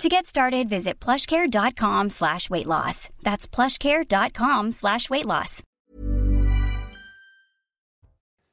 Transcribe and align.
To 0.00 0.08
get 0.08 0.26
started, 0.26 0.68
visit 0.68 0.94
plushcare.com 1.00 2.10
slash 2.10 2.50
weight 2.50 2.66
loss. 2.66 3.08
That's 3.22 3.46
plushcare.com 3.46 4.72
slash 4.72 5.08
weight 5.10 5.26
loss. 5.26 5.62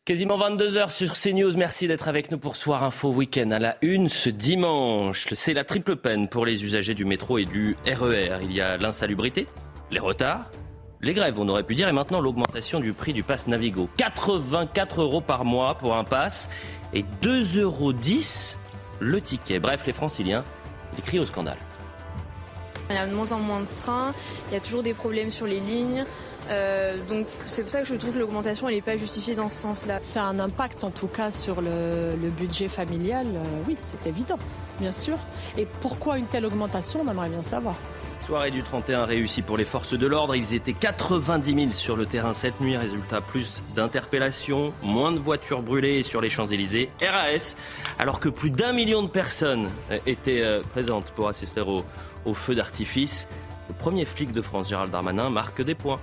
Quasiment 0.06 0.38
22h 0.40 0.92
sur 0.92 1.14
CNews. 1.14 1.56
Merci 1.56 1.88
d'être 1.88 2.08
avec 2.08 2.32
nous 2.32 2.40
pour 2.40 2.56
Soir 2.56 2.84
Info 2.84 3.10
Week-end 3.12 3.52
à 3.52 3.60
la 3.60 3.78
une 3.82 4.10
ce 4.10 4.30
dimanche. 4.30 5.28
C'est 5.34 5.54
la 5.54 5.64
triple 5.64 5.96
peine 5.96 6.28
pour 6.28 6.46
les 6.46 6.66
usagers 6.66 6.96
du 6.96 7.06
métro 7.06 7.38
et 7.38 7.46
du 7.46 7.76
RER. 7.86 8.40
Il 8.42 8.52
y 8.52 8.60
a 8.60 8.78
l'insalubrité, 8.78 9.48
les 9.92 10.00
retards, 10.00 10.50
les 11.02 11.14
grèves, 11.14 11.40
on 11.40 11.48
aurait 11.48 11.64
pu 11.64 11.76
dire, 11.76 11.88
et 11.88 11.92
maintenant 11.94 12.22
l'augmentation 12.22 12.80
du 12.80 12.94
prix 12.94 13.14
du 13.14 13.24
pass 13.24 13.48
Navigo. 13.48 13.88
84 13.98 15.02
euros 15.02 15.22
par 15.22 15.46
mois 15.46 15.76
pour 15.76 15.96
un 15.96 16.04
pass 16.04 16.50
et 16.94 17.04
2,10 17.22 17.62
euros 17.62 17.94
le 19.00 19.22
ticket. 19.22 19.60
Bref, 19.60 19.84
les 19.86 19.94
franciliens 19.94 20.44
crient 21.02 21.20
au 21.20 21.26
scandale. 21.26 21.58
Il 22.90 22.96
y 22.96 23.00
a 23.00 23.06
de 23.06 23.14
moins 23.14 23.32
en 23.34 23.40
moins 23.40 23.60
de 23.60 23.68
trains, 23.78 24.14
il 24.50 24.54
y 24.54 24.58
a 24.58 24.60
toujours 24.60 24.82
des 24.82 24.94
problèmes 24.94 25.30
sur 25.30 25.46
les 25.46 25.60
lignes. 25.60 26.06
Euh, 26.50 26.98
donc 27.08 27.28
c'est 27.46 27.62
pour 27.62 27.70
ça 27.70 27.82
que 27.82 27.88
je 27.88 27.94
trouve 27.94 28.12
que 28.12 28.18
l'augmentation 28.18 28.68
n'est 28.68 28.82
pas 28.82 28.98
justifiée 28.98 29.36
dans 29.36 29.50
ce 29.50 29.56
sens-là. 29.56 30.00
Ça 30.02 30.24
a 30.24 30.26
un 30.26 30.40
impact 30.40 30.84
en 30.84 30.90
tout 30.90 31.08
cas 31.08 31.30
sur 31.30 31.62
le, 31.62 32.30
budget 32.38 32.68
familial, 32.68 33.28
euh, 33.28 33.44
oui 33.68 33.76
c'est 33.78 34.08
évident, 34.08 34.40
bien 34.80 34.92
sûr. 34.92 35.18
Et 35.58 35.68
pourquoi 35.82 36.18
une 36.18 36.26
telle 36.26 36.46
augmentation, 36.46 37.02
on 37.06 37.12
aimerait 37.12 37.30
bien 37.30 37.44
savoir. 37.44 37.76
Soirée 38.22 38.52
du 38.52 38.62
31 38.62 39.06
réussie 39.06 39.42
pour 39.42 39.58
les 39.58 39.66
forces 39.66 39.98
de 39.98 40.06
l'ordre. 40.06 40.36
Ils 40.36 40.54
étaient 40.54 40.74
90 40.74 41.56
000 41.56 41.72
sur 41.72 41.96
le 41.96 42.06
terrain 42.06 42.34
cette 42.34 42.60
nuit. 42.60 42.78
Résultat, 42.78 43.22
plus 43.22 43.64
d'interpellations, 43.76 44.74
moins 44.84 45.12
de 45.12 45.20
voitures 45.20 45.64
brûlées 45.64 46.04
sur 46.04 46.22
les 46.22 46.30
Champs-Élysées. 46.30 46.90
RAS, 47.02 47.56
alors 47.98 48.20
que 48.20 48.30
plus 48.30 48.52
d'un 48.52 48.74
million 48.74 49.02
de 49.02 49.08
personnes 49.08 49.70
étaient 50.06 50.42
euh, 50.44 50.62
présentes 50.62 51.12
pour 51.12 51.28
assister 51.28 51.62
au, 51.62 52.34
feu 52.34 52.56
d'artifice. 52.56 53.28
Le 53.68 53.74
premier 53.74 54.06
flic 54.06 54.32
de 54.32 54.42
France, 54.42 54.70
Gérald 54.70 54.92
Darmanin, 54.92 55.30
marque 55.30 55.62
des 55.62 55.76
points. 55.76 56.00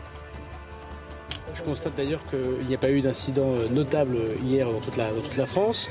Je 1.55 1.63
constate 1.63 1.95
d'ailleurs 1.97 2.23
qu'il 2.29 2.67
n'y 2.67 2.75
a 2.75 2.79
pas 2.79 2.91
eu 2.91 3.01
d'incident 3.01 3.53
notable 3.71 4.19
hier 4.43 4.69
dans 4.69 4.81
toute 4.81 5.37
la 5.37 5.47
France. 5.47 5.89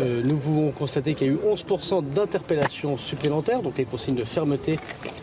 Euh, 0.00 0.22
nous 0.24 0.36
pouvons 0.36 0.70
constater 0.72 1.14
qu'il 1.14 1.26
y 1.26 1.30
a 1.30 1.32
eu 1.32 1.36
11% 1.36 2.04
d'interpellations 2.04 2.98
supplémentaires, 2.98 3.62
donc 3.62 3.78
les 3.78 3.84
consignes 3.84 4.16
de 4.16 4.24
fermeté 4.24 4.78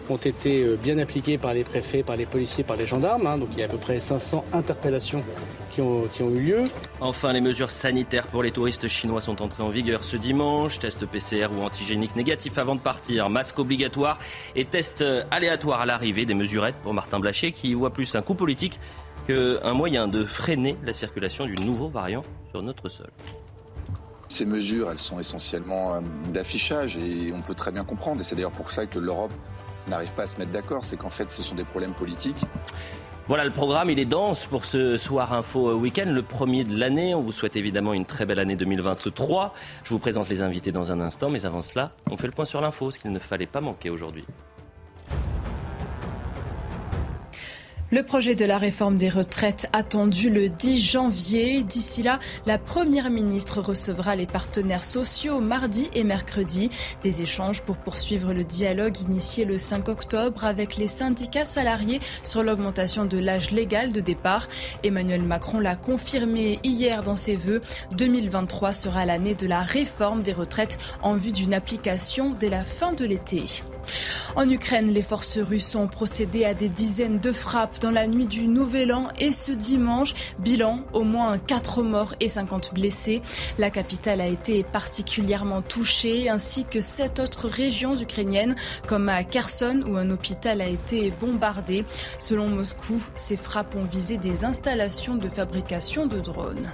ont 0.09 0.17
été 0.17 0.63
euh, 0.63 0.75
bien 0.81 0.97
appliquées 0.97 1.37
par 1.37 1.53
les 1.53 1.63
préfets, 1.63 2.03
par 2.03 2.15
les 2.15 2.25
policiers, 2.25 2.63
par 2.63 2.75
les 2.75 2.85
gendarmes. 2.85 3.27
Hein. 3.27 3.37
donc 3.37 3.49
il 3.53 3.59
y 3.59 3.61
a 3.61 3.65
à 3.65 3.69
peu 3.69 3.77
près 3.77 3.99
500 3.99 4.45
interpellations 4.53 5.23
qui 5.71 5.81
ont, 5.81 6.29
eu 6.29 6.39
lieu. 6.39 6.63
Enfin, 7.01 7.33
les 7.33 7.41
mesures 7.41 7.71
sanitaires 7.71 8.27
pour 8.27 8.43
les 8.43 8.51
touristes 8.51 8.87
chinois 8.87 9.21
sont 9.21 9.41
entrées 9.41 9.63
en 9.63 9.69
vigueur 9.69 10.03
ce 10.03 10.17
dimanche. 10.17 10.77
Test 10.77 11.05
PCR 11.07 11.47
ou 11.57 11.63
antigénique 11.63 12.15
négatif 12.15 12.57
avant 12.59 12.75
de 12.75 12.79
partir, 12.79 13.29
masque 13.29 13.57
obligatoire 13.57 14.19
et 14.55 14.65
test 14.65 15.01
euh, 15.01 15.23
aléatoire 15.31 15.81
à 15.81 15.85
l'arrivée. 15.85 16.25
Des 16.25 16.35
mesurettes 16.35 16.75
pour 16.83 16.93
Martin 16.93 17.19
Blachier 17.19 17.51
qui 17.51 17.73
voit 17.73 17.91
plus 17.91 18.15
un 18.15 18.21
coup 18.21 18.35
politique 18.35 18.79
qu'un 19.27 19.73
moyen 19.73 20.07
de 20.07 20.23
freiner 20.25 20.77
la 20.85 20.93
circulation 20.93 21.45
du 21.45 21.55
nouveau 21.55 21.89
variant 21.89 22.23
sur 22.51 22.61
notre 22.61 22.89
sol. 22.89 23.07
Ces 24.33 24.47
mesures, 24.47 24.89
elles 24.89 24.97
sont 24.97 25.19
essentiellement 25.19 25.93
euh, 25.93 25.99
d'affichage 26.31 26.97
et 26.97 27.31
on 27.31 27.41
peut 27.43 27.53
très 27.53 27.71
bien 27.71 27.83
comprendre. 27.83 28.19
Et 28.19 28.23
c'est 28.23 28.33
d'ailleurs 28.33 28.49
pour 28.49 28.71
ça 28.71 28.87
que 28.87 28.97
l'Europe 28.97 29.31
n'arrive 29.87 30.11
pas 30.13 30.23
à 30.23 30.27
se 30.27 30.37
mettre 30.37 30.51
d'accord. 30.51 30.85
C'est 30.85 30.97
qu'en 30.97 31.11
fait, 31.11 31.29
ce 31.29 31.43
sont 31.43 31.53
des 31.53 31.63
problèmes 31.63 31.93
politiques. 31.93 32.43
Voilà 33.27 33.45
le 33.45 33.51
programme, 33.51 33.91
il 33.91 33.99
est 33.99 34.05
dense 34.05 34.47
pour 34.47 34.65
ce 34.65 34.97
soir 34.97 35.33
info 35.33 35.75
week-end, 35.75 36.07
le 36.07 36.23
premier 36.23 36.63
de 36.63 36.75
l'année. 36.75 37.13
On 37.13 37.21
vous 37.21 37.31
souhaite 37.31 37.55
évidemment 37.55 37.93
une 37.93 38.05
très 38.05 38.25
belle 38.25 38.39
année 38.39 38.55
2023. 38.55 39.53
Je 39.83 39.91
vous 39.91 39.99
présente 39.99 40.27
les 40.29 40.41
invités 40.41 40.71
dans 40.71 40.91
un 40.91 40.99
instant, 40.99 41.29
mais 41.29 41.45
avant 41.45 41.61
cela, 41.61 41.91
on 42.09 42.17
fait 42.17 42.25
le 42.25 42.33
point 42.33 42.45
sur 42.45 42.59
l'info, 42.59 42.89
ce 42.89 42.97
qu'il 42.97 43.11
ne 43.11 43.19
fallait 43.19 43.45
pas 43.45 43.61
manquer 43.61 43.91
aujourd'hui. 43.91 44.25
Le 47.93 48.01
projet 48.01 48.33
de 48.33 48.43
la 48.43 48.57
réforme 48.57 48.97
des 48.97 49.07
retraites 49.07 49.69
attendu 49.71 50.31
le 50.31 50.49
10 50.49 50.83
janvier. 50.83 51.61
D'ici 51.61 52.01
là, 52.01 52.17
la 52.47 52.57
Première 52.57 53.11
ministre 53.11 53.61
recevra 53.61 54.15
les 54.15 54.25
partenaires 54.25 54.83
sociaux 54.83 55.39
mardi 55.41 55.91
et 55.93 56.03
mercredi. 56.03 56.71
Des 57.03 57.21
échanges 57.21 57.61
pour 57.61 57.77
poursuivre 57.77 58.33
le 58.33 58.43
dialogue 58.43 58.99
initié 58.99 59.45
le 59.45 59.59
5 59.59 59.89
octobre 59.89 60.43
avec 60.43 60.77
les 60.77 60.87
syndicats 60.87 61.45
salariés 61.45 61.99
sur 62.23 62.41
l'augmentation 62.41 63.05
de 63.05 63.19
l'âge 63.19 63.51
légal 63.51 63.91
de 63.91 64.01
départ. 64.01 64.49
Emmanuel 64.83 65.21
Macron 65.21 65.59
l'a 65.59 65.75
confirmé 65.75 66.59
hier 66.63 67.03
dans 67.03 67.15
ses 67.15 67.35
vœux. 67.35 67.61
2023 67.95 68.73
sera 68.73 69.05
l'année 69.05 69.35
de 69.35 69.45
la 69.45 69.61
réforme 69.61 70.23
des 70.23 70.33
retraites 70.33 70.79
en 71.03 71.15
vue 71.15 71.31
d'une 71.31 71.53
application 71.53 72.31
dès 72.39 72.49
la 72.49 72.63
fin 72.63 72.91
de 72.93 73.05
l'été. 73.05 73.43
En 74.35 74.49
Ukraine, 74.49 74.91
les 74.91 75.03
forces 75.03 75.37
russes 75.37 75.75
ont 75.75 75.87
procédé 75.87 76.45
à 76.45 76.53
des 76.53 76.69
dizaines 76.69 77.19
de 77.19 77.31
frappes 77.31 77.79
dans 77.83 77.91
la 77.91 78.07
nuit 78.07 78.27
du 78.27 78.47
Nouvel 78.47 78.93
An 78.93 79.09
et 79.19 79.31
ce 79.31 79.51
dimanche. 79.51 80.13
Bilan, 80.39 80.79
au 80.93 81.03
moins 81.03 81.37
4 81.37 81.83
morts 81.83 82.15
et 82.21 82.29
50 82.29 82.73
blessés. 82.73 83.21
La 83.57 83.69
capitale 83.69 84.21
a 84.21 84.27
été 84.27 84.63
particulièrement 84.63 85.61
touchée 85.61 86.29
ainsi 86.29 86.63
que 86.63 86.79
sept 86.79 87.19
autres 87.19 87.49
régions 87.49 87.95
ukrainiennes 87.95 88.55
comme 88.87 89.09
à 89.09 89.25
Kherson 89.25 89.83
où 89.85 89.97
un 89.97 90.09
hôpital 90.11 90.61
a 90.61 90.67
été 90.67 91.11
bombardé. 91.19 91.83
Selon 92.19 92.47
Moscou, 92.47 93.03
ces 93.15 93.35
frappes 93.35 93.75
ont 93.75 93.83
visé 93.83 94.17
des 94.17 94.45
installations 94.45 95.15
de 95.15 95.27
fabrication 95.27 96.05
de 96.05 96.19
drones. 96.21 96.71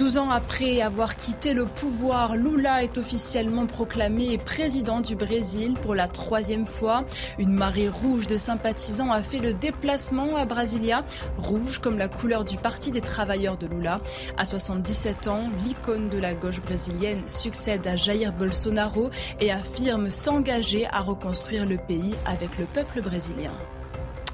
12 0.00 0.16
ans 0.16 0.30
après 0.30 0.80
avoir 0.80 1.14
quitté 1.14 1.52
le 1.52 1.66
pouvoir, 1.66 2.34
Lula 2.34 2.82
est 2.82 2.96
officiellement 2.96 3.66
proclamé 3.66 4.38
président 4.38 5.02
du 5.02 5.14
Brésil 5.14 5.74
pour 5.74 5.94
la 5.94 6.08
troisième 6.08 6.64
fois. 6.64 7.04
Une 7.38 7.52
marée 7.52 7.90
rouge 7.90 8.26
de 8.26 8.38
sympathisants 8.38 9.12
a 9.12 9.22
fait 9.22 9.40
le 9.40 9.52
déplacement 9.52 10.36
à 10.36 10.46
Brasilia, 10.46 11.04
rouge 11.36 11.80
comme 11.80 11.98
la 11.98 12.08
couleur 12.08 12.46
du 12.46 12.56
Parti 12.56 12.92
des 12.92 13.02
travailleurs 13.02 13.58
de 13.58 13.66
Lula. 13.66 14.00
À 14.38 14.46
77 14.46 15.26
ans, 15.26 15.50
l'icône 15.66 16.08
de 16.08 16.16
la 16.16 16.32
gauche 16.32 16.62
brésilienne 16.62 17.28
succède 17.28 17.86
à 17.86 17.94
Jair 17.94 18.32
Bolsonaro 18.32 19.10
et 19.38 19.52
affirme 19.52 20.08
s'engager 20.08 20.86
à 20.86 21.02
reconstruire 21.02 21.66
le 21.66 21.76
pays 21.76 22.14
avec 22.24 22.56
le 22.58 22.64
peuple 22.64 23.02
brésilien. 23.02 23.52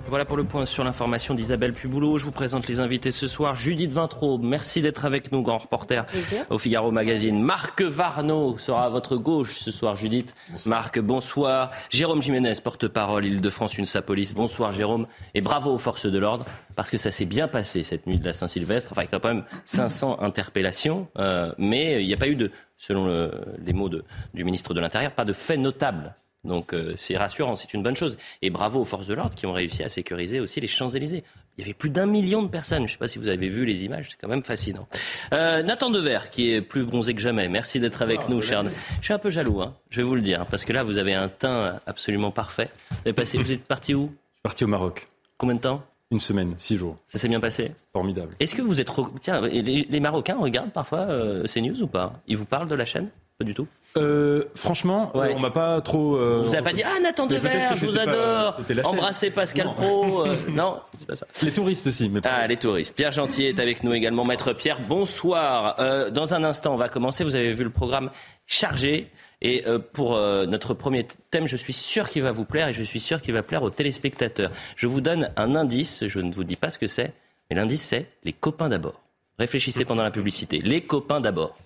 Voilà 0.09 0.25
pour 0.25 0.37
le 0.37 0.45
point 0.45 0.67
sur 0.67 0.85
l'information 0.85 1.35
d'Isabelle 1.35 1.73
Puboulot. 1.73 2.17
Je 2.17 2.25
vous 2.25 2.31
présente 2.31 2.69
les 2.69 2.79
invités 2.79 3.11
ce 3.11 3.27
soir. 3.27 3.57
Judith 3.57 3.93
Vintraud, 3.93 4.39
merci 4.39 4.81
d'être 4.81 5.05
avec 5.05 5.33
nous, 5.33 5.43
grand 5.43 5.59
reporter 5.59 6.07
au 6.49 6.59
Figaro 6.59 6.93
Magazine. 6.93 7.43
Marc 7.43 7.83
Varno 7.83 8.57
sera 8.57 8.85
à 8.85 8.89
votre 8.89 9.17
gauche 9.17 9.59
ce 9.59 9.73
soir, 9.73 9.97
Judith. 9.97 10.33
Marc, 10.65 11.01
bonsoir. 11.01 11.73
Jérôme 11.91 12.23
Jiménez, 12.23 12.53
porte-parole 12.63 13.25
Île-de-France, 13.25 13.79
une 13.79 13.87
Police. 14.07 14.33
Bonsoir, 14.33 14.73
Jérôme. 14.73 15.07
Et 15.35 15.41
bravo 15.41 15.73
aux 15.73 15.79
forces 15.79 16.07
de 16.07 16.19
l'ordre, 16.19 16.45
parce 16.77 16.91
que 16.91 16.99
ça 16.99 17.11
s'est 17.11 17.25
bien 17.25 17.49
passé 17.49 17.83
cette 17.83 18.07
nuit 18.07 18.21
de 18.21 18.25
la 18.25 18.33
Saint-Sylvestre. 18.33 18.93
Enfin, 18.93 19.03
il 19.03 19.13
y 19.13 19.17
a 19.17 19.19
quand 19.19 19.29
même 19.29 19.45
500 19.65 20.19
interpellations, 20.21 21.09
euh, 21.19 21.51
mais 21.59 22.01
il 22.01 22.07
n'y 22.07 22.15
a 22.15 22.19
pas 22.19 22.29
eu 22.29 22.37
de, 22.37 22.53
selon 22.77 23.31
les 23.59 23.73
mots 23.73 23.89
du 23.89 24.45
ministre 24.45 24.73
de 24.73 24.81
l'Intérieur, 24.81 25.11
pas 25.13 25.25
de 25.25 25.33
fait 25.33 25.57
notable 25.57 26.15
donc 26.47 26.73
euh, 26.73 26.95
c'est 26.97 27.17
rassurant, 27.17 27.57
c'est 27.57 27.75
une 27.75 27.83
bonne 27.83 27.97
chose. 27.97 28.17
Et 28.43 28.51
bravo 28.51 28.81
aux 28.81 28.85
forces 28.85 29.07
de 29.07 29.15
l'ordre 29.15 29.35
qui 29.35 29.47
ont 29.47 29.53
réussi 29.53 29.83
à 29.83 29.89
sécuriser 29.89 30.41
aussi 30.41 30.61
les 30.61 30.67
Champs-Élysées. 30.67 31.25
Il 31.59 31.63
y 31.63 31.65
avait 31.65 31.75
plus 31.75 31.91
d'un 31.91 32.07
million 32.07 32.43
de 32.43 32.49
personnes. 32.49 32.81
Je 32.81 32.85
ne 32.85 32.89
sais 32.89 32.99
pas 32.99 33.09
si 33.09 33.19
vous 33.19 33.29
avez 33.29 33.49
vu 33.49 33.65
les 33.65 33.85
images, 33.85 34.11
c'est 34.11 34.21
quand 34.21 34.29
même 34.29 34.43
fascinant. 34.43 34.87
Euh, 35.33 35.63
Nathan 35.63 35.91
Dever, 35.91 36.21
qui 36.31 36.53
est 36.53 36.61
plus 36.61 36.85
bronzé 36.85 37.15
que 37.15 37.21
jamais. 37.21 37.49
Merci 37.49 37.81
d'être 37.81 38.03
avec 38.03 38.21
ah, 38.23 38.27
nous, 38.31 38.41
cher. 38.41 38.65
Je 39.01 39.05
suis 39.05 39.15
un 39.15 39.19
peu 39.19 39.31
jaloux, 39.31 39.61
hein, 39.61 39.75
je 39.91 39.99
vais 40.01 40.07
vous 40.07 40.15
le 40.15 40.21
dire, 40.21 40.47
parce 40.47 40.65
que 40.65 40.73
là, 40.73 40.83
vous 40.83 40.99
avez 40.99 41.15
un 41.15 41.29
teint 41.29 41.81
absolument 41.87 42.31
parfait. 42.31 42.69
Vous, 43.05 43.13
passé, 43.13 43.39
vous 43.39 43.53
êtes 43.53 43.65
parti 43.65 43.95
où? 43.95 44.13
Parti 44.43 44.65
au 44.65 44.69
Maroc. 44.69 45.09
Combien 45.39 45.57
de 45.57 45.61
temps? 45.61 45.83
Une 46.11 46.21
semaine, 46.21 46.55
six 46.59 46.77
jours. 46.77 46.97
Ça 47.07 47.19
s'est 47.19 47.29
bien 47.29 47.41
passé? 47.41 47.73
Formidable. 47.93 48.35
Est-ce 48.39 48.55
que 48.55 48.63
vous 48.63 48.81
êtes... 48.81 48.91
Tiens, 49.21 49.41
les, 49.41 50.01
Marocains 50.01 50.37
regardent 50.39 50.73
parfois 50.73 51.01
euh, 51.01 51.47
ces 51.47 51.61
news 51.61 51.83
ou 51.83 51.89
pas? 51.89 52.13
Ils 52.29 52.37
vous 52.37 52.45
parlent 52.45 52.69
de 52.69 52.77
la 52.77 52.85
chaîne? 52.85 53.09
Pas 53.39 53.45
du 53.45 53.55
tout 53.55 53.67
euh, 53.97 54.45
franchement, 54.55 55.11
on 55.15 55.21
on 55.21 55.39
m'a 55.39 55.51
pas 55.51 55.81
trop. 55.81 56.17
Euh, 56.17 56.43
vous 56.45 56.55
avez 56.55 56.63
pas 56.63 56.75
dit 56.75 56.83
ah 56.85 57.01
Nathan 57.01 57.27
Dever, 57.27 57.69
je 57.77 57.87
vous 57.87 57.99
adore, 57.99 58.61
embrassez 58.85 59.31
Pascal 59.31 59.73
Pro. 59.75 60.27
Euh, 60.27 60.37
non, 60.51 60.81
c'est 60.99 61.07
pas 61.07 61.17
ça. 61.17 61.27
Les 61.43 61.53
touristes 61.53 61.87
aussi, 61.87 62.11
mais 62.11 62.21
Ah, 62.25 62.47
les 62.47 62.59
touristes. 62.59 62.95
Pierre 62.95 63.13
Gentil 63.13 63.47
est 63.47 63.59
avec 63.59 63.85
nous 63.85 63.95
également, 63.95 64.25
maître 64.27 64.53
Pierre. 64.53 64.81
Bonsoir. 64.81 65.77
dans 66.13 66.35
un 66.35 66.45
instant, 66.45 66.75
on 66.75 66.77
va 66.77 66.91
commencer. 66.91 67.25
Vous 67.25 67.37
avez 67.37 67.55
vu 67.55 67.65
le 67.65 67.71
programme 67.71 68.11
chargé. 68.47 69.11
Et 69.43 69.65
pour 69.93 70.19
notre 70.47 70.75
premier 70.75 71.07
thème, 71.31 71.47
je 71.47 71.57
suis 71.57 71.73
sûr 71.73 72.11
qu'il 72.11 72.23
va 72.23 72.33
vous 72.33 72.45
plaire 72.45 72.69
et 72.69 72.73
je 72.75 72.83
suis 72.83 73.01
sûr 73.01 73.23
qu'il 73.23 73.33
va 73.33 73.43
plaire 73.43 73.63
aux 73.63 73.71
téléspectateurs. 73.71 74.51
Je 74.77 74.87
vous 74.87 75.01
donne 75.01 75.31
un 75.37 75.55
indice, 75.55 76.07
je 76.07 76.19
ne 76.21 76.33
vous 76.33 76.45
dis 76.45 76.57
pas 76.57 76.69
ce 76.69 76.79
que 76.79 76.87
c'est. 76.87 77.13
Mais 77.49 77.57
l'indice, 77.57 77.83
c'est 77.83 78.09
les 78.25 78.33
copains 78.35 78.69
d'abord. 78.69 79.01
Réfléchissez 79.39 79.85
pendant 79.85 80.03
la 80.03 80.11
publicité. 80.11 80.61
Les 80.63 80.83
copains 80.83 81.21
d'abord. 81.21 81.57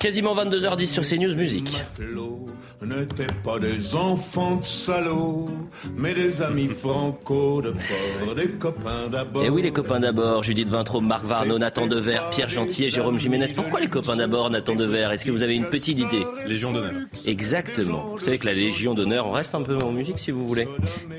Quasiment 0.00 0.34
22h10 0.34 0.86
sur 0.86 1.02
CNews 1.02 1.36
Musique 1.36 1.84
n'étaient 2.90 3.32
pas 3.44 3.58
des 3.58 3.94
enfants 3.94 4.56
de 4.56 4.64
salauds, 4.64 5.48
mais 5.96 6.14
des 6.14 6.42
amis 6.42 6.68
franco 6.68 7.62
de 7.62 7.70
port, 7.70 8.34
des 8.34 8.48
copains 8.48 9.08
d'abord. 9.10 9.42
Et 9.42 9.46
eh 9.46 9.50
oui, 9.50 9.62
les 9.62 9.70
copains 9.70 10.00
d'abord, 10.00 10.42
Judith 10.42 10.68
Vintraud, 10.68 11.00
Marc 11.00 11.24
Varno, 11.24 11.58
Nathan 11.58 11.86
Dever, 11.86 12.20
Pierre 12.30 12.48
Gentil 12.48 12.84
et 12.84 12.90
Jérôme 12.90 13.18
Jiménez. 13.18 13.46
Pourquoi 13.54 13.80
les 13.80 13.88
copains 13.88 14.16
d'abord, 14.16 14.50
Nathan 14.50 14.74
Dever 14.74 15.08
Est-ce 15.12 15.24
que 15.24 15.30
vous 15.30 15.42
avez 15.42 15.54
une 15.54 15.66
petite 15.66 15.98
idée? 15.98 16.24
Légion 16.46 16.72
d'honneur. 16.72 16.92
Exactement. 17.26 18.14
Vous 18.14 18.20
savez 18.20 18.38
que 18.38 18.46
la 18.46 18.54
Légion 18.54 18.94
d'honneur, 18.94 19.26
on 19.26 19.32
reste 19.32 19.54
un 19.54 19.62
peu 19.62 19.76
en 19.78 19.92
musique 19.92 20.18
si 20.18 20.30
vous 20.30 20.46
voulez, 20.46 20.68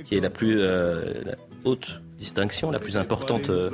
qui 0.05 0.15
est 0.15 0.21
la 0.21 0.29
plus 0.29 0.59
euh, 0.59 1.23
haute 1.63 2.01
distinction, 2.21 2.69
la 2.69 2.77
plus 2.77 2.97
importante 2.97 3.49
euh, 3.49 3.71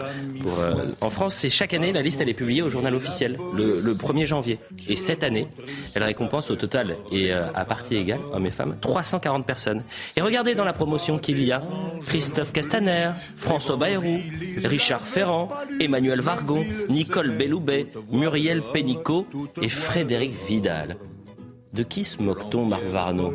euh, 0.57 0.85
en 1.01 1.09
France. 1.09 1.35
C'est 1.35 1.49
chaque 1.49 1.73
année, 1.73 1.91
la 1.91 2.01
liste 2.01 2.21
elle 2.21 2.29
est 2.29 2.33
publiée 2.33 2.61
au 2.61 2.69
journal 2.69 2.95
officiel 2.95 3.37
le, 3.53 3.93
1er 3.93 4.25
janvier. 4.25 4.57
Et 4.87 4.95
cette 4.95 5.23
année, 5.23 5.47
elle 5.93 6.03
récompense 6.03 6.49
au 6.49 6.55
total 6.55 6.95
et 7.11 7.33
euh, 7.33 7.51
à 7.53 7.65
partie 7.65 7.95
égale, 7.97 8.21
hommes 8.31 8.45
et 8.45 8.51
femmes, 8.51 8.77
340 8.79 9.45
personnes. 9.45 9.83
Et 10.15 10.21
regardez 10.21 10.55
dans 10.55 10.63
la 10.63 10.73
promotion 10.73 11.19
qu'il 11.19 11.43
y 11.43 11.51
a 11.51 11.61
Christophe 12.05 12.53
Castaner, 12.53 13.11
François 13.35 13.75
Bayrou, 13.75 14.19
Richard 14.63 15.05
Ferrand, 15.05 15.49
Emmanuel 15.81 16.21
Vargon, 16.21 16.65
Nicole 16.89 17.31
Belloubet, 17.37 17.87
Muriel 18.09 18.61
Pénicaud 18.73 19.27
et 19.61 19.69
Frédéric 19.69 20.33
Vidal. 20.47 20.95
De 21.73 21.83
qui 21.83 22.03
se 22.03 22.21
moque-t-on, 22.21 22.65
Marc 22.65 22.83
Varno 22.83 23.33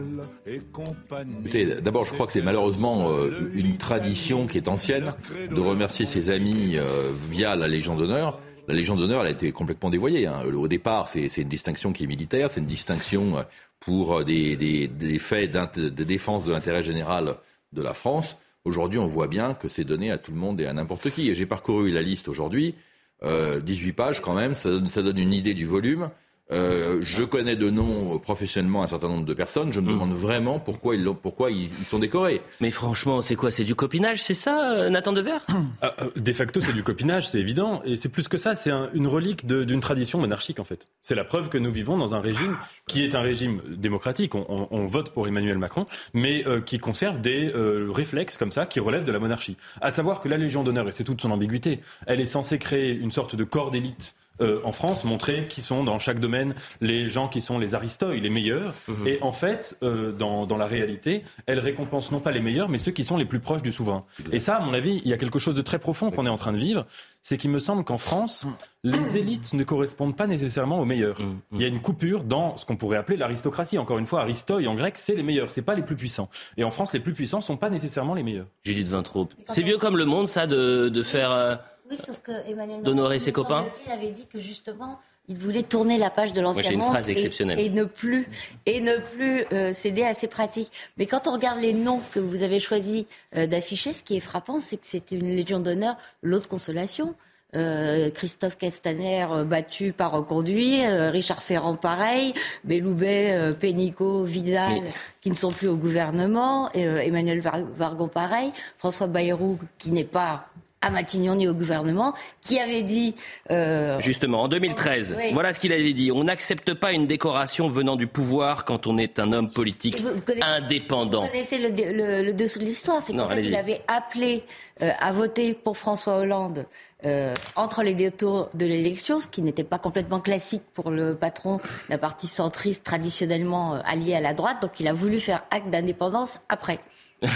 D'abord, 1.83 2.05
je 2.05 2.13
crois 2.13 2.27
que 2.27 2.33
c'est 2.33 2.43
malheureusement 2.43 3.11
euh, 3.11 3.51
une 3.55 3.77
tradition 3.77 4.47
qui 4.47 4.59
est 4.59 4.69
ancienne 4.69 5.13
de 5.51 5.61
remercier 5.61 6.07
ses 6.07 6.31
amis 6.31 6.77
euh, 6.77 7.13
via 7.31 7.55
la 7.57 7.69
Légion 7.69 7.97
d'honneur. 7.97 8.41
La 8.69 8.75
Légion 8.75 8.97
d'honneur, 8.97 9.21
elle 9.23 9.29
a 9.29 9.31
été 9.31 9.53
complètement 9.53 9.91
dévoyée. 9.91 10.27
Hein. 10.27 10.45
Au 10.45 10.69
départ, 10.69 11.09
c'est 11.09 11.37
une 11.37 11.49
distinction 11.49 11.93
qui 11.93 12.05
est 12.05 12.07
militaire, 12.07 12.49
c'est 12.49 12.61
une 12.61 12.67
distinction 12.67 13.39
euh, 13.39 13.43
pour 13.81 14.25
des, 14.25 14.89
faits 15.19 15.51
de 15.51 16.05
défense 16.05 16.45
de 16.45 16.53
l'intérêt 16.53 16.83
général 16.83 17.35
de 17.73 17.83
la 17.83 17.95
France. 17.95 18.37
Aujourd'hui, 18.65 18.99
on 18.99 19.09
voit 19.09 19.27
bien 19.27 19.55
que 19.55 19.69
c'est 19.69 19.85
donné 19.85 20.13
à 20.13 20.19
tout 20.19 20.31
le 20.31 20.39
monde 20.39 20.61
et 20.61 20.67
à 20.67 20.73
n'importe 20.73 21.11
qui. 21.11 21.35
J'ai 21.35 21.47
parcouru 21.47 21.91
la 21.91 22.01
liste 22.01 22.29
aujourd'hui, 22.29 22.77
18 23.25 23.93
pages 23.93 24.21
quand 24.21 24.35
même, 24.35 24.55
ça 24.55 24.71
donne 24.71 25.19
une 25.19 25.33
idée 25.33 25.55
du 25.55 25.67
volume. 25.67 26.11
Euh, 26.51 26.99
je 27.03 27.23
connais 27.23 27.57
de 27.57 27.71
nom 27.71 28.19
professionnellement 28.19 28.83
un 28.83 28.87
certain 28.87 29.09
nombre 29.09 29.25
de 29.25 29.35
personnes. 29.35 29.73
Je 29.73 29.81
me 29.81 29.87
mm. 29.87 29.93
demande 29.93 30.13
vraiment 30.13 30.59
pourquoi 30.59 30.97
ils, 30.97 31.05
pourquoi 31.05 31.51
ils, 31.51 31.71
sont 31.87 31.99
décorés. 31.99 32.43
Mais 32.61 32.71
franchement, 32.71 33.23
c'est 33.23 33.37
quoi? 33.37 33.51
C'est 33.51 33.65
du 33.65 33.75
copinage, 33.75 34.23
c'est 34.23 34.35
ça, 34.35 34.73
euh, 34.73 34.91
Nathan 34.91 35.13
Devers? 35.13 35.45
Ah, 35.81 35.95
euh, 36.03 36.11
De 36.17 36.33
facto, 36.33 36.61
c'est 36.61 36.73
du 36.73 36.83
copinage, 36.83 37.29
c'est 37.29 37.41
évident. 37.41 37.83
Et 37.85 37.97
c'est 37.97 38.09
plus 38.09 38.29
que 38.29 38.37
ça, 38.37 38.55
c'est 38.55 38.71
une 38.95 39.07
relique 39.07 39.47
d'une 39.47 39.81
tradition 39.81 40.19
monarchique, 40.19 40.61
en 40.61 40.65
fait. 40.65 40.89
C'est 41.03 41.15
la 41.15 41.25
preuve 41.25 41.49
que 41.49 41.59
nous 41.59 41.73
vivons 41.73 41.97
dans 41.97 42.15
un 42.15 42.21
régime 42.21 42.57
qui 42.87 43.03
est 43.03 43.15
un 43.15 43.21
régime 43.21 43.61
démocratique. 43.69 44.35
On, 44.35 44.87
vote 44.87 45.11
pour 45.11 45.27
Emmanuel 45.29 45.59
Macron, 45.59 45.87
mais 46.13 46.45
qui 46.67 46.79
conserve 46.79 47.21
des 47.21 47.53
réflexes 47.55 48.37
comme 48.37 48.53
ça 48.53 48.67
qui 48.67 48.81
relèvent 48.81 49.05
de 49.05 49.13
la 49.13 49.19
monarchie. 49.19 49.57
À 49.81 49.91
savoir 49.91 50.21
que 50.21 50.29
la 50.29 50.37
Légion 50.37 50.63
d'honneur, 50.63 50.89
et 50.89 50.93
c'est 50.93 51.05
toute 51.05 51.21
son 51.21 51.31
ambiguïté, 51.31 51.81
elle 52.07 52.21
est 52.21 52.27
censée 52.27 52.59
créer 52.59 52.93
une 52.93 53.13
sorte 53.13 53.37
de 53.37 53.45
corps 53.45 53.71
d'élite 53.71 54.15
euh, 54.41 54.61
en 54.65 54.73
France, 54.73 55.05
montrer 55.05 55.47
qui 55.49 55.63
sont 55.63 55.85
dans 55.85 55.99
chaque 55.99 56.19
domaine 56.19 56.55
les 56.81 57.09
gens 57.09 57.29
qui 57.29 57.41
sont 57.43 57.59
les 57.59 57.75
aristoïs, 57.75 58.21
les 58.21 58.31
meilleurs. 58.31 58.75
Mhm. 58.89 59.07
Et 59.07 59.19
en 59.23 59.33
fait, 59.33 59.77
euh, 59.83 60.13
dans, 60.13 60.47
la 60.57 60.67
réalité, 60.67 61.23
elle 61.47 61.59
récompense 61.59 62.13
non 62.13 62.21
pas 62.21 62.31
les 62.31 62.41
meilleurs, 62.41 62.69
mais 62.69 62.79
ceux 62.79 62.93
qui 62.93 63.05
sont 63.05 63.17
les 63.17 63.25
plus 63.25 63.41
proches 63.41 63.63
du 63.63 63.73
souverain. 63.73 64.05
Et 64.33 64.41
ça, 64.41 64.57
à 64.57 64.61
mon 64.61 64.75
avis, 64.75 65.01
il 65.05 65.11
y 65.11 65.13
a 65.13 65.19
quelque 65.19 65.39
chose 65.39 65.55
de 65.55 65.63
très 65.63 65.79
profond 65.79 66.11
qu'on 66.11 66.27
est 66.27 66.31
en 66.31 66.37
train 66.37 66.53
de 66.53 66.59
vivre. 66.59 66.87
C'est 67.25 67.37
qu'il 67.37 67.51
me 67.51 67.61
semble 67.61 67.85
qu'en 67.85 67.99
France, 67.99 68.47
les 68.83 69.17
élites 69.17 69.53
ne 69.53 69.63
correspondent 69.63 70.17
pas 70.17 70.27
nécessairement 70.27 70.81
aux 70.81 70.85
meilleurs. 70.85 71.21
Mhm. 71.21 71.39
Il 71.53 71.61
y 71.61 71.65
a 71.65 71.69
une 71.69 71.81
coupure 71.81 72.25
dans 72.25 72.57
ce 72.57 72.65
qu'on 72.67 72.77
pourrait 72.77 72.99
appeler 72.99 73.17
l'aristocratie. 73.17 73.79
Encore 73.79 73.99
une 73.99 74.07
fois, 74.07 74.23
Aristoï 74.23 74.67
en 74.67 74.75
grec, 74.75 74.95
c'est 74.97 75.15
les 75.15 75.23
meilleurs, 75.23 75.51
c'est 75.51 75.63
pas 75.63 75.75
les 75.75 75.83
plus 75.83 75.97
puissants. 75.97 76.29
Et 76.57 76.65
en 76.65 76.71
France, 76.71 76.93
les 76.93 77.01
plus 77.01 77.13
puissants 77.13 77.41
sont 77.41 77.57
pas 77.57 77.71
nécessairement 77.71 78.15
les 78.15 78.23
meilleurs. 78.23 78.47
Judith 78.65 78.89
Vintraube. 78.89 79.29
C'est 79.49 79.63
vieux 79.63 79.79
comme 79.79 79.97
le 79.97 80.05
monde, 80.05 80.27
ça, 80.27 80.47
de, 80.47 81.03
faire. 81.03 81.61
Euh, 81.93 81.97
oui, 81.97 82.05
sauf 82.05 82.21
que 82.21 82.33
Emmanuel 82.49 82.83
d'honorer 82.83 83.19
ses 83.19 83.33
copains. 83.33 83.67
Il 83.87 83.93
avait 83.93 84.11
dit 84.11 84.27
que 84.27 84.41
justement, 84.41 84.99
il 85.29 85.39
voulait 85.39 85.63
tourner 85.63 85.99
la 85.99 86.11
page 86.11 86.33
de 86.33 86.41
l'ancien 86.41 86.77
monde 86.77 86.97
et, 87.09 87.65
et, 87.65 87.71
ne 87.71 87.85
plus 87.85 88.29
et 88.67 88.81
ne 88.81 88.97
plus 88.97 89.45
euh, 89.53 89.73
céder 89.73 90.03
à 90.03 90.15
ces 90.15 90.27
pratiques. 90.27 90.73
Mais 90.97 91.07
quand 91.07 91.29
on 91.29 91.33
regarde 91.33 91.61
les 91.61 91.73
noms 91.73 92.01
que 92.13 92.19
vous 92.19 92.43
avez 92.43 92.59
choisi 92.59 93.07
euh, 93.37 93.47
d'afficher, 93.47 93.93
ce 93.93 94.03
qui 94.03 94.17
est 94.17 94.21
frappant, 94.21 94.59
c'est 94.59 94.79
que 94.79 94.87
c'était 94.87 95.17
une 95.17 95.29
Légion 95.29 95.61
d'honneur, 95.61 95.97
l'autre 96.23 96.49
consolation. 96.49 97.15
Euh, 97.55 98.11
Christophe 98.11 98.57
Castaner 98.57 99.27
battu 99.45 99.93
par 99.93 100.13
reconduit, 100.13 100.87
Richard 100.87 101.43
Ferrand 101.43 101.77
pareil, 101.77 102.33
Belloubet, 102.65 103.53
Pénicaud, 103.61 104.25
Vidal 104.25 104.81
qui 105.21 105.31
ne 105.31 105.35
sont 105.35 105.51
plus 105.51 105.69
au 105.69 105.77
gouvernement, 105.77 106.73
Emmanuel 106.73 107.41
Vargon 107.41 108.09
pareil, 108.09 108.53
François 108.79 109.07
Bayrou 109.07 109.59
qui 109.77 109.91
n'est 109.91 110.05
pas 110.05 110.49
à 110.83 110.91
Matignon 110.91 111.37
ni 111.37 111.49
au 111.49 111.55
gouvernement, 111.55 112.15
qui 112.41 112.59
avait 112.59 112.83
dit... 112.83 113.15
Euh... 113.51 113.99
Justement, 114.01 114.43
en 114.43 114.49
2013, 114.49 115.17
voilà 115.33 115.53
ce 115.53 115.61
qu'il 115.61 115.73
avait 115.73 115.93
dit. 115.95 116.13
On 116.13 116.25
n'accepte 116.25 116.75
pas 116.75 116.93
une 116.93 117.07
décoration 117.07 117.69
venant 117.69 117.97
du 117.97 118.07
pouvoir 118.07 118.65
quand 118.65 118.87
on 118.87 118.99
est 118.99 119.19
un 119.19 119.33
homme 119.33 119.51
politique 119.51 120.03
indépendant. 120.43 121.23
Vous 121.23 121.29
connaissez 121.29 121.59
le, 121.59 122.33
dessous 122.33 122.59
de 122.59 122.65
l'histoire, 122.65 123.03
c'est 123.03 123.15
qu'en 123.15 123.29
fait, 123.29 123.43
il 123.43 123.57
avait 123.57 123.83
appelé 123.89 124.43
euh, 124.83 124.91
à 124.99 125.13
voter 125.13 125.55
pour 125.55 125.77
François 125.77 126.19
Hollande 126.19 126.67
euh, 127.05 127.35
entre 127.57 127.83
les 127.83 127.95
deux 127.95 128.11
tours 128.11 128.49
de 128.55 128.65
l'élection, 128.65 129.21
ce 129.21 129.27
qui 129.27 129.43
n'était 129.43 129.65
pas 129.65 129.79
complètement 129.79 130.21
classique 130.21 130.63
pour 130.73 130.91
le 130.91 131.15
patron 131.15 131.61
d'un 131.91 131.99
parti 131.99 132.27
centriste 132.27 132.85
traditionnellement 132.85 133.75
euh, 133.75 133.81
allié 133.85 134.15
à 134.15 134.21
la 134.21 134.35
droite. 134.35 134.63
Donc 134.63 134.79
il 134.81 134.89
a 134.89 134.93
voulu 134.93 135.19
faire 135.19 135.43
acte 135.51 135.69
d'indépendance 135.69 136.41
après. 136.49 136.79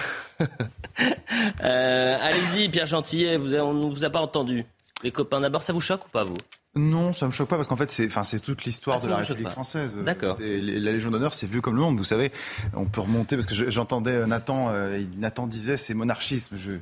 Euh, 1.62 2.18
allez-y, 2.22 2.70
Pierre 2.70 2.86
Gentillet, 2.86 3.36
vous 3.36 3.54
on 3.54 3.74
ne 3.74 3.90
vous 3.90 4.04
a 4.06 4.10
pas 4.10 4.20
entendu. 4.20 4.64
Les 5.02 5.10
copains 5.10 5.40
d'abord, 5.40 5.62
ça 5.62 5.74
vous 5.74 5.82
choque 5.82 6.06
ou 6.06 6.08
pas, 6.08 6.24
vous? 6.24 6.36
Non, 6.74 7.12
ça 7.12 7.26
me 7.26 7.32
choque 7.32 7.48
pas 7.48 7.56
parce 7.56 7.68
qu'en 7.68 7.76
fait, 7.76 7.90
c'est, 7.90 8.06
enfin, 8.06 8.22
c'est 8.22 8.40
toute 8.40 8.64
l'histoire 8.64 8.98
ah, 9.00 9.04
de 9.04 9.10
la 9.10 9.16
République 9.16 9.48
française. 9.48 10.00
D'accord. 10.04 10.38
La 10.40 10.92
Légion 10.92 11.10
d'honneur, 11.10 11.34
c'est 11.34 11.46
vu 11.46 11.60
comme 11.60 11.74
le 11.74 11.80
monde. 11.80 11.98
Vous 11.98 12.04
savez, 12.04 12.32
on 12.74 12.86
peut 12.86 13.00
remonter 13.00 13.36
parce 13.36 13.46
que 13.46 13.70
j'entendais 13.70 14.26
Nathan, 14.26 14.68
euh, 14.70 15.02
Nathan 15.16 15.46
disait 15.46 15.76
c'est 15.76 15.94
monarchisme. 15.94 16.56
Je, 16.58 16.72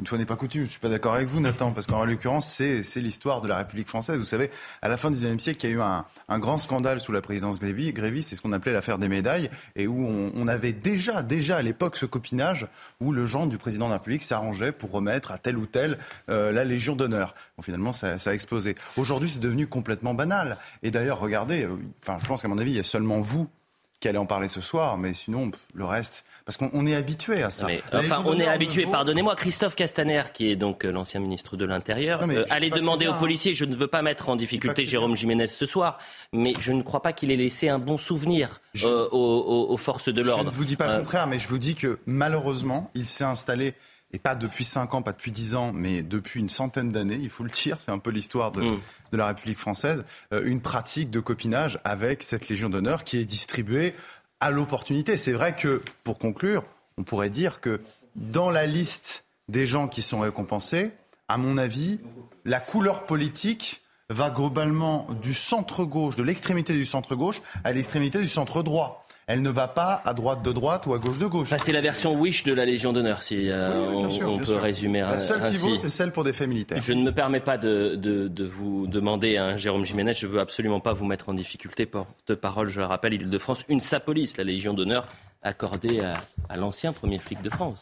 une 0.00 0.06
fois 0.06 0.16
n'est 0.16 0.24
pas 0.24 0.36
coutume, 0.36 0.64
je 0.64 0.70
suis 0.70 0.80
pas 0.80 0.88
d'accord 0.88 1.12
avec 1.12 1.28
vous, 1.28 1.40
Nathan, 1.40 1.72
parce 1.72 1.86
qu'en 1.86 2.06
l'occurrence, 2.06 2.46
c'est, 2.50 3.00
l'histoire 3.00 3.42
de 3.42 3.48
la 3.48 3.58
République 3.58 3.86
française. 3.86 4.18
Vous 4.18 4.24
savez, 4.24 4.50
à 4.80 4.88
la 4.88 4.96
fin 4.96 5.10
du 5.10 5.18
XIXe 5.18 5.42
siècle, 5.42 5.60
il 5.64 5.70
y 5.70 5.72
a 5.74 5.76
eu 5.76 5.80
un, 5.80 6.38
grand 6.38 6.56
scandale 6.56 7.00
sous 7.00 7.12
la 7.12 7.20
présidence 7.20 7.58
Grévy, 7.58 8.22
c'est 8.22 8.34
ce 8.34 8.40
qu'on 8.40 8.52
appelait 8.52 8.72
l'affaire 8.72 8.96
des 8.96 9.08
médailles, 9.08 9.50
et 9.76 9.86
où 9.86 10.06
on, 10.34 10.48
avait 10.48 10.72
déjà, 10.72 11.22
déjà 11.22 11.58
à 11.58 11.62
l'époque, 11.62 11.96
ce 11.96 12.06
copinage 12.06 12.66
où 13.00 13.12
le 13.12 13.26
genre 13.26 13.46
du 13.46 13.58
président 13.58 13.86
de 13.86 13.90
la 13.90 13.98
République 13.98 14.22
s'arrangeait 14.22 14.72
pour 14.72 14.90
remettre 14.90 15.32
à 15.32 15.38
tel 15.38 15.58
ou 15.58 15.66
tel 15.66 15.98
euh, 16.30 16.50
la 16.50 16.64
Légion 16.64 16.96
d'honneur. 16.96 17.34
Bon, 17.58 17.62
finalement, 17.62 17.92
ça, 17.92 18.18
ça 18.18 18.30
a 18.30 18.32
explosé. 18.32 18.76
Aujourd'hui, 18.96 19.28
c'est 19.28 19.40
devenu 19.40 19.66
complètement 19.66 20.14
banal. 20.14 20.56
Et 20.82 20.90
d'ailleurs, 20.90 21.20
regardez, 21.20 21.64
euh, 21.64 21.76
enfin, 22.00 22.18
je 22.22 22.26
pense 22.26 22.40
qu'à 22.40 22.48
mon 22.48 22.58
avis, 22.58 22.70
il 22.70 22.76
y 22.76 22.80
a 22.80 22.84
seulement 22.84 23.20
vous 23.20 23.48
qui 24.00 24.08
allez 24.08 24.18
en 24.18 24.26
parler 24.26 24.48
ce 24.48 24.62
soir, 24.62 24.96
mais 24.96 25.12
sinon, 25.12 25.50
le 25.74 25.84
reste, 25.84 26.24
parce 26.50 26.68
qu'on 26.68 26.84
est 26.84 26.96
habitué 26.96 27.44
à 27.44 27.50
ça. 27.50 27.68
enfin, 27.92 28.24
on 28.26 28.36
est 28.40 28.48
habitué, 28.48 28.84
pardonnez-moi, 28.84 29.36
Christophe 29.36 29.76
Castaner, 29.76 30.24
qui 30.34 30.50
est 30.50 30.56
donc 30.56 30.84
euh, 30.84 30.90
l'ancien 30.90 31.20
ministre 31.20 31.56
de 31.56 31.64
l'Intérieur, 31.64 32.28
euh, 32.28 32.44
allez 32.50 32.70
demander 32.70 33.06
aux 33.06 33.14
policiers, 33.14 33.54
je 33.54 33.64
ne 33.64 33.76
veux 33.76 33.86
pas 33.86 34.02
mettre 34.02 34.28
en 34.28 34.34
difficulté 34.34 34.84
Jérôme 34.84 35.14
Jiménez 35.14 35.46
ce 35.46 35.64
soir, 35.64 35.98
mais 36.32 36.52
je 36.58 36.72
ne 36.72 36.82
crois 36.82 37.02
pas 37.02 37.12
qu'il 37.12 37.30
ait 37.30 37.36
laissé 37.36 37.68
un 37.68 37.78
bon 37.78 37.98
souvenir 37.98 38.60
euh, 38.82 39.08
aux, 39.12 39.76
forces 39.76 40.08
de 40.08 40.22
l'ordre. 40.22 40.42
Je 40.42 40.48
ne 40.48 40.58
vous 40.58 40.64
dis 40.64 40.74
pas 40.74 40.92
le 40.92 40.98
contraire, 40.98 41.28
mais 41.28 41.38
je 41.38 41.46
vous 41.46 41.58
dis 41.58 41.76
que 41.76 42.00
malheureusement, 42.06 42.90
il 42.94 43.06
s'est 43.06 43.22
installé 43.22 43.74
et 44.12 44.18
pas 44.18 44.34
depuis 44.34 44.64
5 44.64 44.92
ans, 44.94 45.02
pas 45.02 45.12
depuis 45.12 45.30
10 45.30 45.54
ans, 45.54 45.72
mais 45.72 46.02
depuis 46.02 46.40
une 46.40 46.48
centaine 46.48 46.88
d'années, 46.88 47.20
il 47.22 47.30
faut 47.30 47.44
le 47.44 47.50
dire, 47.50 47.76
c'est 47.80 47.92
un 47.92 47.98
peu 47.98 48.10
l'histoire 48.10 48.50
de, 48.50 48.62
mm. 48.62 48.80
de, 49.12 49.16
la 49.16 49.28
République 49.28 49.58
française, 49.58 50.04
euh, 50.32 50.42
une 50.44 50.60
pratique 50.60 51.10
de 51.10 51.20
copinage 51.20 51.78
avec 51.84 52.24
cette 52.24 52.48
Légion 52.48 52.68
d'honneur 52.68 53.04
qui 53.04 53.18
est 53.18 53.24
distribuée 53.24 53.94
à 54.40 54.50
l'opportunité. 54.50 55.16
C'est 55.16 55.32
vrai 55.32 55.54
que, 55.54 55.82
pour 56.04 56.18
conclure, 56.18 56.64
on 56.98 57.02
pourrait 57.02 57.30
dire 57.30 57.60
que 57.60 57.80
dans 58.16 58.50
la 58.50 58.66
liste 58.66 59.24
des 59.48 59.66
gens 59.66 59.88
qui 59.88 60.02
sont 60.02 60.20
récompensés, 60.20 60.92
à 61.28 61.36
mon 61.36 61.58
avis, 61.58 62.00
la 62.44 62.60
couleur 62.60 63.06
politique 63.06 63.82
va 64.08 64.30
globalement 64.30 65.06
du 65.22 65.34
centre-gauche, 65.34 66.16
de 66.16 66.22
l'extrémité 66.22 66.72
du 66.72 66.84
centre-gauche 66.84 67.40
à 67.62 67.72
l'extrémité 67.72 68.18
du 68.18 68.26
centre-droit 68.26 69.06
elle 69.30 69.42
ne 69.42 69.50
va 69.50 69.68
pas 69.68 70.02
à 70.04 70.12
droite 70.12 70.42
de 70.42 70.50
droite 70.50 70.86
ou 70.86 70.94
à 70.94 70.98
gauche 70.98 71.18
de 71.18 71.26
gauche. 71.26 71.54
c'est 71.56 71.70
la 71.70 71.80
version 71.80 72.18
Wish 72.18 72.42
de 72.42 72.52
la 72.52 72.64
Légion 72.64 72.92
d'honneur, 72.92 73.22
si 73.22 73.48
euh, 73.48 73.70
on, 74.26 74.38
peut 74.38 74.56
résumer 74.56 75.02
La 75.02 75.20
seule 75.20 75.52
qui 75.52 75.56
vaut, 75.56 75.76
c'est 75.76 75.88
celle 75.88 76.10
pour 76.10 76.24
des 76.24 76.32
faits 76.32 76.48
militaires. 76.48 76.82
Je 76.82 76.92
ne 76.92 77.04
me 77.04 77.12
permets 77.12 77.38
pas 77.38 77.56
de, 77.56 78.48
vous 78.50 78.88
demander, 78.88 79.36
hein, 79.36 79.56
Jérôme 79.56 79.84
Jiménez, 79.84 80.14
je 80.14 80.26
ne 80.26 80.32
veux 80.32 80.40
absolument 80.40 80.80
pas 80.80 80.94
vous 80.94 81.04
mettre 81.04 81.28
en 81.28 81.34
difficulté. 81.34 81.86
Porte-parole, 81.86 82.70
je 82.70 82.80
le 82.80 82.86
rappelle, 82.86 83.14
Île-de-France, 83.14 83.64
une 83.68 83.78
sapolis, 83.78 84.34
la 84.36 84.42
Légion 84.42 84.74
d'honneur 84.74 85.06
accordée 85.42 86.00
à, 86.00 86.56
l'ancien 86.56 86.92
premier 86.92 87.20
flic 87.20 87.40
de 87.40 87.50
France. 87.50 87.78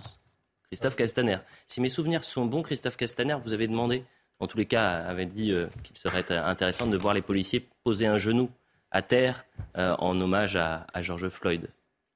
Christophe 0.67 0.97
Castaner. 0.97 1.38
Si 1.67 1.81
mes 1.81 1.88
souvenirs 1.88 2.25
sont 2.25 2.45
bons, 2.45 2.62
Christophe 2.62 2.99
Castaner, 2.99 3.37
vous 3.43 3.55
avez 3.55 3.69
demandé, 3.69 4.05
en 4.38 4.47
tous 4.47 4.59
les 4.59 4.67
cas, 4.67 4.99
avait 4.99 5.25
dit 5.25 5.52
euh, 5.52 5.67
qu'il 5.83 5.97
serait 5.97 6.31
intéressant 6.31 6.87
de 6.87 6.99
voir 6.99 7.14
les 7.14 7.23
policiers 7.23 7.67
poser 7.85 8.07
un 8.07 8.19
genou 8.19 8.50
à 8.90 9.02
terre 9.02 9.45
euh, 9.76 9.95
en 9.99 10.21
hommage 10.21 10.57
à, 10.57 10.87
à 10.92 11.02
George 11.02 11.28
Floyd. 11.28 11.71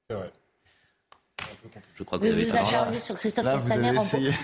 C'est 0.09 0.15
vrai. 0.15 0.31
Je 1.95 2.01
crois 2.03 2.17
que 2.17 2.25
vous, 2.27 2.41
vous 2.41 2.57
acharnez 2.57 2.97
sur 2.97 3.15
Christophe 3.15 3.45
Castaner. 3.45 3.91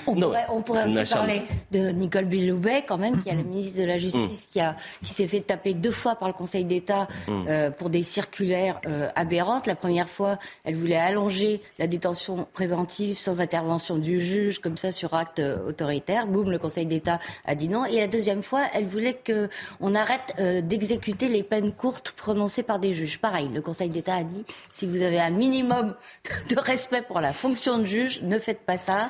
On, 0.06 0.12
on, 0.50 0.62
pourrait, 0.62 0.86
aussi 0.86 1.12
parler 1.12 1.44
de 1.72 1.90
Nicole 1.90 2.26
Belloubet, 2.26 2.84
quand 2.88 2.98
même, 3.00 3.22
qui 3.22 3.30
est 3.30 3.36
la 3.36 3.42
ministre 3.42 3.80
de 3.80 3.86
la 3.86 3.98
Justice, 3.98 4.46
mm. 4.46 4.52
qui, 4.52 4.60
a, 4.60 4.76
qui 5.04 5.12
s'est 5.12 5.28
fait 5.28 5.42
taper 5.42 5.74
deux 5.74 5.92
fois 5.92 6.16
par 6.16 6.28
le 6.28 6.34
Conseil 6.34 6.64
d'État 6.64 7.08
mm. 7.28 7.46
euh, 7.48 7.72
pour 7.72 7.90
des 7.90 8.04
circulaires 8.04 8.80
euh, 8.86 9.10
aberrantes. 9.16 9.66
La 9.66 9.76
première 9.76 10.10
fois, 10.10 10.38
elle 10.64 10.76
voulait 10.76 10.96
allonger 10.96 11.62
la 11.80 11.88
détention 11.88 12.48
préventive 12.54 13.18
sans 13.18 13.42
intervention 13.42 13.98
du 13.98 14.22
juge, 14.22 14.60
comme 14.60 14.78
ça, 14.78 14.92
sur 14.92 15.16
acte 15.16 15.40
euh, 15.40 15.70
autoritaire. 15.70 16.28
Boum, 16.28 16.52
le 16.52 16.60
Conseil 16.60 16.86
d'État 16.86 17.18
a 17.46 17.56
dit 17.56 17.68
non. 17.68 17.84
Et 17.86 18.00
la 18.00 18.08
deuxième 18.08 18.44
fois, 18.44 18.62
elle 18.74 18.86
voulait 18.86 19.20
qu'on 19.26 19.96
arrête 19.96 20.36
d'exécuter 20.68 21.30
les 21.30 21.44
peines 21.44 21.72
courtes 21.72 22.12
prononcées 22.12 22.64
par 22.64 22.80
des 22.80 22.94
juges. 22.94 23.20
Pareil, 23.20 23.50
le 23.52 23.62
Conseil 23.62 23.90
d'État 23.90 24.16
a 24.16 24.24
dit 24.24 24.44
si 24.70 24.86
vous 24.86 25.02
avez 25.02 25.20
un 25.20 25.32
minimum 25.32 25.96
de 26.50 26.60
respect 26.60 27.02
pour 27.02 27.20
la 27.22 27.34
fonction 27.34 27.49
de 27.50 27.86
juge, 27.86 28.22
ne 28.22 28.40
faites 28.40 28.62
pas 28.66 28.78
ça. 28.78 29.10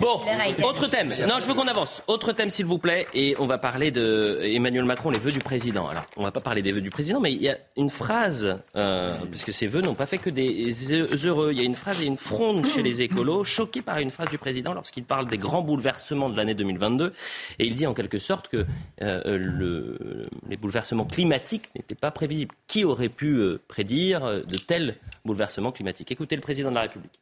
bon, 0.00 0.20
autre 0.64 0.86
thème. 0.88 1.12
Non, 1.28 1.38
je 1.40 1.46
veux 1.46 1.54
qu'on 1.54 1.66
avance. 1.66 2.02
Autre 2.06 2.32
thème, 2.32 2.50
s'il 2.50 2.66
vous 2.66 2.78
plaît. 2.78 3.06
Et 3.14 3.34
on 3.38 3.46
va 3.46 3.58
parler 3.58 3.90
de 3.90 4.40
Emmanuel 4.42 4.84
Macron, 4.84 5.10
les 5.10 5.18
vœux 5.18 5.32
du 5.32 5.40
président. 5.40 5.88
Alors, 5.88 6.04
on 6.16 6.22
va 6.22 6.30
pas 6.30 6.40
parler 6.40 6.62
des 6.62 6.72
vœux 6.72 6.80
du 6.80 6.90
président, 6.90 7.20
mais 7.20 7.32
il 7.32 7.42
y 7.42 7.48
a 7.48 7.56
une 7.76 7.90
phrase, 7.90 8.58
euh, 8.76 9.10
puisque 9.30 9.52
ces 9.52 9.66
vœux 9.66 9.80
n'ont 9.80 9.94
pas 9.94 10.06
fait 10.06 10.18
que 10.18 10.30
des 10.30 11.26
heureux. 11.26 11.52
Il 11.52 11.58
y 11.58 11.60
a 11.60 11.64
une 11.64 11.74
phrase 11.74 12.02
et 12.02 12.06
une 12.06 12.16
fronde 12.16 12.66
chez 12.66 12.82
les 12.82 13.02
écolos, 13.02 13.44
choqués 13.44 13.82
par 13.82 13.98
une 13.98 14.10
phrase 14.10 14.28
du 14.28 14.38
président 14.38 14.74
lorsqu'il 14.74 15.04
parle 15.04 15.26
des 15.26 15.38
grands 15.38 15.62
bouleversements 15.62 16.30
de 16.30 16.36
l'année 16.36 16.54
2022. 16.54 17.12
Et 17.58 17.66
il 17.66 17.74
dit 17.74 17.86
en 17.86 17.94
quelque 17.94 18.18
sorte 18.18 18.48
que 18.48 18.64
euh, 19.02 19.38
le, 19.38 20.22
les 20.48 20.56
bouleversements 20.56 21.04
climatiques 21.04 21.70
n'étaient 21.74 21.94
pas 21.94 22.10
prévisibles. 22.10 22.54
Qui 22.66 22.84
aurait 22.84 23.08
pu 23.08 23.34
euh, 23.34 23.60
prédire 23.68 24.42
de 24.46 24.56
tels 24.56 24.96
bouleversements 25.24 25.72
climatiques? 25.72 26.10
Écoutez 26.10 26.36
le 26.36 26.42
président 26.42 26.70
de 26.70 26.74
la 26.76 26.82
République. 26.82 27.20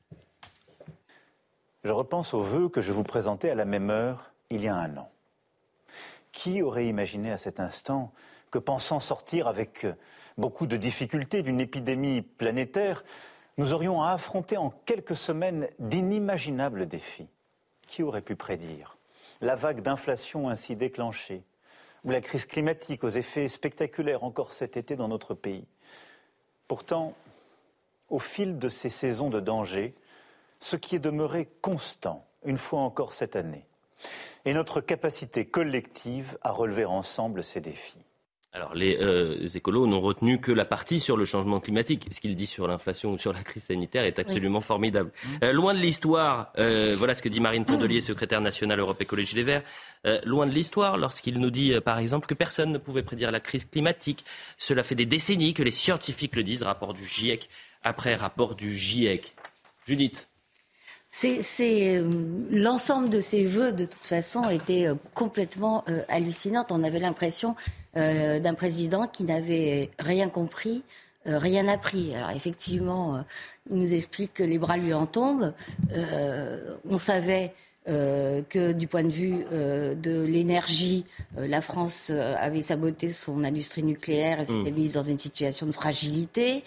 Je 1.85 1.93
repense 1.93 2.35
aux 2.35 2.41
vœux 2.41 2.69
que 2.69 2.81
je 2.81 2.93
vous 2.93 3.05
présentais 3.05 3.51
à 3.51 3.55
la 3.55 3.65
même 3.65 3.91
heure 3.91 4.33
il 4.51 4.63
y 4.63 4.69
a 4.69 4.77
un 4.77 4.97
an. 4.97 5.11
Qui 6.33 6.63
aurait 6.63 6.87
imaginé 6.87 7.33
à 7.33 7.39
cet 7.39 7.59
instant 7.59 8.13
que 8.51 8.59
pensant 8.59 9.01
sortir 9.01 9.47
avec 9.47 9.87
beaucoup 10.37 10.67
de 10.67 10.77
difficultés 10.77 11.43
d'une 11.43 11.61
épidémie 11.61 12.23
planétaire, 12.23 13.05
nous 13.59 13.73
aurions 13.73 14.03
à 14.03 14.11
affronter 14.11 14.57
en 14.57 14.71
quelques 14.85 15.17
semaines 15.17 15.69
d'inimaginables 15.79 16.87
défis? 16.87 17.29
Qui 17.87 18.03
aurait 18.03 18.23
pu 18.23 18.37
prédire 18.37 18.97
la 19.41 19.55
vague 19.55 19.81
d'inflation 19.81 20.51
ainsi 20.51 20.77
déclenchée, 20.77 21.43
ou 22.05 22.11
la 22.11 22.21
crise 22.21 22.45
climatique 22.45 23.05
aux 23.05 23.09
effets 23.09 23.49
spectaculaires 23.49 24.23
encore 24.23 24.53
cet 24.53 24.77
été 24.77 24.97
dans 24.97 25.09
notre 25.09 25.35
pays? 25.35 25.67
Pourtant, 26.69 27.15
au 28.11 28.19
fil 28.19 28.59
de 28.59 28.69
ces 28.69 28.91
saisons 28.91 29.31
de 29.31 29.41
danger, 29.41 29.95
ce 30.61 30.77
qui 30.77 30.95
est 30.95 31.01
demeuré 31.01 31.49
constant, 31.63 32.27
une 32.45 32.59
fois 32.59 32.81
encore 32.81 33.15
cette 33.15 33.35
année, 33.35 33.67
est 34.45 34.55
notre 34.55 34.81
capacité 34.81 35.45
collective 35.47 36.39
à 36.43 36.53
relever 36.53 36.85
ensemble 36.85 37.43
ces 37.43 37.61
défis. 37.61 37.99
Alors, 38.53 38.75
les, 38.75 38.99
euh, 39.01 39.47
écolos 39.55 39.87
n'ont 39.87 40.01
retenu 40.01 40.41
que 40.41 40.51
la 40.51 40.65
partie 40.65 40.99
sur 40.99 41.17
le 41.17 41.25
changement 41.25 41.61
climatique. 41.61 42.09
Ce 42.11 42.21
qu'il 42.21 42.35
dit 42.35 42.47
sur 42.47 42.67
l'inflation 42.67 43.13
ou 43.13 43.19
sur 43.19 43.33
la 43.33 43.45
crise 43.45 43.63
sanitaire 43.63 44.03
est 44.03 44.19
absolument 44.19 44.61
formidable. 44.61 45.13
Mmh. 45.13 45.29
Euh, 45.45 45.53
loin 45.53 45.73
de 45.73 45.79
l'histoire, 45.79 46.53
euh, 46.59 46.97
voilà 46.97 47.15
ce 47.15 47.23
que 47.23 47.29
dit 47.29 47.39
Marine 47.39 47.65
Tondelier, 47.65 48.01
secrétaire 48.01 48.41
nationale 48.41 48.81
Europe 48.81 49.01
Écologie 49.01 49.37
Les 49.37 49.45
Verts. 49.45 49.63
loin 50.25 50.49
de 50.49 50.53
l'histoire, 50.53 50.97
lorsqu'il 50.97 51.39
nous 51.39 51.51
dit, 51.51 51.79
par 51.85 51.99
exemple, 51.99 52.27
que 52.27 52.35
personne 52.35 52.73
ne 52.73 52.79
pouvait 52.79 53.05
prédire 53.05 53.31
la 53.31 53.39
crise 53.39 53.67
climatique. 53.67 54.25
Cela 54.59 54.83
fait 54.83 54.97
des 54.97 55.07
décennies 55.07 55.55
que 55.55 55.63
les 55.63 55.71
scientifiques 55.71 56.35
le 56.35 56.43
disent, 56.43 56.65
rapport 56.65 56.93
du 56.93 57.05
GIEC 57.05 57.49
après 57.85 58.17
rapport 58.17 58.57
du 58.57 58.77
GIEC. 58.77 59.37
Judith 59.87 60.30
c'est 61.11 61.99
euh, 61.99 62.09
l'ensemble 62.53 63.11
de 63.11 63.21
ces 63.21 63.45
vœux, 63.45 63.73
de 63.73 63.85
toute 63.85 64.03
façon, 64.03 64.49
était 64.49 64.87
euh, 64.87 64.95
complètement 65.15 65.85
euh, 65.89 66.03
hallucinante. 66.09 66.71
On 66.71 66.85
avait 66.85 67.01
l'impression 67.01 67.57
d'un 67.93 68.55
président 68.55 69.09
qui 69.09 69.25
n'avait 69.25 69.91
rien 69.99 70.29
compris, 70.29 70.85
rien 71.27 71.67
appris. 71.67 72.15
Alors 72.15 72.31
effectivement, 72.31 73.25
il 73.69 73.79
nous 73.79 73.93
explique 73.93 74.33
que 74.33 74.45
les 74.45 74.59
bras 74.59 74.77
lui 74.77 74.95
en 74.95 75.07
tombent. 75.07 75.53
on 76.89 76.99
savait 76.99 77.53
que 77.87 78.71
du 78.71 78.87
point 78.87 79.03
de 79.03 79.11
vue 79.11 79.45
de 79.51 80.23
l'énergie, 80.23 81.05
la 81.37 81.61
France 81.61 82.11
avait 82.11 82.63
saboté 82.63 83.09
son 83.09 83.43
industrie 83.43 83.83
nucléaire 83.83 84.39
et 84.39 84.45
s'était 84.45 84.71
mmh. 84.71 84.75
mise 84.75 84.93
dans 84.93 85.03
une 85.03 85.19
situation 85.19 85.67
de 85.67 85.73
fragilité. 85.73 86.63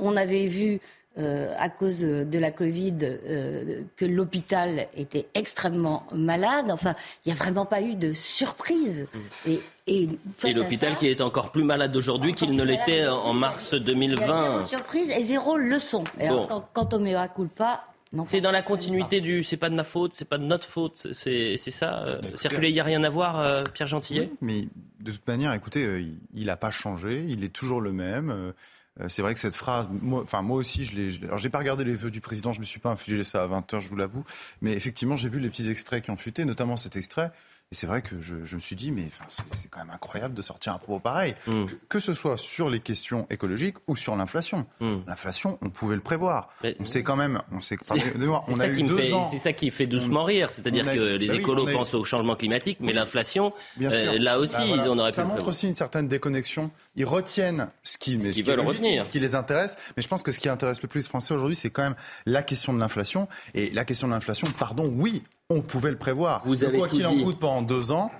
on 0.00 0.16
avait 0.16 0.46
vu 0.46 0.80
euh, 1.18 1.52
à 1.58 1.68
cause 1.68 1.98
de 1.98 2.38
la 2.38 2.52
Covid, 2.52 2.98
euh, 3.02 3.82
que 3.96 4.04
l'hôpital 4.04 4.86
était 4.96 5.26
extrêmement 5.34 6.06
malade. 6.12 6.66
Enfin, 6.70 6.94
il 7.26 7.32
n'y 7.32 7.38
a 7.38 7.42
vraiment 7.42 7.66
pas 7.66 7.82
eu 7.82 7.96
de 7.96 8.12
surprise. 8.12 9.08
Mm. 9.12 9.50
Et, 9.50 10.08
et, 10.44 10.52
l'hôpital 10.54 10.94
qui 10.94 11.08
est 11.08 11.20
encore 11.20 11.50
plus 11.50 11.64
malade 11.64 11.96
aujourd'hui 11.96 12.34
qu'il 12.34 12.52
ne 12.52 12.62
l'était 12.62 13.08
en 13.08 13.32
mars 13.32 13.74
2020. 13.74 14.24
Il 14.24 14.28
y 14.28 14.32
a 14.32 14.50
zéro 14.50 14.62
surprise 14.62 15.10
et 15.10 15.22
zéro 15.22 15.56
leçon. 15.56 16.04
Et 16.20 16.28
quant, 16.28 16.88
au 16.92 16.98
mea 17.00 17.26
culpa, 17.26 17.84
c'est 18.26 18.40
dans 18.40 18.52
la 18.52 18.62
continuité 18.62 19.20
du 19.20 19.42
c'est 19.42 19.56
pas 19.56 19.70
de 19.70 19.74
ma 19.74 19.84
faute, 19.84 20.12
c'est 20.12 20.28
pas 20.28 20.38
de 20.38 20.44
notre 20.44 20.68
faute, 20.68 21.08
c'est 21.12 21.56
ça. 21.56 22.04
Euh, 22.04 22.20
circuler, 22.36 22.68
il 22.68 22.74
n'y 22.74 22.80
a 22.80 22.84
rien 22.84 23.02
à 23.02 23.10
voir, 23.10 23.64
Pierre 23.74 23.88
Gentillet? 23.88 24.30
Mais 24.40 24.68
de 25.00 25.10
toute 25.10 25.26
manière, 25.26 25.52
écoutez, 25.52 26.06
il 26.34 26.46
n'a 26.46 26.56
pas 26.56 26.70
changé, 26.70 27.24
il 27.28 27.42
est 27.42 27.52
toujours 27.52 27.80
le 27.80 27.90
même. 27.90 28.52
Euh, 29.00 29.08
c'est 29.08 29.22
vrai 29.22 29.34
que 29.34 29.40
cette 29.40 29.56
phrase, 29.56 29.88
moi, 29.90 30.22
enfin 30.22 30.42
moi 30.42 30.56
aussi, 30.56 30.84
je 30.84 30.96
l'ai. 30.96 31.24
Alors 31.24 31.38
j'ai 31.38 31.50
pas 31.50 31.58
regardé 31.58 31.84
les 31.84 31.94
vœux 31.94 32.10
du 32.10 32.20
président, 32.20 32.52
je 32.52 32.60
me 32.60 32.64
suis 32.64 32.80
pas 32.80 32.90
infligé 32.90 33.24
ça 33.24 33.42
à 33.42 33.46
20 33.46 33.72
h 33.72 33.80
je 33.80 33.88
vous 33.88 33.96
l'avoue, 33.96 34.24
mais 34.60 34.72
effectivement 34.72 35.16
j'ai 35.16 35.28
vu 35.28 35.40
les 35.40 35.50
petits 35.50 35.68
extraits 35.68 36.04
qui 36.04 36.10
ont 36.10 36.16
fuité, 36.16 36.44
notamment 36.44 36.76
cet 36.76 36.96
extrait. 36.96 37.30
Et 37.70 37.74
c'est 37.74 37.86
vrai 37.86 38.00
que 38.00 38.18
je, 38.18 38.54
me 38.54 38.60
suis 38.60 38.76
dit, 38.76 38.90
mais 38.90 39.08
c'est 39.28 39.68
quand 39.68 39.80
même 39.80 39.90
incroyable 39.90 40.32
de 40.32 40.40
sortir 40.40 40.72
un 40.72 40.78
propos 40.78 41.00
pareil. 41.00 41.34
Mm. 41.46 41.64
Que, 41.90 41.98
ce 41.98 42.14
soit 42.14 42.38
sur 42.38 42.70
les 42.70 42.80
questions 42.80 43.26
écologiques 43.28 43.76
ou 43.86 43.94
sur 43.94 44.16
l'inflation. 44.16 44.64
Mm. 44.80 45.00
L'inflation, 45.06 45.58
on 45.60 45.68
pouvait 45.68 45.96
le 45.96 46.00
prévoir. 46.00 46.48
on 46.80 46.86
sait 46.86 47.02
quand 47.02 47.16
même, 47.16 47.42
on 47.52 47.60
sait 47.60 47.76
on. 47.90 49.24
C'est 49.24 49.36
ça 49.36 49.52
qui 49.52 49.70
fait 49.70 49.86
doucement 49.86 50.24
rire. 50.24 50.50
C'est-à-dire 50.50 50.86
que 50.90 51.16
les 51.16 51.26
bah 51.26 51.34
écolos 51.34 51.66
pensent 51.66 51.92
au 51.92 52.04
changement 52.04 52.36
climatique, 52.36 52.78
mais 52.80 52.94
l'inflation, 52.94 53.52
euh, 53.82 54.18
là 54.18 54.38
aussi, 54.38 54.56
bah 54.56 54.82
ils 54.82 54.88
en 54.88 54.98
auraient 54.98 55.12
ça 55.12 55.24
pu. 55.24 55.28
Ça 55.28 55.34
montre 55.34 55.48
aussi 55.48 55.68
une 55.68 55.76
certaine 55.76 56.08
déconnexion. 56.08 56.70
Ils 56.98 57.06
retiennent 57.06 57.70
ce 57.84 57.96
qui, 57.96 58.20
ce, 58.20 58.28
qui 58.28 58.42
veulent 58.42 58.60
retenir. 58.60 59.04
ce 59.04 59.08
qui 59.08 59.20
les 59.20 59.36
intéresse. 59.36 59.76
Mais 59.96 60.02
je 60.02 60.08
pense 60.08 60.24
que 60.24 60.32
ce 60.32 60.40
qui 60.40 60.48
intéresse 60.48 60.82
le 60.82 60.88
plus 60.88 61.00
les 61.00 61.08
Français 61.08 61.32
aujourd'hui, 61.32 61.54
c'est 61.54 61.70
quand 61.70 61.82
même 61.82 61.94
la 62.26 62.42
question 62.42 62.74
de 62.74 62.78
l'inflation. 62.80 63.28
Et 63.54 63.70
la 63.70 63.84
question 63.84 64.08
de 64.08 64.12
l'inflation, 64.12 64.48
pardon, 64.58 64.92
oui, 64.96 65.22
on 65.48 65.62
pouvait 65.62 65.92
le 65.92 65.96
prévoir. 65.96 66.42
Vous 66.44 66.64
avez 66.64 66.76
quoi 66.76 66.88
qu'il 66.88 67.06
en 67.06 67.16
coûte 67.16 67.38
pendant 67.38 67.62
deux 67.62 67.92
ans, 67.92 68.10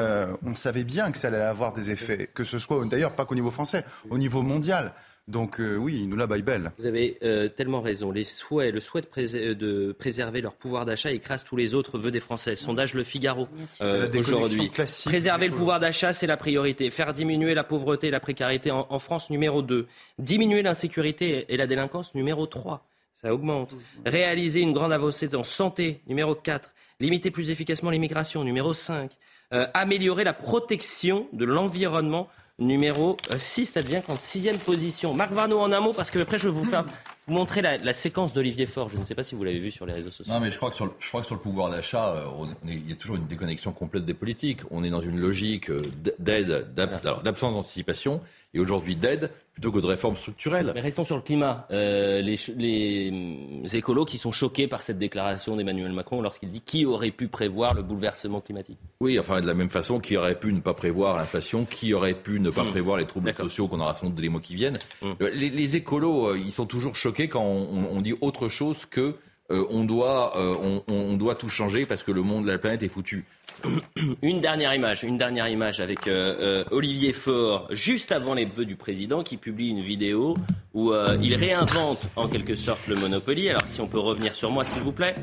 euh, 0.00 0.34
on 0.46 0.54
savait 0.54 0.84
bien 0.84 1.10
que 1.10 1.18
ça 1.18 1.28
allait 1.28 1.42
avoir 1.42 1.74
des 1.74 1.90
effets, 1.90 2.30
que 2.32 2.44
ce 2.44 2.58
soit 2.58 2.82
d'ailleurs 2.86 3.12
pas 3.12 3.26
qu'au 3.26 3.34
niveau 3.34 3.50
français, 3.50 3.84
au 4.08 4.16
niveau 4.16 4.40
mondial. 4.40 4.94
Donc 5.28 5.60
euh, 5.60 5.76
oui, 5.76 6.00
il 6.00 6.08
nous 6.08 6.16
la 6.16 6.26
baille 6.26 6.42
belle. 6.42 6.72
Vous 6.78 6.86
avez 6.86 7.18
euh, 7.22 7.48
tellement 7.48 7.80
raison. 7.80 8.10
Les 8.10 8.24
souhaits, 8.24 8.74
le 8.74 8.80
souhait 8.80 9.02
de, 9.02 9.92
préserver 9.92 10.40
leur 10.40 10.54
pouvoir 10.54 10.84
d'achat 10.84 11.12
écrase 11.12 11.44
tous 11.44 11.56
les 11.56 11.74
autres 11.74 11.98
vœux 11.98 12.10
des 12.10 12.20
Français. 12.20 12.56
Sondage 12.56 12.94
Le 12.94 13.04
Figaro 13.04 13.48
aujourd'hui. 13.80 14.70
Préserver 15.04 15.48
le 15.48 15.54
pouvoir 15.54 15.78
d'achat, 15.78 16.12
c'est 16.12 16.26
la 16.26 16.36
priorité. 16.36 16.90
Faire 16.90 17.12
diminuer 17.12 17.54
la 17.54 17.64
pauvreté 17.64 18.08
et 18.08 18.10
la 18.10 18.20
précarité 18.20 18.70
en, 18.70 18.86
en 18.90 18.98
France, 18.98 19.30
numéro 19.30 19.62
2. 19.62 19.86
Diminuer 20.18 20.62
l'insécurité 20.62 21.46
et 21.48 21.56
la 21.56 21.66
délinquance, 21.66 22.14
numéro 22.14 22.46
3 22.46 22.86
ça 23.14 23.32
augmente. 23.32 23.72
Réaliser 24.04 24.60
une 24.60 24.72
grande 24.72 24.92
avancée 24.92 25.34
en 25.34 25.44
santé, 25.44 26.00
numéro 26.08 26.34
4. 26.34 26.70
Limiter 27.00 27.30
plus 27.30 27.50
efficacement 27.50 27.90
l'immigration, 27.90 28.42
numéro 28.42 28.74
5. 28.74 29.12
Euh, 29.52 29.66
améliorer 29.74 30.24
la 30.24 30.32
protection 30.32 31.28
de 31.32 31.44
l'environnement, 31.44 32.28
numéro 32.62 33.16
6. 33.38 33.66
Ça 33.66 33.82
devient 33.82 34.00
qu'en 34.06 34.16
sixième 34.16 34.58
position. 34.58 35.14
Marc 35.14 35.32
Varno 35.32 35.58
en 35.58 35.72
un 35.72 35.80
mot, 35.80 35.92
parce 35.92 36.10
que 36.10 36.18
après 36.18 36.38
je 36.38 36.48
vais 36.48 36.54
vous 36.54 36.64
faire 36.64 36.84
vous 37.26 37.34
montrer 37.34 37.62
la, 37.62 37.92
séquence 37.92 38.32
d'Olivier 38.32 38.66
Faure. 38.66 38.88
Je 38.88 38.96
ne 38.96 39.04
sais 39.04 39.14
pas 39.14 39.22
si 39.22 39.34
vous 39.34 39.44
l'avez 39.44 39.60
vu 39.60 39.70
sur 39.70 39.86
les 39.86 39.92
réseaux 39.92 40.10
sociaux. 40.10 40.32
Non, 40.32 40.40
mais 40.40 40.50
je 40.50 40.56
crois 40.56 40.70
que 40.70 40.76
sur 40.76 40.86
le, 40.86 40.92
je 40.98 41.08
crois 41.08 41.20
que 41.20 41.26
sur 41.26 41.36
le 41.36 41.40
pouvoir 41.40 41.70
d'achat, 41.70 42.14
euh, 42.14 42.46
il 42.66 42.88
y 42.88 42.92
a 42.92 42.96
toujours 42.96 43.16
une 43.16 43.26
déconnexion 43.26 43.72
complète 43.72 44.04
des 44.04 44.14
politiques. 44.14 44.60
On 44.70 44.82
est 44.82 44.90
dans 44.90 45.00
une 45.00 45.20
logique 45.20 45.70
euh, 45.70 45.82
d'aide, 46.18 46.72
d'absence 46.74 47.54
d'anticipation 47.54 48.20
et 48.54 48.60
aujourd'hui 48.60 48.96
d'aide 48.96 49.30
plutôt 49.52 49.70
que 49.70 49.80
de 49.80 49.86
réformes 49.86 50.16
structurelles. 50.16 50.72
Mais 50.74 50.80
restons 50.80 51.04
sur 51.04 51.16
le 51.16 51.22
climat. 51.22 51.66
Euh, 51.70 52.22
les, 52.22 52.36
les, 52.56 53.76
écolos 53.76 54.06
qui 54.06 54.16
sont 54.16 54.32
choqués 54.32 54.66
par 54.66 54.82
cette 54.82 54.98
déclaration 54.98 55.56
d'Emmanuel 55.56 55.92
Macron 55.92 56.22
lorsqu'il 56.22 56.50
dit 56.50 56.62
qui 56.62 56.86
aurait 56.86 57.10
pu 57.10 57.28
prévoir 57.28 57.74
le 57.74 57.82
bouleversement 57.82 58.40
climatique? 58.40 58.78
Oui, 59.00 59.18
enfin 59.18 59.42
de 59.42 59.46
la 59.46 59.52
même 59.52 59.68
façon, 59.68 60.00
qui 60.00 60.16
aurait 60.16 60.38
pu 60.38 60.54
ne 60.54 60.60
pas 60.60 60.72
prévoir 60.72 61.18
l'inflation, 61.18 61.66
qui 61.66 61.92
aurait 61.92 62.14
pu 62.14 62.40
ne 62.40 62.48
pas 62.48 62.64
mmh. 62.64 62.70
prévoir 62.70 62.96
les 62.96 63.06
troubles 63.06 63.34
sociaux 63.34 63.68
qu'on 63.68 63.80
aura 63.80 63.94
sans 63.94 64.08
doute 64.08 64.20
les 64.20 64.30
mois 64.30 64.40
qui 64.40 64.54
viennent? 64.54 64.78
Mmh. 65.02 65.12
Les, 65.34 65.50
les, 65.50 65.76
écolos, 65.76 66.34
ils 66.34 66.52
sont 66.52 66.66
toujours 66.66 66.96
choqués 66.96 67.11
quand 67.20 67.42
on, 67.42 68.00
dit 68.00 68.14
autre 68.20 68.48
chose 68.48 68.86
que 68.86 69.14
euh, 69.50 69.64
on, 69.70 69.84
doit, 69.84 70.36
euh, 70.38 70.80
on, 70.88 71.14
doit 71.14 71.34
tout 71.34 71.48
changer 71.48 71.84
parce 71.84 72.02
que 72.02 72.12
le 72.12 72.22
monde, 72.22 72.46
la 72.46 72.58
planète 72.58 72.82
est 72.82 72.88
foutu. 72.88 73.24
Une 74.22 74.40
dernière 74.40 74.74
image, 74.74 75.04
une 75.04 75.18
dernière 75.18 75.46
image 75.46 75.80
avec 75.80 76.06
euh, 76.06 76.64
Olivier 76.70 77.12
Faure, 77.12 77.68
juste 77.70 78.12
avant 78.12 78.34
les 78.34 78.44
vœux 78.44 78.64
du 78.64 78.76
président, 78.76 79.22
qui 79.22 79.36
publie 79.36 79.68
une 79.68 79.82
vidéo 79.82 80.36
où 80.74 80.92
il 81.20 81.34
réinvente 81.34 82.02
en 82.16 82.28
quelque 82.28 82.56
sorte 82.56 82.86
le 82.88 82.96
Monopoly. 82.96 83.50
Alors 83.50 83.62
si 83.66 83.80
on 83.80 83.86
peut 83.86 83.98
revenir 83.98 84.34
sur 84.34 84.50
moi, 84.50 84.64
s'il 84.64 84.82
vous 84.82 84.92
plaît. 84.92 85.14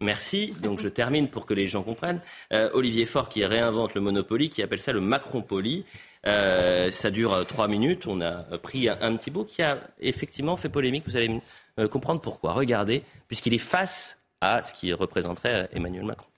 Merci. 0.00 0.52
Donc 0.62 0.80
je 0.80 0.88
termine 0.88 1.28
pour 1.28 1.46
que 1.46 1.54
les 1.54 1.66
gens 1.66 1.82
comprennent. 1.82 2.20
Olivier 2.50 3.06
Faure 3.06 3.28
qui 3.28 3.44
réinvente 3.44 3.94
le 3.94 4.00
Monopoly, 4.00 4.50
qui 4.50 4.62
appelle 4.62 4.80
ça 4.80 4.92
le 4.92 5.00
Macron-Poly. 5.00 5.84
Ça 6.24 7.10
dure 7.10 7.46
trois 7.46 7.68
minutes. 7.68 8.06
On 8.06 8.20
a 8.20 8.42
pris 8.58 8.88
un, 8.88 8.98
un, 9.00 9.16
petit 9.16 9.30
bout 9.30 9.44
qui 9.44 9.62
a 9.62 9.78
effectivement 10.00 10.56
fait 10.56 10.68
polémique. 10.68 11.04
Vous 11.06 11.16
allez 11.16 11.40
euh, 11.80 11.88
comprendre 11.88 12.20
pourquoi. 12.20 12.52
Regardez, 12.52 13.02
puisqu'il 13.28 13.54
est 13.54 13.58
face 13.58 14.22
à 14.40 14.62
ce 14.62 14.74
qui 14.74 14.92
représenterait 14.92 15.68
Emmanuel 15.72 16.04
Macron. 16.04 16.29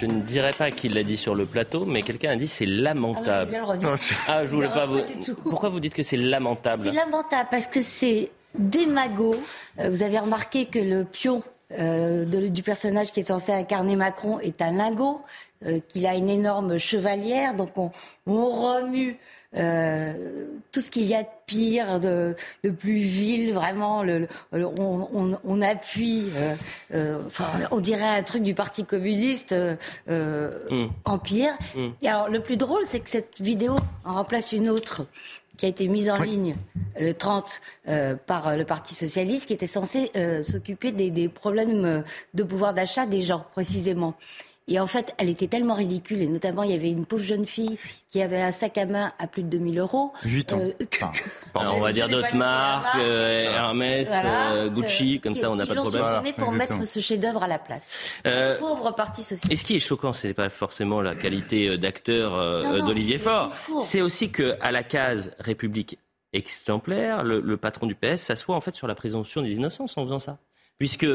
Je 0.00 0.06
ne 0.06 0.20
dirais 0.20 0.52
pas 0.56 0.70
qu'il 0.70 0.94
l'a 0.94 1.02
dit 1.02 1.16
sur 1.16 1.34
le 1.34 1.44
plateau, 1.44 1.84
mais 1.84 2.02
quelqu'un 2.02 2.30
a 2.30 2.36
dit 2.36 2.46
c'est 2.46 2.66
lamentable. 2.66 3.56
Ah, 3.84 3.96
ah, 4.28 4.44
je 4.44 4.50
voulais 4.54 4.68
pas 4.68 4.86
vous. 4.86 5.00
Pourquoi 5.42 5.70
vous 5.70 5.80
dites 5.80 5.94
que 5.94 6.04
c'est 6.04 6.16
lamentable 6.16 6.84
C'est 6.84 6.92
lamentable 6.92 7.48
parce 7.50 7.66
que 7.66 7.80
c'est 7.80 8.30
démago. 8.56 9.34
Euh, 9.80 9.90
vous 9.90 10.04
avez 10.04 10.20
remarqué 10.20 10.66
que 10.66 10.78
le 10.78 11.04
pion 11.04 11.42
euh, 11.78 12.24
du 12.24 12.62
personnage 12.62 13.10
qui 13.10 13.20
est 13.20 13.28
censé 13.28 13.52
incarner 13.52 13.96
Macron 13.96 14.38
est 14.38 14.62
un 14.62 14.70
lingot, 14.70 15.20
euh, 15.66 15.80
qu'il 15.88 16.06
a 16.06 16.14
une 16.14 16.30
énorme 16.30 16.78
chevalière, 16.78 17.54
donc 17.54 17.76
on, 17.76 17.90
on 18.26 18.46
remue 18.46 19.18
euh, 19.56 20.44
tout 20.72 20.82
ce 20.82 20.90
qu'il 20.90 21.04
y 21.04 21.14
a 21.14 21.22
de 21.22 21.28
pire, 21.46 22.00
de, 22.00 22.36
de 22.64 22.70
plus 22.70 22.96
vil, 22.96 23.54
vraiment, 23.54 24.02
le, 24.02 24.28
on, 24.52 25.08
on, 25.14 25.38
on, 25.42 25.62
appuie, 25.62 26.26
euh, 26.36 26.54
euh, 26.92 27.22
enfin, 27.26 27.46
on 27.70 27.80
dirait 27.80 28.18
un 28.18 28.22
truc 28.22 28.42
du 28.42 28.52
Parti 28.52 28.84
communiste 28.84 29.54
mm. 30.06 30.86
en 31.04 31.18
pire. 31.18 31.56
Et 32.02 32.08
alors, 32.08 32.28
le 32.28 32.40
plus 32.40 32.58
drôle, 32.58 32.82
c'est 32.86 33.00
que 33.00 33.08
cette 33.08 33.40
vidéo 33.40 33.76
en 34.04 34.14
remplace 34.14 34.52
une 34.52 34.68
autre 34.68 35.06
qui 35.56 35.64
a 35.66 35.68
été 35.70 35.88
mise 35.88 36.10
en 36.10 36.22
ligne 36.22 36.54
le 37.00 37.12
30 37.12 37.60
par 38.26 38.56
le 38.56 38.64
Parti 38.64 38.94
socialiste, 38.94 39.46
qui 39.46 39.54
était 39.54 39.66
censé 39.66 40.12
s'occuper 40.42 40.92
des, 40.92 41.10
des, 41.10 41.28
problèmes 41.28 42.04
de 42.34 42.42
pouvoir 42.42 42.74
d'achat 42.74 43.06
des 43.06 43.22
gens, 43.22 43.44
précisément. 43.52 44.14
Et 44.68 44.78
en 44.78 44.86
fait, 44.86 45.14
elle 45.16 45.30
était 45.30 45.48
tellement 45.48 45.74
ridicule, 45.74 46.20
et 46.20 46.26
notamment, 46.26 46.62
il 46.62 46.70
y 46.70 46.74
avait 46.74 46.90
une 46.90 47.06
pauvre 47.06 47.24
jeune 47.24 47.46
fille 47.46 47.78
qui 48.06 48.20
avait 48.20 48.40
un 48.40 48.52
sac 48.52 48.76
à 48.76 48.84
main 48.84 49.12
à 49.18 49.26
plus 49.26 49.42
de 49.42 49.48
2000 49.48 49.78
euros. 49.78 50.12
8 50.24 50.52
ans. 50.52 50.60
Euh, 50.60 50.86
on 51.54 51.80
va 51.80 51.92
dire 51.92 52.08
d'autres 52.08 52.36
marques, 52.36 52.98
euh, 52.98 53.50
Hermès, 53.50 54.10
euh, 54.12 54.68
Gucci, 54.68 55.20
comme 55.20 55.34
ça, 55.34 55.50
on 55.50 55.56
n'a 55.56 55.66
pas 55.66 55.74
de 55.74 55.80
problème. 55.80 56.22
Ils 56.26 56.34
pour 56.34 56.52
mettre 56.52 56.86
ce 56.86 57.00
chef-d'œuvre 57.00 57.42
à 57.42 57.48
la 57.48 57.58
place. 57.58 58.20
pauvre 58.58 58.90
parti 58.92 59.22
social. 59.22 59.50
Et 59.50 59.56
ce 59.56 59.64
qui 59.64 59.74
est 59.74 59.80
choquant, 59.80 60.12
ce 60.12 60.26
n'est 60.26 60.34
pas 60.34 60.50
forcément 60.50 61.00
la 61.00 61.14
qualité 61.14 61.78
d'acteur 61.78 62.32
d'Olivier 62.84 63.18
Faure. 63.18 63.48
C'est 63.80 64.02
aussi 64.02 64.30
qu'à 64.30 64.70
la 64.70 64.82
case 64.82 65.32
République 65.38 65.98
exemplaire, 66.34 67.24
le, 67.24 67.40
le 67.40 67.56
patron 67.56 67.86
du 67.86 67.94
PS 67.94 68.16
s'assoit 68.16 68.54
en 68.54 68.60
fait 68.60 68.74
sur 68.74 68.86
la 68.86 68.94
présomption 68.94 69.40
des 69.40 69.52
innocences 69.52 69.96
en 69.96 70.04
faisant 70.04 70.18
ça. 70.18 70.38
Puisque 70.78 71.06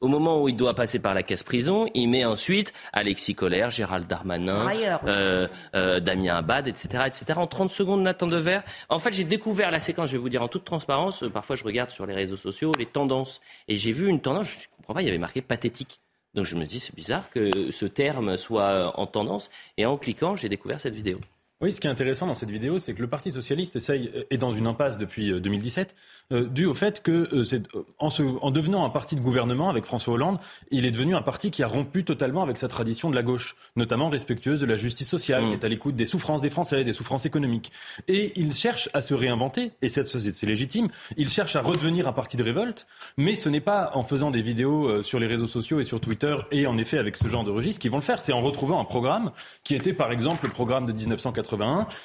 au 0.00 0.08
moment 0.08 0.42
où 0.42 0.48
il 0.48 0.56
doit 0.56 0.74
passer 0.74 0.98
par 0.98 1.14
la 1.14 1.22
caisse 1.22 1.42
prison, 1.42 1.86
il 1.94 2.08
met 2.08 2.24
ensuite 2.24 2.72
Alexis 2.92 3.34
Collère, 3.34 3.70
Gérald 3.70 4.06
Darmanin, 4.06 4.66
euh, 5.04 5.46
euh, 5.74 6.00
Damien 6.00 6.36
Abad, 6.36 6.66
etc., 6.68 7.04
etc. 7.06 7.24
En 7.36 7.46
30 7.46 7.70
secondes, 7.70 8.02
Nathan 8.02 8.26
Dever. 8.26 8.60
En 8.88 8.98
fait, 8.98 9.12
j'ai 9.12 9.24
découvert 9.24 9.70
la 9.70 9.80
séquence, 9.80 10.08
je 10.08 10.12
vais 10.12 10.18
vous 10.18 10.28
dire 10.28 10.42
en 10.42 10.48
toute 10.48 10.64
transparence, 10.64 11.22
euh, 11.22 11.30
parfois 11.30 11.56
je 11.56 11.64
regarde 11.64 11.90
sur 11.90 12.06
les 12.06 12.14
réseaux 12.14 12.38
sociaux 12.38 12.72
les 12.78 12.86
tendances, 12.86 13.40
et 13.68 13.76
j'ai 13.76 13.92
vu 13.92 14.08
une 14.08 14.20
tendance, 14.20 14.50
je 14.50 14.56
ne 14.56 14.76
comprends 14.76 14.94
pas, 14.94 15.02
il 15.02 15.06
y 15.06 15.08
avait 15.08 15.18
marqué 15.18 15.42
pathétique. 15.42 16.00
Donc 16.34 16.46
je 16.46 16.54
me 16.54 16.64
dis, 16.64 16.80
c'est 16.80 16.94
bizarre 16.94 17.28
que 17.28 17.70
ce 17.70 17.84
terme 17.84 18.36
soit 18.36 18.98
en 18.98 19.06
tendance, 19.06 19.50
et 19.76 19.84
en 19.84 19.96
cliquant, 19.98 20.36
j'ai 20.36 20.48
découvert 20.48 20.80
cette 20.80 20.94
vidéo. 20.94 21.18
Oui, 21.62 21.74
ce 21.74 21.80
qui 21.82 21.88
est 21.88 21.90
intéressant 21.90 22.26
dans 22.26 22.32
cette 22.32 22.50
vidéo, 22.50 22.78
c'est 22.78 22.94
que 22.94 23.02
le 23.02 23.06
Parti 23.06 23.32
socialiste 23.32 23.76
essaye, 23.76 24.10
est 24.30 24.38
dans 24.38 24.50
une 24.50 24.66
impasse 24.66 24.96
depuis 24.96 25.38
2017, 25.38 25.94
euh, 26.32 26.36
euh, 26.44 26.48
dû 26.48 26.64
au 26.64 26.72
fait 26.72 27.02
que 27.02 27.28
euh, 27.34 27.62
en, 27.98 28.08
en, 28.40 28.50
devenant 28.50 28.82
un 28.82 28.88
parti 28.88 29.14
de 29.14 29.20
gouvernement 29.20 29.68
avec 29.68 29.84
François 29.84 30.14
Hollande, 30.14 30.38
il 30.70 30.86
est 30.86 30.90
devenu 30.90 31.14
un 31.14 31.20
parti 31.20 31.50
qui 31.50 31.62
a 31.62 31.66
rompu 31.66 32.02
totalement 32.02 32.42
avec 32.42 32.56
sa 32.56 32.66
tradition 32.66 33.10
de 33.10 33.14
la 33.14 33.22
gauche, 33.22 33.56
notamment 33.76 34.08
respectueuse 34.08 34.58
de 34.58 34.64
la 34.64 34.76
justice 34.76 35.10
sociale, 35.10 35.48
qui 35.48 35.52
est 35.52 35.62
à 35.62 35.68
l'écoute 35.68 35.96
des 35.96 36.06
souffrances 36.06 36.40
des 36.40 36.48
Français, 36.48 36.82
des 36.82 36.94
souffrances 36.94 37.26
économiques. 37.26 37.72
Et 38.08 38.32
il 38.36 38.54
cherche 38.54 38.88
à 38.94 39.02
se 39.02 39.12
réinventer, 39.12 39.72
et 39.82 39.90
c'est, 39.90 40.06
c'est 40.06 40.46
légitime, 40.46 40.88
il 41.18 41.28
cherche 41.28 41.56
à 41.56 41.60
redevenir 41.60 42.08
un 42.08 42.14
parti 42.14 42.38
de 42.38 42.42
révolte, 42.42 42.86
mais 43.18 43.34
ce 43.34 43.50
n'est 43.50 43.60
pas 43.60 43.90
en 43.92 44.02
faisant 44.02 44.30
des 44.30 44.40
vidéos 44.40 45.02
sur 45.02 45.20
les 45.20 45.26
réseaux 45.26 45.46
sociaux 45.46 45.78
et 45.78 45.84
sur 45.84 46.00
Twitter, 46.00 46.36
et 46.52 46.66
en 46.66 46.78
effet 46.78 46.96
avec 46.96 47.16
ce 47.16 47.28
genre 47.28 47.44
de 47.44 47.50
registre 47.50 47.82
qu'ils 47.82 47.90
vont 47.90 47.98
le 47.98 48.02
faire, 48.02 48.22
c'est 48.22 48.32
en 48.32 48.40
retrouvant 48.40 48.80
un 48.80 48.86
programme 48.86 49.32
qui 49.62 49.74
était 49.74 49.92
par 49.92 50.10
exemple 50.10 50.46
le 50.46 50.52
programme 50.52 50.86
de 50.86 50.92
1980 50.94 51.49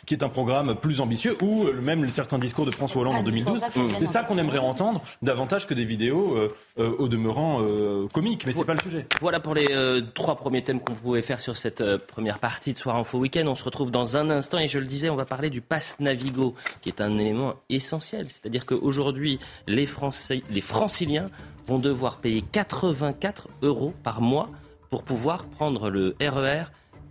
qui 0.05 0.13
est 0.13 0.23
un 0.23 0.29
programme 0.29 0.75
plus 0.75 1.01
ambitieux, 1.01 1.37
ou 1.41 1.65
même 1.81 2.09
certains 2.09 2.37
discours 2.37 2.65
de 2.65 2.71
François 2.71 3.01
Hollande 3.01 3.15
en 3.15 3.23
2012. 3.23 3.61
Ah, 3.63 3.69
c'est 3.97 4.07
ça 4.07 4.23
qu'on 4.23 4.37
aimerait 4.37 4.59
entendre 4.59 5.01
davantage 5.21 5.67
que 5.67 5.73
des 5.73 5.85
vidéos 5.85 6.35
euh, 6.35 6.55
euh, 6.79 6.95
au 6.97 7.07
demeurant 7.07 7.61
euh, 7.61 8.07
comiques, 8.13 8.45
mais 8.45 8.51
c'est 8.51 8.65
pas 8.65 8.73
le 8.73 8.79
sujet. 8.79 9.05
Voilà 9.19 9.39
pour 9.39 9.55
les 9.55 9.65
trois 10.13 10.35
premiers 10.35 10.63
thèmes 10.63 10.79
qu'on 10.79 10.93
pouvait 10.93 11.21
faire 11.21 11.41
sur 11.41 11.57
cette 11.57 11.83
première 11.97 12.39
partie 12.39 12.73
de 12.73 12.77
Soir 12.77 12.95
Info 12.95 13.17
Week-end. 13.17 13.45
On 13.47 13.55
se 13.55 13.63
retrouve 13.63 13.91
dans 13.91 14.17
un 14.17 14.29
instant 14.29 14.59
et 14.59 14.67
je 14.67 14.79
le 14.79 14.85
disais, 14.85 15.09
on 15.09 15.15
va 15.15 15.25
parler 15.25 15.49
du 15.49 15.61
pass 15.61 15.97
Navigo, 15.99 16.55
qui 16.81 16.89
est 16.89 17.01
un 17.01 17.17
élément 17.17 17.55
essentiel. 17.69 18.27
C'est-à-dire 18.29 18.65
qu'aujourd'hui, 18.65 19.39
les, 19.67 19.85
Français, 19.85 20.43
les 20.49 20.61
franciliens 20.61 21.29
vont 21.67 21.79
devoir 21.79 22.17
payer 22.17 22.41
84 22.41 23.49
euros 23.61 23.93
par 24.03 24.21
mois 24.21 24.49
pour 24.89 25.03
pouvoir 25.03 25.45
prendre 25.45 25.89
le 25.89 26.15
RER 26.21 26.65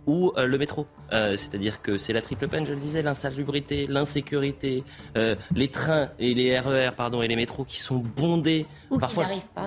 ou 0.07 0.31
euh, 0.37 0.45
le 0.45 0.57
métro. 0.57 0.85
Euh, 1.13 1.37
c'est-à-dire 1.37 1.81
que 1.81 1.97
c'est 1.97 2.13
la 2.13 2.21
triple 2.21 2.47
peine, 2.47 2.65
je 2.65 2.73
le 2.73 2.79
disais, 2.79 3.01
l'insalubrité, 3.01 3.87
l'insécurité, 3.87 4.83
euh, 5.17 5.35
les 5.55 5.67
trains 5.67 6.09
et 6.19 6.33
les 6.33 6.59
RER 6.59 6.91
pardon, 6.95 7.21
et 7.21 7.27
les 7.27 7.35
métros 7.35 7.63
qui 7.63 7.79
sont 7.79 8.03
bondés, 8.15 8.65
ou 8.89 8.97
parfois 8.97 9.25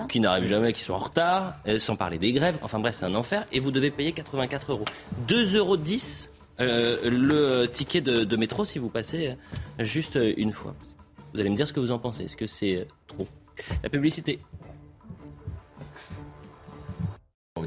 qui 0.08 0.20
n'arrivent 0.20 0.46
jamais, 0.48 0.72
qui 0.72 0.82
sont 0.82 0.94
en 0.94 0.98
retard, 0.98 1.54
sans 1.78 1.96
parler 1.96 2.18
des 2.18 2.32
grèves. 2.32 2.58
Enfin 2.62 2.78
bref, 2.78 2.94
c'est 2.96 3.06
un 3.06 3.14
enfer. 3.14 3.44
Et 3.52 3.60
vous 3.60 3.70
devez 3.70 3.90
payer 3.90 4.12
84 4.12 4.72
euros. 4.72 4.84
2,10 5.28 5.56
euros 5.56 5.76
le 6.58 7.66
ticket 7.66 8.00
de, 8.00 8.24
de, 8.24 8.36
métro 8.36 8.64
si 8.64 8.78
vous 8.78 8.88
passez 8.88 9.36
juste 9.78 10.18
une 10.36 10.52
fois. 10.52 10.74
Vous 11.32 11.40
allez 11.40 11.50
me 11.50 11.56
dire 11.56 11.68
ce 11.68 11.72
que 11.72 11.80
vous 11.80 11.92
en 11.92 11.98
pensez. 11.98 12.24
Est-ce 12.24 12.36
que 12.36 12.46
c'est 12.46 12.86
trop? 13.06 13.26
La 13.82 13.88
publicité. 13.88 14.40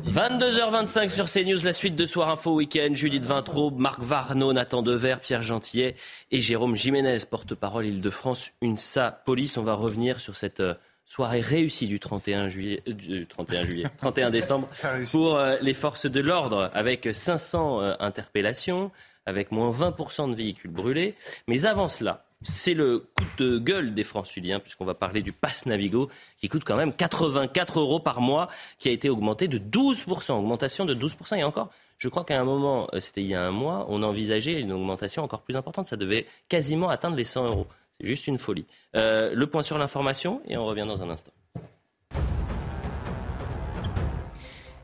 22h25 0.07 1.09
sur 1.09 1.25
CNews, 1.25 1.63
la 1.63 1.73
suite 1.73 1.95
de 1.95 2.05
Soir 2.05 2.29
Info 2.29 2.55
Week-end. 2.55 2.89
Judith 2.93 3.25
Vintraube, 3.25 3.79
Marc 3.79 3.99
Varno, 4.01 4.51
Nathan 4.51 4.81
Dever, 4.81 5.17
Pierre 5.21 5.43
Gentillet 5.43 5.95
et 6.31 6.41
Jérôme 6.41 6.75
Jiménez, 6.75 7.17
porte-parole 7.29 7.85
Île-de-France, 7.85 8.51
UNSA 8.61 9.21
Police. 9.25 9.57
On 9.57 9.63
va 9.63 9.73
revenir 9.73 10.19
sur 10.19 10.35
cette 10.35 10.59
euh, 10.59 10.73
soirée 11.05 11.41
réussie 11.41 11.87
du 11.87 11.99
31 11.99 12.49
juillet, 12.49 12.81
euh, 12.87 12.93
du 12.93 13.27
31 13.27 13.63
juillet, 13.63 13.85
31 13.97 14.31
décembre 14.31 14.67
pour 15.11 15.37
euh, 15.37 15.57
les 15.61 15.73
forces 15.73 16.07
de 16.07 16.19
l'ordre 16.19 16.71
avec 16.73 17.07
500 17.13 17.81
interpellations, 17.99 18.91
avec 19.25 19.51
moins 19.51 19.71
20% 19.71 20.31
de 20.31 20.35
véhicules 20.35 20.71
brûlés. 20.71 21.15
Mais 21.47 21.65
avant 21.65 21.89
cela, 21.89 22.25
c'est 22.43 22.73
le 22.73 22.99
coup 22.99 23.25
de 23.37 23.57
gueule 23.57 23.93
des 23.93 24.03
franciliens, 24.03 24.59
puisqu'on 24.59 24.85
va 24.85 24.93
parler 24.93 25.21
du 25.21 25.31
pass 25.31 25.65
Navigo, 25.65 26.09
qui 26.37 26.49
coûte 26.49 26.63
quand 26.63 26.77
même 26.77 26.93
84 26.93 27.79
euros 27.79 27.99
par 27.99 28.21
mois, 28.21 28.47
qui 28.79 28.89
a 28.89 28.91
été 28.91 29.09
augmenté 29.09 29.47
de 29.47 29.57
12%, 29.57 30.33
augmentation 30.33 30.85
de 30.85 30.93
12%. 30.93 31.37
Et 31.37 31.43
encore, 31.43 31.69
je 31.97 32.09
crois 32.09 32.23
qu'à 32.23 32.39
un 32.39 32.43
moment, 32.43 32.87
euh, 32.93 32.99
c'était 32.99 33.21
il 33.21 33.27
y 33.27 33.35
a 33.35 33.43
un 33.43 33.51
mois, 33.51 33.85
on 33.89 34.03
envisageait 34.03 34.59
une 34.59 34.71
augmentation 34.71 35.23
encore 35.23 35.41
plus 35.41 35.55
importante. 35.55 35.85
Ça 35.85 35.97
devait 35.97 36.25
quasiment 36.49 36.89
atteindre 36.89 37.15
les 37.15 37.23
100 37.23 37.45
euros. 37.45 37.67
C'est 37.99 38.07
juste 38.07 38.27
une 38.27 38.39
folie. 38.39 38.65
Euh, 38.95 39.33
le 39.35 39.47
point 39.47 39.61
sur 39.61 39.77
l'information, 39.77 40.41
et 40.47 40.57
on 40.57 40.65
revient 40.65 40.85
dans 40.87 41.03
un 41.03 41.09
instant. 41.09 41.31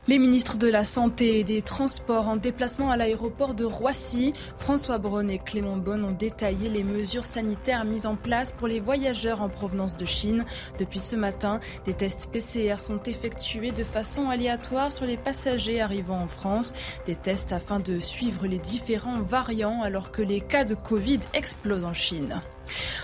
Les 0.08 0.18
ministres 0.18 0.56
de 0.56 0.68
la 0.68 0.86
Santé 0.86 1.38
et 1.38 1.44
des 1.44 1.60
Transports 1.60 2.28
en 2.28 2.36
déplacement 2.36 2.90
à 2.90 2.96
l'aéroport 2.96 3.52
de 3.52 3.66
Roissy, 3.66 4.32
François 4.56 4.96
Braun 4.96 5.28
et 5.28 5.38
Clément 5.38 5.76
Bonne 5.76 6.02
ont 6.02 6.12
détaillé 6.12 6.70
les 6.70 6.82
mesures 6.82 7.26
sanitaires 7.26 7.84
mises 7.84 8.06
en 8.06 8.16
place 8.16 8.52
pour 8.52 8.68
les 8.68 8.80
voyageurs 8.80 9.42
en 9.42 9.50
provenance 9.50 9.98
de 9.98 10.06
Chine. 10.06 10.46
Depuis 10.78 10.98
ce 10.98 11.14
matin, 11.14 11.60
des 11.84 11.92
tests 11.92 12.30
PCR 12.32 12.78
sont 12.78 13.02
effectués 13.02 13.70
de 13.70 13.84
façon 13.84 14.30
aléatoire 14.30 14.94
sur 14.94 15.04
les 15.04 15.18
passagers 15.18 15.82
arrivant 15.82 16.22
en 16.22 16.26
France. 16.26 16.72
Des 17.04 17.14
tests 17.14 17.52
afin 17.52 17.78
de 17.78 18.00
suivre 18.00 18.46
les 18.46 18.58
différents 18.58 19.20
variants 19.20 19.82
alors 19.82 20.10
que 20.10 20.22
les 20.22 20.40
cas 20.40 20.64
de 20.64 20.74
Covid 20.74 21.20
explosent 21.34 21.84
en 21.84 21.92
Chine. 21.92 22.40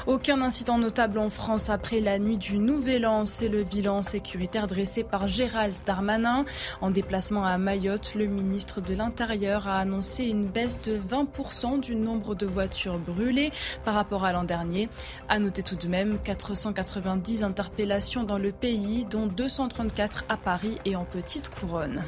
Aucun 0.06 0.42
incident 0.42 0.78
notable 0.78 1.18
en 1.18 1.30
France 1.30 1.70
après 1.70 2.00
la 2.00 2.18
nuit 2.18 2.38
du 2.38 2.58
Nouvel 2.58 3.06
An. 3.06 3.26
C'est 3.26 3.48
le 3.48 3.64
bilan 3.64 4.02
sécuritaire 4.02 4.66
dressé 4.66 5.04
par 5.04 5.28
Gérald 5.28 5.74
Darmanin. 5.86 6.44
En 6.80 6.90
déplacement 6.90 7.44
à 7.44 7.58
Mayotte, 7.58 8.14
le 8.14 8.26
ministre 8.26 8.80
de 8.80 8.94
l'Intérieur 8.94 9.68
a 9.68 9.78
annoncé 9.78 10.24
une 10.24 10.46
baisse 10.46 10.80
de 10.82 10.98
20% 10.98 11.80
du 11.80 11.94
nombre 11.94 12.34
de 12.34 12.46
voitures 12.46 12.98
brûlées 12.98 13.52
par 13.84 13.94
rapport 13.94 14.24
à 14.24 14.32
l'an 14.32 14.44
dernier. 14.44 14.88
À 15.28 15.38
noter 15.38 15.62
tout 15.62 15.76
de 15.76 15.88
même 15.88 16.18
490 16.22 17.42
interpellations 17.42 18.24
dans 18.24 18.38
le 18.38 18.52
pays, 18.52 19.06
dont 19.10 19.26
234 19.26 20.24
à 20.28 20.36
Paris 20.36 20.78
et 20.84 20.96
en 20.96 21.04
petite 21.04 21.48
couronne. 21.48 22.02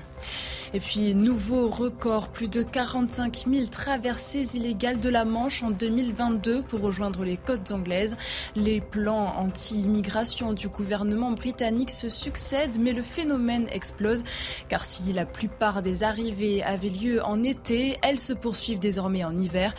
Et 0.74 0.80
puis, 0.80 1.14
nouveau 1.14 1.68
record, 1.68 2.28
plus 2.28 2.48
de 2.48 2.62
45 2.62 3.44
000 3.50 3.66
traversées 3.66 4.56
illégales 4.56 5.00
de 5.00 5.08
la 5.08 5.24
Manche 5.24 5.62
en 5.62 5.70
2022 5.70 6.62
pour 6.62 6.80
rejoindre 6.80 7.24
les 7.24 7.36
côtes 7.36 7.70
anglaises. 7.72 8.16
Les 8.54 8.80
plans 8.80 9.34
anti-immigration 9.36 10.52
du 10.52 10.68
gouvernement 10.68 11.32
britannique 11.32 11.90
se 11.90 12.08
succèdent, 12.08 12.78
mais 12.78 12.92
le 12.92 13.02
phénomène 13.02 13.66
explose, 13.70 14.24
car 14.68 14.84
si 14.84 15.12
la 15.12 15.26
plupart 15.26 15.82
des 15.82 16.02
arrivées 16.02 16.62
avaient 16.62 16.88
lieu 16.88 17.22
en 17.24 17.42
été, 17.42 17.98
elles 18.02 18.18
se 18.18 18.32
poursuivent 18.32 18.80
désormais 18.80 19.24
en 19.24 19.36
hiver. 19.36 19.74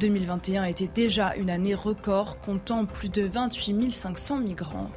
2021 0.00 0.64
était 0.64 0.90
déjà 0.92 1.34
une 1.36 1.50
année 1.50 1.74
record, 1.74 2.40
comptant 2.40 2.84
plus 2.84 3.10
de 3.10 3.22
28 3.22 3.90
500 3.90 4.38
migrants. 4.38 4.90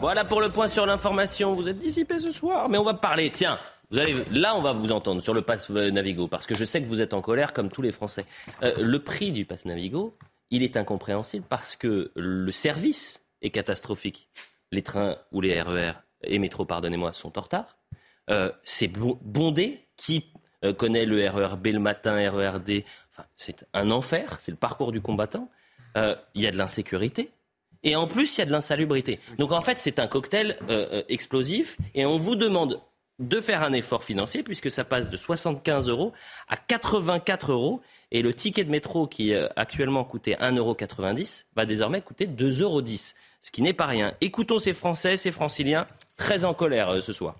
Voilà 0.00 0.24
pour 0.24 0.40
le 0.40 0.48
point 0.48 0.68
sur 0.68 0.84
l'information. 0.84 1.54
Vous 1.54 1.68
êtes 1.68 1.78
dissipé 1.78 2.18
ce 2.18 2.30
soir, 2.30 2.68
mais 2.68 2.78
on 2.78 2.84
va 2.84 2.94
parler. 2.94 3.30
Tiens, 3.30 3.58
vous 3.90 3.98
allez, 3.98 4.14
là, 4.32 4.56
on 4.56 4.62
va 4.62 4.72
vous 4.72 4.90
entendre 4.90 5.22
sur 5.22 5.32
le 5.32 5.42
pass 5.42 5.70
Navigo, 5.70 6.26
parce 6.26 6.46
que 6.46 6.54
je 6.54 6.64
sais 6.64 6.82
que 6.82 6.88
vous 6.88 7.02
êtes 7.02 7.14
en 7.14 7.22
colère 7.22 7.52
comme 7.52 7.70
tous 7.70 7.82
les 7.82 7.92
Français. 7.92 8.24
Euh, 8.62 8.74
le 8.78 8.98
prix 9.02 9.30
du 9.30 9.44
pass 9.44 9.64
Navigo, 9.64 10.16
il 10.50 10.62
est 10.62 10.76
incompréhensible 10.76 11.46
parce 11.48 11.76
que 11.76 12.10
le 12.16 12.50
service 12.50 13.28
est 13.42 13.50
catastrophique. 13.50 14.28
Les 14.72 14.82
trains 14.82 15.16
ou 15.30 15.40
les 15.40 15.60
RER 15.60 15.90
e 15.90 15.94
et 16.22 16.38
métro, 16.38 16.64
pardonnez-moi, 16.64 17.12
sont 17.12 17.38
en 17.38 17.42
retard. 17.42 17.76
Euh, 18.30 18.50
c'est 18.64 18.88
bondé. 18.88 19.82
Qui 19.96 20.26
euh, 20.62 20.74
connaît 20.74 21.06
le 21.06 21.26
RERB 21.26 21.68
le 21.68 21.78
matin, 21.78 22.16
RERD 22.30 22.84
enfin, 23.10 23.26
C'est 23.34 23.66
un 23.72 23.90
enfer, 23.90 24.36
c'est 24.40 24.50
le 24.50 24.58
parcours 24.58 24.92
du 24.92 25.00
combattant. 25.00 25.48
Il 26.34 26.42
y 26.42 26.46
a 26.46 26.50
de 26.50 26.58
l'insécurité. 26.58 27.30
Et 27.82 27.96
en 27.96 28.06
plus, 28.06 28.36
il 28.36 28.40
y 28.40 28.42
a 28.42 28.44
de 28.44 28.52
l'insalubrité. 28.52 29.18
Donc 29.38 29.52
en 29.52 29.62
fait, 29.62 29.78
c'est 29.78 29.98
un 29.98 30.06
cocktail 30.06 30.58
explosif. 31.08 31.78
Et 31.94 32.04
on 32.04 32.18
vous 32.18 32.36
demande 32.36 32.82
de 33.18 33.40
faire 33.40 33.62
un 33.62 33.72
effort 33.72 34.04
financier 34.04 34.42
puisque 34.42 34.70
ça 34.70 34.84
passe 34.84 35.08
de 35.08 35.16
75 35.16 35.88
euros 35.88 36.12
à 36.48 36.56
84 36.56 37.52
euros. 37.52 37.80
Et 38.12 38.22
le 38.22 38.32
ticket 38.32 38.64
de 38.64 38.70
métro 38.70 39.06
qui 39.06 39.34
euh, 39.34 39.48
actuellement 39.56 40.04
coûtait 40.04 40.34
1,90 40.34 40.58
euro 40.58 40.76
va 41.56 41.66
désormais 41.66 42.00
coûter 42.00 42.26
2,10 42.26 42.62
euros. 42.62 42.82
Ce 43.40 43.50
qui 43.50 43.62
n'est 43.62 43.72
pas 43.72 43.86
rien. 43.86 44.14
Écoutons 44.20 44.58
ces 44.58 44.74
Français, 44.74 45.16
ces 45.16 45.32
Franciliens, 45.32 45.86
très 46.16 46.44
en 46.44 46.54
colère 46.54 46.90
euh, 46.90 47.00
ce 47.00 47.12
soir. 47.12 47.36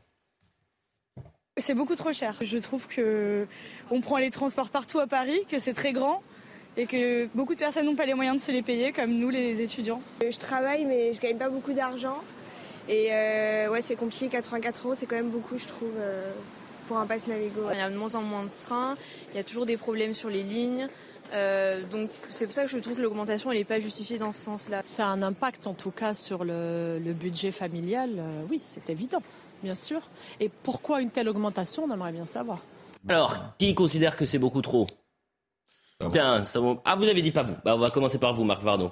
C'est 1.58 1.74
beaucoup 1.74 1.94
trop 1.94 2.12
cher. 2.12 2.36
Je 2.40 2.58
trouve 2.58 2.86
que 2.86 3.46
on 3.90 4.00
prend 4.00 4.18
les 4.18 4.30
transports 4.30 4.68
partout 4.68 4.98
à 4.98 5.06
Paris, 5.06 5.40
que 5.48 5.58
c'est 5.58 5.72
très 5.72 5.92
grand 5.92 6.22
et 6.76 6.86
que 6.86 7.26
beaucoup 7.34 7.54
de 7.54 7.58
personnes 7.58 7.86
n'ont 7.86 7.96
pas 7.96 8.04
les 8.04 8.12
moyens 8.12 8.36
de 8.36 8.42
se 8.42 8.52
les 8.52 8.60
payer, 8.60 8.92
comme 8.92 9.12
nous 9.12 9.30
les 9.30 9.62
étudiants. 9.62 10.02
Je 10.20 10.36
travaille 10.36 10.84
mais 10.84 11.14
je 11.14 11.20
gagne 11.20 11.38
pas 11.38 11.48
beaucoup 11.48 11.72
d'argent. 11.72 12.18
Et 12.88 13.08
euh, 13.10 13.68
ouais, 13.68 13.82
c'est 13.82 13.96
compliqué, 13.96 14.28
84 14.28 14.86
euros, 14.86 14.94
c'est 14.94 15.06
quand 15.06 15.16
même 15.16 15.30
beaucoup, 15.30 15.58
je 15.58 15.66
trouve, 15.66 15.94
euh, 15.96 16.30
pour 16.86 16.98
un 16.98 17.06
pass 17.06 17.26
Navigo. 17.26 17.62
Il 17.72 17.78
y 17.78 17.80
a 17.80 17.90
de 17.90 17.96
moins 17.96 18.14
en 18.14 18.22
moins 18.22 18.44
de 18.44 18.50
trains, 18.60 18.94
il 19.32 19.36
y 19.36 19.40
a 19.40 19.44
toujours 19.44 19.66
des 19.66 19.76
problèmes 19.76 20.14
sur 20.14 20.30
les 20.30 20.42
lignes. 20.42 20.88
Euh, 21.32 21.82
donc 21.90 22.10
c'est 22.28 22.44
pour 22.44 22.54
ça 22.54 22.62
que 22.62 22.68
je 22.70 22.78
trouve 22.78 22.94
que 22.94 23.02
l'augmentation 23.02 23.50
elle 23.50 23.58
n'est 23.58 23.64
pas 23.64 23.80
justifiée 23.80 24.18
dans 24.18 24.30
ce 24.30 24.38
sens-là. 24.38 24.82
Ça 24.84 25.06
a 25.06 25.08
un 25.08 25.22
impact 25.22 25.66
en 25.66 25.74
tout 25.74 25.90
cas 25.90 26.14
sur 26.14 26.44
le, 26.44 27.00
budget 27.12 27.50
familial, 27.50 28.10
oui 28.48 28.60
c'est 28.62 28.88
évident, 28.90 29.22
bien 29.64 29.74
sûr. 29.74 30.02
Et 30.38 30.48
pourquoi 30.48 31.00
une 31.00 31.10
telle 31.10 31.28
augmentation, 31.28 31.84
on 31.88 31.92
aimerait 31.92 32.12
bien 32.12 32.26
savoir. 32.26 32.60
Alors, 33.08 33.36
qui 33.58 33.74
considère 33.74 34.16
que 34.16 34.24
c'est 34.24 34.38
beaucoup 34.38 34.62
trop? 34.62 34.86
Tiens, 36.12 36.44
ça 36.44 36.60
ah 36.84 36.94
vous 36.94 37.04
avez 37.04 37.22
dit 37.22 37.32
pas 37.32 37.42
vous. 37.42 37.54
Bah, 37.64 37.74
on 37.74 37.78
va 37.78 37.88
commencer 37.88 38.18
par 38.18 38.34
vous, 38.34 38.44
Marc 38.44 38.62
Varno. 38.62 38.90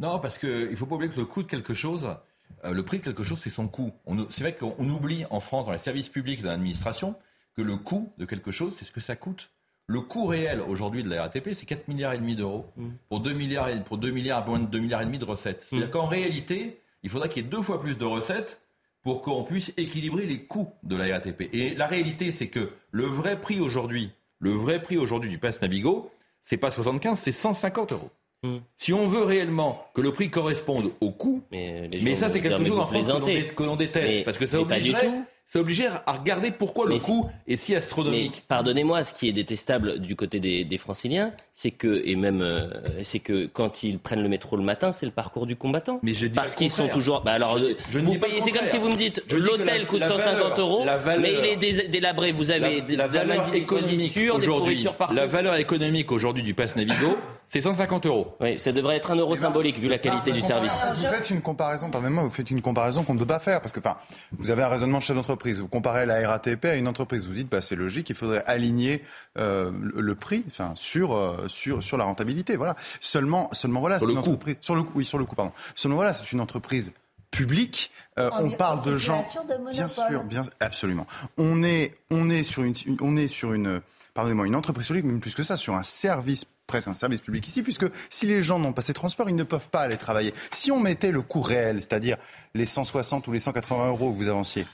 Non, 0.00 0.18
parce 0.18 0.38
qu'il 0.38 0.70
ne 0.70 0.76
faut 0.76 0.86
pas 0.86 0.96
oublier 0.96 1.12
que 1.12 1.18
le 1.18 1.26
coût 1.26 1.42
de 1.42 1.46
quelque 1.46 1.74
chose, 1.74 2.16
euh, 2.64 2.72
le 2.72 2.82
prix 2.82 2.98
de 2.98 3.04
quelque 3.04 3.22
chose, 3.22 3.38
c'est 3.40 3.50
son 3.50 3.68
coût. 3.68 3.92
C'est 4.30 4.42
vrai 4.42 4.54
qu'on 4.54 4.88
oublie 4.88 5.24
en 5.30 5.40
France, 5.40 5.66
dans 5.66 5.72
les 5.72 5.78
services 5.78 6.08
publics 6.08 6.42
de 6.42 6.46
l'administration, 6.46 7.14
que 7.56 7.62
le 7.62 7.76
coût 7.76 8.12
de 8.18 8.24
quelque 8.24 8.50
chose, 8.50 8.74
c'est 8.76 8.84
ce 8.84 8.92
que 8.92 9.00
ça 9.00 9.16
coûte. 9.16 9.50
Le 9.88 10.00
coût 10.00 10.26
réel 10.26 10.60
aujourd'hui 10.60 11.04
de 11.04 11.08
la 11.08 11.22
RATP, 11.22 11.50
c'est 11.54 11.64
4 11.64 11.86
milliards 11.86 12.12
et 12.12 12.18
demi 12.18 12.34
d'euros 12.34 12.66
mm. 12.76 12.88
pour 13.08 13.20
2 13.20 13.32
milliards 13.32 13.68
et 13.68 13.82
pour 13.82 13.98
2 13.98 14.10
milliards, 14.10 14.46
moins 14.46 14.58
de 14.58 14.66
2 14.66 14.78
milliards 14.80 15.02
et 15.02 15.06
demi 15.06 15.18
de 15.18 15.24
recettes. 15.24 15.62
C'est-à-dire 15.62 15.88
mm. 15.88 15.92
qu'en 15.92 16.06
réalité, 16.06 16.80
il 17.02 17.10
faudra 17.10 17.28
qu'il 17.28 17.44
y 17.44 17.46
ait 17.46 17.48
deux 17.48 17.62
fois 17.62 17.80
plus 17.80 17.96
de 17.96 18.04
recettes 18.04 18.60
pour 19.02 19.22
qu'on 19.22 19.44
puisse 19.44 19.72
équilibrer 19.76 20.26
les 20.26 20.42
coûts 20.42 20.72
de 20.82 20.96
la 20.96 21.14
RATP. 21.14 21.48
Et 21.52 21.76
la 21.76 21.86
réalité, 21.86 22.32
c'est 22.32 22.48
que 22.48 22.72
le 22.90 23.04
vrai 23.04 23.40
prix 23.40 23.60
aujourd'hui, 23.60 24.10
le 24.40 24.50
vrai 24.50 24.82
prix 24.82 24.98
aujourd'hui 24.98 25.30
du 25.30 25.38
pass 25.38 25.62
Navigo, 25.62 26.10
c'est 26.42 26.56
pas 26.56 26.72
75, 26.72 27.16
c'est 27.16 27.30
150 27.30 27.92
euros. 27.92 28.10
Hmm. 28.46 28.58
Si 28.76 28.92
on 28.92 29.08
veut 29.08 29.24
réellement 29.24 29.86
que 29.94 30.00
le 30.00 30.12
prix 30.12 30.30
corresponde 30.30 30.92
au 31.00 31.10
coût, 31.10 31.42
mais, 31.50 31.88
ça 32.16 32.28
c'est 32.28 32.40
quelque 32.40 32.64
chose 32.64 32.78
en 32.78 32.86
France 32.86 33.10
que 33.56 33.62
l'on 33.62 33.76
déteste, 33.76 34.24
parce 34.24 34.38
que 34.38 34.46
ça 34.46 34.60
obligerait, 34.60 35.10
ça 35.48 35.60
obligerait 35.60 35.90
à 36.06 36.12
regarder 36.12 36.50
pourquoi 36.50 36.86
le 36.86 36.98
coût 36.98 37.28
est 37.46 37.56
si 37.56 37.74
astronomique. 37.74 38.42
Pardonnez-moi, 38.48 39.04
ce 39.04 39.14
qui 39.14 39.28
est 39.28 39.32
détestable 39.32 40.00
du 40.00 40.16
côté 40.16 40.40
des, 40.40 40.78
franciliens, 40.78 41.32
c'est 41.52 41.70
que, 41.70 42.02
et 42.04 42.16
même, 42.16 42.42
euh, 42.42 42.68
c'est 43.02 43.18
que 43.18 43.46
quand 43.46 43.82
ils 43.82 43.98
prennent 43.98 44.22
le 44.22 44.28
métro 44.28 44.56
le 44.56 44.62
matin, 44.62 44.92
c'est 44.92 45.06
le 45.06 45.12
parcours 45.12 45.46
du 45.46 45.56
combattant. 45.56 46.00
Mais 46.02 46.12
je 46.12 46.26
dis 46.26 46.34
Parce 46.34 46.54
qu'ils 46.54 46.70
sont 46.70 46.88
toujours. 46.88 47.22
Bah 47.22 47.32
alors, 47.32 47.58
je 47.90 47.98
vous 47.98 48.18
payez, 48.18 48.40
c'est 48.40 48.50
comme 48.50 48.66
si 48.66 48.76
vous 48.76 48.88
me 48.88 48.96
dites, 48.96 49.22
l'hôtel 49.32 49.86
coûte 49.86 50.02
150 50.02 50.58
euros, 50.58 50.84
mais 51.20 51.32
il 51.32 51.64
est 51.64 51.88
délabré. 51.88 52.32
Vous 52.32 52.50
avez 52.50 52.82
la, 52.88 52.96
la 52.96 53.06
valeur 53.06 53.54
économique 53.54 54.18
aujourd'hui, 54.32 54.86
la 55.12 55.26
valeur 55.26 55.56
économique 55.56 56.12
aujourd'hui 56.12 56.42
du 56.42 56.54
pass 56.54 56.76
Navigo 56.76 57.16
c'est 57.48 57.60
150 57.60 58.06
euros. 58.06 58.36
Oui, 58.40 58.58
ça 58.58 58.72
devrait 58.72 58.96
être 58.96 59.10
un 59.10 59.16
euro 59.16 59.36
symbolique 59.36 59.78
vu 59.78 59.88
la 59.88 59.98
qualité 59.98 60.32
du 60.32 60.40
service. 60.40 60.84
Vous 60.94 61.06
faites 61.06 61.30
une 61.30 61.40
comparaison, 61.40 61.90
pardonnez-moi, 61.90 62.24
vous 62.24 62.30
faites 62.30 62.50
une 62.50 62.60
comparaison 62.60 63.04
qu'on 63.04 63.14
ne 63.14 63.18
peut 63.18 63.26
pas 63.26 63.38
faire 63.38 63.60
parce 63.60 63.72
que, 63.72 63.78
enfin, 63.78 63.96
vous 64.38 64.50
avez 64.50 64.62
un 64.62 64.68
raisonnement 64.68 64.98
de 64.98 65.02
chef 65.02 65.16
d'entreprise. 65.16 65.60
Vous 65.60 65.68
comparez 65.68 66.06
la 66.06 66.26
RATP 66.28 66.64
à 66.64 66.74
une 66.74 66.88
entreprise. 66.88 67.26
Vous 67.26 67.34
dites, 67.34 67.48
bah, 67.48 67.60
c'est 67.60 67.76
logique, 67.76 68.10
il 68.10 68.16
faudrait 68.16 68.42
aligner 68.46 69.02
euh, 69.38 69.70
le 69.94 70.14
prix, 70.14 70.44
enfin, 70.48 70.72
sur 70.74 71.16
euh, 71.16 71.46
sur 71.46 71.82
sur 71.82 71.96
la 71.96 72.04
rentabilité. 72.04 72.56
Voilà. 72.56 72.74
Seulement, 73.00 73.48
seulement 73.52 73.80
voilà, 73.80 73.98
sur 73.98 74.08
le 74.08 74.14
coût. 74.14 74.38
Sur 74.60 74.74
le 74.74 74.82
oui, 74.94 75.04
sur 75.04 75.18
le 75.18 75.24
coup, 75.24 75.36
pardon. 75.36 75.52
Seulement 75.74 75.96
voilà, 75.96 76.12
c'est 76.12 76.32
une 76.32 76.40
entreprise 76.40 76.92
publique. 77.30 77.90
Euh, 78.18 78.30
on 78.40 78.50
parle 78.50 78.84
de 78.84 78.96
gens, 78.96 79.22
bien 79.70 79.88
sûr, 79.88 80.24
bien 80.24 80.44
absolument. 80.58 81.06
On 81.38 81.62
est 81.62 81.96
on 82.10 82.28
est 82.28 82.42
sur 82.42 82.64
une 82.64 82.74
on 83.00 83.16
est 83.16 83.28
sur 83.28 83.52
une 83.52 83.80
pardonnez-moi, 84.14 84.46
une 84.46 84.56
entreprise 84.56 84.86
publique, 84.86 85.04
mais 85.04 85.18
plus 85.20 85.34
que 85.34 85.42
ça, 85.42 85.56
sur 85.56 85.74
un 85.74 85.82
service 85.82 86.44
presque 86.66 86.88
un 86.88 86.94
service 86.94 87.20
public 87.20 87.46
ici, 87.46 87.62
puisque 87.62 87.86
si 88.10 88.26
les 88.26 88.42
gens 88.42 88.58
n'ont 88.58 88.72
pas 88.72 88.82
ces 88.82 88.94
transports, 88.94 89.28
ils 89.30 89.36
ne 89.36 89.44
peuvent 89.44 89.68
pas 89.68 89.82
aller 89.82 89.96
travailler. 89.96 90.34
Si 90.52 90.70
on 90.70 90.80
mettait 90.80 91.12
le 91.12 91.22
coût 91.22 91.40
réel, 91.40 91.78
c'est-à-dire 91.78 92.16
les 92.54 92.64
160 92.64 93.26
ou 93.28 93.32
les 93.32 93.38
180 93.38 93.88
euros 93.88 94.12
que 94.12 94.16
vous 94.16 94.28
avanciez, 94.28 94.66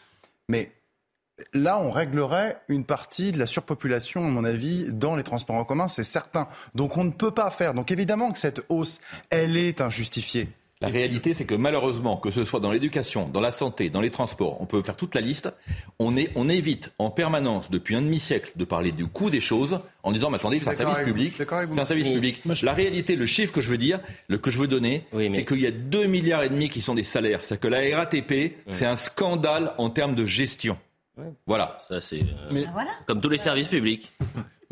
mais 0.48 0.72
là, 1.52 1.78
on 1.78 1.90
réglerait 1.90 2.60
une 2.68 2.84
partie 2.84 3.32
de 3.32 3.38
la 3.38 3.46
surpopulation, 3.46 4.24
à 4.24 4.28
mon 4.28 4.44
avis, 4.44 4.86
dans 4.92 5.16
les 5.16 5.22
transports 5.22 5.56
en 5.56 5.64
commun, 5.64 5.88
c'est 5.88 6.04
certain. 6.04 6.48
Donc 6.74 6.96
on 6.96 7.04
ne 7.04 7.10
peut 7.10 7.32
pas 7.32 7.50
faire. 7.50 7.74
Donc 7.74 7.90
évidemment 7.90 8.32
que 8.32 8.38
cette 8.38 8.64
hausse, 8.68 9.00
elle 9.30 9.56
est 9.56 9.80
injustifiée. 9.80 10.48
La 10.82 10.88
réalité, 10.88 11.32
c'est 11.32 11.44
que 11.44 11.54
malheureusement, 11.54 12.16
que 12.16 12.32
ce 12.32 12.44
soit 12.44 12.58
dans 12.58 12.72
l'éducation, 12.72 13.28
dans 13.28 13.40
la 13.40 13.52
santé, 13.52 13.88
dans 13.88 14.00
les 14.00 14.10
transports, 14.10 14.60
on 14.60 14.66
peut 14.66 14.82
faire 14.82 14.96
toute 14.96 15.14
la 15.14 15.20
liste, 15.20 15.48
on, 16.00 16.16
est, 16.16 16.30
on 16.34 16.48
évite 16.48 16.92
en 16.98 17.10
permanence, 17.10 17.70
depuis 17.70 17.94
un 17.94 18.02
demi-siècle, 18.02 18.50
de 18.56 18.64
parler 18.64 18.90
du 18.90 19.06
coût 19.06 19.30
des 19.30 19.40
choses 19.40 19.80
en 20.02 20.10
disant, 20.10 20.28
mais 20.28 20.38
attendez, 20.38 20.58
c'est 20.58 20.70
un 20.70 20.74
service 20.74 21.04
public. 21.04 21.34
C'est 21.38 21.52
un 21.52 21.84
service 21.84 22.08
public. 22.08 22.42
La 22.62 22.72
réalité, 22.72 23.14
le 23.14 23.26
chiffre 23.26 23.52
que 23.52 23.60
je 23.60 23.70
veux 23.70 23.78
dire, 23.78 24.00
le 24.26 24.38
que 24.38 24.50
je 24.50 24.58
veux 24.58 24.66
donner, 24.66 25.06
c'est 25.12 25.44
qu'il 25.44 25.60
y 25.60 25.68
a 25.68 25.70
2 25.70 26.06
milliards 26.06 26.42
et 26.42 26.48
demi 26.48 26.68
qui 26.68 26.82
sont 26.82 26.94
des 26.94 27.04
salaires. 27.04 27.44
C'est 27.44 27.60
que 27.60 27.68
la 27.68 27.96
RATP, 27.96 28.56
c'est 28.68 28.86
un 28.86 28.96
scandale 28.96 29.72
en 29.78 29.88
termes 29.88 30.16
de 30.16 30.26
gestion. 30.26 30.76
Voilà. 31.46 31.78
Ça, 31.88 32.00
c'est 32.00 32.22
euh, 32.52 32.64
comme 33.06 33.20
tous 33.20 33.28
les 33.28 33.38
services 33.38 33.68
publics. 33.68 34.10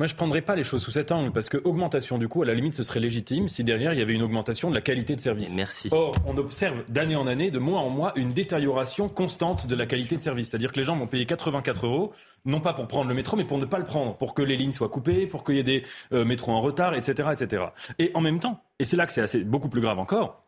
Moi, 0.00 0.06
je 0.06 0.14
ne 0.14 0.16
prendrais 0.16 0.40
pas 0.40 0.56
les 0.56 0.64
choses 0.64 0.82
sous 0.82 0.92
cet 0.92 1.12
angle, 1.12 1.30
parce 1.30 1.50
que 1.50 1.58
augmentation 1.62 2.16
du 2.16 2.26
coût, 2.26 2.40
à 2.40 2.46
la 2.46 2.54
limite, 2.54 2.72
ce 2.72 2.82
serait 2.84 3.00
légitime 3.00 3.48
si 3.48 3.64
derrière, 3.64 3.92
il 3.92 3.98
y 3.98 4.02
avait 4.02 4.14
une 4.14 4.22
augmentation 4.22 4.70
de 4.70 4.74
la 4.74 4.80
qualité 4.80 5.14
de 5.14 5.20
service. 5.20 5.54
Merci. 5.54 5.90
Or, 5.92 6.14
on 6.24 6.38
observe 6.38 6.84
d'année 6.88 7.16
en 7.16 7.26
année, 7.26 7.50
de 7.50 7.58
mois 7.58 7.80
en 7.80 7.90
mois, 7.90 8.14
une 8.16 8.32
détérioration 8.32 9.10
constante 9.10 9.66
de 9.66 9.74
la 9.74 9.84
qualité 9.84 10.16
de 10.16 10.22
service. 10.22 10.48
C'est-à-dire 10.48 10.72
que 10.72 10.78
les 10.78 10.86
gens 10.86 10.96
vont 10.96 11.06
payer 11.06 11.26
84 11.26 11.84
euros, 11.84 12.14
non 12.46 12.62
pas 12.62 12.72
pour 12.72 12.88
prendre 12.88 13.10
le 13.10 13.14
métro, 13.14 13.36
mais 13.36 13.44
pour 13.44 13.58
ne 13.58 13.66
pas 13.66 13.78
le 13.78 13.84
prendre, 13.84 14.16
pour 14.16 14.32
que 14.32 14.40
les 14.40 14.56
lignes 14.56 14.72
soient 14.72 14.88
coupées, 14.88 15.26
pour 15.26 15.44
qu'il 15.44 15.56
y 15.56 15.58
ait 15.58 15.64
des 15.64 15.82
euh, 16.14 16.24
métros 16.24 16.52
en 16.52 16.62
retard, 16.62 16.94
etc., 16.94 17.28
etc. 17.32 17.64
Et 17.98 18.10
en 18.14 18.22
même 18.22 18.40
temps, 18.40 18.62
et 18.78 18.84
c'est 18.84 18.96
là 18.96 19.04
que 19.04 19.12
c'est 19.12 19.20
assez, 19.20 19.44
beaucoup 19.44 19.68
plus 19.68 19.82
grave 19.82 19.98
encore, 19.98 20.46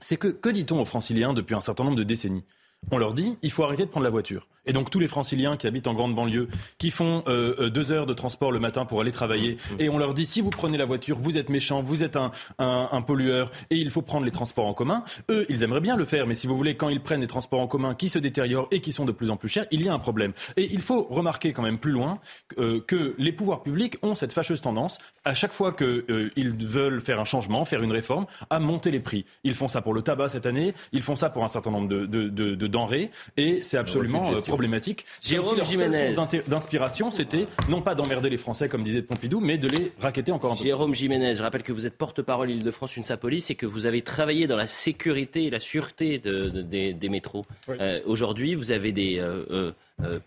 c'est 0.00 0.18
que, 0.18 0.28
que 0.28 0.50
dit-on 0.50 0.78
aux 0.78 0.84
franciliens 0.84 1.32
depuis 1.32 1.54
un 1.54 1.62
certain 1.62 1.84
nombre 1.84 1.96
de 1.96 2.04
décennies? 2.04 2.44
On 2.90 2.98
leur 2.98 3.14
dit 3.14 3.38
il 3.40 3.50
faut 3.50 3.64
arrêter 3.64 3.84
de 3.84 3.90
prendre 3.90 4.04
la 4.04 4.10
voiture. 4.10 4.46
Et 4.70 4.72
donc 4.72 4.88
tous 4.88 5.00
les 5.00 5.08
franciliens 5.08 5.56
qui 5.56 5.66
habitent 5.66 5.88
en 5.88 5.94
grande 5.94 6.14
banlieue, 6.14 6.46
qui 6.78 6.92
font 6.92 7.24
euh, 7.26 7.56
euh, 7.58 7.70
deux 7.70 7.90
heures 7.90 8.06
de 8.06 8.14
transport 8.14 8.52
le 8.52 8.60
matin 8.60 8.84
pour 8.84 9.00
aller 9.00 9.10
travailler, 9.10 9.54
mmh. 9.54 9.80
et 9.80 9.88
on 9.88 9.98
leur 9.98 10.14
dit 10.14 10.24
si 10.24 10.40
vous 10.40 10.50
prenez 10.50 10.78
la 10.78 10.84
voiture, 10.84 11.18
vous 11.18 11.38
êtes 11.38 11.48
méchant, 11.48 11.82
vous 11.82 12.04
êtes 12.04 12.14
un, 12.14 12.30
un, 12.60 13.02
pollueur, 13.02 13.50
et 13.70 13.76
il 13.76 13.90
faut 13.90 14.00
prendre 14.00 14.24
les 14.24 14.30
transports 14.30 14.66
en 14.66 14.72
commun, 14.72 15.02
eux, 15.28 15.44
ils 15.48 15.64
aimeraient 15.64 15.80
bien 15.80 15.96
le 15.96 16.04
faire, 16.04 16.24
mais 16.28 16.36
si 16.36 16.46
vous 16.46 16.56
voulez, 16.56 16.76
quand 16.76 16.88
ils 16.88 17.00
prennent 17.00 17.20
les 17.20 17.26
transports 17.26 17.58
en 17.58 17.66
commun 17.66 17.96
qui 17.96 18.08
se 18.08 18.20
détériorent 18.20 18.68
et 18.70 18.80
qui 18.80 18.92
sont 18.92 19.04
de 19.04 19.10
plus 19.10 19.28
en 19.30 19.36
plus 19.36 19.48
chers, 19.48 19.66
il 19.72 19.82
y 19.82 19.88
a 19.88 19.92
un 19.92 19.98
problème. 19.98 20.34
Et 20.56 20.72
il 20.72 20.80
faut 20.80 21.02
remarquer 21.10 21.52
quand 21.52 21.62
même 21.62 21.78
plus 21.78 21.90
loin 21.90 22.20
euh, 22.58 22.80
que 22.80 23.16
les 23.18 23.32
pouvoirs 23.32 23.64
publics 23.64 23.96
ont 24.02 24.14
cette 24.14 24.32
fâcheuse 24.32 24.60
tendance, 24.60 24.98
à 25.24 25.34
chaque 25.34 25.52
fois 25.52 25.72
qu'ils 25.72 26.54
veulent 26.64 27.00
faire 27.00 27.18
un 27.18 27.24
changement, 27.24 27.64
faire 27.64 27.82
une 27.82 27.90
réforme, 27.90 28.26
à 28.50 28.60
monter 28.60 28.92
les 28.92 29.00
prix. 29.00 29.24
Ils 29.42 29.56
font 29.56 29.66
ça 29.66 29.82
pour 29.82 29.94
le 29.94 30.02
tabac 30.02 30.28
cette 30.28 30.46
année, 30.46 30.74
ils 30.92 31.02
font 31.02 31.16
ça 31.16 31.28
pour 31.28 31.42
un 31.42 31.48
certain 31.48 31.72
nombre 31.72 31.88
de, 31.88 32.06
de, 32.06 32.28
de 32.28 32.66
denrées 32.68 33.10
et 33.36 33.64
c'est 33.64 33.76
absolument 33.76 34.30
euh, 34.30 34.40
problématique. 34.60 35.06
Jérôme 35.22 35.64
Jiménez. 35.64 36.14
d'inspiration, 36.46 37.10
c'était 37.10 37.46
non 37.70 37.80
pas 37.80 37.94
d'emmerder 37.94 38.28
les 38.28 38.36
Français 38.36 38.68
comme 38.68 38.82
disait 38.82 39.00
Pompidou, 39.00 39.40
mais 39.40 39.56
de 39.56 39.68
les 39.68 39.92
raqueter 39.98 40.32
encore 40.32 40.52
un 40.52 40.56
peu. 40.56 40.64
Jérôme 40.64 40.94
Jiménez, 40.94 41.34
je 41.34 41.42
rappelle 41.42 41.62
que 41.62 41.72
vous 41.72 41.86
êtes 41.86 41.96
porte-parole 41.96 42.50
Île-de-France 42.50 42.92
Police 43.18 43.50
et 43.50 43.54
que 43.54 43.64
vous 43.64 43.86
avez 43.86 44.02
travaillé 44.02 44.46
dans 44.46 44.58
la 44.58 44.66
sécurité 44.66 45.44
et 45.44 45.50
la 45.50 45.60
sûreté 45.60 46.18
des, 46.18 47.08
métros. 47.08 47.46
Euh, 47.70 48.00
aujourd'hui, 48.04 48.54
vous 48.54 48.70
avez 48.70 48.92
des 48.92 49.18
euh, 49.18 49.72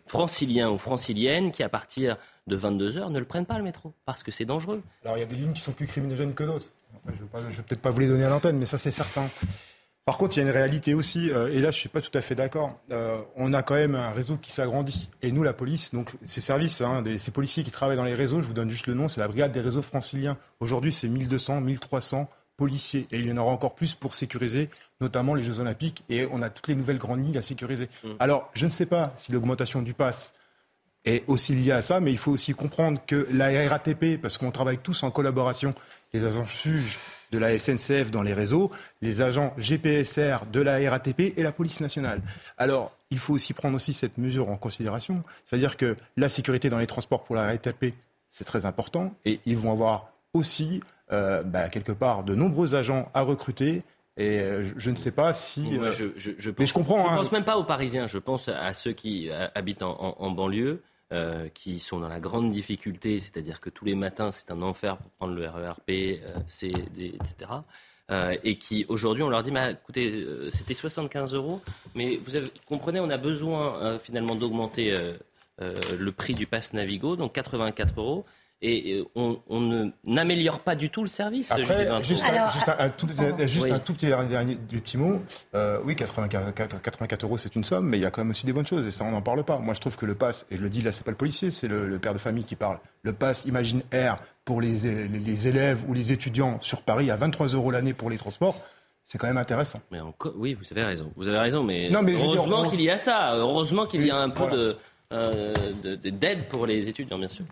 franciliens 0.07 0.71
ou 0.71 0.79
franciliennes 0.79 1.51
qui, 1.51 1.61
à 1.61 1.69
partir 1.69 2.17
de 2.47 2.55
22 2.55 2.97
heures, 2.97 3.11
ne 3.11 3.19
le 3.19 3.25
prennent 3.25 3.45
pas 3.45 3.57
le 3.59 3.63
métro 3.63 3.93
parce 4.05 4.23
que 4.23 4.31
c'est 4.31 4.45
dangereux. 4.45 4.81
Alors 5.05 5.17
il 5.17 5.19
y 5.19 5.23
a 5.23 5.27
des 5.27 5.35
lignes 5.35 5.53
qui 5.53 5.61
sont 5.61 5.73
plus 5.73 5.85
criminogènes 5.85 6.33
que 6.33 6.43
d'autres. 6.43 6.69
Je 7.05 7.11
ne 7.11 7.51
vais, 7.51 7.63
peut-être 7.67 7.81
pas 7.81 7.91
vous 7.91 7.99
les 7.99 8.07
donner 8.07 8.23
à 8.23 8.29
l'antenne, 8.29 8.57
mais 8.57 8.65
ça 8.65 8.79
c'est 8.79 8.91
certain. 8.91 9.27
Par 10.05 10.17
contre, 10.17 10.35
il 10.35 10.41
y 10.41 10.43
a 10.43 10.45
une 10.45 10.53
réalité 10.53 10.93
aussi, 10.93 11.31
euh, 11.31 11.47
et 11.47 11.61
là 11.61 11.71
je 11.71 11.77
ne 11.77 11.79
suis 11.79 11.89
pas 11.89 12.01
tout 12.01 12.15
à 12.17 12.19
fait 12.19 12.35
d'accord. 12.35 12.77
Euh, 12.91 13.21
on 13.37 13.53
a 13.53 13.63
quand 13.63 13.75
même 13.75 13.95
un 13.95 14.11
réseau 14.11 14.35
qui 14.35 14.51
s'agrandit. 14.51 15.09
Et 15.21 15.31
nous, 15.31 15.43
la 15.43 15.53
police, 15.53 15.93
donc 15.93 16.11
ces 16.25 16.41
services, 16.41 16.81
hein, 16.81 17.03
ces 17.17 17.31
policiers 17.31 17.63
qui 17.63 17.71
travaillent 17.71 17.97
dans 17.97 18.03
les 18.03 18.13
réseaux, 18.13 18.41
je 18.41 18.47
vous 18.47 18.53
donne 18.53 18.69
juste 18.69 18.87
le 18.87 18.95
nom, 18.95 19.07
c'est 19.07 19.21
la 19.21 19.29
brigade 19.29 19.53
des 19.53 19.61
réseaux 19.61 19.81
franciliens. 19.81 20.37
Aujourd'hui, 20.59 20.91
c'est 20.91 21.07
1200, 21.07 21.61
1300 21.61 22.29
policiers. 22.57 23.07
Et 23.11 23.19
il 23.19 23.27
y 23.27 23.31
en 23.31 23.37
aura 23.37 23.51
encore 23.51 23.75
plus 23.75 23.93
pour 23.95 24.13
sécuriser, 24.13 24.69
notamment 24.99 25.35
les 25.35 25.43
Jeux 25.45 25.61
Olympiques. 25.61 26.03
Et 26.09 26.27
on 26.31 26.41
a 26.41 26.49
toutes 26.49 26.67
les 26.67 26.75
nouvelles 26.75 26.97
grandes 26.97 27.25
lignes 27.25 27.37
à 27.37 27.41
sécuriser. 27.41 27.87
Mmh. 28.03 28.09
Alors, 28.19 28.51
je 28.55 28.65
ne 28.65 28.71
sais 28.71 28.85
pas 28.85 29.13
si 29.15 29.31
l'augmentation 29.31 29.81
du 29.81 29.93
pass 29.93 30.33
est 31.05 31.23
aussi 31.27 31.55
liée 31.55 31.71
à 31.71 31.81
ça, 31.81 32.01
mais 32.01 32.11
il 32.11 32.17
faut 32.17 32.31
aussi 32.31 32.53
comprendre 32.53 33.01
que 33.05 33.27
la 33.31 33.69
RATP, 33.69 34.21
parce 34.21 34.37
qu'on 34.37 34.51
travaille 34.51 34.77
tous 34.77 35.03
en 35.03 35.11
collaboration, 35.11 35.73
les 36.13 36.25
agents 36.25 36.47
SUGE, 36.47 36.99
de 37.33 37.39
la 37.39 37.57
SNCF 37.57 38.11
dans 38.11 38.21
les 38.21 38.33
réseaux, 38.33 38.71
les 39.01 39.21
agents 39.21 39.53
GPSR 39.57 40.45
de 40.51 40.61
la 40.61 40.89
RATP 40.89 41.33
et 41.35 41.43
la 41.43 41.51
police 41.51 41.81
nationale. 41.81 42.21
Alors, 42.57 42.95
il 43.09 43.17
faut 43.17 43.33
aussi 43.33 43.53
prendre 43.53 43.75
aussi 43.75 43.93
cette 43.93 44.17
mesure 44.17 44.49
en 44.49 44.55
considération, 44.55 45.23
c'est-à-dire 45.43 45.75
que 45.75 45.95
la 46.15 46.29
sécurité 46.29 46.69
dans 46.69 46.77
les 46.77 46.87
transports 46.87 47.23
pour 47.23 47.35
la 47.35 47.43
RATP, 47.43 47.93
c'est 48.29 48.45
très 48.45 48.65
important, 48.65 49.13
et 49.25 49.39
ils 49.45 49.57
vont 49.57 49.71
avoir 49.71 50.11
aussi, 50.33 50.81
euh, 51.11 51.41
bah, 51.41 51.69
quelque 51.69 51.91
part, 51.91 52.23
de 52.23 52.35
nombreux 52.35 52.75
agents 52.75 53.09
à 53.13 53.21
recruter. 53.21 53.83
Et 54.15 54.39
euh, 54.39 54.63
je, 54.77 54.91
ne 54.91 54.95
sais 54.95 55.11
pas 55.11 55.33
si. 55.33 55.77
Euh, 55.79 55.91
je, 55.91 56.51
mais 56.57 56.67
je 56.67 56.73
comprends. 56.73 56.99
Je 56.99 57.03
ne 57.03 57.09
hein. 57.09 57.17
pense 57.17 57.31
même 57.31 57.43
pas 57.43 57.57
aux 57.57 57.63
Parisiens. 57.63 58.07
Je 58.07 58.19
pense 58.19 58.47
à 58.47 58.73
ceux 58.73 58.93
qui 58.93 59.31
habitent 59.55 59.81
en 59.81 60.31
banlieue. 60.31 60.83
Euh, 61.13 61.47
qui 61.53 61.77
sont 61.77 61.99
dans 61.99 62.07
la 62.07 62.19
grande 62.19 62.51
difficulté, 62.51 63.19
c'est-à-dire 63.19 63.61
que 63.61 63.69
tous 63.69 63.85
les 63.85 63.93
matins 63.93 64.31
c'est 64.31 64.49
un 64.49 64.63
enfer 64.63 64.97
pour 64.97 65.11
prendre 65.11 65.35
le 65.35 65.47
RERP, 65.47 65.91
euh, 65.91 66.39
CD, 66.47 67.13
etc. 67.13 67.51
Euh, 68.09 68.35
et 68.43 68.57
qui 68.57 68.87
aujourd'hui 68.89 69.21
on 69.21 69.29
leur 69.29 69.43
dit, 69.43 69.51
bah, 69.51 69.69
écoutez, 69.69 70.25
c'était 70.49 70.73
75 70.73 71.35
euros, 71.35 71.61
mais 71.93 72.15
vous 72.17 72.31
comprenez, 72.65 72.99
on 72.99 73.11
a 73.11 73.17
besoin 73.17 73.99
finalement 73.99 74.35
d'augmenter 74.35 74.91
le 75.59 76.11
prix 76.11 76.33
du 76.33 76.47
pass 76.47 76.73
Navigo, 76.73 77.15
donc 77.15 77.33
84 77.33 77.99
euros 77.99 78.25
et 78.63 79.03
on, 79.15 79.91
n'améliore 80.05 80.61
pas 80.61 80.75
du 80.75 80.89
tout 80.89 81.01
le 81.01 81.09
service. 81.09 81.51
Après, 81.51 81.89
juste, 82.01 82.23
un, 82.79 82.89
tout, 82.89 83.07
petit, 83.07 84.97
mot. 84.97 85.21
Euh, 85.53 85.79
oui, 85.83 85.95
84, 85.95 87.23
euros, 87.23 87.37
c'est 87.37 87.55
une 87.55 87.65
somme, 87.65 87.89
mais 87.89 87.97
il 87.97 88.03
y 88.03 88.05
a 88.05 88.11
quand 88.11 88.21
même 88.21 88.31
aussi 88.31 88.45
des 88.45 88.53
bonnes 88.53 88.65
choses, 88.65 88.85
et 88.85 88.91
ça, 88.91 89.03
on 89.03 89.11
n'en 89.11 89.21
parle 89.21 89.43
pas. 89.43 89.59
Moi, 89.59 89.73
je 89.73 89.81
trouve 89.81 89.97
que 89.97 90.05
le 90.05 90.15
pass, 90.15 90.45
et 90.49 90.55
je 90.55 90.61
le 90.61 90.69
dis 90.69 90.81
là, 90.81 90.93
c'est 90.93 91.03
pas 91.03 91.11
le 91.11 91.17
policier, 91.17 91.51
c'est 91.51 91.67
le, 91.67 91.99
père 91.99 92.13
de 92.13 92.19
famille 92.19 92.45
qui 92.45 92.55
parle. 92.55 92.79
Le 93.01 93.11
pass 93.11 93.43
Imagine 93.45 93.81
Air 93.91 94.15
pour 94.45 94.61
les, 94.61 95.07
les, 95.07 95.47
élèves 95.47 95.83
ou 95.87 95.93
les 95.93 96.13
étudiants 96.13 96.57
sur 96.61 96.81
Paris 96.81 97.11
à 97.11 97.17
23 97.17 97.47
euros 97.47 97.71
l'année 97.71 97.93
pour 97.93 98.09
les 98.09 98.17
transports. 98.17 98.61
C'est 99.03 99.17
quand 99.17 99.27
même 99.27 99.37
intéressant. 99.37 99.81
Mais 99.91 99.99
oui, 100.35 100.53
vous 100.53 100.65
avez 100.71 100.83
raison. 100.83 101.11
Vous 101.17 101.27
avez 101.27 101.39
raison, 101.39 101.63
mais, 101.63 101.91
heureusement 101.91 102.69
qu'il 102.69 102.81
y 102.81 102.89
a 102.89 102.97
ça. 102.97 103.35
Heureusement 103.35 103.85
qu'il 103.85 104.05
y 104.05 104.11
a 104.11 104.17
un 104.17 104.29
peu 104.29 104.77
euh, 105.11 105.53
d'aide 106.05 106.47
pour 106.47 106.65
les 106.65 106.87
étudiants, 106.87 107.19
bien 107.19 107.27
sûr. 107.27 107.45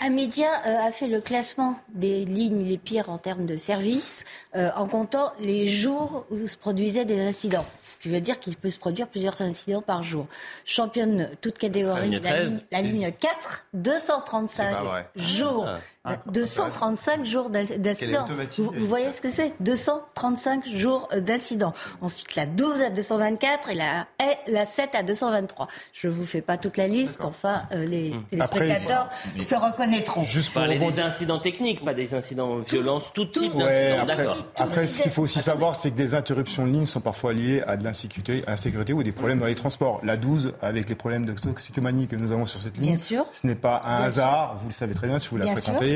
Un 0.00 0.10
média 0.10 0.48
euh, 0.66 0.88
a 0.88 0.90
fait 0.90 1.06
le 1.06 1.20
classement 1.20 1.78
des 1.88 2.24
lignes 2.24 2.64
les 2.64 2.78
pires 2.78 3.10
en 3.10 3.18
termes 3.18 3.44
de 3.44 3.56
services 3.56 4.24
euh, 4.54 4.70
en 4.74 4.86
comptant 4.86 5.32
les 5.38 5.66
jours 5.66 6.24
où 6.30 6.46
se 6.46 6.56
produisaient 6.56 7.04
des 7.04 7.20
incidents. 7.20 7.66
Ce 7.82 7.96
qui 7.96 8.08
veut 8.08 8.20
dire 8.20 8.40
qu'il 8.40 8.56
peut 8.56 8.70
se 8.70 8.78
produire 8.78 9.06
plusieurs 9.08 9.40
incidents 9.42 9.82
par 9.82 10.02
jour. 10.02 10.26
Championne 10.64 11.28
toute 11.40 11.58
catégorie, 11.58 12.20
la 12.70 12.80
ligne, 12.80 13.12
4, 13.12 13.66
235 13.74 14.76
jours. 15.16 15.66
235 16.26 17.18
ah. 17.20 17.24
jours 17.24 17.50
d'incidents. 17.50 18.26
Vous, 18.58 18.86
voyez 18.86 19.10
ce 19.10 19.20
que 19.20 19.30
c'est? 19.30 19.52
235 19.60 20.66
jours 20.66 21.08
d'incidents. 21.16 21.72
Ensuite, 22.00 22.34
la 22.36 22.46
12 22.46 22.82
à 22.82 22.90
224 22.90 23.70
et 23.70 23.74
la, 23.74 24.06
la 24.46 24.64
7 24.64 24.94
à 24.94 25.02
223. 25.02 25.68
Je 25.92 26.08
ne 26.08 26.12
vous 26.12 26.24
fais 26.24 26.42
pas 26.42 26.56
toute 26.56 26.76
la 26.76 26.88
liste, 26.88 27.18
enfin, 27.20 27.62
euh, 27.72 27.86
les 27.86 28.12
hum. 28.12 28.24
téléspectateurs 28.30 29.08
se 29.40 29.54
reconnaîtront. 29.54 30.22
Juste 30.24 30.52
pour 30.52 30.62
parler 30.62 30.78
des 30.78 31.00
incidents 31.00 31.38
techniques, 31.38 31.84
pas 31.84 31.94
des 31.94 32.14
incidents 32.14 32.58
de 32.58 32.64
violence, 32.64 33.12
tout, 33.12 33.26
type 33.26 33.56
d'incidents. 33.56 34.06
Après, 34.56 34.86
ce 34.86 35.02
qu'il 35.02 35.10
faut 35.10 35.22
aussi 35.22 35.40
savoir, 35.40 35.76
c'est 35.76 35.90
que 35.90 35.96
des 35.96 36.14
interruptions 36.14 36.66
de 36.66 36.72
ligne 36.72 36.86
sont 36.86 37.00
parfois 37.00 37.32
liées 37.32 37.62
à 37.66 37.76
de 37.76 37.84
l'insécurité, 37.84 38.42
l'insécurité 38.46 38.92
ou 38.92 39.02
des 39.02 39.12
problèmes 39.12 39.38
dans 39.38 39.46
les 39.46 39.54
transports. 39.54 40.00
La 40.02 40.16
12, 40.16 40.54
avec 40.62 40.88
les 40.88 40.94
problèmes 40.94 41.26
de 41.26 41.32
toxicomanie 41.32 42.06
que 42.06 42.16
nous 42.16 42.32
avons 42.32 42.46
sur 42.46 42.60
cette 42.60 42.78
ligne, 42.78 42.98
ce 42.98 43.16
n'est 43.44 43.54
pas 43.54 43.82
un 43.84 44.02
hasard, 44.02 44.56
vous 44.60 44.68
le 44.68 44.74
savez 44.74 44.94
très 44.94 45.06
bien 45.06 45.18
si 45.18 45.28
vous 45.28 45.36
la 45.36 45.46
fréquentez, 45.46 45.95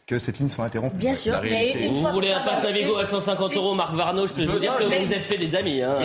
que 0.11 0.19
cette 0.19 0.39
ligne 0.39 0.49
soit 0.49 0.65
interrompue. 0.65 0.97
Bien 0.97 1.15
sûr. 1.15 1.39
vous 1.89 2.07
voulez 2.07 2.33
un 2.33 2.41
passe 2.41 2.61
Navigo 2.61 2.97
à 2.97 3.05
150 3.05 3.55
euros, 3.55 3.73
Marc 3.73 3.95
Varno, 3.95 4.27
je 4.27 4.33
peux 4.33 4.43
vous 4.43 4.59
dire 4.59 4.75
que 4.75 4.83
vous 4.83 4.89
vous 4.89 5.13
êtes 5.13 5.23
fait 5.23 5.37
des 5.37 5.55
amis. 5.55 5.81
Hein. 5.81 5.95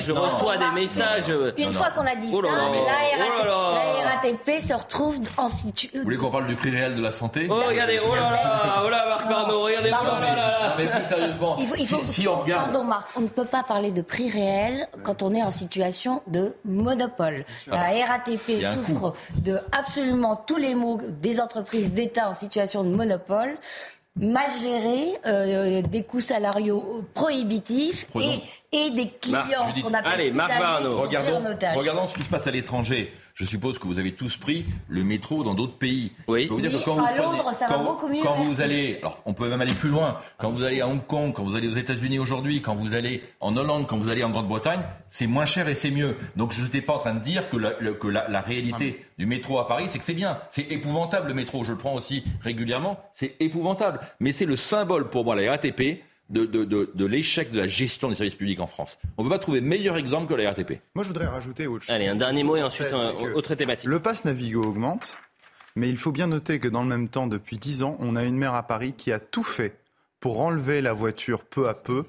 je 0.00 0.12
reçois 0.12 0.56
des 0.56 0.80
messages. 0.80 1.32
Une 1.58 1.72
fois 1.72 1.90
qu'on 1.90 2.06
a 2.06 2.16
dit 2.16 2.28
oh 2.32 2.42
ça, 2.42 2.48
la 2.48 4.10
RATP 4.14 4.60
se 4.60 4.72
retrouve 4.72 5.18
en 5.36 5.48
situation. 5.48 5.98
Vous 5.98 6.04
voulez 6.04 6.16
qu'on 6.16 6.30
parle 6.30 6.46
du 6.46 6.54
prix 6.54 6.70
réel 6.70 6.94
de 6.94 7.02
la 7.02 7.10
santé 7.10 7.46
Oh, 7.50 7.60
regardez, 7.68 8.00
oh 8.02 8.14
là 8.14 8.30
là, 8.30 8.82
oh 8.84 8.88
là, 8.88 9.04
Marc 9.08 9.28
Varno, 9.28 9.60
regardez, 9.60 9.90
oh 9.92 10.20
là 10.20 10.34
là 10.34 10.74
Mais 10.78 10.86
plus 10.86 11.04
sérieusement, 11.04 11.56
il 11.58 11.86
faut, 11.86 11.98
si, 12.02 12.26
on 12.26 12.40
regarde. 12.40 12.72
Pardon, 12.72 12.84
Marc, 12.84 13.10
on 13.16 13.20
ne 13.20 13.28
peut 13.28 13.44
pas 13.44 13.62
parler 13.62 13.90
de 13.90 14.00
prix 14.00 14.30
réel 14.30 14.88
quand 15.02 15.22
on 15.22 15.34
est 15.34 15.42
en 15.42 15.50
situation 15.50 16.22
de 16.28 16.54
monopole. 16.64 17.44
La 17.66 18.06
RATP 18.06 18.62
souffre 18.72 19.14
de 19.36 19.58
absolument 19.72 20.36
tous 20.36 20.56
les 20.56 20.74
maux 20.74 20.98
des 21.20 21.40
entreprises 21.40 21.92
d'État 21.92 22.30
en 22.30 22.34
situation 22.34 22.84
de 22.84 22.88
monopole 22.88 23.33
mal 24.16 24.50
géré, 24.62 25.12
euh, 25.26 25.82
des 25.82 26.02
coûts 26.04 26.20
salariaux 26.20 27.04
prohibitifs 27.14 28.06
et, 28.14 28.40
et, 28.70 28.90
des 28.90 29.08
clients 29.08 29.72
qu'on 29.82 29.92
appelle 29.92 30.12
Allez, 30.12 30.30
Marc 30.30 30.52
regardons, 30.52 31.42
regardons 31.74 32.06
ce 32.06 32.14
qui 32.14 32.22
se 32.22 32.28
passe 32.30 32.46
à 32.46 32.50
l'étranger 32.52 33.12
je 33.34 33.44
suppose 33.44 33.78
que 33.78 33.86
vous 33.88 33.98
avez 33.98 34.12
tous 34.12 34.36
pris 34.36 34.64
le 34.88 35.02
métro 35.02 35.42
dans 35.42 35.54
d'autres 35.54 35.76
pays. 35.76 36.12
Oui. 36.28 36.46
vous 36.46 36.60
dire 36.60 36.70
que 36.70 36.84
quand 36.84 37.04
à 37.04 37.16
Londres, 37.16 37.50
ça 37.52 37.66
va 37.66 37.78
beaucoup 37.78 38.06
mieux. 38.06 38.22
Quand 38.22 38.36
vous 38.36 38.62
allez, 38.62 38.98
alors 38.98 39.20
on 39.26 39.34
peut 39.34 39.48
même 39.48 39.60
aller 39.60 39.74
plus 39.74 39.88
loin. 39.88 40.18
Quand 40.38 40.52
vous 40.52 40.62
allez 40.62 40.80
à 40.80 40.86
Hong 40.86 41.04
Kong, 41.04 41.32
quand 41.34 41.42
vous 41.42 41.56
allez 41.56 41.66
aux 41.66 41.74
États-Unis 41.74 42.20
aujourd'hui, 42.20 42.62
quand 42.62 42.76
vous 42.76 42.94
allez 42.94 43.20
en 43.40 43.56
Hollande, 43.56 43.88
quand 43.88 43.96
vous 43.96 44.08
allez 44.08 44.22
en 44.22 44.30
Grande-Bretagne, 44.30 44.82
c'est 45.08 45.26
moins 45.26 45.46
cher 45.46 45.68
et 45.68 45.74
c'est 45.74 45.90
mieux. 45.90 46.16
Donc 46.36 46.52
je 46.52 46.62
n'étais 46.62 46.80
pas 46.80 46.94
en 46.94 46.98
train 46.98 47.14
de 47.14 47.24
dire 47.24 47.50
que 47.50 47.56
la, 47.56 47.72
que 47.72 48.06
la, 48.06 48.40
réalité 48.40 49.00
ah. 49.00 49.04
du 49.18 49.26
métro 49.26 49.58
à 49.58 49.66
Paris, 49.66 49.86
c'est 49.88 49.98
que 49.98 50.04
c'est 50.04 50.14
bien. 50.14 50.38
C'est 50.50 50.70
épouvantable 50.70 51.26
le 51.26 51.34
métro. 51.34 51.64
Je 51.64 51.72
le 51.72 51.78
prends 51.78 51.94
aussi 51.94 52.24
régulièrement. 52.40 53.00
C'est 53.12 53.34
épouvantable. 53.40 53.98
Mais 54.20 54.32
c'est 54.32 54.46
le 54.46 54.56
symbole 54.56 55.10
pour 55.10 55.24
moi, 55.24 55.34
la 55.34 55.50
RATP 55.50 56.04
de, 56.30 56.46
de, 56.46 56.64
de, 56.64 56.90
de 56.94 57.06
l'échec 57.06 57.50
de 57.50 57.58
la 57.58 57.68
gestion 57.68 58.08
des 58.08 58.14
services 58.14 58.34
publics 58.34 58.60
en 58.60 58.66
France. 58.66 58.98
On 59.18 59.22
ne 59.22 59.28
peut 59.28 59.34
pas 59.34 59.38
trouver 59.38 59.60
meilleur 59.60 59.96
exemple 59.96 60.26
que 60.26 60.34
la 60.34 60.50
RATP. 60.50 60.80
Moi, 60.94 61.04
je 61.04 61.08
voudrais 61.08 61.26
rajouter 61.26 61.66
autre 61.66 61.84
chose. 61.84 61.94
Allez, 61.94 62.08
un 62.08 62.16
dernier 62.16 62.44
mot 62.44 62.56
et 62.56 62.62
ensuite 62.62 62.88
une 62.88 63.30
autre 63.34 63.54
thématique. 63.54 63.88
Le 63.88 64.00
pass 64.00 64.24
Navigo 64.24 64.62
augmente. 64.62 65.18
Mais 65.76 65.88
il 65.88 65.96
faut 65.96 66.12
bien 66.12 66.28
noter 66.28 66.60
que 66.60 66.68
dans 66.68 66.82
le 66.82 66.88
même 66.88 67.08
temps, 67.08 67.26
depuis 67.26 67.58
10 67.58 67.82
ans, 67.82 67.96
on 67.98 68.14
a 68.14 68.22
une 68.22 68.36
maire 68.36 68.54
à 68.54 68.62
Paris 68.62 68.94
qui 68.96 69.10
a 69.10 69.18
tout 69.18 69.42
fait 69.42 69.76
pour 70.20 70.40
enlever 70.40 70.80
la 70.80 70.92
voiture 70.92 71.44
peu 71.44 71.68
à 71.68 71.74
peu 71.74 72.04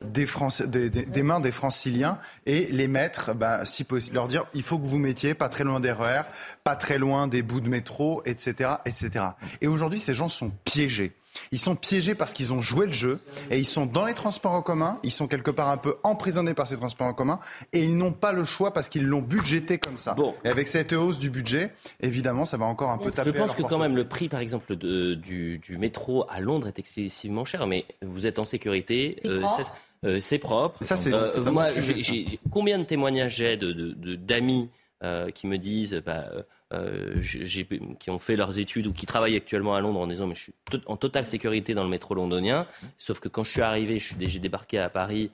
des, 0.00 0.90
des, 0.90 1.22
mains 1.22 1.40
des 1.40 1.50
franciliens 1.50 2.18
et 2.46 2.66
les 2.66 2.88
mettre, 2.88 3.34
bah, 3.34 3.64
si 3.64 3.84
possible, 3.84 4.16
leur 4.16 4.28
dire 4.28 4.44
il 4.54 4.62
faut 4.62 4.78
que 4.78 4.86
vous 4.86 4.98
mettiez 4.98 5.34
pas 5.34 5.48
très 5.48 5.64
loin 5.64 5.80
des 5.80 5.92
RER, 5.92 6.22
pas 6.62 6.76
très 6.76 6.98
loin 6.98 7.26
des 7.26 7.42
bouts 7.42 7.60
de 7.60 7.68
métro, 7.68 8.22
etc. 8.24 8.70
etc. 8.84 9.24
Et 9.60 9.66
aujourd'hui, 9.66 9.98
ces 9.98 10.14
gens 10.14 10.28
sont 10.28 10.50
piégés. 10.64 11.12
Ils 11.52 11.58
sont 11.58 11.76
piégés 11.76 12.14
parce 12.14 12.32
qu'ils 12.32 12.52
ont 12.52 12.60
joué 12.60 12.86
le 12.86 12.92
jeu 12.92 13.20
et 13.50 13.58
ils 13.58 13.66
sont 13.66 13.86
dans 13.86 14.04
les 14.04 14.14
transports 14.14 14.52
en 14.52 14.62
commun, 14.62 14.98
ils 15.02 15.10
sont 15.10 15.26
quelque 15.26 15.50
part 15.50 15.68
un 15.68 15.76
peu 15.76 15.96
emprisonnés 16.02 16.54
par 16.54 16.66
ces 16.66 16.76
transports 16.76 17.06
en 17.06 17.14
commun 17.14 17.40
et 17.72 17.82
ils 17.82 17.96
n'ont 17.96 18.12
pas 18.12 18.32
le 18.32 18.44
choix 18.44 18.72
parce 18.72 18.88
qu'ils 18.88 19.04
l'ont 19.04 19.22
budgété 19.22 19.78
comme 19.78 19.98
ça. 19.98 20.16
Et 20.44 20.48
avec 20.48 20.68
cette 20.68 20.92
hausse 20.92 21.18
du 21.18 21.30
budget, 21.30 21.72
évidemment, 22.00 22.44
ça 22.44 22.56
va 22.56 22.66
encore 22.66 22.90
un 22.90 22.98
peu 22.98 23.10
taper. 23.10 23.32
Je 23.32 23.36
pense 23.36 23.54
que 23.54 23.62
quand 23.62 23.78
même 23.78 23.96
le 23.96 24.06
prix, 24.06 24.28
par 24.28 24.40
exemple, 24.40 24.76
du, 24.76 25.60
métro 25.78 26.24
à 26.28 26.40
Londres 26.40 26.68
est 26.68 26.78
excessivement 26.78 27.44
cher, 27.44 27.66
mais 27.66 27.84
vous 28.02 28.26
êtes 28.26 28.38
en 28.38 28.44
sécurité. 28.44 29.16
C'est 30.20 30.38
propre. 30.38 30.84
Ça, 30.84 30.96
c'est, 30.96 31.12
moi, 31.50 31.68
combien 32.50 32.78
de 32.78 32.84
témoignages 32.84 33.36
j'ai 33.36 33.56
d'amis 33.56 34.70
de, 35.02 35.30
qui 35.30 35.46
me 35.46 35.56
disent 35.58 36.00
bah, 36.04 36.26
euh, 36.74 37.20
qui 37.98 38.10
ont 38.10 38.18
fait 38.18 38.36
leurs 38.36 38.58
études 38.58 38.86
ou 38.86 38.92
qui 38.92 39.06
travaillent 39.06 39.36
actuellement 39.36 39.74
à 39.74 39.80
Londres 39.80 40.00
en 40.00 40.06
disant 40.06 40.26
mais 40.26 40.34
je 40.34 40.42
suis 40.42 40.52
en 40.86 40.96
totale 40.96 41.26
sécurité 41.26 41.74
dans 41.74 41.84
le 41.84 41.90
métro 41.90 42.14
londonien. 42.14 42.66
Sauf 42.98 43.20
que 43.20 43.28
quand 43.28 43.44
je 43.44 43.50
suis 43.50 43.62
arrivé, 43.62 43.98
j'ai 43.98 44.38
débarqué 44.38 44.78
à 44.78 44.88
Paris 44.88 45.30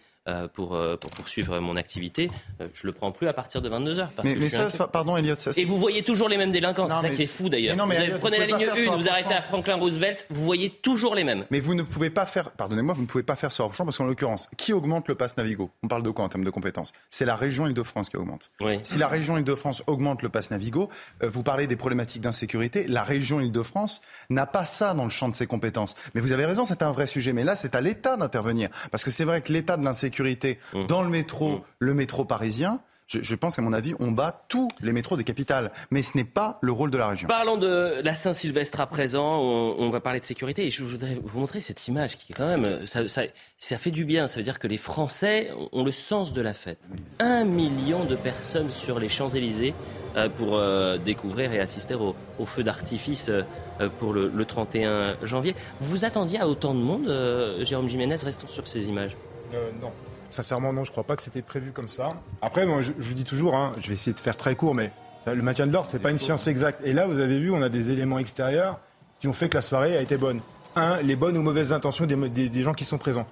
pour, 0.54 0.74
euh, 0.74 0.96
pour, 0.96 1.10
poursuivre 1.10 1.60
mon 1.60 1.76
activité, 1.76 2.30
euh, 2.60 2.68
je 2.74 2.86
le 2.86 2.92
prends 2.92 3.12
plus 3.12 3.28
à 3.28 3.32
partir 3.32 3.62
de 3.62 3.68
22 3.68 3.98
heures. 3.98 4.10
mais, 4.24 4.48
ça, 4.48 4.68
pardon, 4.86 5.16
Elliot, 5.16 5.34
ça, 5.38 5.52
Et 5.56 5.64
vous 5.64 5.78
voyez 5.78 6.02
toujours 6.02 6.28
les 6.28 6.36
mêmes 6.36 6.52
délinquants, 6.52 6.88
c'est 6.88 7.08
ça 7.08 7.10
qui 7.10 7.22
est 7.22 7.26
fou 7.26 7.48
d'ailleurs. 7.48 7.76
Vous, 7.76 8.18
prenez 8.18 8.38
la 8.38 8.46
ligne 8.46 8.68
1, 8.68 8.96
vous 8.96 9.08
arrêtez 9.08 9.34
à 9.34 9.42
Franklin 9.42 9.76
Roosevelt, 9.76 10.26
vous 10.30 10.44
voyez 10.44 10.70
toujours 10.70 11.14
les 11.14 11.24
mêmes. 11.24 11.44
Mais 11.50 11.60
vous 11.60 11.74
ne 11.74 11.82
pouvez 11.82 12.10
pas 12.10 12.26
faire, 12.26 12.50
pardonnez-moi, 12.50 12.94
vous 12.94 13.02
ne 13.02 13.06
pouvez 13.06 13.24
pas 13.24 13.36
faire 13.36 13.52
ce 13.52 13.62
rapprochement 13.62 13.86
parce 13.86 13.98
qu'en 13.98 14.04
l'occurrence, 14.04 14.50
qui 14.56 14.72
augmente 14.72 15.08
le 15.08 15.14
pass 15.14 15.36
Navigo? 15.36 15.70
On 15.82 15.88
parle 15.88 16.02
de 16.02 16.10
quoi 16.10 16.24
en 16.24 16.28
termes 16.28 16.44
de 16.44 16.50
compétences? 16.50 16.92
C'est 17.10 17.24
la 17.24 17.36
région 17.36 17.66
Île-de-France 17.66 18.10
qui 18.10 18.16
augmente. 18.16 18.50
Si 18.82 18.98
la 18.98 19.08
région 19.08 19.36
Île-de-France 19.38 19.82
augmente 19.86 20.22
le 20.22 20.28
pass 20.28 20.50
Navigo, 20.50 20.88
vous 21.22 21.42
parlez 21.42 21.66
des 21.66 21.76
problématiques 21.76 22.22
d'insécurité, 22.22 22.86
la 22.86 23.02
région 23.02 23.40
Île-de-France 23.40 24.00
n'a 24.28 24.46
pas 24.46 24.64
ça 24.64 24.94
dans 24.94 25.04
le 25.04 25.10
champ 25.10 25.28
de 25.28 25.34
ses 25.34 25.46
compétences. 25.46 25.94
Mais 26.14 26.20
vous 26.20 26.32
avez 26.32 26.44
raison, 26.44 26.64
c'est 26.64 26.82
un 26.82 26.92
vrai 26.92 27.06
sujet. 27.06 27.32
Mais 27.32 27.44
là, 27.44 27.56
c'est 27.56 27.74
à 27.74 27.80
l'État 27.80 28.16
d'intervenir. 28.16 28.68
Parce 28.90 29.04
que 29.04 29.10
c'est 29.10 29.24
vrai 29.24 29.40
que 29.40 29.52
l'état 29.52 29.76
de 29.76 29.84
l'insécurité 29.84 30.19
mmh 30.22 30.86
dans 30.86 31.02
le 31.02 31.08
métro, 31.08 31.56
mm. 31.56 31.62
le 31.78 31.94
métro 31.94 32.24
parisien, 32.24 32.80
je, 33.10 33.34
pense 33.34 33.56
qu'à 33.56 33.62
mon 33.62 33.72
avis, 33.72 33.94
on 33.98 34.12
bat 34.12 34.44
tous 34.48 34.68
les 34.80 34.92
métros 34.92 35.16
des 35.16 35.24
capitales. 35.24 35.72
Mais 35.90 36.00
ce 36.02 36.16
n'est 36.16 36.24
pas 36.24 36.58
le 36.60 36.70
rôle 36.70 36.90
de 36.90 36.98
la 36.98 37.08
région. 37.08 37.26
Parlons 37.26 37.56
de 37.56 38.00
la 38.02 38.14
Saint-Sylvestre 38.14 38.80
à 38.80 38.86
présent. 38.86 39.40
On, 39.40 39.90
va 39.90 40.00
parler 40.00 40.20
de 40.20 40.24
sécurité. 40.24 40.66
Et 40.66 40.70
je 40.70 40.84
voudrais 40.84 41.18
vous 41.20 41.40
montrer 41.40 41.60
cette 41.60 41.88
image 41.88 42.16
qui, 42.16 42.32
quand 42.32 42.46
même, 42.46 42.86
ça, 42.86 43.00
ça, 43.08 43.78
fait 43.78 43.90
du 43.90 44.04
bien. 44.04 44.28
Ça 44.28 44.36
veut 44.38 44.44
dire 44.44 44.60
que 44.60 44.68
les 44.68 44.76
Français 44.76 45.50
ont 45.72 45.84
le 45.84 45.90
sens 45.90 46.32
de 46.32 46.40
la 46.40 46.54
fête. 46.54 46.78
Un 47.18 47.44
million 47.44 48.04
de 48.04 48.14
personnes 48.14 48.70
sur 48.70 49.00
les 49.00 49.08
Champs-Élysées 49.08 49.74
euh, 50.16 50.28
pour 50.28 50.56
euh, 50.56 50.96
découvrir 50.98 51.52
et 51.52 51.58
assister 51.58 51.94
au, 51.94 52.14
feu 52.44 52.62
d'artifice 52.62 53.28
euh, 53.28 53.88
pour 53.98 54.12
le, 54.12 54.30
le, 54.32 54.44
31 54.44 55.16
janvier. 55.24 55.56
Vous 55.80 55.90
vous 55.90 56.04
attendiez 56.04 56.40
à 56.40 56.46
autant 56.46 56.74
de 56.74 56.80
monde, 56.80 57.12
Jérôme 57.64 57.88
Jiménez? 57.88 58.16
Restons 58.16 58.46
sur 58.46 58.68
ces 58.68 58.88
images. 58.88 59.16
non. 59.80 59.90
Sincèrement, 60.30 60.72
non, 60.72 60.84
je 60.84 60.90
ne 60.90 60.92
crois 60.92 61.04
pas 61.04 61.16
que 61.16 61.22
c'était 61.22 61.42
prévu 61.42 61.72
comme 61.72 61.88
ça. 61.88 62.14
Après, 62.40 62.66
je, 62.82 62.92
vous 62.96 63.14
dis 63.14 63.24
toujours, 63.24 63.54
hein, 63.54 63.74
je 63.78 63.88
vais 63.88 63.94
essayer 63.94 64.12
de 64.12 64.20
faire 64.20 64.36
très 64.36 64.54
court, 64.54 64.74
mais 64.74 64.92
le 65.26 65.42
maintien 65.42 65.66
de 65.66 65.72
l'ordre, 65.72 65.88
c'est 65.90 65.98
pas 65.98 66.10
une 66.10 66.18
science 66.18 66.46
exacte. 66.46 66.80
Et 66.84 66.92
là, 66.92 67.06
vous 67.06 67.18
avez 67.18 67.38
vu, 67.38 67.50
on 67.50 67.62
a 67.62 67.68
des 67.68 67.90
éléments 67.90 68.18
extérieurs 68.18 68.78
qui 69.18 69.28
ont 69.28 69.32
fait 69.32 69.48
que 69.48 69.56
la 69.56 69.62
soirée 69.62 69.96
a 69.96 70.00
été 70.00 70.16
bonne. 70.16 70.40
Un, 70.76 71.02
les 71.02 71.16
bonnes 71.16 71.36
ou 71.36 71.42
mauvaises 71.42 71.72
intentions 71.72 72.06
des, 72.06 72.62
gens 72.62 72.74
qui 72.74 72.84
sont 72.84 72.98
présents. 72.98 73.26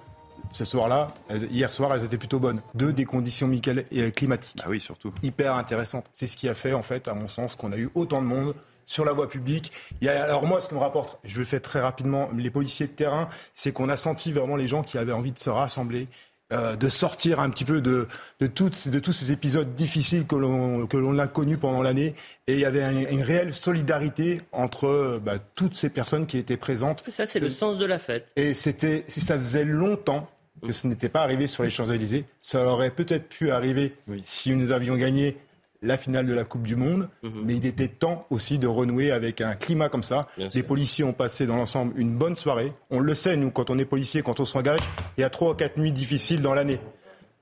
Ce 0.51 0.65
soir-là, 0.65 1.13
hier 1.51 1.71
soir, 1.71 1.93
elles 1.93 2.03
étaient 2.03 2.17
plutôt 2.17 2.39
bonnes. 2.39 2.61
Deux, 2.73 2.91
des 2.91 3.05
conditions 3.05 3.49
euh, 3.49 4.11
climatiques. 4.11 4.61
Ah 4.63 4.69
oui, 4.69 4.79
surtout. 4.79 5.13
Hyper 5.23 5.55
intéressantes. 5.55 6.05
C'est 6.13 6.27
ce 6.27 6.35
qui 6.35 6.49
a 6.49 6.53
fait, 6.53 6.73
en 6.73 6.81
fait, 6.81 7.07
à 7.07 7.13
mon 7.13 7.27
sens, 7.27 7.55
qu'on 7.55 7.71
a 7.71 7.77
eu 7.77 7.89
autant 7.95 8.21
de 8.21 8.27
monde 8.27 8.55
sur 8.89 9.05
la 9.05 9.13
voie 9.13 9.29
publique. 9.29 9.71
alors 10.07 10.47
moi, 10.47 10.59
ce 10.61 10.73
me 10.73 10.79
rapporte, 10.79 11.19
je 11.23 11.37
le 11.37 11.45
fais 11.45 11.59
très 11.59 11.79
rapidement, 11.79 12.27
les 12.35 12.49
policiers 12.49 12.87
de 12.87 12.91
terrain, 12.91 13.29
c'est 13.53 13.71
qu'on 13.71 13.87
a 13.87 13.97
senti 13.97 14.31
vraiment 14.31 14.55
les 14.55 14.67
gens 14.67 14.81
qui 14.81 14.97
avaient 14.97 15.11
envie 15.11 15.31
de 15.31 15.37
se 15.37 15.51
rassembler, 15.51 16.07
euh, 16.51 16.75
de 16.75 16.87
sortir 16.87 17.39
un 17.39 17.51
petit 17.51 17.63
peu 17.63 17.79
de, 17.79 18.07
de, 18.39 18.47
toutes, 18.47 18.87
de 18.87 18.97
tous 18.97 19.11
ces 19.11 19.31
épisodes 19.31 19.75
difficiles 19.75 20.25
que 20.25 20.35
l'on 20.35 21.19
a 21.19 21.27
connus 21.27 21.57
pendant 21.57 21.83
l'année. 21.83 22.15
Et 22.47 22.53
il 22.53 22.59
y 22.59 22.65
avait 22.65 23.05
une 23.11 23.21
réelle 23.21 23.53
solidarité 23.53 24.41
entre 24.51 24.87
euh, 24.87 25.19
bah, 25.23 25.37
toutes 25.53 25.75
ces 25.75 25.89
personnes 25.89 26.25
qui 26.25 26.39
étaient 26.39 26.57
présentes. 26.57 27.03
Ça, 27.07 27.27
c'est 27.27 27.39
le 27.39 27.49
sens 27.49 27.77
de 27.77 27.85
la 27.85 27.99
fête. 27.99 28.27
Et 28.35 28.55
c'était, 28.55 29.05
si 29.07 29.21
ça 29.21 29.37
faisait 29.37 29.63
longtemps 29.63 30.27
que 30.65 30.73
ce 30.73 30.87
n'était 30.87 31.07
pas 31.09 31.21
arrivé 31.21 31.45
sur 31.45 31.63
les 31.63 31.69
Champs-Élysées, 31.69 32.25
ça 32.41 32.65
aurait 32.65 32.91
peut-être 32.91 33.29
pu 33.29 33.51
arriver 33.51 33.93
si 34.23 34.55
nous 34.55 34.71
avions 34.71 34.95
gagné 34.95 35.37
la 35.81 35.97
finale 35.97 36.25
de 36.25 36.33
la 36.33 36.43
Coupe 36.43 36.63
du 36.63 36.75
Monde, 36.75 37.09
mhm. 37.23 37.41
mais 37.45 37.55
il 37.55 37.65
était 37.65 37.87
temps 37.87 38.25
aussi 38.29 38.57
de 38.57 38.67
renouer 38.67 39.11
avec 39.11 39.41
un 39.41 39.55
climat 39.55 39.89
comme 39.89 40.03
ça. 40.03 40.27
les 40.37 40.63
policiers 40.63 41.03
ont 41.03 41.13
passé 41.13 41.45
dans 41.45 41.55
l'ensemble 41.55 41.93
une 41.99 42.17
bonne 42.17 42.35
soirée. 42.35 42.71
On 42.89 42.99
le 42.99 43.13
sait, 43.13 43.37
nous, 43.37 43.51
quand 43.51 43.69
on 43.69 43.79
est 43.79 43.85
policier, 43.85 44.21
quand 44.21 44.39
on 44.39 44.45
s'engage, 44.45 44.81
il 45.17 45.21
y 45.21 45.23
a 45.23 45.29
trois 45.29 45.51
ou 45.51 45.55
quatre 45.55 45.77
nuits 45.77 45.91
difficiles 45.91 46.41
dans 46.41 46.53
l'année. 46.53 46.79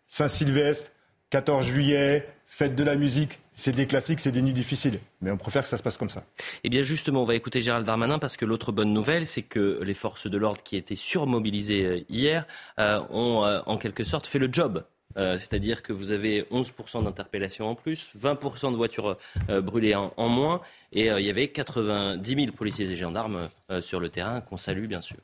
Saint-Sylvestre, 0.07 0.91
14 1.31 1.65
juillet, 1.65 2.27
fête 2.45 2.75
de 2.75 2.83
la 2.83 2.95
musique, 2.95 3.39
c'est 3.53 3.75
des 3.75 3.85
classiques, 3.87 4.19
c'est 4.19 4.31
des 4.31 4.41
nuits 4.41 4.53
difficiles. 4.53 4.99
Mais 5.21 5.31
on 5.31 5.37
préfère 5.37 5.63
que 5.63 5.67
ça 5.67 5.77
se 5.77 5.83
passe 5.83 5.97
comme 5.97 6.09
ça. 6.09 6.23
Eh 6.63 6.69
bien 6.69 6.83
justement, 6.83 7.23
on 7.23 7.25
va 7.25 7.35
écouter 7.35 7.61
Gérald 7.61 7.85
Darmanin 7.85 8.19
parce 8.19 8.37
que 8.37 8.45
l'autre 8.45 8.71
bonne 8.71 8.93
nouvelle, 8.93 9.25
c'est 9.25 9.41
que 9.41 9.79
les 9.83 9.93
forces 9.93 10.27
de 10.27 10.37
l'ordre 10.37 10.63
qui 10.63 10.77
étaient 10.77 10.95
surmobilisées 10.95 11.85
euh, 11.85 12.05
hier 12.09 12.47
euh, 12.79 13.01
ont 13.09 13.45
euh, 13.45 13.59
en 13.65 13.77
quelque 13.77 14.03
sorte 14.03 14.27
fait 14.27 14.39
le 14.39 14.49
job 14.51 14.83
euh, 15.17 15.37
c'est-à-dire 15.37 15.81
que 15.81 15.93
vous 15.93 16.11
avez 16.11 16.43
11% 16.51 17.03
d'interpellations 17.03 17.67
en 17.67 17.75
plus, 17.75 18.11
20% 18.17 18.71
de 18.71 18.75
voitures 18.75 19.17
euh, 19.49 19.61
brûlées 19.61 19.95
en, 19.95 20.29
moins, 20.29 20.61
et 20.91 21.09
euh, 21.09 21.19
il 21.19 21.25
y 21.25 21.29
avait 21.29 21.47
90 21.47 22.35
000 22.35 22.51
policiers 22.51 22.91
et 22.91 22.95
gendarmes 22.95 23.49
sur 23.81 23.99
le 23.99 24.09
terrain, 24.09 24.41
qu'on 24.41 24.57
salue 24.57 24.85
bien 24.85 25.01
sûr. 25.01 25.17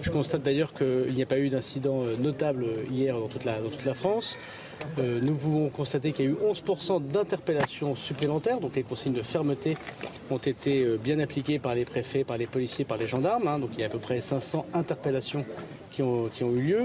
Je 0.00 0.10
constate 0.10 0.42
d'ailleurs 0.42 0.74
qu'il 0.74 1.14
n'y 1.14 1.22
a 1.22 1.26
pas 1.26 1.38
eu 1.38 1.48
d'incident 1.48 2.02
notable 2.18 2.66
hier 2.90 3.16
dans 3.16 3.28
toute 3.28 3.44
la, 3.44 3.60
dans 3.60 3.70
toute 3.70 3.84
la 3.84 3.94
France. 3.94 4.36
Nous 4.98 5.34
pouvons 5.34 5.68
constater 5.70 6.12
qu'il 6.12 6.24
y 6.24 6.28
a 6.28 6.30
eu 6.30 6.34
11% 6.34 7.04
d'interpellations 7.04 7.96
supplémentaires, 7.96 8.60
donc 8.60 8.76
les 8.76 8.82
consignes 8.82 9.12
de 9.12 9.22
fermeté 9.22 9.76
ont 10.30 10.38
été 10.38 10.86
bien 11.02 11.18
appliquées 11.18 11.58
par 11.58 11.74
les 11.74 11.84
préfets, 11.84 12.24
par 12.24 12.36
les 12.36 12.46
policiers, 12.46 12.84
par 12.84 12.96
les 12.96 13.06
gendarmes. 13.06 13.48
Hein. 13.48 13.58
donc 13.58 13.70
il 13.74 13.80
y 13.80 13.82
a 13.82 13.86
à 13.86 13.90
peu 13.90 13.98
près 13.98 14.20
500 14.20 14.66
interpellations 14.72 15.44
qui 15.94 16.02
ont, 16.02 16.50
eu 16.50 16.60
lieu 16.60 16.84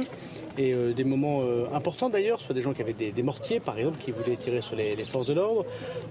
et 0.58 0.74
euh, 0.74 0.94
des 0.94 1.04
moments 1.04 1.42
euh, 1.42 1.66
importants 1.74 2.10
d'ailleurs, 2.10 2.40
soit 2.40 2.54
des 2.54 2.62
gens 2.62 2.74
qui 2.74 2.82
avaient 2.82 2.94
des, 2.94 3.24
mortiers 3.24 3.60
par 3.60 3.78
exemple, 3.78 3.98
qui 4.00 4.12
voulaient 4.12 4.36
tirer 4.36 4.62
sur 4.62 4.76
les, 4.76 4.96
forces 5.06 5.28
de 5.28 5.34
l'ordre, 5.34 5.66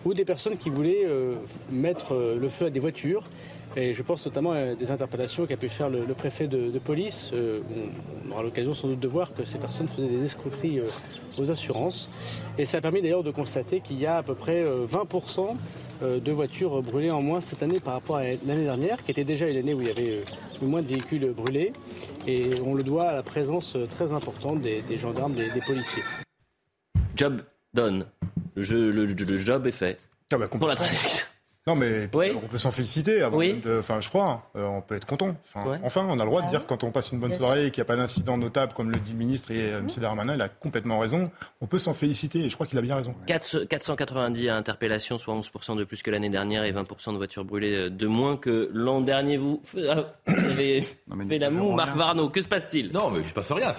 ou 0.05 0.15
des 0.15 0.25
personnes 0.25 0.57
qui 0.57 0.69
voulaient 0.69 1.05
euh, 1.05 1.35
mettre 1.71 2.15
le 2.15 2.49
feu 2.49 2.67
à 2.67 2.71
des 2.71 2.81
voitures. 2.81 3.23
Et 3.77 3.95
je 3.95 4.03
pense 4.03 4.25
notamment 4.27 4.53
à 4.53 4.75
des 4.75 4.91
interpellations 4.91 5.47
qu'a 5.47 5.57
pu 5.57 5.69
faire 5.69 5.89
le, 5.89 6.03
préfet 6.15 6.49
de, 6.49 6.79
police. 6.79 7.33
on 8.27 8.33
aura 8.33 8.43
l'occasion 8.43 8.75
sans 8.75 8.89
doute 8.89 9.01
de 9.01 9.09
voir 9.09 9.35
que 9.35 9.45
ces 9.45 9.59
personnes 9.59 9.89
faisaient 9.89 10.09
des 10.09 10.25
escroqueries 10.25 10.81
aux 11.39 11.51
assurances. 11.51 12.09
Et 12.59 12.65
ça 12.65 12.79
a 12.79 12.81
permis 12.81 13.03
d'ailleurs 13.03 13.23
de 13.23 13.31
constater 13.31 13.81
qu'il 13.81 13.99
y 13.99 14.07
a 14.07 14.19
à 14.19 14.23
peu 14.23 14.35
près 14.35 14.65
20% 14.65 15.55
de 16.03 16.33
voitures 16.33 16.83
brûlées 16.83 17.11
en 17.11 17.23
moins 17.23 17.41
cette 17.41 17.63
année 17.63 17.81
par 17.81 17.95
rapport 17.95 18.17
à 18.17 18.23
l'année 18.23 18.65
dernière, 18.65 19.05
qui 19.05 19.11
était 19.11 19.25
déjà 19.25 19.49
une 19.49 19.57
année 19.57 19.75
où 19.75 19.81
il 19.81 19.89
y 19.89 19.91
avait 19.91 20.25
moins 20.63 20.83
de 20.83 20.89
véhicules 20.89 21.31
brûlés. 21.33 21.73
Et 22.27 22.51
on 22.65 22.75
le 22.75 22.83
doit 22.83 23.09
à 23.09 23.15
la 23.15 23.23
présence 23.23 23.77
très 23.91 24.13
importante 24.13 24.61
des, 24.61 24.83
gendarmes, 24.99 25.35
des, 25.35 25.61
policiers. 25.61 26.03
Job 27.17 27.43
done. 27.75 28.07
Le, 28.57 28.91
le, 28.91 29.37
job 29.37 29.67
est 29.67 29.73
fait. 29.73 29.99
Ah 30.33 30.39
bah, 30.39 30.49
pour 30.49 30.69
la 30.69 30.75
traduction. 30.75 31.27
Non, 31.69 31.77
mais 31.77 32.09
on 32.15 32.49
peut 32.49 32.57
s'en 32.57 32.71
féliciter. 32.71 33.23
enfin, 33.23 34.01
je 34.01 34.09
crois, 34.09 34.51
euh, 34.57 34.65
on 34.67 34.81
peut 34.81 34.95
être 34.95 35.05
content. 35.05 35.37
Enfin, 35.85 36.07
on 36.09 36.19
a 36.19 36.25
le 36.25 36.31
droit 36.31 36.41
de 36.41 36.47
ah 36.47 36.51
dire 36.51 36.67
quand 36.67 36.83
on 36.83 36.91
passe 36.91 37.13
une 37.13 37.19
bonne 37.19 37.33
soirée 37.33 37.67
et 37.67 37.71
qu'il 37.71 37.83
n'y 37.83 37.87
a 37.87 37.93
pas 37.93 37.97
d'incident 37.97 38.39
notable, 38.39 38.73
comme 38.73 38.91
le 38.91 38.99
dit 38.99 39.13
le 39.13 39.19
ministre 39.19 39.51
et 39.51 39.73
euh, 39.73 39.81
M. 39.81 39.89
Darmanin, 39.99 40.35
il 40.35 40.41
a 40.41 40.49
complètement 40.49 40.99
raison. 40.99 41.31
On 41.61 41.67
peut 41.67 41.79
s'en 41.79 41.93
féliciter 41.93 42.39
et 42.41 42.49
je 42.49 42.55
crois 42.55 42.67
qu'il 42.67 42.79
a 42.79 42.81
bien 42.81 42.97
raison. 42.97 43.15
490 43.27 44.49
interpellations, 44.49 45.19
soit 45.19 45.35
11% 45.35 45.77
de 45.77 45.85
plus 45.85 46.03
que 46.03 46.11
l'année 46.11 46.31
dernière 46.31 46.65
et 46.65 46.73
20% 46.73 47.13
de 47.13 47.19
voitures 47.19 47.45
brûlées 47.45 47.75
euh, 47.75 47.91
de 47.91 48.07
moins 48.07 48.39
que 48.39 48.71
l'an 48.73 49.03
dernier. 49.03 49.37
Vous, 49.37 49.61
avez 50.27 50.87
fait 51.29 51.39
la 51.39 51.51
moue, 51.51 51.75
Marc 51.75 51.95
Varno. 51.97 52.31
Que 52.31 52.41
se 52.41 52.49
passe-t-il? 52.49 52.93
Non, 52.93 53.11
mais 53.11 53.19
il 53.19 53.25
ne 53.25 53.29
se 53.29 53.35
passe 53.35 53.53
rien. 53.53 53.73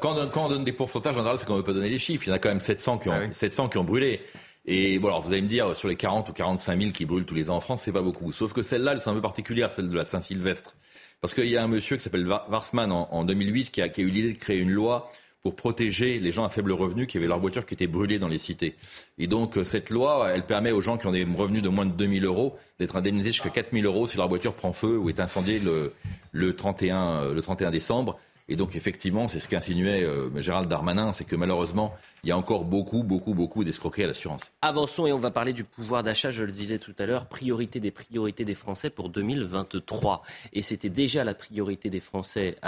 quand, 0.00 0.36
on 0.36 0.48
donne 0.48 0.64
des 0.64 0.72
pourcentages, 0.72 1.14
en 1.14 1.18
général, 1.18 1.38
c'est 1.38 1.44
qu'on 1.46 1.54
ne 1.54 1.58
veut 1.58 1.64
pas 1.64 1.74
donner 1.74 1.90
les 1.90 1.98
chiffres. 1.98 2.26
Il 2.26 2.30
y 2.30 2.32
en 2.32 2.36
a 2.36 2.38
quand 2.38 2.48
même 2.48 2.62
700 2.62 2.98
qui 2.98 3.10
ont, 3.10 3.12
700 3.34 3.64
ah 3.66 3.68
qui 3.70 3.76
ont 3.76 3.84
brûlé. 3.84 4.22
Et 4.70 4.98
bon, 4.98 5.08
alors 5.08 5.22
vous 5.22 5.32
allez 5.32 5.40
me 5.40 5.48
dire, 5.48 5.74
sur 5.74 5.88
les 5.88 5.96
40 5.96 6.28
ou 6.28 6.32
45 6.34 6.78
000 6.78 6.92
qui 6.92 7.06
brûlent 7.06 7.24
tous 7.24 7.34
les 7.34 7.48
ans 7.48 7.56
en 7.56 7.60
France, 7.62 7.80
c'est 7.86 7.92
pas 7.92 8.02
beaucoup. 8.02 8.32
Sauf 8.32 8.52
que 8.52 8.62
celle-là, 8.62 8.92
elle 8.92 8.98
est 8.98 9.08
un 9.08 9.14
peu 9.14 9.22
particulière, 9.22 9.72
celle 9.72 9.88
de 9.88 9.96
la 9.96 10.04
Saint-Sylvestre. 10.04 10.76
Parce 11.22 11.32
qu'il 11.32 11.48
y 11.48 11.56
a 11.56 11.64
un 11.64 11.68
monsieur 11.68 11.96
qui 11.96 12.02
s'appelle 12.02 12.26
Warsman 12.26 12.92
en, 12.92 13.24
2008 13.24 13.70
qui 13.70 13.80
a, 13.80 13.88
qui 13.88 14.02
a 14.02 14.04
eu 14.04 14.10
l'idée 14.10 14.34
de 14.34 14.38
créer 14.38 14.58
une 14.58 14.70
loi 14.70 15.10
pour 15.42 15.56
protéger 15.56 16.18
les 16.18 16.32
gens 16.32 16.44
à 16.44 16.50
faible 16.50 16.72
revenu 16.72 17.06
qui 17.06 17.16
avaient 17.16 17.28
leur 17.28 17.40
voiture 17.40 17.64
qui 17.64 17.72
était 17.72 17.86
brûlée 17.86 18.18
dans 18.18 18.28
les 18.28 18.36
cités. 18.36 18.76
Et 19.16 19.26
donc 19.26 19.56
euh, 19.56 19.64
cette 19.64 19.88
loi, 19.88 20.30
elle 20.34 20.44
permet 20.44 20.70
aux 20.70 20.82
gens 20.82 20.98
qui 20.98 21.06
ont 21.06 21.12
des 21.12 21.24
revenus 21.24 21.62
de 21.62 21.70
moins 21.70 21.86
de 21.86 21.92
2000 21.92 22.26
euros 22.26 22.58
d'être 22.78 22.96
indemnisés 22.96 23.32
jusqu'à 23.32 23.48
4000 23.48 23.86
euros 23.86 24.06
si 24.06 24.18
leur 24.18 24.28
voiture 24.28 24.52
prend 24.52 24.74
feu 24.74 24.98
ou 24.98 25.08
est 25.08 25.18
incendiée 25.18 25.60
le, 25.60 25.94
le, 26.32 26.54
31, 26.54 27.22
euh, 27.22 27.34
le 27.34 27.40
31 27.40 27.70
décembre. 27.70 28.18
Et 28.48 28.56
donc 28.56 28.76
effectivement, 28.76 29.28
c'est 29.28 29.40
ce 29.40 29.48
qu'insinuait 29.48 30.04
euh, 30.04 30.28
Gérald 30.42 30.68
Darmanin, 30.68 31.12
c'est 31.12 31.24
que 31.24 31.36
malheureusement, 31.36 31.94
il 32.28 32.32
y 32.32 32.32
a 32.32 32.36
encore 32.36 32.66
beaucoup, 32.66 33.04
beaucoup, 33.04 33.32
beaucoup 33.32 33.64
d'escroqueries 33.64 34.04
à 34.04 34.08
l'assurance. 34.08 34.42
Avançons 34.60 35.06
et 35.06 35.14
on 35.14 35.18
va 35.18 35.30
parler 35.30 35.54
du 35.54 35.64
pouvoir 35.64 36.02
d'achat, 36.02 36.30
je 36.30 36.44
le 36.44 36.52
disais 36.52 36.78
tout 36.78 36.94
à 36.98 37.06
l'heure, 37.06 37.24
priorité 37.24 37.80
des 37.80 37.90
priorités 37.90 38.44
des 38.44 38.54
Français 38.54 38.90
pour 38.90 39.08
2023. 39.08 40.22
Et 40.52 40.60
c'était 40.60 40.90
déjà 40.90 41.24
la 41.24 41.32
priorité 41.32 41.88
des 41.88 42.00
Français 42.00 42.58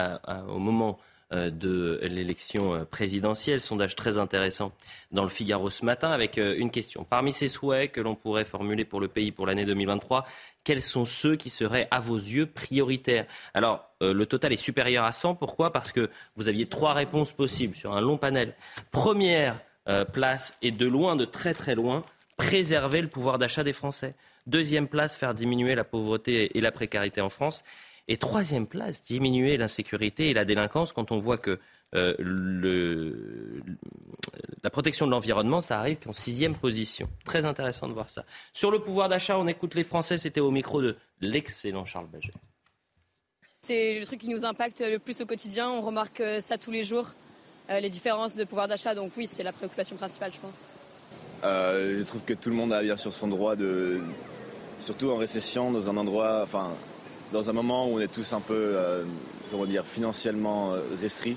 au 0.49 0.59
moment 0.59 0.99
de 1.33 2.01
l'élection 2.03 2.75
euh, 2.75 2.85
présidentielle. 2.85 3.61
Sondage 3.61 3.95
très 3.97 4.19
intéressant 4.19 4.73
dans 5.13 5.23
le 5.23 5.29
Figaro 5.29 5.71
ce 5.71 5.85
matin 5.85 6.11
avec 6.11 6.39
euh, 6.39 6.55
une 6.57 6.71
question. 6.71 7.05
Parmi 7.05 7.33
ces 7.33 7.49
souhaits 7.49 7.93
que 7.93 8.01
l'on 8.01 8.15
pourrait 8.15 8.45
formuler 8.45 8.85
pour 8.85 9.01
le 9.01 9.09
pays 9.09 9.31
pour 9.31 9.47
l'année 9.47 9.65
2023, 9.65 10.27
quels 10.65 10.83
sont 10.83 11.05
ceux 11.05 11.37
qui 11.37 11.51
seraient 11.51 11.89
à 11.91 12.01
vos 12.01 12.17
yeux 12.17 12.47
prioritaires? 12.47 13.27
Alors, 13.55 13.87
le 14.01 14.25
total 14.25 14.53
est 14.53 14.57
supérieur 14.57 15.05
à 15.05 15.13
100. 15.13 15.35
Pourquoi? 15.35 15.73
Parce 15.73 15.93
que 15.93 16.11
vous 16.37 16.49
aviez 16.49 16.67
trois 16.67 16.95
réponses 16.95 17.33
possibles 17.33 17.75
sur 17.75 17.93
un 17.93 18.01
long 18.01 18.17
panel. 18.17 18.55
Première 18.91 19.61
place 20.13 20.57
et 20.63 20.71
de 20.71 20.87
loin, 20.87 21.17
de 21.17 21.25
très 21.25 21.55
très 21.55 21.75
loin, 21.75 22.03
préserver 22.37 23.03
le 23.03 23.09
pouvoir 23.09 23.39
d'achat 23.39 23.65
des 23.65 23.73
Français. 23.73 24.15
Deuxième 24.47 24.89
place, 24.89 25.17
faire 25.17 25.35
diminuer 25.35 25.75
la 25.75 25.85
pauvreté 25.85 26.57
et 26.57 26.61
la 26.61 26.73
précarité 26.73 27.21
en 27.21 27.29
France. 27.29 27.63
Et 28.09 28.17
troisième 28.17 28.67
place, 28.67 29.03
diminuer 29.03 29.57
l'insécurité 29.57 30.31
et 30.31 30.35
la 30.35 30.45
délinquance 30.45 30.93
quand 30.93 31.13
on 31.13 31.19
voit 31.19 31.39
que 31.39 31.59
euh, 31.95 32.15
le, 32.19 33.63
la 34.63 34.71
protection 34.71 35.07
de 35.07 35.11
l'environnement, 35.11 35.61
ça 35.61 35.79
arrive 35.79 35.99
en 36.07 36.13
sixième 36.13 36.57
position. 36.57 37.09
Très 37.25 37.47
intéressant 37.47 37.89
de 37.89 37.93
voir 37.93 38.11
ça. 38.11 38.25
Sur 38.53 38.71
le 38.71 38.81
pouvoir 38.81 39.09
d'achat, 39.09 39.39
on 39.39 39.47
écoute 39.47 39.75
les 39.75 39.85
Français. 39.85 40.19
C'était 40.19 40.41
au 40.41 40.51
micro 40.51 40.81
de 40.81 40.97
l'excellent 41.21 41.85
Charles 41.85 42.09
Baget. 42.09 42.33
C'est 43.63 43.99
le 43.99 44.07
truc 44.07 44.21
qui 44.21 44.29
nous 44.29 44.45
impacte 44.45 44.81
le 44.81 44.99
plus 44.99 45.21
au 45.21 45.27
quotidien. 45.27 45.69
On 45.69 45.81
remarque 45.81 46.21
euh, 46.21 46.41
ça 46.41 46.59
tous 46.59 46.71
les 46.71 46.85
jours, 46.85 47.11
euh, 47.71 47.81
les 47.81 47.91
différences 47.91 48.37
de 48.37 48.45
pouvoir 48.45 48.69
d'achat. 48.69 48.95
Donc 48.95 49.13
oui, 49.17 49.27
c'est 49.27 49.43
la 49.43 49.53
préoccupation 49.53 49.97
principale, 49.97 50.33
je 50.33 50.39
pense. 50.39 50.55
je 51.43 52.03
trouve 52.05 52.25
que 52.25 52.35
tout 52.35 52.51
le 52.51 52.57
monde 52.57 52.73
a 52.73 52.83
bien 52.83 52.97
sûr 52.97 53.13
son 53.13 53.29
droit 53.29 53.57
de, 53.57 54.01
surtout 54.79 55.11
en 55.11 55.17
récession, 55.17 55.71
dans 55.71 55.91
un 55.91 55.97
endroit, 55.97 56.41
enfin, 56.43 56.71
dans 57.33 57.49
un 57.49 57.53
moment 57.53 57.87
où 57.87 57.97
on 57.97 58.01
est 58.01 58.13
tous 58.13 58.33
un 58.33 58.41
peu, 58.41 58.55
euh, 58.55 59.05
comment 59.51 59.67
dire, 59.67 59.85
financièrement 59.87 60.73
euh, 60.73 60.81
restrits. 61.01 61.37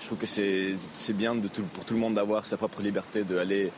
Je 0.00 0.06
trouve 0.06 0.18
que 0.18 0.26
c'est 0.26 1.12
bien 1.12 1.34
pour 1.72 1.84
tout 1.84 1.94
le 1.94 2.00
monde 2.00 2.14
d'avoir 2.14 2.44
sa 2.44 2.56
propre 2.56 2.82
liberté 2.82 3.22
d'aller 3.22 3.70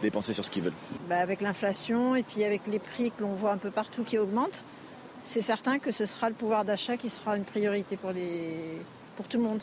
dépenser 0.00 0.32
sur 0.32 0.44
ce 0.44 0.50
qu'ils 0.50 0.62
veulent. 0.62 0.72
Bah 1.08 1.18
avec 1.18 1.40
l'inflation 1.40 2.14
et 2.14 2.22
puis 2.22 2.44
avec 2.44 2.66
les 2.66 2.78
prix 2.78 3.10
que 3.10 3.22
l'on 3.22 3.32
voit 3.32 3.52
un 3.52 3.56
peu 3.56 3.70
partout 3.70 4.04
qui 4.04 4.18
augmentent, 4.18 4.62
c'est 5.22 5.40
certain 5.40 5.78
que 5.78 5.90
ce 5.90 6.06
sera 6.06 6.28
le 6.28 6.34
pouvoir 6.34 6.64
d'achat 6.64 6.96
qui 6.96 7.08
sera 7.08 7.36
une 7.36 7.44
priorité 7.44 7.96
pour, 7.96 8.12
les, 8.12 8.78
pour 9.16 9.26
tout 9.26 9.38
le 9.38 9.44
monde. 9.44 9.62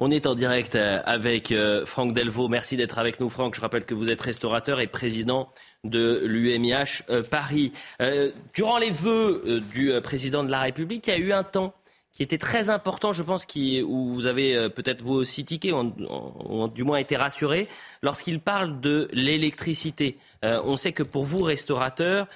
On 0.00 0.12
est 0.12 0.26
en 0.26 0.36
direct 0.36 0.76
euh, 0.76 1.00
avec 1.04 1.52
Franck 1.84 2.14
Delvaux. 2.14 2.48
Merci 2.48 2.76
d'être 2.76 2.98
avec 3.00 3.18
nous, 3.18 3.28
Franck. 3.28 3.56
Je 3.56 3.60
rappelle 3.60 3.84
que 3.84 3.94
vous 3.94 4.10
êtes 4.10 4.20
restaurateur 4.20 4.78
et 4.80 4.86
président 4.86 5.48
de 5.84 6.22
l'UMIH 6.24 7.02
euh, 7.10 7.22
Paris. 7.22 7.72
Euh, 8.00 8.30
durant 8.54 8.78
les 8.78 8.90
vœux 8.90 9.42
euh, 9.46 9.60
du 9.60 9.92
président 10.02 10.44
de 10.44 10.50
la 10.50 10.60
République, 10.60 11.06
il 11.06 11.10
y 11.10 11.14
a 11.14 11.18
eu 11.18 11.32
un 11.32 11.44
temps 11.44 11.74
qui 12.12 12.24
était 12.24 12.38
très 12.38 12.68
important, 12.68 13.12
je 13.12 13.22
pense, 13.22 13.46
où 13.86 14.12
vous 14.12 14.26
avez 14.26 14.68
peut-être 14.70 15.02
vous 15.02 15.14
aussi 15.14 15.44
tiqué, 15.44 15.72
ou, 15.72 16.68
du 16.68 16.82
moins 16.82 16.98
été 16.98 17.16
rassuré, 17.16 17.68
lorsqu'il 18.02 18.40
parle 18.40 18.80
de 18.80 19.08
l'électricité. 19.12 20.18
on 20.42 20.76
sait 20.76 20.90
que 20.90 21.04
pour 21.04 21.24
vous, 21.24 21.44
restaurateurs, 21.44 22.26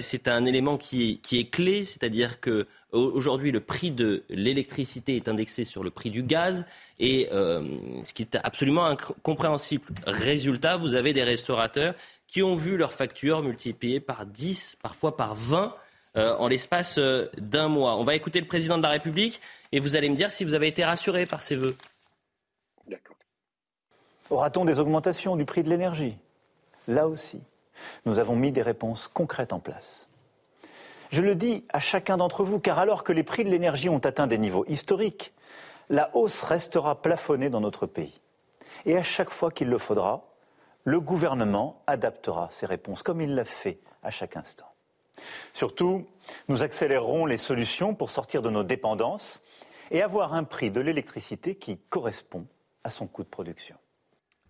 c'est 0.00 0.28
un 0.28 0.44
élément 0.44 0.78
qui 0.78 1.20
est 1.32 1.50
clé, 1.50 1.84
c'est-à-dire 1.84 2.38
que 2.38 2.68
Aujourd'hui, 2.94 3.50
le 3.50 3.60
prix 3.60 3.90
de 3.90 4.22
l'électricité 4.28 5.16
est 5.16 5.28
indexé 5.28 5.64
sur 5.64 5.82
le 5.82 5.90
prix 5.90 6.10
du 6.10 6.22
gaz, 6.22 6.64
et 6.98 7.28
ce 7.30 8.12
qui 8.12 8.22
est 8.22 8.36
absolument 8.42 8.86
incompréhensible. 8.86 9.84
Résultat, 10.06 10.76
vous 10.76 10.94
avez 10.94 11.12
des 11.12 11.24
restaurateurs 11.24 11.94
qui 12.26 12.42
ont 12.42 12.56
vu 12.56 12.76
leurs 12.76 12.92
factures 12.92 13.42
multipliées 13.42 14.00
par 14.00 14.26
10, 14.26 14.78
parfois 14.82 15.16
par 15.16 15.34
20 15.34 15.74
euh, 16.16 16.36
en 16.36 16.46
l'espace 16.46 16.98
euh, 16.98 17.28
d'un 17.38 17.66
mois. 17.66 17.96
On 17.96 18.04
va 18.04 18.14
écouter 18.14 18.40
le 18.40 18.46
président 18.46 18.76
de 18.76 18.82
la 18.82 18.90
République 18.90 19.40
et 19.72 19.80
vous 19.80 19.96
allez 19.96 20.08
me 20.08 20.14
dire 20.14 20.30
si 20.30 20.44
vous 20.44 20.54
avez 20.54 20.68
été 20.68 20.84
rassuré 20.84 21.26
par 21.26 21.42
ces 21.42 21.56
vœux. 21.56 21.76
D'accord. 22.86 23.16
Aura-t-on 24.30 24.64
des 24.64 24.78
augmentations 24.78 25.34
du 25.34 25.44
prix 25.44 25.64
de 25.64 25.70
l'énergie? 25.70 26.16
Là 26.86 27.08
aussi, 27.08 27.40
nous 28.04 28.20
avons 28.20 28.36
mis 28.36 28.52
des 28.52 28.62
réponses 28.62 29.08
concrètes 29.08 29.52
en 29.52 29.58
place. 29.58 30.08
Je 31.14 31.22
le 31.22 31.36
dis 31.36 31.64
à 31.72 31.78
chacun 31.78 32.16
d'entre 32.16 32.42
vous, 32.42 32.58
car 32.58 32.80
alors 32.80 33.04
que 33.04 33.12
les 33.12 33.22
prix 33.22 33.44
de 33.44 33.48
l'énergie 33.48 33.88
ont 33.88 34.00
atteint 34.00 34.26
des 34.26 34.36
niveaux 34.36 34.64
historiques, 34.66 35.32
la 35.88 36.10
hausse 36.16 36.42
restera 36.42 37.00
plafonnée 37.00 37.50
dans 37.50 37.60
notre 37.60 37.86
pays. 37.86 38.20
Et 38.84 38.98
à 38.98 39.04
chaque 39.04 39.30
fois 39.30 39.52
qu'il 39.52 39.68
le 39.68 39.78
faudra, 39.78 40.24
le 40.82 41.00
gouvernement 41.00 41.84
adaptera 41.86 42.48
ses 42.50 42.66
réponses 42.66 43.04
comme 43.04 43.20
il 43.20 43.36
l'a 43.36 43.44
fait 43.44 43.78
à 44.02 44.10
chaque 44.10 44.36
instant. 44.36 44.66
Surtout, 45.52 46.04
nous 46.48 46.64
accélérerons 46.64 47.26
les 47.26 47.36
solutions 47.36 47.94
pour 47.94 48.10
sortir 48.10 48.42
de 48.42 48.50
nos 48.50 48.64
dépendances 48.64 49.40
et 49.92 50.02
avoir 50.02 50.34
un 50.34 50.42
prix 50.42 50.72
de 50.72 50.80
l'électricité 50.80 51.54
qui 51.54 51.78
correspond 51.90 52.44
à 52.82 52.90
son 52.90 53.06
coût 53.06 53.22
de 53.22 53.28
production. 53.28 53.76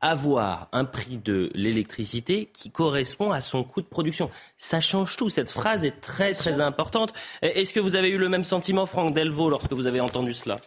Avoir 0.01 0.68
un 0.72 0.84
prix 0.84 1.16
de 1.16 1.51
l'électricité 1.55 2.47
qui 2.53 2.70
correspond 2.70 3.32
à 3.32 3.40
son 3.40 3.64
coût 3.64 3.80
de 3.80 3.86
production. 3.86 4.30
Ça 4.59 4.80
change 4.80 5.16
tout. 5.16 5.30
Cette 5.30 5.51
phrase 5.51 5.84
est 5.84 6.01
très 6.01 6.34
très 6.34 6.61
importante. 6.61 7.14
Est-ce 7.40 7.72
que 7.72 7.80
vous 7.80 7.95
avez 7.95 8.11
eu 8.11 8.18
le 8.18 8.28
même 8.28 8.45
sentiment, 8.45 8.86
Franck 8.86 9.14
Delvaux, 9.14 9.49
lorsque 9.49 9.72
vous 9.72 9.86
avez 9.86 10.01
entendu 10.01 10.34
cela? 10.34 10.61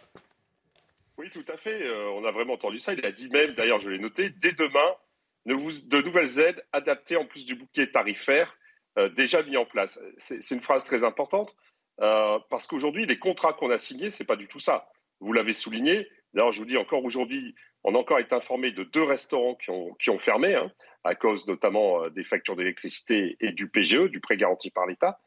Oui, 1.18 1.30
tout 1.30 1.44
à 1.48 1.56
fait. 1.56 1.82
Euh, 1.82 2.10
on 2.16 2.24
a 2.24 2.32
vraiment 2.32 2.54
entendu 2.54 2.78
ça. 2.78 2.94
Il 2.94 3.04
a 3.06 3.12
dit 3.12 3.28
même, 3.28 3.50
d'ailleurs 3.52 3.80
je 3.80 3.90
l'ai 3.90 3.98
noté, 3.98 4.30
dès 4.30 4.52
demain, 4.52 4.94
de 5.46 6.02
nouvelles 6.02 6.38
aides 6.38 6.64
adaptées 6.72 7.16
en 7.16 7.24
plus 7.24 7.46
du 7.46 7.54
bouquet 7.54 7.90
tarifaire 7.90 8.56
euh, 8.98 9.08
déjà 9.08 9.42
mis 9.42 9.56
en 9.56 9.64
place. 9.64 9.98
C'est 10.18 10.50
une 10.50 10.62
phrase 10.62 10.84
très 10.84 11.04
importante 11.04 11.54
euh, 12.00 12.38
parce 12.50 12.66
qu'aujourd'hui, 12.66 13.06
les 13.06 13.18
contrats 13.18 13.52
qu'on 13.52 13.70
a 13.70 13.78
signés, 13.78 14.10
ce 14.10 14.22
n'est 14.22 14.26
pas 14.26 14.36
du 14.36 14.48
tout 14.48 14.60
ça. 14.60 14.88
Vous 15.20 15.32
l'avez 15.32 15.52
souligné. 15.52 16.08
D'ailleurs, 16.38 16.52
je 16.52 16.60
vous 16.60 16.66
dis 16.66 16.76
encore 16.76 17.04
aujourd'hui, 17.04 17.56
on 17.82 17.96
a 17.96 17.98
encore 17.98 18.20
été 18.20 18.32
informé 18.32 18.70
de 18.70 18.84
deux 18.84 19.02
restaurants 19.02 19.56
qui 19.56 19.70
ont, 19.70 20.18
fermé, 20.20 20.54
hein, 20.54 20.70
à 21.02 21.16
cause 21.16 21.44
notamment 21.48 22.04
euh, 22.04 22.10
des 22.10 22.22
factures 22.22 22.54
d'électricité 22.54 23.36
et 23.40 23.50
du 23.50 23.68
PGE, 23.68 24.08
du 24.08 24.20
prêt 24.20 24.36
garanti 24.36 24.70
par 24.70 24.86
l'État. 24.86 25.18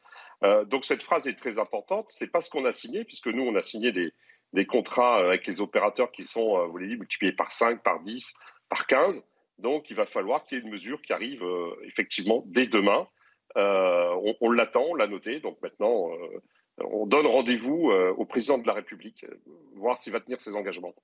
donc 0.68 0.86
cette 0.86 1.02
phrase 1.02 1.26
est 1.26 1.38
très 1.38 1.58
importante. 1.58 2.06
C'est 2.08 2.32
pas 2.32 2.40
ce 2.40 2.48
qu'on 2.48 2.64
a 2.64 2.72
signé, 2.72 3.04
puisque 3.04 3.26
nous, 3.26 3.42
on 3.42 3.54
a 3.56 3.60
signé 3.60 3.92
des, 3.92 4.66
contrats 4.66 5.18
avec 5.18 5.46
les 5.46 5.60
opérateurs 5.60 6.10
qui 6.12 6.24
sont, 6.24 6.66
vous 6.68 6.78
l'avez 6.78 6.94
dit, 6.94 6.98
multipliés 6.98 7.32
par 7.32 7.52
5, 7.52 7.82
par 7.82 8.00
10, 8.00 8.32
par 8.70 8.86
15. 8.86 9.22
Donc, 9.58 9.90
il 9.90 9.96
va 9.96 10.06
falloir 10.06 10.44
qu'il 10.44 10.56
y 10.56 10.60
ait 10.62 10.64
une 10.64 10.70
mesure 10.70 11.02
qui 11.02 11.12
arrive 11.12 11.44
euh, 11.44 11.76
effectivement 11.84 12.42
dès 12.46 12.66
demain. 12.66 13.06
Euh, 13.58 14.32
on, 14.40 14.50
l'attend, 14.50 14.84
on 14.88 14.94
l'a 14.94 15.06
noté. 15.06 15.40
Donc 15.40 15.60
maintenant, 15.62 16.10
euh, 16.10 16.42
on 16.78 17.06
donne 17.06 17.26
rendez-vous 17.26 17.90
au 18.16 18.24
président 18.24 18.58
de 18.58 18.66
la 18.66 18.72
République, 18.74 19.26
voir 19.76 19.98
s'il 19.98 20.12
va 20.12 20.20
tenir 20.20 20.40
ses 20.40 20.56
engagements. 20.56 20.94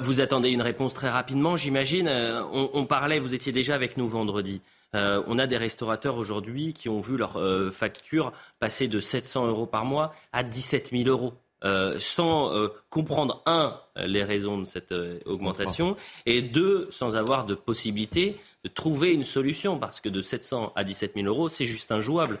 vous 0.00 0.20
attendez 0.20 0.50
une 0.50 0.62
réponse 0.62 0.94
très 0.94 1.10
rapidement, 1.10 1.56
j'imagine. 1.56 2.08
On, 2.52 2.86
parlait, 2.86 3.18
vous 3.18 3.34
étiez 3.34 3.52
déjà 3.52 3.74
avec 3.74 3.96
nous 3.96 4.08
vendredi. 4.08 4.62
on 4.94 5.38
a 5.38 5.46
des 5.46 5.58
restaurateurs 5.58 6.16
aujourd'hui 6.16 6.72
qui 6.72 6.88
ont 6.88 7.00
vu 7.00 7.16
leur 7.16 7.38
facture 7.72 8.32
passer 8.58 8.88
de 8.88 9.00
700 9.00 9.48
euros 9.48 9.66
par 9.66 9.84
mois 9.84 10.14
à 10.32 10.42
17 10.42 10.90
000 10.92 11.08
euros. 11.08 11.34
Euh, 11.64 11.96
sans 11.98 12.54
euh, 12.54 12.68
comprendre, 12.90 13.42
un, 13.46 13.80
les 13.96 14.22
raisons 14.22 14.58
de 14.58 14.66
cette 14.66 14.92
euh, 14.92 15.18
augmentation, 15.24 15.96
et 16.26 16.42
deux, 16.42 16.86
sans 16.90 17.16
avoir 17.16 17.46
de 17.46 17.54
possibilité 17.54 18.36
de 18.62 18.68
trouver 18.68 19.14
une 19.14 19.24
solution, 19.24 19.78
parce 19.78 20.00
que 20.00 20.10
de 20.10 20.20
700 20.20 20.74
à 20.76 20.84
17 20.84 21.14
000 21.14 21.26
euros, 21.26 21.48
c'est 21.48 21.64
juste 21.64 21.92
injouable. 21.92 22.40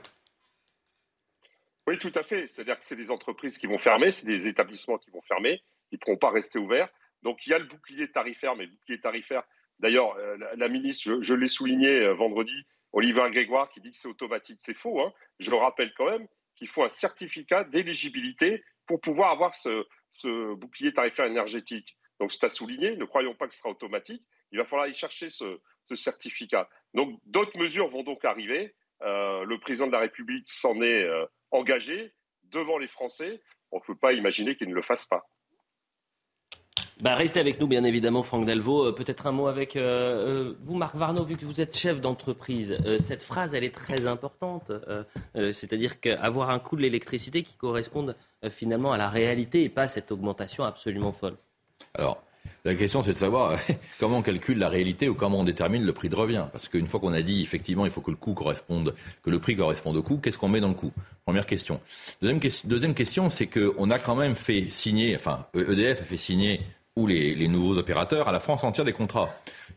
Oui, 1.86 1.98
tout 1.98 2.12
à 2.14 2.22
fait. 2.22 2.48
C'est-à-dire 2.48 2.78
que 2.78 2.84
c'est 2.84 2.96
des 2.96 3.10
entreprises 3.10 3.58
qui 3.58 3.66
vont 3.66 3.78
fermer, 3.78 4.10
c'est 4.10 4.26
des 4.26 4.48
établissements 4.48 4.98
qui 4.98 5.10
vont 5.10 5.22
fermer, 5.22 5.62
ils 5.92 5.96
ne 5.96 5.98
pourront 5.98 6.16
pas 6.16 6.30
rester 6.30 6.58
ouverts. 6.58 6.88
Donc 7.22 7.46
il 7.46 7.50
y 7.50 7.54
a 7.54 7.58
le 7.58 7.66
bouclier 7.66 8.10
tarifaire, 8.10 8.56
mais 8.56 8.66
bouclier 8.66 9.00
tarifaire, 9.00 9.42
d'ailleurs, 9.78 10.16
la, 10.56 10.68
ministre, 10.68 11.20
je, 11.20 11.34
l'ai 11.34 11.48
souligné 11.48 12.08
vendredi, 12.14 12.66
Olivier 12.92 13.30
Grégoire, 13.30 13.68
qui 13.70 13.80
dit 13.80 13.90
que 13.90 13.96
c'est 13.96 14.08
automatique. 14.08 14.58
C'est 14.62 14.74
faux. 14.74 15.00
Hein. 15.00 15.12
Je 15.38 15.50
le 15.50 15.56
rappelle 15.56 15.92
quand 15.96 16.10
même 16.10 16.26
qu'il 16.56 16.68
faut 16.68 16.82
un 16.82 16.88
certificat 16.88 17.64
d'éligibilité 17.64 18.64
pour 18.86 19.00
pouvoir 19.00 19.30
avoir 19.30 19.54
ce, 19.54 20.54
bouclier 20.54 20.92
tarifaire 20.92 21.26
énergétique. 21.26 21.96
Donc 22.18 22.32
c'est 22.32 22.46
à 22.46 22.50
souligner, 22.50 22.96
ne 22.96 23.04
croyons 23.04 23.34
pas 23.34 23.46
que 23.46 23.52
ce 23.52 23.60
sera 23.60 23.70
automatique, 23.70 24.22
il 24.50 24.58
va 24.58 24.64
falloir 24.64 24.84
aller 24.84 24.94
chercher 24.94 25.28
ce, 25.28 25.60
certificat. 25.94 26.68
Donc 26.94 27.20
d'autres 27.26 27.56
mesures 27.58 27.88
vont 27.88 28.02
donc 28.02 28.24
arriver. 28.24 28.74
Euh, 29.02 29.44
le 29.44 29.58
président 29.58 29.86
de 29.86 29.92
la 29.92 30.00
République 30.00 30.48
s'en 30.48 30.80
est 30.80 31.04
euh, 31.04 31.26
engagé 31.50 32.12
devant 32.44 32.78
les 32.78 32.88
Français. 32.88 33.40
On 33.72 33.76
ne 33.76 33.82
peut 33.82 33.96
pas 33.96 34.12
imaginer 34.12 34.56
qu'il 34.56 34.68
ne 34.68 34.74
le 34.74 34.82
fasse 34.82 35.06
pas. 35.06 35.26
Bah, 37.02 37.14
restez 37.14 37.40
avec 37.40 37.60
nous, 37.60 37.66
bien 37.66 37.84
évidemment, 37.84 38.22
Franck 38.22 38.46
Delvaux. 38.46 38.86
Euh, 38.86 38.92
peut-être 38.92 39.26
un 39.26 39.32
mot 39.32 39.48
avec 39.48 39.76
euh, 39.76 40.54
vous, 40.60 40.76
Marc 40.76 40.96
Varno, 40.96 41.24
vu 41.24 41.36
que 41.36 41.44
vous 41.44 41.60
êtes 41.60 41.76
chef 41.76 42.00
d'entreprise. 42.00 42.78
cette 43.00 43.22
phrase, 43.22 43.54
elle 43.54 43.64
est 43.64 43.74
très 43.74 44.06
importante. 44.06 44.72
C'est-à-dire 45.34 46.00
qu'avoir 46.00 46.48
un 46.48 46.58
coût 46.58 46.76
de 46.76 46.82
l'électricité 46.82 47.42
qui 47.42 47.56
corresponde 47.56 48.16
finalement 48.48 48.92
à 48.92 48.96
la 48.96 49.08
réalité 49.08 49.62
et 49.62 49.68
pas 49.68 49.82
à 49.82 49.88
cette 49.88 50.10
augmentation 50.10 50.64
absolument 50.64 51.12
folle. 51.12 51.36
Alors, 51.92 52.22
la 52.64 52.74
question, 52.74 53.02
c'est 53.02 53.12
de 53.12 53.18
savoir 53.18 53.58
comment 54.00 54.18
on 54.18 54.22
calcule 54.22 54.58
la 54.58 54.68
réalité 54.68 55.08
ou 55.08 55.14
comment 55.14 55.40
on 55.40 55.44
détermine 55.44 55.84
le 55.84 55.92
prix 55.92 56.08
de 56.08 56.16
revient. 56.16 56.46
Parce 56.52 56.68
qu'une 56.68 56.86
fois 56.86 57.00
qu'on 57.00 57.12
a 57.12 57.22
dit, 57.22 57.42
effectivement, 57.42 57.84
il 57.84 57.92
faut 57.92 58.00
que 58.00 58.10
le 58.10 58.16
coût 58.16 58.34
corresponde, 58.34 58.94
que 59.22 59.30
le 59.30 59.38
prix 59.38 59.56
corresponde 59.56 59.96
au 59.96 60.02
coût, 60.02 60.18
qu'est-ce 60.18 60.38
qu'on 60.38 60.48
met 60.48 60.60
dans 60.60 60.68
le 60.68 60.74
coût? 60.74 60.92
Première 61.24 61.46
question. 61.46 61.80
Deuxième, 62.22 62.94
question, 62.94 63.30
c'est 63.30 63.46
qu'on 63.46 63.90
a 63.90 63.98
quand 63.98 64.16
même 64.16 64.34
fait 64.34 64.68
signer, 64.70 65.14
enfin, 65.16 65.46
EDF 65.54 66.00
a 66.00 66.04
fait 66.04 66.16
signer, 66.16 66.60
ou 66.96 67.06
les, 67.06 67.48
nouveaux 67.48 67.76
opérateurs, 67.76 68.28
à 68.28 68.32
la 68.32 68.40
France 68.40 68.64
entière 68.64 68.84
des 68.84 68.92
contrats. 68.92 69.30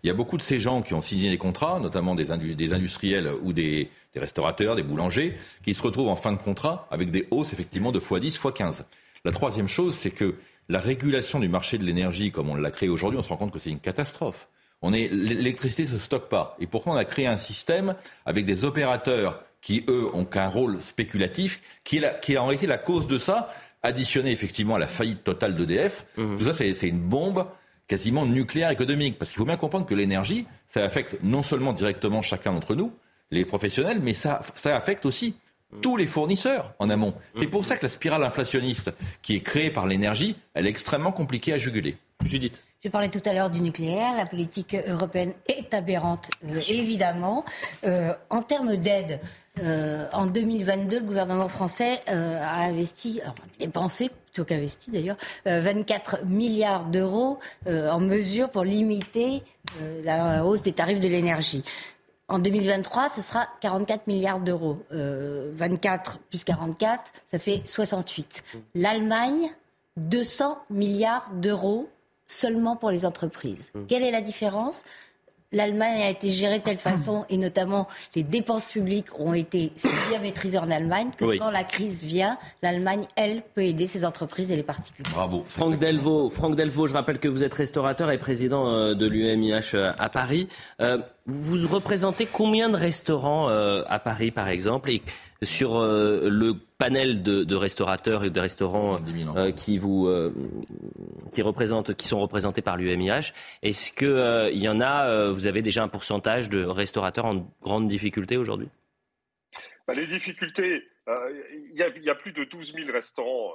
Il 0.03 0.07
y 0.07 0.09
a 0.09 0.13
beaucoup 0.13 0.37
de 0.37 0.41
ces 0.41 0.59
gens 0.59 0.81
qui 0.81 0.93
ont 0.93 1.01
signé 1.01 1.29
des 1.29 1.37
contrats, 1.37 1.79
notamment 1.79 2.15
des, 2.15 2.25
des 2.55 2.73
industriels 2.73 3.29
ou 3.43 3.51
des, 3.51 3.89
des, 4.13 4.19
restaurateurs, 4.19 4.75
des 4.75 4.83
boulangers, 4.83 5.35
qui 5.63 5.73
se 5.73 5.81
retrouvent 5.81 6.07
en 6.07 6.15
fin 6.15 6.31
de 6.31 6.37
contrat 6.37 6.87
avec 6.91 7.11
des 7.11 7.27
hausses 7.31 7.51
effectivement 7.51 7.91
de 7.91 7.99
x10, 7.99 8.39
x15. 8.39 8.83
La 9.25 9.31
troisième 9.31 9.67
chose, 9.67 9.95
c'est 9.95 10.11
que 10.11 10.35
la 10.69 10.79
régulation 10.79 11.39
du 11.39 11.49
marché 11.49 11.77
de 11.77 11.83
l'énergie, 11.83 12.31
comme 12.31 12.49
on 12.49 12.55
l'a 12.55 12.71
créé 12.71 12.89
aujourd'hui, 12.89 13.19
on 13.19 13.23
se 13.23 13.29
rend 13.29 13.37
compte 13.37 13.51
que 13.51 13.59
c'est 13.59 13.71
une 13.71 13.79
catastrophe. 13.79 14.47
On 14.81 14.93
est, 14.93 15.09
l'électricité 15.11 15.83
ne 15.83 15.87
se 15.89 15.97
stocke 15.97 16.29
pas. 16.29 16.55
Et 16.59 16.67
pourquoi 16.67 16.93
on 16.93 16.95
a 16.95 17.05
créé 17.05 17.27
un 17.27 17.37
système 17.37 17.95
avec 18.25 18.45
des 18.45 18.63
opérateurs 18.63 19.43
qui, 19.61 19.83
eux, 19.89 20.09
ont 20.13 20.23
qu'un 20.23 20.47
rôle 20.47 20.77
spéculatif, 20.77 21.61
qui 21.83 21.97
est, 21.97 22.01
la, 22.01 22.09
qui 22.09 22.33
est 22.33 22.37
en 22.37 22.45
réalité 22.45 22.67
la 22.67 22.77
cause 22.77 23.07
de 23.07 23.17
ça, 23.17 23.49
additionné 23.83 24.31
effectivement 24.31 24.75
à 24.75 24.79
la 24.79 24.87
faillite 24.87 25.23
totale 25.23 25.55
d'EDF. 25.55 26.05
Mmh. 26.15 26.37
Tout 26.37 26.45
ça, 26.45 26.53
c'est 26.53 26.87
une 26.87 26.99
bombe 26.99 27.45
quasiment 27.87 28.25
nucléaire 28.25 28.69
économique. 28.69 29.17
Parce 29.17 29.31
qu'il 29.31 29.39
faut 29.39 29.45
bien 29.45 29.57
comprendre 29.57 29.85
que 29.85 29.95
l'énergie, 29.95 30.45
ça 30.67 30.85
affecte 30.85 31.17
non 31.23 31.43
seulement 31.43 31.73
directement 31.73 32.21
chacun 32.21 32.53
d'entre 32.53 32.75
nous, 32.75 32.93
les 33.31 33.43
professionnels, 33.43 33.99
mais 34.01 34.13
ça, 34.13 34.41
ça 34.55 34.75
affecte 34.75 35.05
aussi 35.05 35.35
tous 35.81 35.97
les 35.97 36.07
fournisseurs 36.07 36.73
en 36.79 36.89
amont. 36.89 37.13
C'est 37.37 37.47
pour 37.47 37.65
ça 37.65 37.77
que 37.77 37.83
la 37.83 37.89
spirale 37.89 38.23
inflationniste 38.23 38.91
qui 39.21 39.35
est 39.35 39.41
créée 39.41 39.71
par 39.71 39.87
l'énergie, 39.87 40.35
elle 40.53 40.67
est 40.67 40.71
extrêmement 40.71 41.11
compliquée 41.11 41.53
à 41.53 41.57
juguler. 41.57 41.97
Judith. 42.25 42.63
Je 42.83 42.89
parlais 42.89 43.09
tout 43.09 43.21
à 43.25 43.33
l'heure 43.33 43.49
du 43.49 43.61
nucléaire. 43.61 44.13
La 44.15 44.25
politique 44.25 44.75
européenne 44.87 45.33
est 45.47 45.73
aberrante, 45.73 46.29
euh, 46.45 46.59
évidemment. 46.69 47.43
Euh, 47.83 48.13
en 48.29 48.41
termes 48.41 48.77
d'aide, 48.77 49.19
euh, 49.61 50.05
en 50.13 50.25
2022, 50.25 50.99
le 50.99 51.05
gouvernement 51.05 51.49
français 51.49 52.01
a 52.07 52.63
investi, 52.63 53.19
alors, 53.21 53.35
dépensé 53.59 54.09
plutôt 54.09 54.45
qu'investi 54.45 54.91
d'ailleurs, 54.91 55.17
24 55.45 56.25
milliards 56.25 56.85
d'euros 56.85 57.39
en 57.67 57.99
mesures 57.99 58.49
pour 58.49 58.63
limiter 58.63 59.43
la 60.05 60.45
hausse 60.45 60.61
des 60.61 60.71
tarifs 60.71 61.01
de 61.01 61.07
l'énergie. 61.07 61.63
En 62.29 62.39
2023, 62.39 63.09
ce 63.09 63.21
sera 63.21 63.47
44 63.61 64.07
milliards 64.07 64.39
d'euros. 64.39 64.77
24 64.91 66.15
euh, 66.15 66.19
plus 66.29 66.43
44, 66.43 67.11
ça 67.25 67.39
fait 67.39 67.61
68. 67.65 68.43
L'Allemagne, 68.75 69.49
200 69.97 70.59
milliards 70.69 71.29
d'euros 71.33 71.89
seulement 72.27 72.75
pour 72.75 72.91
les 72.91 73.05
entreprises. 73.05 73.71
Mmh. 73.73 73.85
Quelle 73.87 74.03
est 74.03 74.11
la 74.11 74.21
différence? 74.21 74.83
l'Allemagne 75.51 76.01
a 76.03 76.09
été 76.09 76.29
gérée 76.29 76.59
de 76.59 76.63
telle 76.63 76.77
façon, 76.77 77.25
et 77.29 77.37
notamment 77.37 77.87
les 78.15 78.23
dépenses 78.23 78.65
publiques 78.65 79.07
ont 79.19 79.33
été 79.33 79.71
si 79.75 79.87
bien 80.09 80.19
maîtrisées 80.19 80.59
en 80.59 80.69
Allemagne, 80.69 81.09
que 81.17 81.37
quand 81.37 81.49
la 81.49 81.63
crise 81.63 82.03
vient, 82.03 82.37
l'Allemagne, 82.61 83.05
elle, 83.15 83.41
peut 83.55 83.63
aider 83.63 83.87
ses 83.87 84.05
entreprises 84.05 84.51
et 84.51 84.55
les 84.55 84.63
particuliers. 84.63 85.09
Bravo. 85.11 85.43
Franck 85.47 85.79
Delvaux, 85.79 86.29
Franck 86.29 86.55
Delvaux, 86.55 86.87
je 86.87 86.93
rappelle 86.93 87.19
que 87.19 87.27
vous 87.27 87.43
êtes 87.43 87.53
restaurateur 87.53 88.11
et 88.11 88.17
président 88.17 88.69
euh, 88.69 88.93
de 88.93 89.07
l'UMIH 89.07 89.71
euh, 89.73 89.91
à 89.97 90.09
Paris. 90.09 90.47
Euh, 90.81 90.99
vous 91.25 91.67
représentez 91.67 92.27
combien 92.31 92.69
de 92.69 92.75
restaurants 92.75 93.49
à 93.49 93.99
Paris, 93.99 94.31
par 94.31 94.47
exemple? 94.47 94.89
Sur 95.41 95.77
euh, 95.77 96.29
le 96.29 96.53
panel 96.77 97.23
de, 97.23 97.55
restaurateurs 97.55 98.23
et 98.23 98.29
de 98.29 98.39
restaurants 98.39 98.99
euh, 99.37 99.51
qui 99.51 99.77
vous 99.77 100.07
euh, 100.07 100.33
qui 101.31 101.41
représentent, 101.41 101.93
qui 101.95 102.07
sont 102.07 102.19
représentés 102.19 102.61
par 102.61 102.77
l'UMIH. 102.77 103.33
Est-ce 103.61 103.91
que 103.91 104.49
il 104.51 104.59
y 104.59 104.69
en 104.69 104.79
a 104.79 105.29
Vous 105.31 105.47
avez 105.47 105.61
déjà 105.61 105.83
un 105.83 105.87
pourcentage 105.87 106.49
de 106.49 106.63
restaurateurs 106.63 107.25
en 107.25 107.47
grande 107.61 107.87
difficulté 107.87 108.37
aujourd'hui? 108.37 108.67
Bah, 109.87 109.93
Les 109.93 110.07
difficultés, 110.07 110.83
il 111.07 111.77
y, 111.77 112.09
a 112.09 112.15
plus 112.15 112.33
de 112.33 112.43
12 112.43 112.73
000 112.73 112.91
restaurants 112.91 113.51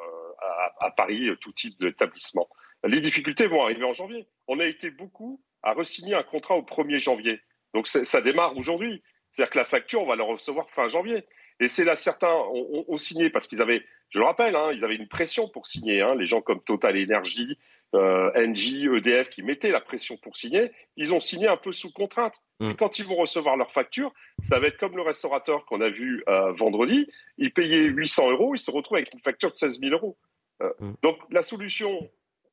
à, 0.80 0.90
Paris, 0.90 1.28
tout 1.40 1.52
type 1.52 1.78
d'établissement. 1.80 2.48
Les 2.84 3.00
difficultés 3.00 3.46
vont 3.46 3.62
arriver 3.62 3.84
en 3.84 3.92
janvier. 3.92 4.26
On 4.48 4.58
a 4.58 4.64
été 4.64 4.90
beaucoup 4.90 5.40
à 5.62 5.72
resigner 5.72 6.14
un 6.14 6.22
contrat 6.22 6.56
au 6.56 6.62
1er 6.62 6.98
janvier. 6.98 7.40
Donc 7.72 7.86
ça 7.86 8.20
démarre 8.20 8.56
aujourd'hui. 8.56 9.02
C'est-à-dire 9.30 9.50
que 9.50 9.58
la 9.58 9.64
facture, 9.64 10.02
on 10.02 10.06
va 10.06 10.16
la 10.16 10.24
recevoir 10.24 10.68
fin 10.70 10.88
janvier. 10.88 11.24
Et 11.60 11.68
c'est 11.68 11.84
là, 11.84 11.96
certains 11.96 12.34
ont, 12.34 12.96
signé 12.96 13.30
parce 13.30 13.46
qu'ils 13.46 13.62
avaient, 13.62 13.82
je 14.10 14.18
le 14.18 14.24
rappelle, 14.24 14.56
hein, 14.56 14.70
ils 14.72 14.84
avaient 14.84 14.96
une 14.96 15.08
pression 15.08 15.48
pour 15.48 15.66
signer. 15.66 16.00
Hein, 16.00 16.14
les 16.16 16.26
gens 16.26 16.40
comme 16.40 16.60
Total 16.62 16.96
Energy, 16.96 17.58
euh, 17.94 18.30
Engie, 18.34 18.86
EDF 18.86 19.30
qui 19.30 19.42
mettaient 19.42 19.70
la 19.70 19.80
pression 19.80 20.16
pour 20.16 20.36
signer, 20.36 20.72
ils 20.96 21.14
ont 21.14 21.20
signé 21.20 21.46
un 21.46 21.56
peu 21.56 21.72
sous 21.72 21.92
contrainte. 21.92 22.40
Mm. 22.60 22.70
Et 22.70 22.74
quand 22.74 22.98
ils 22.98 23.04
vont 23.04 23.16
recevoir 23.16 23.56
leur 23.56 23.70
facture, 23.72 24.12
ça 24.48 24.58
va 24.58 24.66
être 24.66 24.78
comme 24.78 24.96
le 24.96 25.02
restaurateur 25.02 25.64
qu'on 25.66 25.80
a 25.80 25.88
vu 25.88 26.24
euh, 26.28 26.52
vendredi. 26.52 27.08
Il 27.38 27.52
payait 27.52 27.84
800 27.84 28.32
euros, 28.32 28.54
il 28.54 28.58
se 28.58 28.70
retrouve 28.70 28.96
avec 28.96 29.12
une 29.12 29.20
facture 29.20 29.50
de 29.50 29.56
16 29.56 29.80
000 29.80 29.92
euros. 29.92 30.16
Euh, 30.62 30.72
mm. 30.80 30.94
Donc 31.02 31.18
la 31.30 31.42
solution, 31.42 32.10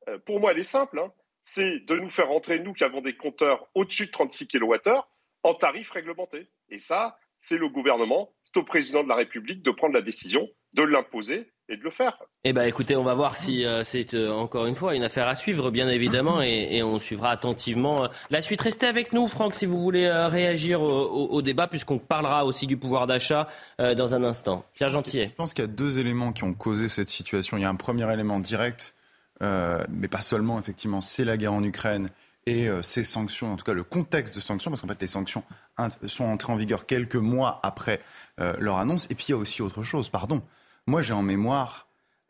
euh, 0.08 0.18
pour 0.18 0.40
moi, 0.40 0.52
elle 0.52 0.58
est 0.58 0.64
simple. 0.64 0.98
Hein, 0.98 1.12
c'est 1.44 1.80
de 1.80 1.96
nous 1.96 2.10
faire 2.10 2.28
rentrer, 2.28 2.60
nous 2.60 2.72
qui 2.72 2.84
avons 2.84 3.00
des 3.00 3.16
compteurs 3.16 3.66
au-dessus 3.74 4.06
de 4.06 4.12
36 4.12 4.48
kWh, 4.48 5.00
en 5.42 5.54
tarif 5.54 5.90
réglementé. 5.90 6.48
Et 6.68 6.78
ça, 6.78 7.18
c'est 7.42 7.58
le 7.58 7.68
gouvernement, 7.68 8.30
c'est 8.44 8.56
au 8.56 8.62
président 8.62 9.02
de 9.02 9.08
la 9.08 9.16
République 9.16 9.62
de 9.62 9.70
prendre 9.72 9.94
la 9.94 10.00
décision, 10.00 10.48
de 10.74 10.82
l'imposer 10.84 11.50
et 11.68 11.76
de 11.76 11.82
le 11.82 11.90
faire. 11.90 12.22
Eh 12.44 12.52
ben, 12.52 12.62
écoutez, 12.64 12.96
on 12.96 13.02
va 13.02 13.14
voir 13.14 13.36
si 13.36 13.64
euh, 13.64 13.84
c'est 13.84 14.14
euh, 14.14 14.32
encore 14.32 14.66
une 14.66 14.74
fois 14.74 14.94
une 14.94 15.02
affaire 15.02 15.26
à 15.26 15.34
suivre, 15.34 15.70
bien 15.70 15.88
évidemment, 15.88 16.40
et, 16.40 16.82
on 16.82 16.98
suivra 16.98 17.30
attentivement 17.30 18.04
euh, 18.04 18.08
la 18.30 18.40
suite. 18.40 18.60
Restez 18.60 18.86
avec 18.86 19.12
nous, 19.12 19.26
Franck, 19.26 19.54
si 19.54 19.66
vous 19.66 19.78
voulez 19.78 20.08
réagir 20.10 20.82
au, 20.82 21.42
débat, 21.42 21.66
puisqu'on 21.66 21.98
parlera 21.98 22.44
aussi 22.44 22.66
du 22.66 22.76
pouvoir 22.76 23.06
d'achat 23.06 23.48
dans 23.78 24.14
un 24.14 24.22
instant. 24.22 24.64
Pierre 24.74 24.90
Gentillet. 24.90 25.26
Je 25.26 25.32
pense 25.32 25.54
qu'il 25.54 25.62
y 25.62 25.68
a 25.68 25.70
deux 25.70 25.98
éléments 25.98 26.32
qui 26.32 26.44
ont 26.44 26.54
causé 26.54 26.88
cette 26.88 27.08
situation. 27.08 27.56
Il 27.56 27.62
y 27.62 27.64
a 27.64 27.68
un 27.68 27.74
premier 27.74 28.10
élément 28.12 28.38
direct, 28.38 28.94
mais 29.40 30.08
pas 30.08 30.20
seulement, 30.20 30.58
effectivement, 30.58 31.00
c'est 31.00 31.24
la 31.24 31.36
guerre 31.36 31.52
en 31.52 31.64
Ukraine 31.64 32.08
et 32.46 32.68
euh, 32.68 32.82
ces 32.82 33.04
sanctions, 33.04 33.52
en 33.52 33.56
tout 33.56 33.64
cas 33.64 33.72
le 33.72 33.84
contexte 33.84 34.34
de 34.34 34.40
sanctions, 34.40 34.70
parce 34.70 34.80
qu'en 34.80 34.88
fait 34.88 35.00
les 35.00 35.06
sanctions 35.06 35.44
sont 36.06 36.24
entrées 36.24 36.52
en 36.52 36.56
vigueur 36.56 36.86
quelques 36.86 37.16
mois 37.16 37.60
après 37.62 38.00
euh, 38.40 38.54
leur 38.58 38.78
annonce. 38.78 39.10
Et 39.10 39.14
puis 39.14 39.26
il 39.28 39.30
y 39.32 39.34
a 39.34 39.38
aussi 39.38 39.62
autre 39.62 39.82
chose, 39.82 40.08
pardon. 40.08 40.42
Moi 40.86 41.02
j'ai 41.02 41.14
en 41.14 41.22
mémoire 41.22 41.86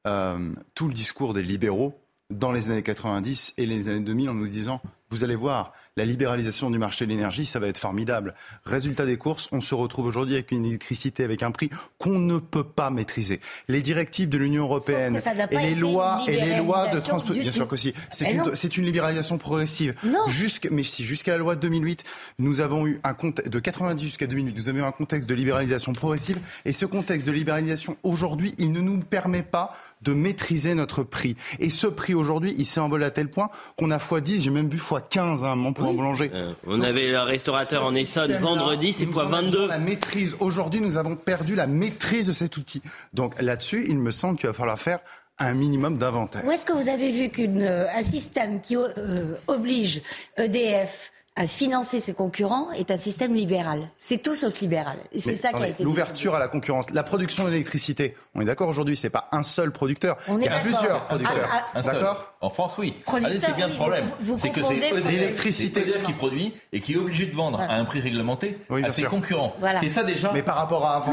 euh, 0.06 0.52
tout 0.74 0.88
le 0.88 0.94
discours 0.94 1.32
des 1.32 1.42
libéraux 1.42 1.98
dans 2.30 2.52
les 2.52 2.70
années 2.70 2.82
90 2.82 3.54
et 3.58 3.66
les 3.66 3.88
années 3.88 4.00
2000 4.00 4.30
en 4.30 4.34
nous 4.34 4.48
disant 4.48 4.80
vous 5.10 5.24
allez 5.24 5.36
voir, 5.36 5.74
la 5.96 6.06
libéralisation 6.06 6.70
du 6.70 6.78
marché 6.78 7.04
de 7.04 7.10
l'énergie, 7.10 7.44
ça 7.44 7.58
va 7.58 7.66
être 7.66 7.78
formidable. 7.78 8.34
Résultat 8.64 9.04
des 9.04 9.18
courses, 9.18 9.48
on 9.52 9.60
se 9.60 9.74
retrouve 9.74 10.06
aujourd'hui 10.06 10.34
avec 10.34 10.50
une 10.50 10.64
électricité 10.64 11.22
avec 11.22 11.42
un 11.42 11.50
prix 11.50 11.68
qu'on 11.98 12.18
ne 12.18 12.38
peut 12.38 12.64
pas 12.64 12.90
maîtriser. 12.90 13.40
Les 13.68 13.82
directives 13.82 14.30
de 14.30 14.38
l'Union 14.38 14.64
européenne 14.64 15.18
et 15.50 15.58
les 15.58 15.74
lois 15.74 16.22
et 16.26 16.40
les 16.40 16.56
lois 16.56 16.88
de 16.88 16.98
transport, 16.98 17.36
bien 17.36 17.50
sûr 17.50 17.68
que 17.68 17.76
si, 17.76 17.92
c'est 18.10 18.30
une, 18.30 18.42
une, 18.78 18.84
libéralisation 18.84 19.36
progressive. 19.36 19.94
Jusque, 20.28 20.68
mais 20.70 20.82
si 20.82 21.04
jusqu'à 21.04 21.32
la 21.32 21.38
loi 21.38 21.56
de 21.56 21.60
2008, 21.60 22.04
nous 22.38 22.60
avons 22.60 22.86
eu 22.86 22.98
un 23.04 23.12
contexte 23.12 23.52
de 23.52 23.58
90 23.58 24.02
jusqu'à 24.02 24.26
2008, 24.26 24.54
nous 24.56 24.68
avons 24.70 24.78
eu 24.78 24.82
un 24.82 24.92
contexte 24.92 25.28
de 25.28 25.34
libéralisation 25.34 25.92
progressive 25.92 26.38
et 26.64 26.72
ce 26.72 26.86
contexte 26.86 27.26
de 27.26 27.32
libéralisation 27.32 27.96
aujourd'hui, 28.02 28.54
il 28.56 28.72
ne 28.72 28.80
nous 28.80 28.98
permet 29.00 29.42
pas 29.42 29.74
de 30.00 30.14
maîtriser 30.14 30.74
notre 30.74 31.02
prix. 31.02 31.36
Et 31.58 31.68
ce 31.68 31.86
prix 31.86 32.14
aujourd'hui, 32.14 32.54
il 32.56 32.64
s'est 32.64 32.80
envolé 32.80 33.04
à 33.04 33.10
tel 33.10 33.28
point 33.28 33.50
qu'on 33.76 33.90
a 33.90 33.96
x 33.96 34.22
10, 34.22 34.42
j'ai 34.44 34.50
même 34.50 34.68
vu 34.68 34.78
x 34.78 34.94
15 35.10 35.44
à 35.44 35.48
un 35.48 35.56
moment 35.56 35.72
pour 35.82 35.90
un 35.90 35.94
boulanger. 35.94 36.30
Euh, 36.32 36.52
on 36.66 36.80
avait 36.80 37.14
un 37.14 37.24
restaurateur 37.24 37.84
en 37.86 37.94
Essonne 37.94 38.32
vendredi, 38.38 38.92
c'est 38.92 39.04
x 39.04 39.14
22. 39.14 39.68
La 39.68 39.78
maîtrise. 39.78 40.36
Aujourd'hui, 40.40 40.80
nous 40.80 40.96
avons 40.96 41.16
perdu 41.16 41.54
la 41.54 41.66
maîtrise 41.66 42.26
de 42.26 42.32
cet 42.32 42.56
outil. 42.56 42.82
Donc 43.12 43.40
là-dessus, 43.40 43.86
il 43.88 43.98
me 43.98 44.10
semble 44.10 44.38
qu'il 44.38 44.48
va 44.48 44.52
falloir 44.54 44.78
faire 44.78 45.00
un 45.38 45.54
minimum 45.54 45.98
d'inventaire. 45.98 46.44
Où 46.44 46.50
est-ce 46.50 46.64
que 46.64 46.72
vous 46.72 46.88
avez 46.88 47.10
vu 47.10 47.28
qu'un 47.30 47.60
euh, 47.60 47.86
système 48.02 48.60
qui 48.60 48.76
euh, 48.76 49.34
oblige 49.48 50.02
EDF 50.36 51.12
à 51.34 51.46
financer 51.46 51.98
ses 51.98 52.12
concurrents 52.12 52.70
est 52.72 52.90
un 52.90 52.96
système 52.96 53.34
libéral? 53.34 53.88
C'est 53.96 54.22
tout 54.22 54.34
sauf 54.34 54.60
libéral. 54.60 54.98
C'est 55.16 55.36
ça 55.36 55.52
qui 55.52 55.62
a 55.62 55.68
été 55.68 55.82
L'ouverture 55.82 56.34
à 56.34 56.38
la 56.38 56.48
concurrence, 56.48 56.90
la 56.90 57.02
production 57.02 57.44
d'électricité. 57.44 58.14
On 58.34 58.40
est 58.40 58.44
d'accord 58.44 58.68
aujourd'hui, 58.68 58.96
c'est 58.96 59.10
pas 59.10 59.28
un 59.32 59.42
seul 59.42 59.72
producteur. 59.72 60.16
On 60.28 60.38
Il 60.38 60.44
y 60.44 60.48
a 60.48 60.58
plusieurs 60.60 61.06
producteurs. 61.06 61.48
D'accord? 61.74 62.31
En 62.42 62.48
France, 62.48 62.74
oui. 62.78 62.94
c'est 63.40 63.54
bien 63.54 63.68
le 63.68 63.74
problème. 63.74 64.06
C'est 64.36 64.50
que 64.50 64.62
c'est 64.64 65.00
l'électricité. 65.08 65.82
Qui 66.04 66.12
produit 66.12 66.52
et 66.72 66.80
qui 66.80 66.94
est 66.94 66.96
obligé 66.96 67.26
de 67.26 67.34
vendre 67.34 67.60
à 67.60 67.74
un 67.74 67.84
prix 67.84 68.00
réglementé 68.00 68.58
à 68.82 68.90
ses 68.90 69.04
concurrents. 69.04 69.54
C'est 69.80 69.88
ça 69.88 70.02
déjà. 70.02 70.32
Mais 70.34 70.42
par 70.42 70.56
rapport 70.56 70.84
à 70.84 70.96
avant, 70.96 71.12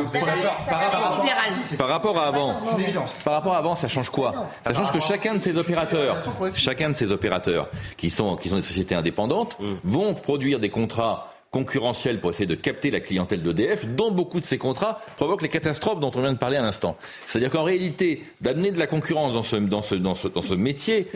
par 1.78 1.88
rapport 1.88 2.18
à 2.18 2.28
avant, 2.28 2.54
par 3.24 3.34
rapport 3.34 3.54
à 3.54 3.58
avant, 3.58 3.76
ça 3.76 3.88
change 3.88 4.10
quoi? 4.10 4.48
Ça 4.66 4.74
change 4.74 4.92
que 4.92 5.00
chacun 5.00 5.36
de 5.36 5.40
ces 5.40 5.56
opérateurs, 5.56 6.18
chacun 6.56 6.90
de 6.90 6.96
ces 6.96 7.12
opérateurs 7.12 7.70
qui 7.98 8.10
sont 8.10 8.36
qui 8.36 8.50
sont 8.50 8.56
des 8.56 8.64
sociétés 8.64 8.96
indépendantes, 8.96 9.58
mm. 9.60 9.74
vont 9.84 10.14
produire 10.16 10.60
des 10.60 10.70
contrats 10.70 11.29
concurrentiels 11.52 12.20
pour 12.20 12.30
essayer 12.30 12.46
de 12.46 12.56
capter 12.56 12.92
la 12.92 13.00
clientèle 13.00 13.42
d'EDF, 13.42 13.88
dont 13.88 14.12
beaucoup 14.12 14.40
de 14.40 14.46
ces 14.46 14.58
contrats 14.58 15.00
provoquent 15.18 15.42
les 15.42 15.50
catastrophes 15.50 16.00
dont 16.00 16.12
on 16.16 16.22
vient 16.22 16.34
de 16.34 16.38
parler 16.38 16.58
à 16.58 16.62
l'instant. 16.62 16.96
C'est-à-dire 17.26 17.50
qu'en 17.50 17.64
réalité, 17.64 18.24
d'amener 18.42 18.72
de 18.72 18.80
la 18.80 18.88
concurrence 18.88 19.34
dans 19.34 19.44
ce, 19.44 19.56
dans 19.56 19.82
ce, 19.82 19.96
dans 19.96 20.16
ce, 20.16 20.28
dans 20.28 20.42
ce 20.42 20.54
métier 20.54 21.08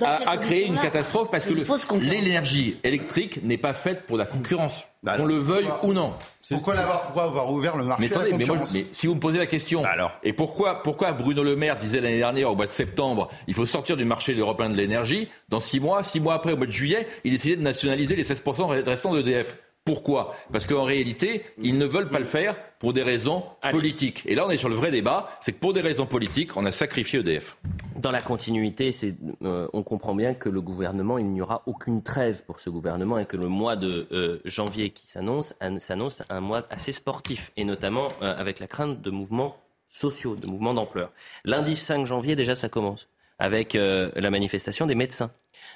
a, 0.00 0.36
créé 0.38 0.66
une 0.66 0.78
catastrophe 0.78 1.30
parce 1.30 1.46
que 1.46 1.54
l'énergie 1.94 2.78
électrique 2.82 3.42
n'est 3.42 3.58
pas 3.58 3.74
faite 3.74 4.06
pour 4.06 4.16
la 4.16 4.26
concurrence. 4.26 4.84
Bah 5.02 5.18
qu'on 5.18 5.26
le 5.26 5.34
veuille 5.34 5.68
ou 5.82 5.92
non. 5.92 6.14
Pourquoi, 6.48 6.74
pourquoi, 6.76 7.24
avoir 7.24 7.52
ouvert 7.52 7.76
le 7.76 7.84
marché 7.84 8.02
mais 8.02 8.10
attendez, 8.10 8.32
mais, 8.32 8.46
moi, 8.46 8.56
mais, 8.72 8.86
si 8.90 9.06
vous 9.06 9.14
me 9.14 9.20
posez 9.20 9.36
la 9.36 9.44
question, 9.44 9.82
bah 9.82 9.90
alors. 9.92 10.12
et 10.22 10.32
pourquoi, 10.32 10.82
pourquoi 10.82 11.12
Bruno 11.12 11.44
Le 11.44 11.56
Maire 11.56 11.76
disait 11.76 12.00
l'année 12.00 12.18
dernière 12.18 12.50
au 12.50 12.56
mois 12.56 12.66
de 12.66 12.72
septembre, 12.72 13.28
il 13.46 13.52
faut 13.52 13.66
sortir 13.66 13.98
du 13.98 14.06
marché 14.06 14.34
européen 14.34 14.70
de 14.70 14.74
l'énergie, 14.74 15.28
dans 15.50 15.60
six 15.60 15.78
mois, 15.78 16.04
six 16.04 16.20
mois 16.20 16.34
après, 16.34 16.52
au 16.52 16.56
mois 16.56 16.66
de 16.66 16.72
juillet, 16.72 17.06
il 17.24 17.32
décidait 17.32 17.56
de 17.56 17.62
nationaliser 17.62 18.16
les 18.16 18.24
16% 18.24 18.82
restants 18.82 19.12
d'EDF. 19.12 19.58
Pourquoi? 19.84 20.34
Parce 20.50 20.66
qu'en 20.66 20.84
réalité, 20.84 21.44
ils 21.62 21.76
ne 21.76 21.84
veulent 21.84 22.08
pas 22.08 22.18
le 22.18 22.24
faire 22.24 22.56
pour 22.78 22.94
des 22.94 23.02
raisons 23.02 23.44
politiques. 23.70 24.22
Et 24.24 24.34
là, 24.34 24.46
on 24.46 24.50
est 24.50 24.56
sur 24.56 24.70
le 24.70 24.74
vrai 24.74 24.90
débat, 24.90 25.28
c'est 25.42 25.52
que 25.52 25.58
pour 25.58 25.74
des 25.74 25.82
raisons 25.82 26.06
politiques, 26.06 26.56
on 26.56 26.64
a 26.64 26.72
sacrifié 26.72 27.20
EDF. 27.20 27.58
Dans 27.96 28.10
la 28.10 28.22
continuité, 28.22 28.92
euh, 29.42 29.68
on 29.74 29.82
comprend 29.82 30.14
bien 30.14 30.32
que 30.32 30.48
le 30.48 30.62
gouvernement, 30.62 31.18
il 31.18 31.26
n'y 31.26 31.42
aura 31.42 31.62
aucune 31.66 32.02
trêve 32.02 32.44
pour 32.46 32.60
ce 32.60 32.70
gouvernement 32.70 33.18
et 33.18 33.26
que 33.26 33.36
le 33.36 33.48
mois 33.48 33.76
de 33.76 34.06
euh, 34.10 34.40
janvier 34.46 34.88
qui 34.88 35.06
s'annonce 35.06 35.52
s'annonce 35.78 36.22
un 36.30 36.40
mois 36.40 36.66
assez 36.70 36.92
sportif, 36.92 37.52
et 37.58 37.64
notamment 37.66 38.08
euh, 38.22 38.34
avec 38.38 38.60
la 38.60 38.66
crainte 38.66 39.02
de 39.02 39.10
mouvements 39.10 39.58
sociaux, 39.90 40.34
de 40.34 40.46
mouvements 40.46 40.72
d'ampleur. 40.72 41.12
Lundi 41.44 41.76
5 41.76 42.06
janvier, 42.06 42.36
déjà, 42.36 42.54
ça 42.54 42.70
commence 42.70 43.08
avec 43.38 43.74
la 43.74 44.30
manifestation 44.30 44.86
des 44.86 44.94
médecins. 44.94 45.30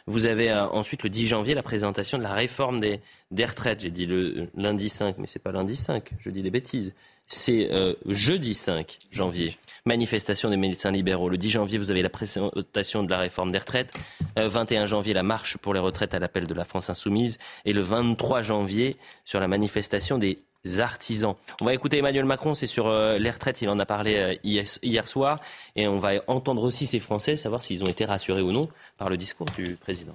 Vous 0.08 0.24
avez 0.24 0.50
euh, 0.50 0.66
ensuite 0.68 1.02
le 1.02 1.10
10 1.10 1.28
janvier 1.28 1.52
la 1.54 1.62
présentation 1.62 2.16
de 2.16 2.22
la 2.22 2.32
réforme 2.32 2.80
des, 2.80 3.00
retraites. 3.44 3.80
J'ai 3.80 3.90
dit 3.90 4.06
le 4.06 4.48
lundi 4.56 4.88
5, 4.88 5.18
mais 5.18 5.26
c'est 5.26 5.38
pas 5.38 5.52
lundi 5.52 5.76
5, 5.76 6.12
je 6.18 6.30
dis 6.30 6.42
des 6.42 6.50
bêtises. 6.50 6.94
C'est 7.26 7.70
euh, 7.70 7.92
jeudi 8.06 8.54
5 8.54 9.00
janvier. 9.10 9.58
Manifestation 9.84 10.48
des 10.48 10.56
médecins 10.56 10.90
libéraux. 10.90 11.28
Le 11.28 11.36
10 11.36 11.50
janvier, 11.50 11.76
vous 11.76 11.90
avez 11.90 12.00
la 12.00 12.08
présentation 12.08 13.02
de 13.02 13.10
la 13.10 13.18
réforme 13.18 13.52
des 13.52 13.58
retraites. 13.58 13.92
21 14.36 14.82
euh, 14.82 14.86
janvier, 14.86 15.12
la 15.12 15.22
marche 15.22 15.58
pour 15.58 15.74
les 15.74 15.80
retraites 15.80 16.14
à 16.14 16.18
l'appel 16.18 16.46
de 16.46 16.54
la 16.54 16.64
France 16.64 16.88
insoumise. 16.88 17.36
Et 17.66 17.74
le 17.74 17.82
23 17.82 18.40
janvier, 18.40 18.96
sur 19.26 19.40
la 19.40 19.48
manifestation 19.48 20.16
des 20.16 20.38
On 21.60 21.64
va 21.64 21.74
écouter 21.74 21.98
Emmanuel 21.98 22.24
Macron, 22.24 22.54
c'est 22.54 22.66
sur 22.66 22.86
euh, 22.86 23.18
les 23.18 23.30
retraites, 23.30 23.62
il 23.62 23.68
en 23.68 23.78
a 23.78 23.86
parlé 23.86 24.16
euh, 24.16 24.34
hier, 24.42 25.08
soir, 25.08 25.38
et 25.76 25.88
on 25.88 25.98
va 25.98 26.12
entendre 26.26 26.62
aussi 26.62 26.86
ces 26.86 27.00
Français, 27.00 27.36
savoir 27.36 27.62
s'ils 27.62 27.82
ont 27.82 27.88
été 27.88 28.04
rassurés 28.04 28.42
ou 28.42 28.52
non 28.52 28.68
par 28.96 29.08
le 29.08 29.16
discours 29.16 29.46
du 29.56 29.76
président. 29.76 30.14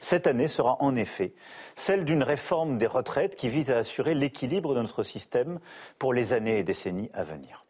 Cette 0.00 0.26
année 0.26 0.48
sera 0.48 0.76
en 0.80 0.94
effet 0.94 1.32
celle 1.76 2.04
d'une 2.04 2.22
réforme 2.22 2.78
des 2.78 2.86
retraites 2.86 3.36
qui 3.36 3.48
vise 3.48 3.70
à 3.70 3.78
assurer 3.78 4.14
l'équilibre 4.14 4.74
de 4.74 4.80
notre 4.80 5.02
système 5.02 5.58
pour 5.98 6.12
les 6.12 6.32
années 6.32 6.58
et 6.58 6.64
décennies 6.64 7.10
à 7.14 7.24
venir. 7.24 7.64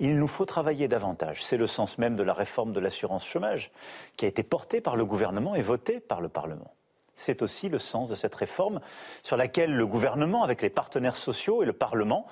Il 0.00 0.18
nous 0.18 0.28
faut 0.28 0.44
travailler 0.44 0.86
davantage. 0.86 1.44
C'est 1.44 1.56
le 1.56 1.66
sens 1.66 1.98
même 1.98 2.16
de 2.16 2.22
la 2.22 2.32
réforme 2.32 2.72
de 2.72 2.80
l'assurance 2.80 3.26
chômage 3.26 3.72
qui 4.16 4.26
a 4.26 4.28
été 4.28 4.42
portée 4.42 4.80
par 4.80 4.96
le 4.96 5.04
gouvernement 5.04 5.54
et 5.54 5.62
votée 5.62 5.98
par 5.98 6.20
le 6.20 6.28
Parlement. 6.28 6.72
C'est 7.18 7.42
aussi 7.42 7.68
le 7.68 7.80
sens 7.80 8.08
de 8.08 8.14
cette 8.14 8.36
réforme 8.36 8.80
sur 9.24 9.36
laquelle 9.36 9.74
le 9.74 9.86
gouvernement, 9.88 10.44
avec 10.44 10.62
les 10.62 10.70
partenaires 10.70 11.16
sociaux 11.16 11.64
et 11.64 11.66
le 11.66 11.72
Parlement, 11.72 12.26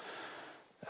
euh, 0.84 0.88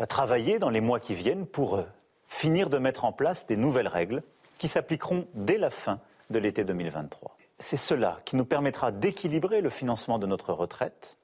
a 0.00 0.06
travaillé 0.06 0.58
dans 0.58 0.68
les 0.68 0.82
mois 0.82 1.00
qui 1.00 1.14
viennent 1.14 1.46
pour 1.46 1.76
euh, 1.76 1.84
finir 2.28 2.68
de 2.68 2.76
mettre 2.76 3.06
en 3.06 3.12
place 3.12 3.46
des 3.46 3.56
nouvelles 3.56 3.88
règles 3.88 4.22
qui 4.58 4.68
s'appliqueront 4.68 5.26
dès 5.32 5.56
la 5.56 5.70
fin 5.70 5.98
de 6.28 6.38
l'été 6.38 6.62
2023. 6.62 7.38
C'est 7.58 7.78
cela 7.78 8.20
qui 8.26 8.36
nous 8.36 8.44
permettra 8.44 8.92
d'équilibrer 8.92 9.62
le 9.62 9.70
financement 9.70 10.18
de 10.18 10.26
notre 10.26 10.52
retraite 10.52 11.16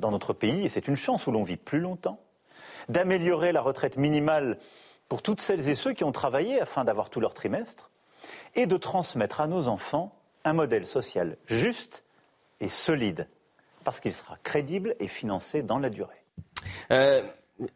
dans 0.00 0.10
notre 0.10 0.32
pays, 0.32 0.66
et 0.66 0.68
c'est 0.68 0.88
une 0.88 0.96
chance 0.96 1.28
où 1.28 1.32
l'on 1.32 1.44
vit 1.44 1.56
plus 1.56 1.78
longtemps, 1.78 2.18
d'améliorer 2.88 3.52
la 3.52 3.60
retraite 3.60 3.96
minimale 3.96 4.58
pour 5.08 5.22
toutes 5.22 5.40
celles 5.40 5.68
et 5.68 5.76
ceux 5.76 5.92
qui 5.92 6.02
ont 6.02 6.12
travaillé 6.12 6.60
afin 6.60 6.84
d'avoir 6.84 7.08
tout 7.08 7.20
leur 7.20 7.34
trimestre, 7.34 7.88
et 8.56 8.66
de 8.66 8.76
transmettre 8.76 9.40
à 9.40 9.46
nos 9.46 9.68
enfants 9.68 10.17
un 10.48 10.54
modèle 10.54 10.86
social 10.86 11.36
juste 11.46 12.04
et 12.60 12.68
solide, 12.68 13.28
parce 13.84 14.00
qu'il 14.00 14.12
sera 14.12 14.36
crédible 14.42 14.96
et 14.98 15.08
financé 15.08 15.62
dans 15.62 15.78
la 15.78 15.90
durée. 15.90 16.24
Euh, 16.90 17.22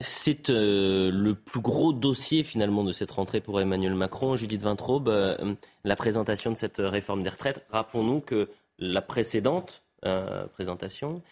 c'est 0.00 0.50
euh, 0.50 1.10
le 1.10 1.34
plus 1.34 1.60
gros 1.60 1.92
dossier 1.92 2.42
finalement 2.42 2.84
de 2.84 2.92
cette 2.92 3.10
rentrée 3.10 3.40
pour 3.40 3.60
Emmanuel 3.60 3.94
Macron. 3.94 4.36
Judith 4.36 4.62
Vintraube, 4.62 5.08
euh, 5.08 5.54
la 5.84 5.96
présentation 5.96 6.50
de 6.50 6.56
cette 6.56 6.78
réforme 6.78 7.22
des 7.22 7.30
retraites. 7.30 7.64
Rappelons-nous 7.70 8.20
que 8.20 8.48
la 8.78 9.02
précédente 9.02 9.84
présentation, 10.54 11.22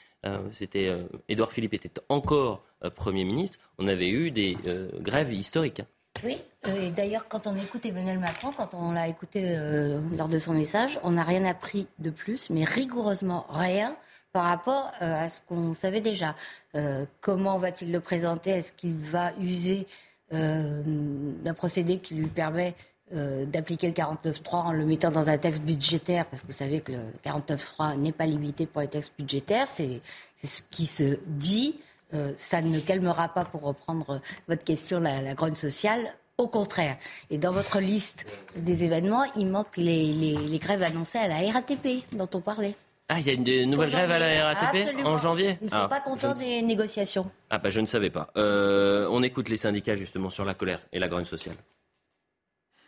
c'était 0.52 0.96
Édouard 1.28 1.50
Philippe 1.50 1.74
était 1.74 1.90
encore 2.08 2.62
Premier 2.94 3.24
ministre. 3.24 3.58
On 3.78 3.88
avait 3.88 4.10
eu 4.10 4.30
des 4.30 4.56
grèves 5.00 5.32
historiques. 5.32 5.82
Oui, 6.24 6.42
euh, 6.66 6.86
et 6.86 6.90
d'ailleurs, 6.90 7.28
quand 7.28 7.46
on 7.46 7.56
écoute 7.56 7.86
Emmanuel 7.86 8.18
Macron, 8.18 8.50
quand 8.54 8.74
on 8.74 8.92
l'a 8.92 9.08
écouté 9.08 9.44
euh, 9.46 10.00
lors 10.16 10.28
de 10.28 10.38
son 10.38 10.52
message, 10.52 10.98
on 11.02 11.12
n'a 11.12 11.24
rien 11.24 11.44
appris 11.44 11.86
de 11.98 12.10
plus, 12.10 12.50
mais 12.50 12.64
rigoureusement 12.64 13.46
rien 13.48 13.96
par 14.32 14.44
rapport 14.44 14.92
euh, 15.00 15.24
à 15.24 15.30
ce 15.30 15.40
qu'on 15.40 15.74
savait 15.74 16.00
déjà. 16.00 16.34
comment 17.20 17.58
va-t-il 17.58 17.90
le 17.90 18.00
présenter? 18.00 18.50
Est-ce 18.50 18.72
qu'il 18.72 18.96
va 18.96 19.32
user 19.40 19.86
d'un 20.30 21.54
procédé 21.54 21.98
qui 21.98 22.14
lui 22.14 22.28
permet 22.28 22.74
d'appliquer 23.12 23.88
le 23.88 23.92
49.3 23.92 24.54
en 24.54 24.72
le 24.72 24.84
mettant 24.84 25.10
dans 25.10 25.28
un 25.28 25.38
texte 25.38 25.62
budgétaire, 25.62 26.26
parce 26.26 26.42
que 26.42 26.46
vous 26.46 26.52
savez 26.52 26.80
que 26.80 26.92
le 26.92 27.02
49.3 27.24 27.96
n'est 27.96 28.12
pas 28.12 28.26
limité 28.26 28.66
pour 28.66 28.82
les 28.82 28.86
textes 28.86 29.14
budgétaires, 29.18 29.66
c'est 29.66 30.00
ce 30.44 30.62
qui 30.70 30.86
se 30.86 31.18
dit. 31.26 31.80
Euh, 32.14 32.32
ça 32.36 32.62
ne 32.62 32.80
calmera 32.80 33.28
pas, 33.28 33.44
pour 33.44 33.62
reprendre 33.62 34.20
votre 34.48 34.64
question, 34.64 35.00
la, 35.00 35.22
la 35.22 35.34
grogne 35.34 35.54
sociale. 35.54 36.14
Au 36.40 36.48
contraire. 36.48 36.96
Et 37.28 37.36
dans 37.36 37.52
votre 37.52 37.80
liste 37.80 38.24
des 38.56 38.84
événements, 38.84 39.24
il 39.36 39.46
manque 39.46 39.76
les, 39.76 40.58
grèves 40.58 40.82
annoncées 40.82 41.18
à 41.18 41.28
la 41.28 41.36
RATP 41.52 42.02
dont 42.14 42.30
on 42.32 42.40
parlait. 42.40 42.74
Ah, 43.10 43.18
il 43.18 43.26
y 43.26 43.30
a 43.30 43.34
une, 43.34 43.70
nouvelle 43.70 43.90
grève 43.90 44.10
à 44.10 44.18
la 44.18 44.54
RATP 44.54 45.04
en 45.04 45.18
janvier 45.18 45.58
Ils 45.60 45.64
ne 45.64 45.68
sont 45.68 45.76
ah, 45.76 45.88
pas 45.88 46.00
contents 46.00 46.32
des 46.32 46.62
négociations. 46.62 47.30
Ah, 47.50 47.58
bah 47.58 47.68
je 47.68 47.80
ne 47.80 47.84
savais 47.84 48.08
pas. 48.08 48.30
Euh, 48.38 49.06
on 49.10 49.22
écoute 49.22 49.50
les 49.50 49.58
syndicats 49.58 49.96
justement 49.96 50.30
sur 50.30 50.46
la 50.46 50.54
colère 50.54 50.80
et 50.92 50.98
la 50.98 51.08
grogne 51.08 51.26
sociale. 51.26 51.56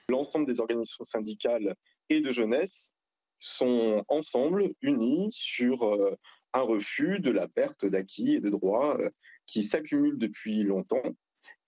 L'ensemble 0.08 0.46
des 0.46 0.58
organisations 0.58 1.04
syndicales 1.04 1.74
et 2.08 2.22
de 2.22 2.32
jeunesse 2.32 2.94
sont 3.38 4.02
ensemble, 4.08 4.70
unis 4.80 5.28
sur 5.30 5.84
euh, 5.84 6.16
un 6.54 6.62
refus 6.62 7.20
de 7.20 7.30
la 7.30 7.48
perte 7.48 7.84
d'acquis 7.86 8.34
et 8.34 8.40
de 8.40 8.50
droits 8.50 8.98
euh, 9.00 9.10
qui 9.46 9.62
s'accumulent 9.62 10.18
depuis 10.18 10.62
longtemps 10.62 11.02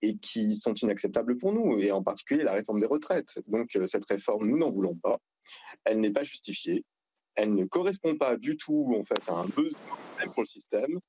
et 0.01 0.17
qui 0.17 0.55
sont 0.55 0.73
inacceptables 0.73 1.37
pour 1.37 1.53
nous, 1.53 1.79
et 1.79 1.91
en 1.91 2.03
particulier 2.03 2.43
la 2.43 2.53
réforme 2.53 2.79
des 2.79 2.85
retraites. 2.85 3.39
Donc 3.47 3.75
euh, 3.75 3.87
cette 3.87 4.05
réforme, 4.05 4.47
nous 4.47 4.57
n'en 4.57 4.69
voulons 4.69 4.95
pas. 4.95 5.19
Elle 5.83 5.99
n'est 5.99 6.11
pas 6.11 6.23
justifiée. 6.23 6.85
Elle 7.35 7.53
ne 7.53 7.65
correspond 7.65 8.15
pas 8.15 8.37
du 8.37 8.55
tout 8.57 8.95
en 8.97 9.03
fait 9.03 9.21
à 9.27 9.33
un 9.33 9.45
besoin 9.45 9.79
pour 10.33 10.43
le 10.43 10.45
système. 10.45 10.99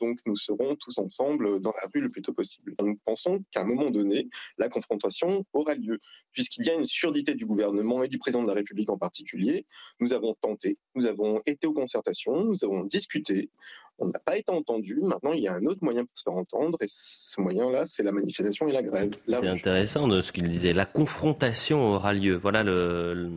Donc 0.00 0.18
nous 0.26 0.36
serons 0.36 0.76
tous 0.76 0.98
ensemble 0.98 1.60
dans 1.60 1.72
la 1.72 1.88
rue 1.92 2.00
le 2.00 2.10
plus 2.10 2.22
tôt 2.22 2.32
possible. 2.32 2.74
Nous 2.82 2.98
pensons 3.04 3.42
qu'à 3.50 3.60
un 3.60 3.64
moment 3.64 3.90
donné, 3.90 4.28
la 4.58 4.68
confrontation 4.68 5.44
aura 5.52 5.74
lieu, 5.74 6.00
puisqu'il 6.32 6.66
y 6.66 6.70
a 6.70 6.74
une 6.74 6.84
surdité 6.84 7.34
du 7.34 7.46
gouvernement 7.46 8.02
et 8.02 8.08
du 8.08 8.18
président 8.18 8.42
de 8.42 8.48
la 8.48 8.54
République 8.54 8.90
en 8.90 8.98
particulier. 8.98 9.66
Nous 10.00 10.12
avons 10.12 10.34
tenté, 10.34 10.78
nous 10.94 11.06
avons 11.06 11.40
été 11.46 11.66
aux 11.66 11.72
concertations, 11.72 12.44
nous 12.44 12.64
avons 12.64 12.84
discuté, 12.84 13.50
on 13.98 14.06
n'a 14.06 14.18
pas 14.18 14.36
été 14.36 14.50
entendu. 14.50 14.98
Maintenant, 15.02 15.32
il 15.32 15.42
y 15.42 15.48
a 15.48 15.54
un 15.54 15.64
autre 15.66 15.80
moyen 15.82 16.04
pour 16.04 16.18
se 16.18 16.24
faire 16.24 16.34
entendre, 16.34 16.78
et 16.80 16.86
ce 16.88 17.40
moyen-là, 17.40 17.84
c'est 17.84 18.02
la 18.02 18.12
manifestation 18.12 18.68
et 18.68 18.72
la 18.72 18.82
grève. 18.82 19.10
C'est 19.26 19.46
intéressant 19.46 20.08
de 20.08 20.20
ce 20.20 20.32
qu'il 20.32 20.48
disait. 20.48 20.72
La 20.72 20.86
confrontation 20.86 21.94
aura 21.94 22.14
lieu. 22.14 22.36
Voilà 22.36 22.62
le, 22.62 23.30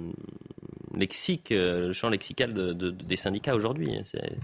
lexique, 0.94 1.50
le 1.50 1.92
champ 1.92 2.10
lexical 2.10 2.54
des 2.54 3.16
syndicats 3.16 3.56
aujourd'hui. 3.56 4.00
C'est 4.06 4.38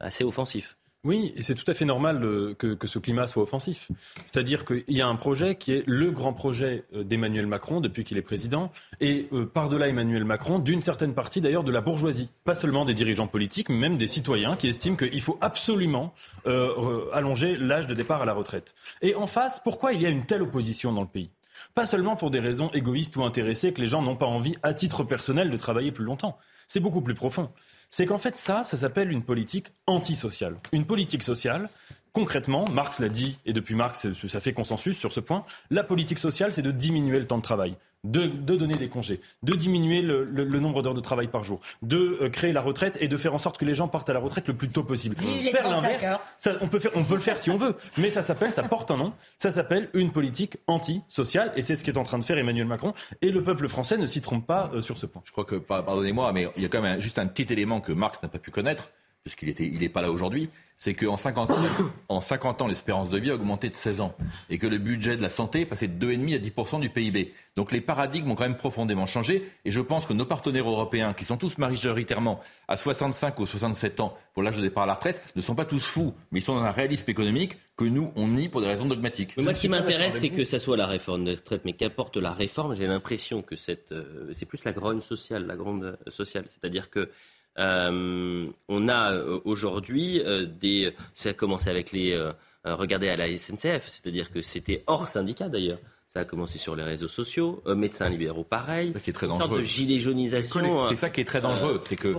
assez 0.00 0.24
offensif. 0.24 0.76
Oui, 1.06 1.32
et 1.36 1.44
c'est 1.44 1.54
tout 1.54 1.70
à 1.70 1.74
fait 1.74 1.84
normal 1.84 2.20
que, 2.58 2.76
ce 2.84 2.98
climat 2.98 3.28
soit 3.28 3.44
offensif. 3.44 3.92
C'est-à-dire 4.24 4.64
qu'il 4.64 4.82
y 4.88 5.00
a 5.00 5.06
un 5.06 5.14
projet 5.14 5.54
qui 5.54 5.70
est 5.70 5.84
le 5.86 6.10
grand 6.10 6.32
projet 6.32 6.82
euh, 6.94 7.04
d'Emmanuel 7.04 7.46
Macron 7.46 7.80
depuis 7.80 8.02
qu'il 8.02 8.18
est 8.18 8.22
président, 8.22 8.72
et 9.00 9.28
euh, 9.32 9.46
par-delà 9.46 9.86
Emmanuel 9.86 10.24
Macron, 10.24 10.58
d'une 10.58 10.82
certaine 10.82 11.14
partie 11.14 11.40
d'ailleurs 11.40 11.62
de 11.62 11.70
la 11.70 11.80
bourgeoisie. 11.80 12.30
Pas 12.42 12.56
seulement 12.56 12.84
des 12.84 12.92
dirigeants 12.92 13.28
politiques, 13.28 13.68
mais 13.68 13.76
même 13.76 13.98
des 13.98 14.08
citoyens 14.08 14.56
qui 14.56 14.66
estiment 14.66 14.96
qu'il 14.96 15.20
faut 15.20 15.38
absolument 15.40 16.12
euh, 16.48 17.04
allonger 17.12 17.56
l'âge 17.56 17.86
de 17.86 17.94
départ 17.94 18.22
à 18.22 18.24
la 18.24 18.34
retraite. 18.34 18.74
Et 19.00 19.14
en 19.14 19.28
face, 19.28 19.60
pourquoi 19.62 19.92
il 19.92 20.02
y 20.02 20.06
a 20.06 20.08
une 20.08 20.26
telle 20.26 20.42
opposition 20.42 20.92
dans 20.92 21.02
le 21.02 21.06
pays? 21.06 21.30
Pas 21.76 21.86
seulement 21.86 22.16
pour 22.16 22.32
des 22.32 22.40
raisons 22.40 22.70
égoïstes 22.72 23.14
ou 23.14 23.22
intéressées 23.22 23.72
que 23.72 23.80
les 23.80 23.86
gens 23.86 24.02
n'ont 24.02 24.16
pas 24.16 24.26
envie, 24.26 24.56
à 24.64 24.74
titre 24.74 25.04
personnel, 25.04 25.50
de 25.50 25.56
travailler 25.56 25.92
plus 25.92 26.04
longtemps. 26.04 26.36
C'est 26.66 26.80
beaucoup 26.80 27.00
plus 27.00 27.14
profond. 27.14 27.50
C'est 27.90 28.06
qu'en 28.06 28.18
fait, 28.18 28.36
ça, 28.36 28.64
ça 28.64 28.76
s'appelle 28.76 29.12
une 29.12 29.22
politique 29.22 29.68
antisociale. 29.86 30.56
Une 30.72 30.86
politique 30.86 31.22
sociale, 31.22 31.68
concrètement, 32.12 32.64
Marx 32.72 33.00
l'a 33.00 33.08
dit, 33.08 33.38
et 33.46 33.52
depuis 33.52 33.74
Marx, 33.74 34.06
ça 34.12 34.40
fait 34.40 34.52
consensus 34.52 34.96
sur 34.98 35.12
ce 35.12 35.20
point, 35.20 35.44
la 35.70 35.84
politique 35.84 36.18
sociale, 36.18 36.52
c'est 36.52 36.62
de 36.62 36.70
diminuer 36.70 37.18
le 37.18 37.26
temps 37.26 37.38
de 37.38 37.42
travail 37.42 37.76
de, 38.10 38.26
donner 38.56 38.74
des 38.74 38.88
congés, 38.88 39.20
de 39.42 39.54
diminuer 39.54 40.02
le, 40.02 40.24
nombre 40.60 40.82
d'heures 40.82 40.94
de 40.94 41.00
travail 41.00 41.28
par 41.28 41.44
jour, 41.44 41.60
de 41.82 42.18
euh, 42.20 42.28
créer 42.30 42.52
la 42.52 42.60
retraite 42.60 42.98
et 43.00 43.08
de 43.08 43.16
faire 43.16 43.34
en 43.34 43.38
sorte 43.38 43.58
que 43.58 43.64
les 43.64 43.74
gens 43.74 43.88
partent 43.88 44.10
à 44.10 44.12
la 44.12 44.20
retraite 44.20 44.48
le 44.48 44.54
plus 44.54 44.68
tôt 44.68 44.82
possible. 44.82 45.16
faire 45.16 45.68
l'inverse, 45.68 46.18
on, 46.60 46.68
peut 46.68 46.78
on 46.94 47.04
peut 47.04 47.14
le 47.14 47.20
faire 47.20 47.38
si 47.38 47.50
on 47.50 47.56
veut, 47.56 47.76
mais 47.98 48.08
ça 48.08 48.22
s'appelle, 48.22 48.52
ça 48.52 48.62
porte 48.62 48.90
un 48.90 48.96
nom, 48.96 49.12
ça 49.38 49.50
s'appelle 49.50 49.88
une 49.94 50.12
politique 50.12 50.58
anti-sociale 50.66 51.52
et 51.56 51.62
c'est 51.62 51.74
ce 51.74 51.84
qu'est 51.84 51.98
en 51.98 52.04
train 52.04 52.18
de 52.18 52.24
faire 52.24 52.38
Emmanuel 52.38 52.66
Macron 52.66 52.94
et 53.22 53.30
le 53.30 53.42
peuple 53.42 53.68
français 53.68 53.98
ne 53.98 54.06
s'y 54.06 54.20
trompe 54.20 54.46
pas 54.46 54.70
euh, 54.74 54.80
sur 54.80 54.98
ce 54.98 55.06
point. 55.06 55.22
Je 55.24 55.32
crois 55.32 55.44
que, 55.44 55.56
pardonnez-moi, 55.56 56.32
mais 56.32 56.48
il 56.56 56.62
y 56.62 56.66
a 56.66 56.68
quand 56.68 56.82
même 56.82 57.00
juste 57.00 57.18
un 57.18 57.26
petit 57.26 57.52
élément 57.52 57.80
que 57.80 57.92
Marx 57.92 58.22
n'a 58.22 58.28
pas 58.28 58.38
pu 58.38 58.50
connaître, 58.50 58.90
puisqu'il 59.26 59.48
n'est 59.48 59.82
il 59.82 59.90
pas 59.90 60.02
là 60.02 60.12
aujourd'hui, 60.12 60.48
c'est 60.76 60.94
qu'en 60.94 61.16
50 61.16 61.50
ans, 61.50 61.56
en 62.08 62.20
50 62.20 62.62
ans, 62.62 62.68
l'espérance 62.68 63.10
de 63.10 63.18
vie 63.18 63.32
a 63.32 63.34
augmenté 63.34 63.68
de 63.68 63.74
16 63.74 64.00
ans 64.00 64.14
et 64.50 64.58
que 64.58 64.68
le 64.68 64.78
budget 64.78 65.16
de 65.16 65.22
la 65.22 65.30
santé 65.30 65.62
est 65.62 65.66
passé 65.66 65.88
de 65.88 66.06
2,5 66.06 66.36
à 66.36 66.38
10 66.38 66.80
du 66.80 66.90
PIB. 66.90 67.34
Donc 67.56 67.72
les 67.72 67.80
paradigmes 67.80 68.30
ont 68.30 68.36
quand 68.36 68.44
même 68.44 68.56
profondément 68.56 69.06
changé 69.06 69.50
et 69.64 69.72
je 69.72 69.80
pense 69.80 70.06
que 70.06 70.12
nos 70.12 70.26
partenaires 70.26 70.68
européens, 70.70 71.12
qui 71.12 71.24
sont 71.24 71.36
tous 71.36 71.58
majoritairement 71.58 72.38
à 72.68 72.76
65 72.76 73.40
ou 73.40 73.46
67 73.46 73.98
ans 73.98 74.16
pour 74.32 74.44
l'âge 74.44 74.58
de 74.58 74.62
départ 74.62 74.84
à 74.84 74.86
la 74.86 74.94
retraite, 74.94 75.20
ne 75.34 75.42
sont 75.42 75.56
pas 75.56 75.64
tous 75.64 75.84
fous, 75.84 76.14
mais 76.30 76.38
ils 76.38 76.42
sont 76.42 76.54
dans 76.54 76.62
un 76.62 76.70
réalisme 76.70 77.10
économique 77.10 77.56
que 77.76 77.84
nous, 77.84 78.12
on 78.14 78.28
nie 78.28 78.48
pour 78.48 78.60
des 78.60 78.68
raisons 78.68 78.86
dogmatiques. 78.86 79.36
moi, 79.38 79.52
ce 79.52 79.60
qui 79.60 79.68
m'intéresse, 79.68 80.20
c'est 80.20 80.30
que 80.30 80.44
ça 80.44 80.60
soit 80.60 80.76
la 80.76 80.86
réforme 80.86 81.24
de 81.24 81.32
retraite, 81.32 81.62
mais 81.64 81.72
qu'apporte 81.72 82.16
la 82.16 82.32
réforme, 82.32 82.76
j'ai 82.76 82.86
l'impression 82.86 83.42
que 83.42 83.56
euh, 83.92 84.30
c'est 84.32 84.46
plus 84.46 84.64
la 84.64 84.72
grogne 84.72 85.00
sociale, 85.00 85.46
la 85.46 85.56
grande 85.56 85.98
sociale. 86.08 86.44
C'est-à-dire 86.48 86.90
que 86.90 87.10
on 87.58 88.88
a 88.88 89.12
euh, 89.12 89.40
aujourd'hui 89.44 90.20
euh, 90.20 90.46
des. 90.46 90.94
Ça 91.14 91.30
a 91.30 91.32
commencé 91.32 91.70
avec 91.70 91.92
les. 91.92 92.18
regardez 92.64 93.08
à 93.08 93.16
la 93.16 93.26
SNCF, 93.36 93.88
c'est-à-dire 93.88 94.30
que 94.30 94.42
c'était 94.42 94.82
hors 94.86 95.08
syndicat 95.08 95.48
d'ailleurs. 95.48 95.78
Ça 96.08 96.20
a 96.20 96.24
commencé 96.24 96.58
sur 96.58 96.76
les 96.76 96.84
réseaux 96.84 97.08
sociaux, 97.08 97.62
médecins 97.66 98.08
libéraux 98.08 98.44
pareil. 98.44 98.92
C'est 98.94 99.02
qui 99.02 99.10
est 99.10 99.12
très 99.12 99.26
dangereux. 99.26 99.44
Une 99.44 99.50
sorte 99.50 99.60
de 99.60 99.66
gilet 99.66 99.98
jaunisation. 99.98 100.80
C'est 100.88 100.96
ça 100.96 101.10
qui 101.10 101.20
est 101.20 101.24
très 101.24 101.40
dangereux. 101.40 101.80
c'est 101.84 101.96
que 101.96 102.14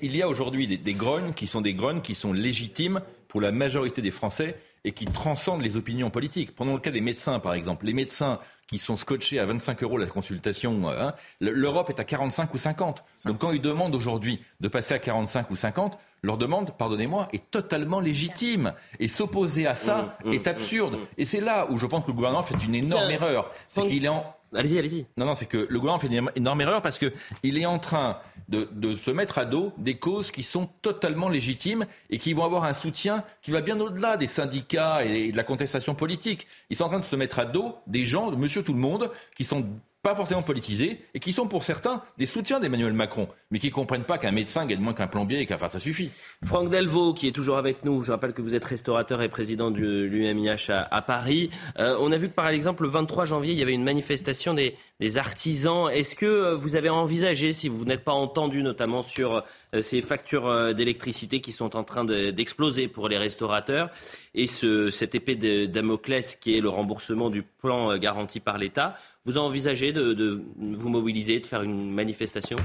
il 0.00 0.16
y 0.16 0.22
a, 0.22 0.28
aujourd'hui 0.28 0.66
des, 0.66 0.76
des 0.76 0.94
grognes 0.94 1.32
qui 1.34 1.46
sont 1.46 1.60
des 1.60 1.74
grognes 1.74 2.00
qui 2.00 2.14
sont 2.14 2.32
légitimes 2.32 3.00
pour 3.28 3.40
la 3.40 3.50
majorité 3.50 4.02
des 4.02 4.10
Français 4.10 4.56
et 4.84 4.92
qui 4.92 5.04
transcendent 5.04 5.62
les 5.62 5.76
opinions 5.76 6.10
politiques. 6.10 6.54
Prenons 6.54 6.74
le 6.74 6.80
cas 6.80 6.90
des 6.90 7.00
médecins, 7.00 7.38
par 7.38 7.54
exemple. 7.54 7.86
Les 7.86 7.92
médecins 7.92 8.40
qui 8.72 8.78
sont 8.78 8.96
scotchés 8.96 9.38
à 9.38 9.44
25 9.44 9.82
euros 9.82 9.98
la 9.98 10.06
consultation, 10.06 10.80
hein, 10.88 11.12
l'Europe 11.40 11.90
est 11.90 12.00
à 12.00 12.04
45 12.04 12.54
ou 12.54 12.58
50. 12.58 13.04
Donc 13.26 13.38
quand 13.38 13.52
ils 13.52 13.60
demandent 13.60 13.94
aujourd'hui 13.94 14.40
de 14.60 14.68
passer 14.68 14.94
à 14.94 14.98
45 14.98 15.50
ou 15.50 15.56
50, 15.56 15.98
leur 16.22 16.38
demande, 16.38 16.74
pardonnez-moi, 16.78 17.28
est 17.34 17.50
totalement 17.50 18.00
légitime. 18.00 18.72
Et 18.98 19.08
s'opposer 19.08 19.66
à 19.66 19.74
ça 19.74 20.16
mmh, 20.24 20.30
mmh, 20.30 20.32
est 20.32 20.46
absurde. 20.46 20.96
Mmh, 20.96 21.06
et 21.18 21.26
c'est 21.26 21.40
là 21.40 21.66
où 21.70 21.78
je 21.78 21.84
pense 21.84 22.04
que 22.04 22.10
le 22.12 22.14
gouvernement 22.14 22.42
fait 22.42 22.64
une 22.64 22.74
énorme 22.74 23.10
erreur. 23.10 23.50
C'est 23.68 23.86
qu'il 23.86 24.06
est 24.06 24.08
en... 24.08 24.24
Allez-y, 24.54 24.78
allez-y. 24.78 25.06
Non, 25.16 25.26
non, 25.26 25.34
c'est 25.34 25.46
que 25.46 25.66
le 25.68 25.80
gouvernement 25.80 25.98
fait 25.98 26.08
une 26.08 26.30
énorme 26.36 26.60
erreur 26.60 26.82
parce 26.82 26.98
qu'il 26.98 27.58
est 27.58 27.66
en 27.66 27.78
train 27.78 28.18
de, 28.48 28.68
se 28.96 29.10
mettre 29.10 29.38
à 29.38 29.44
dos 29.44 29.72
des 29.78 29.94
causes 29.94 30.30
qui 30.30 30.42
sont 30.42 30.66
totalement 30.82 31.28
légitimes 31.28 31.86
et 32.10 32.18
qui 32.18 32.34
vont 32.34 32.44
avoir 32.44 32.64
un 32.64 32.72
soutien 32.72 33.24
qui 33.40 33.50
va 33.50 33.60
bien 33.62 33.80
au-delà 33.80 34.16
des 34.16 34.26
syndicats 34.26 35.04
et 35.04 35.32
de 35.32 35.36
la 35.36 35.44
contestation 35.44 35.94
politique. 35.94 36.46
Ils 36.70 36.76
sont 36.76 36.84
en 36.84 36.88
train 36.88 37.00
de 37.00 37.04
se 37.04 37.16
mettre 37.16 37.38
à 37.38 37.46
dos 37.46 37.76
des 37.86 38.04
gens, 38.04 38.30
de 38.30 38.36
monsieur 38.36 38.62
tout 38.62 38.74
le 38.74 38.78
monde, 38.78 39.10
qui 39.36 39.44
sont 39.44 39.66
pas 40.02 40.16
forcément 40.16 40.42
politisés, 40.42 41.00
et 41.14 41.20
qui 41.20 41.32
sont 41.32 41.46
pour 41.46 41.62
certains 41.62 42.02
des 42.18 42.26
soutiens 42.26 42.58
d'Emmanuel 42.58 42.92
Macron, 42.92 43.28
mais 43.52 43.60
qui 43.60 43.68
ne 43.68 43.72
comprennent 43.72 44.02
pas 44.02 44.18
qu'un 44.18 44.32
médecin 44.32 44.66
gagne 44.66 44.80
moins 44.80 44.94
qu'un 44.94 45.06
plombier 45.06 45.40
et 45.40 45.46
faire 45.46 45.70
ça 45.70 45.78
suffit. 45.78 46.10
Franck 46.44 46.70
Delvaux, 46.70 47.14
qui 47.14 47.28
est 47.28 47.32
toujours 47.32 47.56
avec 47.56 47.84
nous, 47.84 48.02
je 48.02 48.10
rappelle 48.10 48.32
que 48.32 48.42
vous 48.42 48.56
êtes 48.56 48.64
restaurateur 48.64 49.22
et 49.22 49.28
président 49.28 49.70
de 49.70 49.78
l'UMIH 49.78 50.72
à, 50.72 51.02
Paris. 51.02 51.50
Euh, 51.78 51.96
on 52.00 52.10
a 52.10 52.16
vu 52.16 52.28
que 52.28 52.34
par 52.34 52.48
exemple 52.48 52.82
le 52.82 52.88
23 52.88 53.26
janvier, 53.26 53.52
il 53.52 53.58
y 53.58 53.62
avait 53.62 53.74
une 53.74 53.84
manifestation 53.84 54.54
des, 54.54 54.74
artisans. 55.16 55.88
Est-ce 55.88 56.16
que 56.16 56.26
euh, 56.26 56.54
vous 56.56 56.74
avez 56.74 56.88
envisagé, 56.88 57.52
si 57.52 57.68
vous 57.68 57.84
n'êtes 57.84 58.04
pas 58.04 58.12
entendu 58.12 58.62
notamment 58.62 59.04
sur 59.04 59.44
euh, 59.74 59.82
ces 59.82 60.00
factures 60.00 60.74
d'électricité 60.74 61.40
qui 61.40 61.52
sont 61.52 61.76
en 61.76 61.84
train 61.84 62.04
d'exploser 62.04 62.88
pour 62.88 63.08
les 63.08 63.18
restaurateurs, 63.18 63.90
et 64.34 64.46
ce, 64.46 64.90
cette 64.90 65.14
épée 65.14 65.34
de 65.34 65.66
Damoclès 65.66 66.36
qui 66.36 66.56
est 66.56 66.60
le 66.60 66.68
remboursement 66.68 67.30
du 67.30 67.42
plan 67.42 67.96
garanti 67.98 68.40
par 68.40 68.58
l'État, 68.58 68.96
vous 69.24 69.38
envisagez 69.38 69.92
de, 69.92 70.12
de, 70.12 70.42
vous 70.56 70.88
mobiliser, 70.88 71.40
de 71.40 71.46
faire 71.46 71.62
une 71.62 71.92
manifestation? 71.92 72.56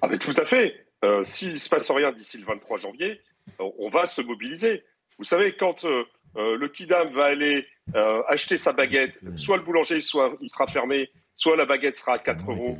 Ah 0.00 0.08
mais 0.08 0.18
Tout 0.18 0.34
à 0.36 0.44
fait. 0.44 0.86
Euh, 1.04 1.22
S'il 1.24 1.52
ne 1.52 1.56
se 1.56 1.68
passe 1.68 1.90
rien 1.90 2.12
d'ici 2.12 2.38
le 2.38 2.44
23 2.44 2.78
janvier, 2.78 3.20
on 3.58 3.88
va 3.88 4.06
se 4.06 4.20
mobiliser. 4.20 4.84
Vous 5.18 5.24
savez, 5.24 5.56
quand 5.56 5.84
euh, 5.84 6.04
euh, 6.36 6.56
le 6.56 6.68
Kidam 6.68 7.12
va 7.12 7.26
aller 7.26 7.66
acheter 8.28 8.56
sa 8.56 8.72
baguette, 8.72 9.18
soit 9.36 9.56
le 9.56 9.64
boulanger 9.64 10.00
soit, 10.00 10.36
il 10.40 10.48
sera 10.48 10.68
fermé, 10.68 11.10
soit 11.34 11.56
la 11.56 11.66
baguette 11.66 11.96
sera 11.96 12.14
à 12.14 12.18
4 12.20 12.50
euros. 12.50 12.78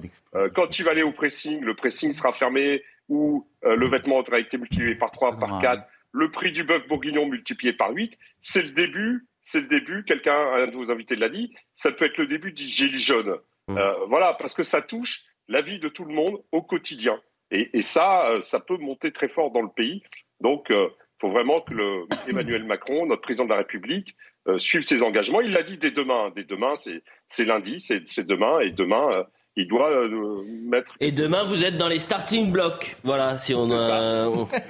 quand 0.55 0.79
il 0.79 0.85
va 0.85 0.93
aller 0.93 1.03
au 1.03 1.11
pressing, 1.11 1.61
le 1.61 1.75
pressing 1.75 2.13
sera 2.13 2.33
fermé 2.33 2.85
ou 3.09 3.45
le 3.65 3.89
vêtement 3.89 4.21
aura 4.21 4.39
été 4.39 4.59
multiplié 4.59 4.95
par 4.95 5.11
3, 5.11 5.39
par 5.39 5.61
4, 5.61 5.83
le 6.13 6.31
prix 6.31 6.53
du 6.53 6.63
bœuf 6.63 6.87
bourguignon 6.87 7.27
multiplié 7.27 7.73
par 7.73 7.91
8. 7.91 8.17
C'est 8.43 8.63
le 8.63 8.71
début 8.71 9.27
c'est 9.45 9.61
le 9.61 9.67
début, 9.67 10.05
quelqu'un, 10.05 10.39
un 10.55 10.67
de 10.67 10.77
vos 10.77 10.93
invités 10.93 11.17
l'a 11.17 11.29
dit, 11.29 11.55
ça 11.75 11.93
peut 11.93 12.05
être 12.05 12.19
le 12.19 12.27
début 12.27 12.53
du 12.53 12.65
gilet 12.65 12.99
jaune. 12.99 13.39
Mmh. 13.69 13.79
Euh, 13.79 14.07
voilà, 14.07 14.35
parce 14.35 14.55
que 14.55 14.63
ça 14.63 14.83
touche 14.83 15.25
la 15.49 15.63
vie 15.63 15.79
de 15.79 15.89
tout 15.89 16.05
le 16.05 16.15
monde 16.15 16.43
au 16.53 16.63
quotidien. 16.63 17.21
Et, 17.51 17.83
ça, 17.83 18.31
euh, 18.31 18.41
ça 18.41 18.61
peut 18.61 18.79
monter 18.79 19.13
très 19.13 19.29
fort 19.29 19.51
dans 19.51 19.61
le 19.61 19.69
pays. 19.69 20.03
Donc, 20.41 20.67
il 20.71 20.77
euh, 20.77 20.89
faut 21.21 21.31
vraiment 21.31 21.61
que 21.61 21.75
le, 21.75 22.07
Emmanuel 22.29 22.65
Macron, 22.65 23.05
notre 23.07 23.21
président 23.21 23.45
de 23.45 23.51
la 23.51 23.59
République, 23.59 24.17
suive 24.57 24.85
ses 24.85 25.05
engagements. 25.05 25.41
Il 25.41 25.53
l'a 25.53 25.63
dit 25.63 25.79
dès 25.79 25.93
demain. 25.93 26.33
Dès 26.35 26.43
demain, 26.43 26.75
c'est 26.75 27.45
lundi, 27.45 27.79
c'est 27.79 28.27
demain. 28.27 28.59
Et 28.59 28.71
demain, 28.71 29.25
il 29.57 29.69
doit 29.69 29.91
euh, 29.91 30.43
mettre. 30.65 30.95
Et 31.01 31.13
demain, 31.13 31.45
vous 31.45 31.65
êtes 31.65 31.77
dans 31.77 31.89
les 31.89 31.99
starting 31.99 32.51
blocks. 32.51 32.97
Voilà, 33.05 33.39
si 33.39 33.55
on, 33.55 33.67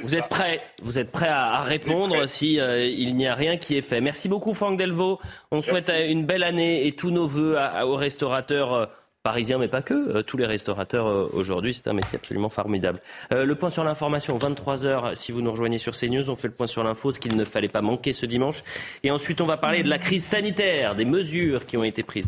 vous 0.02 0.16
êtes 0.16 0.28
prêt, 0.28 0.60
vous 0.82 0.98
êtes 0.98 1.12
prêt 1.12 1.28
à, 1.28 1.62
répondre 1.62 2.26
si 2.26 2.60
euh, 2.60 2.84
il 2.84 3.14
n'y 3.16 3.26
a 3.26 3.34
rien 3.34 3.56
qui 3.56 3.76
est 3.76 3.82
fait. 3.82 4.00
Merci 4.00 4.28
beaucoup, 4.28 4.54
Franck 4.54 4.78
Delvaux. 4.78 5.20
On 5.50 5.62
souhaite 5.62 5.92
une 6.08 6.26
belle 6.26 6.42
année 6.42 6.86
et 6.86 6.92
tous 6.92 7.10
nos 7.10 7.28
voeux 7.28 7.56
aux 7.84 7.96
restaurateurs. 7.96 8.74
Euh, 8.74 8.86
parisiens, 9.24 9.58
mais 9.58 9.68
pas 9.68 9.82
que, 9.82 10.20
tous 10.22 10.36
les 10.36 10.46
restaurateurs 10.46 11.06
aujourd'hui, 11.32 11.74
c'est 11.74 11.86
un 11.86 11.92
métier 11.92 12.16
absolument 12.16 12.48
formidable. 12.48 12.98
le 13.30 13.54
point 13.54 13.70
sur 13.70 13.84
l'information, 13.84 14.36
23h, 14.36 15.14
si 15.14 15.30
vous 15.30 15.42
nous 15.42 15.52
rejoignez 15.52 15.78
sur 15.78 15.96
CNews, 15.96 16.28
on 16.28 16.34
fait 16.34 16.48
le 16.48 16.54
point 16.54 16.66
sur 16.66 16.82
l'info, 16.82 17.12
ce 17.12 17.20
qu'il 17.20 17.36
ne 17.36 17.44
fallait 17.44 17.68
pas 17.68 17.82
manquer 17.82 18.10
ce 18.10 18.26
dimanche. 18.26 18.64
Et 19.04 19.12
ensuite, 19.12 19.40
on 19.40 19.46
va 19.46 19.56
parler 19.56 19.84
de 19.84 19.88
la 19.88 19.98
crise 19.98 20.24
sanitaire, 20.24 20.96
des 20.96 21.04
mesures 21.04 21.66
qui 21.66 21.76
ont 21.76 21.84
été 21.84 22.02
prises. 22.02 22.26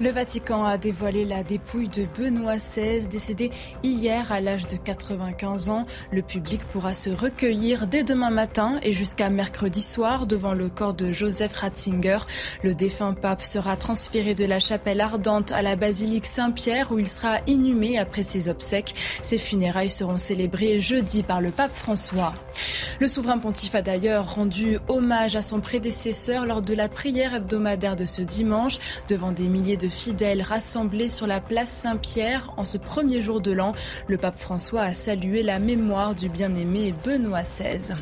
Le 0.00 0.10
Vatican 0.10 0.64
a 0.64 0.78
dévoilé 0.78 1.24
la 1.24 1.42
dépouille 1.42 1.88
de 1.88 2.06
Benoît 2.16 2.58
XVI, 2.58 3.08
décédé 3.08 3.50
hier 3.82 4.30
à 4.30 4.40
l'âge 4.40 4.68
de 4.68 4.76
95 4.76 5.70
ans. 5.70 5.86
Le 6.12 6.22
public 6.22 6.60
pourra 6.66 6.94
se 6.94 7.10
recueillir 7.10 7.88
dès 7.88 8.04
demain 8.04 8.30
matin 8.30 8.78
et 8.84 8.92
jusqu'à 8.92 9.28
mercredi 9.28 9.82
soir 9.82 10.28
devant 10.28 10.54
le 10.54 10.68
corps 10.68 10.94
de 10.94 11.10
Joseph 11.10 11.52
Ratzinger. 11.54 12.18
Le 12.62 12.76
défunt 12.76 13.12
pape 13.12 13.42
sera 13.42 13.76
transféré 13.76 14.36
de 14.36 14.44
la 14.44 14.60
chapelle 14.60 15.00
ardente 15.00 15.50
à 15.50 15.62
la 15.62 15.74
basilique 15.74 16.26
Saint-Pierre 16.26 16.92
où 16.92 17.00
il 17.00 17.08
sera 17.08 17.40
inhumé 17.48 17.98
après 17.98 18.22
ses 18.22 18.48
obsèques. 18.48 18.94
Ses 19.20 19.38
funérailles 19.38 19.90
seront 19.90 20.16
célébrées 20.16 20.78
jeudi 20.78 21.24
par 21.24 21.40
le 21.40 21.50
pape 21.50 21.74
François. 21.74 22.34
Le 23.00 23.08
souverain 23.08 23.38
pontife 23.38 23.74
a 23.74 23.82
d'ailleurs 23.82 24.36
rendu 24.36 24.78
hommage 24.86 25.34
à 25.34 25.42
son 25.42 25.58
prédécesseur 25.58 26.46
lors 26.46 26.62
de 26.62 26.74
la 26.74 26.88
prière 26.88 27.34
hebdomadaire 27.34 27.96
de 27.96 28.04
ce 28.04 28.22
dimanche 28.22 28.78
devant 29.08 29.32
des 29.32 29.48
milliers 29.48 29.76
de 29.76 29.87
fidèles 29.88 30.42
rassemblés 30.42 31.08
sur 31.08 31.26
la 31.26 31.40
place 31.40 31.70
Saint-Pierre 31.70 32.52
en 32.56 32.64
ce 32.64 32.78
premier 32.78 33.20
jour 33.20 33.40
de 33.40 33.52
l'an. 33.52 33.72
Le 34.06 34.18
pape 34.18 34.38
François 34.38 34.82
a 34.82 34.94
salué 34.94 35.42
la 35.42 35.58
mémoire 35.58 36.14
du 36.14 36.28
bien-aimé 36.28 36.94
Benoît 37.04 37.42
XVI. 37.42 37.94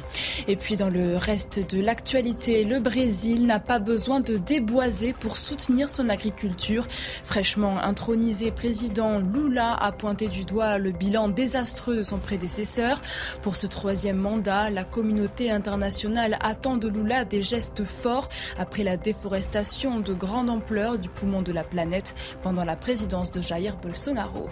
Et 0.48 0.56
puis 0.56 0.76
dans 0.76 0.90
le 0.90 1.16
reste 1.16 1.74
de 1.74 1.80
l'actualité, 1.80 2.64
le 2.64 2.80
Brésil 2.80 3.46
n'a 3.46 3.60
pas 3.60 3.78
besoin 3.78 4.20
de 4.20 4.36
déboiser 4.36 5.12
pour 5.12 5.36
soutenir 5.36 5.88
son 5.88 6.08
agriculture. 6.08 6.86
Fraîchement 7.24 7.78
intronisé 7.78 8.50
président 8.50 9.18
Lula 9.18 9.74
a 9.74 9.92
pointé 9.92 10.28
du 10.28 10.44
doigt 10.44 10.78
le 10.78 10.90
bilan 10.90 11.28
désastreux 11.28 11.96
de 11.96 12.02
son 12.02 12.18
prédécesseur. 12.18 13.00
Pour 13.42 13.56
ce 13.56 13.66
troisième 13.66 14.16
mandat, 14.16 14.70
la 14.70 14.84
communauté 14.84 15.50
internationale 15.50 16.38
attend 16.40 16.76
de 16.76 16.88
Lula 16.88 17.24
des 17.24 17.42
gestes 17.42 17.84
forts 17.84 18.28
après 18.58 18.82
la 18.82 18.96
déforestation 18.96 20.00
de 20.00 20.14
grande 20.14 20.50
ampleur 20.50 20.98
du 20.98 21.08
poumon 21.08 21.42
de 21.42 21.52
la 21.52 21.62
planète 21.62 21.75
planète 21.76 22.14
pendant 22.42 22.64
la 22.64 22.74
présidence 22.74 23.30
de 23.30 23.42
Jair 23.42 23.76
Bolsonaro. 23.76 24.48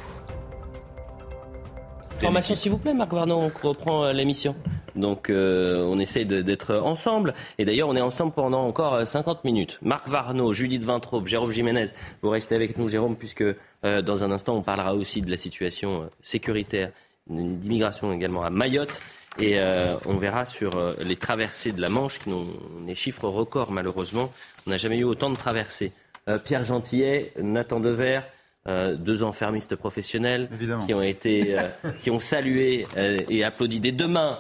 Formation 2.18 2.54
s'il 2.54 2.70
vous 2.70 2.76
plaît, 2.76 2.92
Marc 2.92 3.14
Varnon, 3.14 3.50
on 3.50 3.66
reprend 3.66 4.04
euh, 4.04 4.12
l'émission. 4.12 4.54
Donc 4.94 5.28
on 5.30 5.98
essaie 5.98 6.24
d'être 6.24 6.76
ensemble. 6.76 7.34
Et 7.58 7.64
d'ailleurs, 7.64 7.88
on 7.88 7.96
est 7.96 8.00
ensemble 8.00 8.32
pendant 8.32 8.64
encore 8.64 9.04
50 9.04 9.42
minutes. 9.42 9.80
Marc 9.82 10.06
Varno, 10.06 10.52
Judith 10.52 10.84
Vintraube, 10.84 11.26
Jérôme 11.26 11.50
Jiménez, 11.50 11.86
vous 12.22 12.30
restez 12.30 12.54
avec 12.54 12.78
nous, 12.78 12.86
Jérôme, 12.86 13.16
puisque 13.16 13.42
dans 13.82 14.22
un 14.22 14.30
instant, 14.30 14.54
on 14.54 14.62
parlera 14.62 14.94
aussi 14.94 15.20
de 15.20 15.28
la 15.28 15.36
situation 15.36 16.08
sécuritaire 16.22 16.90
d'immigration 17.26 18.12
également 18.12 18.44
à 18.44 18.50
Mayotte. 18.50 19.00
Et 19.38 19.58
euh, 19.58 19.96
on 20.06 20.16
verra 20.16 20.46
sur 20.46 20.76
euh, 20.76 20.94
les 21.00 21.16
traversées 21.16 21.72
de 21.72 21.80
la 21.80 21.88
Manche, 21.88 22.20
qui 22.20 22.28
ont 22.28 22.46
des 22.86 22.94
chiffres 22.94 23.28
records 23.28 23.72
malheureusement. 23.72 24.32
On 24.66 24.70
n'a 24.70 24.78
jamais 24.78 24.98
eu 24.98 25.04
autant 25.04 25.30
de 25.30 25.36
traversées. 25.36 25.92
Euh, 26.28 26.38
Pierre 26.38 26.64
Gentillet, 26.64 27.32
Nathan 27.40 27.80
Dever, 27.80 28.20
deux 28.66 29.22
enfermistes 29.22 29.76
professionnels 29.76 30.48
qui 30.86 30.94
ont, 30.94 31.02
été, 31.02 31.54
qui 32.02 32.10
ont 32.10 32.18
salué 32.18 32.86
et 32.96 33.44
applaudi 33.44 33.78
des 33.78 33.92
deux 33.92 34.08
mains 34.08 34.38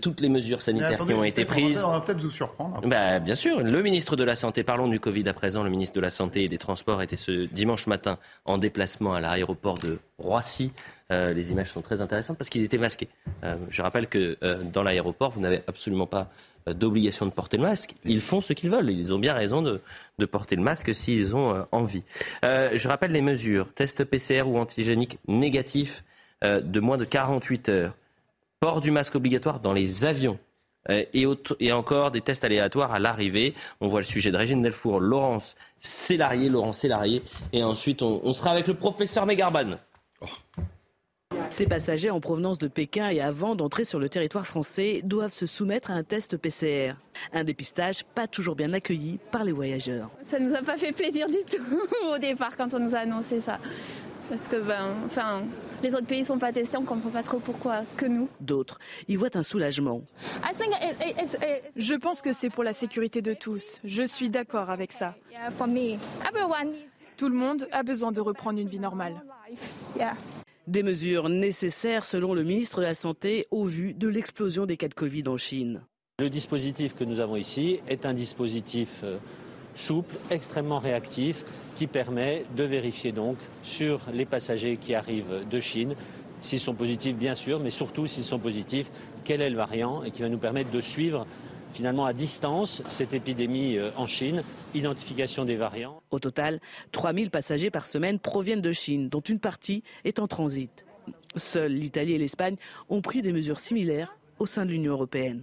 toutes 0.00 0.20
les 0.20 0.28
mesures 0.28 0.62
sanitaires 0.62 1.04
qui 1.04 1.12
ont 1.12 1.24
été 1.24 1.44
prises. 1.44 1.82
On 1.84 1.90
va 1.90 2.00
peut-être 2.00 2.22
vous 2.22 2.30
surprendre. 2.30 2.80
Bah, 2.86 3.18
bien 3.18 3.34
sûr, 3.34 3.60
le 3.60 3.82
ministre 3.82 4.16
de 4.16 4.24
la 4.24 4.36
Santé, 4.36 4.62
parlons 4.62 4.88
du 4.88 5.00
Covid 5.00 5.28
à 5.28 5.32
présent, 5.32 5.62
le 5.62 5.70
ministre 5.70 5.94
de 5.96 6.00
la 6.00 6.10
Santé 6.10 6.44
et 6.44 6.48
des 6.48 6.58
Transports 6.58 7.02
était 7.02 7.16
ce 7.16 7.46
dimanche 7.46 7.86
matin 7.86 8.18
en 8.44 8.58
déplacement 8.58 9.14
à 9.14 9.20
l'aéroport 9.20 9.78
de 9.78 9.98
Roissy. 10.18 10.72
Euh, 11.10 11.32
les 11.32 11.50
images 11.50 11.70
sont 11.70 11.82
très 11.82 12.00
intéressantes 12.00 12.38
parce 12.38 12.50
qu'ils 12.50 12.62
étaient 12.62 12.78
masqués. 12.78 13.08
Euh, 13.42 13.56
je 13.68 13.82
rappelle 13.82 14.06
que 14.06 14.36
euh, 14.42 14.62
dans 14.62 14.82
l'aéroport, 14.82 15.30
vous 15.30 15.40
n'avez 15.40 15.62
absolument 15.66 16.06
pas 16.06 16.28
d'obligation 16.66 17.26
de 17.26 17.30
porter 17.30 17.56
le 17.56 17.64
masque. 17.64 17.94
Ils 18.04 18.20
font 18.20 18.40
ce 18.40 18.52
qu'ils 18.52 18.70
veulent. 18.70 18.90
Ils 18.90 19.12
ont 19.12 19.18
bien 19.18 19.32
raison 19.32 19.62
de, 19.62 19.80
porter 20.26 20.56
le 20.56 20.62
masque 20.62 20.94
s'ils 20.94 21.34
ont 21.34 21.66
envie. 21.72 22.02
je 22.42 22.86
rappelle 22.86 23.12
les 23.12 23.22
mesures. 23.22 23.72
Test 23.72 24.04
PCR 24.04 24.42
ou 24.42 24.58
antigénique 24.58 25.18
négatif 25.26 26.04
de 26.42 26.80
moins 26.80 26.98
de 26.98 27.06
48 27.06 27.68
heures. 27.70 27.94
Port 28.60 28.82
du 28.82 28.90
masque 28.90 29.14
obligatoire 29.14 29.60
dans 29.60 29.72
les 29.72 30.04
avions. 30.04 30.38
Et, 30.90 31.26
encore 31.72 32.10
des 32.10 32.20
tests 32.20 32.44
aléatoires 32.44 32.92
à 32.92 32.98
l'arrivée. 32.98 33.54
On 33.80 33.88
voit 33.88 34.00
le 34.00 34.06
sujet 34.06 34.30
de 34.30 34.36
Régine 34.36 34.60
Delfour, 34.60 35.00
Laurence 35.00 35.56
Célarier, 35.80 36.50
Laurent 36.50 36.74
Célarier. 36.74 37.22
Et 37.54 37.64
ensuite, 37.64 38.02
on, 38.02 38.20
on 38.22 38.34
sera 38.34 38.50
avec 38.50 38.66
le 38.66 38.74
professeur 38.74 39.24
Megarban. 39.24 39.78
Ces 41.50 41.66
passagers 41.66 42.10
en 42.10 42.20
provenance 42.20 42.58
de 42.58 42.68
Pékin 42.68 43.10
et 43.10 43.20
avant 43.20 43.56
d'entrer 43.56 43.82
sur 43.82 43.98
le 43.98 44.08
territoire 44.08 44.46
français 44.46 45.00
doivent 45.04 45.32
se 45.32 45.46
soumettre 45.46 45.90
à 45.90 45.94
un 45.94 46.04
test 46.04 46.36
PCR. 46.36 46.94
Un 47.32 47.42
dépistage 47.42 48.04
pas 48.04 48.28
toujours 48.28 48.54
bien 48.54 48.72
accueilli 48.72 49.18
par 49.32 49.42
les 49.42 49.50
voyageurs. 49.50 50.10
Ça 50.28 50.38
ne 50.38 50.48
nous 50.48 50.54
a 50.54 50.62
pas 50.62 50.78
fait 50.78 50.92
plaisir 50.92 51.26
du 51.26 51.38
tout 51.44 51.80
au 52.14 52.18
départ 52.18 52.56
quand 52.56 52.72
on 52.72 52.78
nous 52.78 52.94
a 52.94 53.00
annoncé 53.00 53.40
ça. 53.40 53.58
Parce 54.28 54.46
que, 54.46 54.56
ben, 54.56 54.94
enfin, 55.06 55.42
les 55.82 55.92
autres 55.96 56.06
pays 56.06 56.20
ne 56.20 56.26
sont 56.26 56.38
pas 56.38 56.52
testés, 56.52 56.76
on 56.76 56.82
ne 56.82 56.86
comprend 56.86 57.10
pas 57.10 57.24
trop 57.24 57.40
pourquoi 57.40 57.82
que 57.96 58.06
nous. 58.06 58.28
D'autres 58.40 58.78
y 59.08 59.16
voient 59.16 59.36
un 59.36 59.42
soulagement. 59.42 60.02
Je 61.76 61.94
pense 61.96 62.22
que 62.22 62.32
c'est 62.32 62.50
pour 62.50 62.62
la 62.62 62.72
sécurité 62.72 63.22
de 63.22 63.34
tous. 63.34 63.80
Je 63.82 64.04
suis 64.04 64.30
d'accord 64.30 64.70
avec 64.70 64.92
ça. 64.92 65.16
Tout 67.16 67.28
le 67.28 67.34
monde 67.34 67.68
a 67.72 67.82
besoin 67.82 68.12
de 68.12 68.20
reprendre 68.20 68.60
une 68.60 68.68
vie 68.68 68.78
normale. 68.78 69.20
Des 70.70 70.84
mesures 70.84 71.28
nécessaires 71.28 72.04
selon 72.04 72.32
le 72.32 72.44
ministre 72.44 72.78
de 72.78 72.84
la 72.84 72.94
Santé 72.94 73.48
au 73.50 73.64
vu 73.64 73.92
de 73.92 74.06
l'explosion 74.06 74.66
des 74.66 74.76
cas 74.76 74.86
de 74.86 74.94
Covid 74.94 75.24
en 75.26 75.36
Chine. 75.36 75.82
Le 76.20 76.30
dispositif 76.30 76.94
que 76.94 77.02
nous 77.02 77.18
avons 77.18 77.34
ici 77.34 77.80
est 77.88 78.06
un 78.06 78.14
dispositif 78.14 79.00
euh, 79.02 79.18
souple, 79.74 80.14
extrêmement 80.30 80.78
réactif, 80.78 81.44
qui 81.74 81.88
permet 81.88 82.44
de 82.56 82.62
vérifier 82.62 83.10
donc 83.10 83.36
sur 83.64 83.98
les 84.14 84.26
passagers 84.26 84.76
qui 84.76 84.94
arrivent 84.94 85.44
de 85.50 85.58
Chine 85.58 85.96
s'ils 86.40 86.60
sont 86.60 86.74
positifs 86.74 87.16
bien 87.16 87.34
sûr, 87.34 87.58
mais 87.58 87.70
surtout 87.70 88.06
s'ils 88.06 88.24
sont 88.24 88.38
positifs, 88.38 88.92
quel 89.24 89.40
est 89.40 89.50
le 89.50 89.56
variant 89.56 90.04
et 90.04 90.12
qui 90.12 90.22
va 90.22 90.28
nous 90.28 90.38
permettre 90.38 90.70
de 90.70 90.80
suivre 90.80 91.26
finalement 91.72 92.06
à 92.06 92.12
distance 92.12 92.82
cette 92.88 93.14
épidémie 93.14 93.76
euh, 93.76 93.90
en 93.96 94.06
Chine, 94.06 94.42
identification 94.74 95.44
des 95.44 95.56
variants. 95.56 96.02
Au 96.10 96.18
total, 96.18 96.60
3000 96.92 97.30
passagers 97.30 97.70
par 97.70 97.86
semaine 97.86 98.18
proviennent 98.18 98.60
de 98.60 98.72
Chine, 98.72 99.08
dont 99.08 99.20
une 99.20 99.38
partie 99.38 99.82
est 100.04 100.18
en 100.18 100.28
transit. 100.28 100.84
Seuls 101.36 101.72
l'Italie 101.72 102.12
et 102.12 102.18
l'Espagne 102.18 102.56
ont 102.88 103.00
pris 103.00 103.22
des 103.22 103.32
mesures 103.32 103.58
similaires 103.58 104.16
au 104.38 104.46
sein 104.46 104.64
de 104.64 104.70
l'Union 104.70 104.92
européenne. 104.92 105.42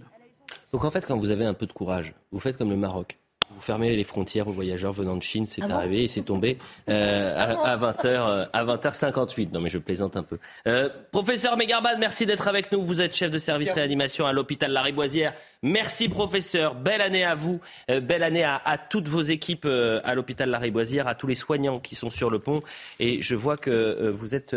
Donc 0.72 0.84
en 0.84 0.90
fait, 0.90 1.06
quand 1.06 1.16
vous 1.16 1.30
avez 1.30 1.44
un 1.44 1.54
peu 1.54 1.66
de 1.66 1.72
courage, 1.72 2.14
vous 2.32 2.40
faites 2.40 2.56
comme 2.56 2.70
le 2.70 2.76
Maroc 2.76 3.17
vous 3.50 3.60
fermez 3.60 3.96
les 3.96 4.04
frontières 4.04 4.48
aux 4.48 4.52
voyageurs 4.52 4.92
venant 4.92 5.16
de 5.16 5.22
Chine, 5.22 5.46
c'est 5.46 5.62
ah 5.62 5.76
arrivé 5.76 6.04
et 6.04 6.08
c'est 6.08 6.22
tombé 6.22 6.58
euh, 6.88 7.34
à, 7.36 7.76
20h, 7.76 8.06
euh, 8.06 8.44
à 8.52 8.64
20h58. 8.64 9.52
Non 9.52 9.60
mais 9.60 9.70
je 9.70 9.78
plaisante 9.78 10.16
un 10.16 10.22
peu. 10.22 10.38
Euh, 10.66 10.88
professeur 11.12 11.56
Megarban, 11.56 11.98
merci 11.98 12.26
d'être 12.26 12.46
avec 12.48 12.72
nous. 12.72 12.82
Vous 12.82 13.00
êtes 13.00 13.14
chef 13.14 13.30
de 13.30 13.38
service 13.38 13.72
réanimation 13.72 14.26
à 14.26 14.32
l'hôpital 14.32 14.72
Lariboisière. 14.72 15.32
Merci 15.62 16.08
professeur, 16.08 16.74
belle 16.74 17.00
année 17.00 17.24
à 17.24 17.34
vous, 17.34 17.60
belle 17.88 18.22
année 18.22 18.44
à, 18.44 18.78
toutes 18.78 19.08
vos 19.08 19.22
équipes 19.22 19.66
à 19.66 20.14
l'hôpital 20.14 20.50
Lariboisière, 20.50 21.08
à 21.08 21.16
tous 21.16 21.26
les 21.26 21.34
soignants 21.34 21.80
qui 21.80 21.96
sont 21.96 22.10
sur 22.10 22.30
le 22.30 22.38
pont. 22.38 22.62
Et 23.00 23.22
je 23.22 23.34
vois 23.34 23.56
que 23.56 24.08
vous 24.10 24.36
êtes 24.36 24.54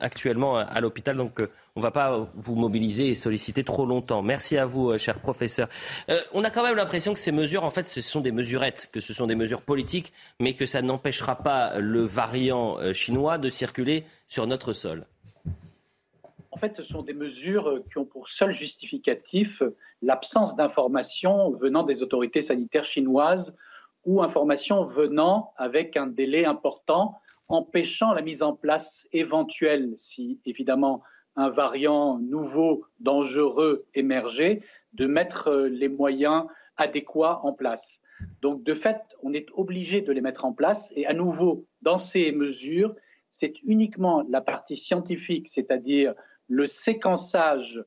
actuellement 0.00 0.56
à 0.56 0.80
l'hôpital, 0.80 1.16
donc 1.16 1.40
on 1.76 1.80
ne 1.80 1.82
va 1.82 1.90
pas 1.90 2.26
vous 2.34 2.54
mobiliser 2.54 3.08
et 3.08 3.14
solliciter 3.14 3.62
trop 3.62 3.84
longtemps. 3.84 4.22
Merci 4.22 4.56
à 4.56 4.64
vous, 4.64 4.90
euh, 4.90 4.98
cher 4.98 5.20
professeur. 5.20 5.68
Euh, 6.08 6.18
on 6.32 6.42
a 6.42 6.50
quand 6.50 6.62
même 6.62 6.74
l'impression 6.74 7.12
que 7.12 7.20
ces 7.20 7.32
mesures, 7.32 7.64
en 7.64 7.70
fait, 7.70 7.86
ce 7.86 8.00
sont 8.00 8.22
des 8.22 8.32
mesurettes, 8.32 8.88
que 8.90 9.00
ce 9.00 9.12
sont 9.12 9.26
des 9.26 9.34
mesures 9.34 9.60
politiques, 9.60 10.12
mais 10.40 10.54
que 10.54 10.64
ça 10.64 10.80
n'empêchera 10.80 11.36
pas 11.36 11.78
le 11.78 12.00
variant 12.00 12.78
euh, 12.78 12.94
chinois 12.94 13.36
de 13.36 13.50
circuler 13.50 14.04
sur 14.26 14.46
notre 14.46 14.72
sol. 14.72 15.04
En 16.50 16.56
fait, 16.56 16.74
ce 16.74 16.82
sont 16.82 17.02
des 17.02 17.12
mesures 17.12 17.82
qui 17.90 17.98
ont 17.98 18.06
pour 18.06 18.30
seul 18.30 18.54
justificatif 18.54 19.62
l'absence 20.00 20.56
d'informations 20.56 21.50
venant 21.50 21.82
des 21.82 22.02
autorités 22.02 22.40
sanitaires 22.40 22.86
chinoises 22.86 23.54
ou 24.06 24.22
informations 24.22 24.86
venant 24.86 25.52
avec 25.58 25.98
un 25.98 26.06
délai 26.06 26.46
important, 26.46 27.20
empêchant 27.48 28.14
la 28.14 28.22
mise 28.22 28.42
en 28.42 28.54
place 28.54 29.06
éventuelle, 29.12 29.92
si 29.98 30.40
évidemment 30.46 31.02
un 31.36 31.50
variant 31.50 32.18
nouveau, 32.18 32.84
dangereux 33.00 33.86
émerger, 33.94 34.62
de 34.94 35.06
mettre 35.06 35.48
euh, 35.48 35.68
les 35.68 35.88
moyens 35.88 36.46
adéquats 36.76 37.40
en 37.42 37.52
place. 37.52 38.00
Donc, 38.40 38.62
de 38.62 38.74
fait, 38.74 39.00
on 39.22 39.32
est 39.32 39.46
obligé 39.54 40.00
de 40.00 40.12
les 40.12 40.20
mettre 40.20 40.44
en 40.44 40.52
place. 40.52 40.92
Et 40.96 41.06
à 41.06 41.12
nouveau, 41.12 41.66
dans 41.82 41.98
ces 41.98 42.32
mesures, 42.32 42.94
c'est 43.30 43.54
uniquement 43.64 44.24
la 44.28 44.40
partie 44.40 44.76
scientifique, 44.76 45.48
c'est-à-dire 45.48 46.14
le 46.48 46.66
séquençage 46.66 47.82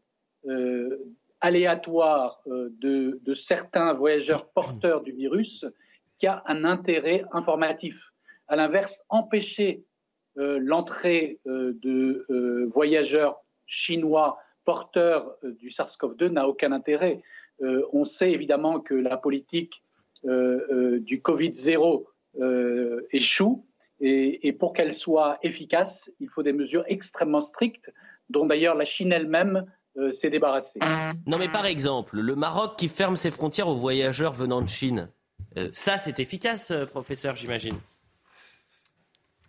euh, 0.47 0.97
aléatoire 1.41 2.41
euh, 2.47 2.69
de, 2.79 3.19
de, 3.23 3.33
certains 3.33 3.93
voyageurs 3.93 4.49
porteurs 4.49 5.01
du 5.01 5.11
virus, 5.11 5.65
qui 6.19 6.27
a 6.27 6.43
un 6.45 6.65
intérêt 6.65 7.23
informatif. 7.31 8.11
À 8.47 8.55
l'inverse, 8.55 9.03
empêcher 9.09 9.83
l'entrée 10.35 11.39
euh, 11.47 11.73
de 11.81 12.25
euh, 12.29 12.69
voyageurs 12.73 13.37
chinois 13.65 14.39
porteurs 14.65 15.35
du 15.43 15.69
SARS-CoV-2 15.69 16.27
n'a 16.29 16.47
aucun 16.47 16.71
intérêt. 16.71 17.21
on 17.91 18.05
sait 18.05 18.31
évidemment 18.31 18.79
que 18.79 18.93
la 18.93 19.17
politique 19.17 19.83
du 20.23 21.21
Covid-0 21.21 22.05
échoue 23.11 23.65
et 23.99 24.53
pour 24.53 24.73
qu'elle 24.73 24.93
soit 24.93 25.39
efficace, 25.41 26.11
il 26.19 26.29
faut 26.29 26.43
des 26.43 26.53
mesures 26.53 26.83
extrêmement 26.87 27.41
strictes 27.41 27.91
dont 28.29 28.45
d'ailleurs 28.45 28.75
la 28.75 28.85
Chine 28.85 29.11
elle-même 29.11 29.65
s'est 30.11 30.29
débarrassée. 30.29 30.79
Non 31.25 31.39
mais 31.39 31.47
par 31.47 31.65
exemple, 31.65 32.19
le 32.19 32.35
Maroc 32.35 32.75
qui 32.77 32.89
ferme 32.89 33.15
ses 33.15 33.31
frontières 33.31 33.67
aux 33.67 33.79
voyageurs 33.79 34.33
venant 34.33 34.61
de 34.61 34.69
Chine, 34.69 35.09
ça 35.73 35.97
c'est 35.97 36.19
efficace, 36.19 36.71
professeur, 36.91 37.35
j'imagine? 37.35 37.75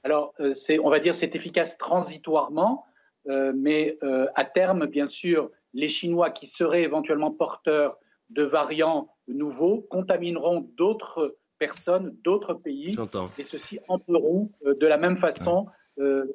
Alors, 0.02 0.34
euh, 0.40 0.54
on 0.82 0.90
va 0.90 0.98
dire 0.98 1.14
c'est 1.14 1.34
efficace 1.34 1.76
transitoirement, 1.76 2.86
euh, 3.28 3.52
mais 3.54 3.98
euh, 4.02 4.26
à 4.34 4.44
terme, 4.44 4.86
bien 4.86 5.06
sûr, 5.06 5.50
les 5.74 5.88
Chinois 5.88 6.30
qui 6.30 6.46
seraient 6.46 6.82
éventuellement 6.82 7.30
porteurs 7.30 7.98
de 8.30 8.42
variants 8.42 9.08
nouveaux 9.28 9.86
contamineront 9.90 10.68
d'autres 10.76 11.36
personnes, 11.58 12.16
d'autres 12.24 12.54
pays, 12.54 12.96
et 13.38 13.42
ceux-ci 13.42 13.80
entreront 13.88 14.50
de 14.64 14.86
la 14.86 14.96
même 14.96 15.18
façon 15.18 15.66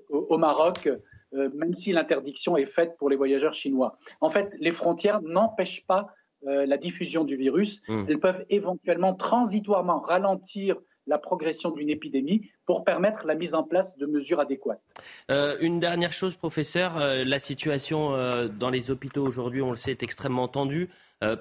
au, 0.10 0.38
Maroc, 0.38 0.88
même 1.32 1.74
si 1.74 1.92
l'interdiction 1.92 2.58
est 2.58 2.68
faite 2.68 2.96
pour 2.98 3.10
les 3.10 3.16
voyageurs 3.16 3.56
chinois. 3.56 3.98
En 4.22 4.30
fait, 4.30 4.52
les 4.60 4.72
frontières 4.72 5.22
n'empêchent 5.24 5.86
pas 5.88 6.10
la 6.44 6.78
diffusion 6.78 7.24
du 7.24 7.38
virus. 7.38 7.82
Mmh. 7.88 8.06
Elles 8.08 8.20
peuvent 8.20 8.46
éventuellement 8.50 9.16
transitoirement 9.16 10.00
ralentir 10.00 10.78
la 11.08 11.18
progression 11.18 11.72
d'une 11.72 11.90
épidémie 11.90 12.50
pour 12.66 12.84
permettre 12.84 13.26
la 13.26 13.36
mise 13.36 13.54
en 13.54 13.64
place 13.64 13.98
de 13.98 14.06
mesures 14.06 14.40
adéquates. 14.40 14.82
Euh, 15.30 15.58
une 15.62 15.80
dernière 15.80 16.14
chose, 16.14 16.36
professeur, 16.36 16.98
euh, 16.98 17.24
la 17.24 17.40
situation 17.40 18.14
euh, 18.14 18.48
dans 18.48 18.70
les 18.70 18.92
hôpitaux 18.92 19.26
aujourd'hui, 19.26 19.62
on 19.62 19.72
le 19.72 19.78
sait, 19.78 19.92
est 19.92 20.04
extrêmement 20.04 20.48
tendue. 20.48 20.90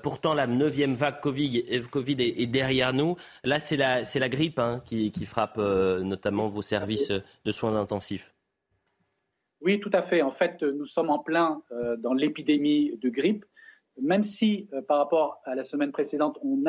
pourtant, 0.03 0.35
la 0.35 0.47
neuvième 0.47 0.95
vague 0.95 1.21
Covid, 1.21 1.63
est, 1.69 2.47
derrière 2.47 2.93
nous. 2.93 3.17
Là, 3.43 3.59
c'est 3.59 3.77
la, 3.77 4.03
la, 4.03 4.29
grippe 4.29 4.59
hein, 4.59 4.81
qui, 4.85 5.11
qui, 5.11 5.27
frappe 5.27 5.59
notamment 5.59 6.49
vos 6.49 6.63
services 6.63 7.11
de 7.11 7.53
soins 7.53 7.77
intensifs. 7.77 8.33
Oui, 9.61 9.81
tout 9.81 9.91
à 9.93 10.03
fait. 10.03 10.23
En 10.23 10.31
fait, 10.31 10.63
nous 10.63 10.87
sommes 10.87 11.11
en 11.11 11.19
plein 11.19 11.61
dans 11.99 12.15
l'épidémie 12.15 12.97
de 12.99 13.11
grippe. 13.11 13.45
même 14.01 14.23
si 14.23 14.69
par 14.89 14.99
rapport 14.99 15.43
à 15.45 15.55
la 15.55 15.65
semaine 15.65 15.93
précédente, 15.93 16.39
on 16.43 16.65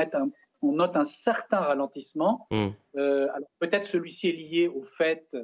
note 0.72 0.96
un, 0.96 1.06
certain 1.06 1.60
ralentissement, 1.60 2.48
mmh. 2.52 2.70
alors 2.96 3.50
peut-être 3.60 3.86
celui-ci 3.86 4.30
est 4.30 4.34
lié 4.34 4.68
au 4.68 4.84
fait 4.84 5.36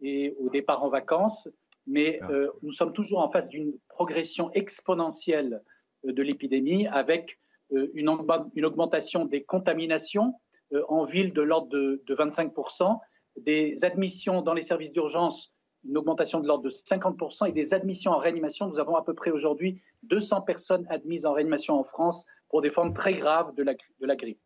et 0.00 0.34
au 0.38 0.48
départ 0.50 0.82
en 0.82 0.88
vacances, 0.88 1.48
mais 1.86 2.18
ah. 2.22 2.28
nous 2.62 2.72
sommes 2.72 2.92
toujours 2.92 3.20
en 3.20 3.30
face 3.30 3.48
d'une 3.48 3.72
progression 3.88 4.50
exponentielle 4.52 5.62
de 6.04 6.22
l'épidémie 6.22 6.86
avec 6.86 7.38
une, 7.70 8.08
augmentation 8.08 9.24
des 9.24 9.42
contaminations 9.42 10.34
en 10.88 11.04
ville 11.04 11.32
de 11.32 11.42
l'ordre 11.42 11.68
de, 11.68 12.02
de 12.06 12.14
25%, 12.14 12.98
des 13.36 13.84
admissions 13.84 14.42
dans 14.42 14.54
les 14.54 14.62
services 14.62 14.92
d'urgence 14.92 15.52
une 15.88 15.96
augmentation 15.96 16.40
de 16.40 16.46
l'ordre 16.46 16.64
de 16.64 16.70
50% 16.70 17.48
et 17.48 17.52
des 17.52 17.74
admissions 17.74 18.12
en 18.12 18.18
réanimation. 18.18 18.68
Nous 18.68 18.78
avons 18.78 18.96
à 18.96 19.04
peu 19.04 19.14
près 19.14 19.30
aujourd'hui 19.30 19.80
200 20.04 20.42
personnes 20.42 20.86
admises 20.90 21.26
en 21.26 21.32
réanimation 21.32 21.78
en 21.78 21.84
France 21.84 22.26
pour 22.48 22.62
des 22.62 22.70
formes 22.70 22.92
très 22.92 23.14
graves 23.14 23.54
de 23.54 23.62
la, 23.62 23.74
de 23.74 24.06
la 24.06 24.16
grippe. 24.16 24.40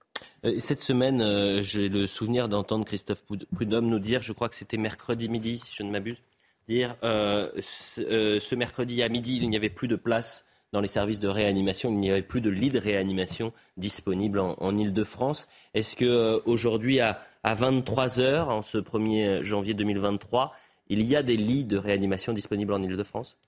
Euh, 0.45 0.59
cette 0.59 0.81
semaine, 0.81 1.21
euh, 1.23 1.63
j'ai 1.63 1.89
le 1.89 2.07
souvenir 2.07 2.49
d'entendre 2.49 2.85
Christophe 2.85 3.25
Prudhomme 3.25 3.89
nous 3.89 3.99
dire, 3.99 4.23
je 4.23 4.33
crois 4.33 4.49
que 4.49 4.57
c'était 4.57 4.77
mercredi 4.77 5.29
midi, 5.29 5.59
si 5.59 5.75
je 5.75 5.83
ne 5.83 5.91
m'abuse, 5.91 6.23
dire 6.69 6.97
euh, 7.03 7.51
ce, 7.61 8.55
mercredi 8.55 9.03
à 9.03 9.09
midi, 9.09 9.39
il 9.41 9.49
n'y 9.49 9.57
avait 9.57 9.71
plus 9.71 9.89
de 9.89 9.97
place 9.97 10.47
dans 10.73 10.81
les 10.81 10.89
services 10.89 11.21
de 11.21 11.29
réanimation, 11.29 11.91
il 11.91 11.99
n'y 11.99 12.11
avait 12.11 12.23
plus 12.23 12.41
de 12.41 12.51
lits 12.51 12.71
de 12.71 12.81
réanimation 12.81 13.53
disponibles 13.77 14.41
en, 14.41 14.55
en 14.59 14.77
Ile-de-France. 14.77 15.47
Est-ce 15.73 15.95
que 15.95 16.43
aujourd'hui, 16.47 17.01
à, 17.01 17.21
à 17.43 17.55
23 17.55 18.21
heures, 18.21 18.49
en 18.49 18.63
ce 18.63 18.79
1er 18.79 19.43
janvier 19.45 19.75
2023, 19.75 20.51
il 20.89 21.03
y 21.03 21.17
a 21.17 21.23
des 21.23 21.37
lits 21.37 21.65
de 21.65 21.79
réanimation 21.79 22.33
disponibles 22.33 22.73
en 22.73 22.83
Ile-de-France 22.83 23.39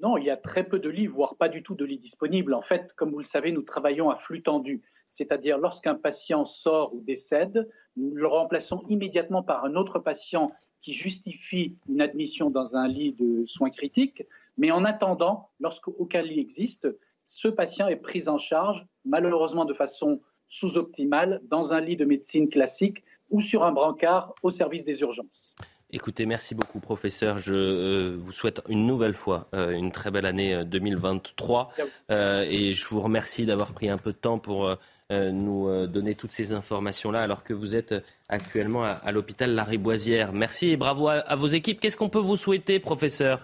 Non, 0.00 0.18
il 0.18 0.24
y 0.24 0.30
a 0.30 0.36
très 0.36 0.64
peu 0.64 0.80
de 0.80 0.90
lits, 0.90 1.06
voire 1.06 1.36
pas 1.36 1.48
du 1.48 1.62
tout 1.62 1.76
de 1.76 1.84
lits 1.84 1.98
disponibles. 1.98 2.54
En 2.54 2.62
fait, 2.62 2.92
comme 2.96 3.12
vous 3.12 3.18
le 3.18 3.24
savez, 3.24 3.52
nous 3.52 3.62
travaillons 3.62 4.10
à 4.10 4.16
flux 4.16 4.42
tendu. 4.42 4.82
C'est-à-dire, 5.16 5.56
lorsqu'un 5.56 5.94
patient 5.94 6.44
sort 6.44 6.94
ou 6.94 7.00
décède, 7.00 7.66
nous 7.96 8.14
le 8.14 8.26
remplaçons 8.26 8.82
immédiatement 8.90 9.42
par 9.42 9.64
un 9.64 9.74
autre 9.74 9.98
patient 9.98 10.48
qui 10.82 10.92
justifie 10.92 11.74
une 11.88 12.02
admission 12.02 12.50
dans 12.50 12.76
un 12.76 12.86
lit 12.86 13.14
de 13.14 13.46
soins 13.46 13.70
critiques. 13.70 14.24
Mais 14.58 14.70
en 14.70 14.84
attendant, 14.84 15.48
lorsqu'aucun 15.58 16.20
lit 16.20 16.38
existe, 16.38 16.86
ce 17.24 17.48
patient 17.48 17.88
est 17.88 17.96
pris 17.96 18.28
en 18.28 18.36
charge, 18.36 18.86
malheureusement 19.06 19.64
de 19.64 19.72
façon 19.72 20.20
sous-optimale, 20.50 21.40
dans 21.48 21.72
un 21.72 21.80
lit 21.80 21.96
de 21.96 22.04
médecine 22.04 22.50
classique 22.50 23.02
ou 23.30 23.40
sur 23.40 23.64
un 23.64 23.72
brancard 23.72 24.34
au 24.42 24.50
service 24.50 24.84
des 24.84 25.00
urgences. 25.00 25.56
Écoutez, 25.90 26.26
merci 26.26 26.54
beaucoup, 26.54 26.78
professeur. 26.80 27.38
Je 27.38 27.54
euh, 27.54 28.16
vous 28.18 28.32
souhaite 28.32 28.60
une 28.68 28.86
nouvelle 28.86 29.14
fois 29.14 29.48
euh, 29.54 29.70
une 29.70 29.92
très 29.92 30.10
belle 30.10 30.26
année 30.26 30.62
2023 30.64 31.72
euh, 32.10 32.44
et 32.46 32.74
je 32.74 32.86
vous 32.88 33.00
remercie 33.00 33.46
d'avoir 33.46 33.72
pris 33.72 33.88
un 33.88 33.96
peu 33.96 34.12
de 34.12 34.18
temps 34.18 34.38
pour 34.38 34.76
nous 35.10 35.86
donner 35.86 36.14
toutes 36.14 36.32
ces 36.32 36.52
informations-là 36.52 37.22
alors 37.22 37.44
que 37.44 37.54
vous 37.54 37.76
êtes 37.76 37.94
actuellement 38.28 38.84
à, 38.84 39.12
l'hôpital 39.12 39.54
Lariboisière. 39.54 40.32
Merci 40.32 40.70
et 40.70 40.76
bravo 40.76 41.08
à, 41.08 41.36
vos 41.36 41.46
équipes. 41.46 41.80
Qu'est-ce 41.80 41.96
qu'on 41.96 42.08
peut 42.08 42.18
vous 42.18 42.36
souhaiter, 42.36 42.80
professeur? 42.80 43.40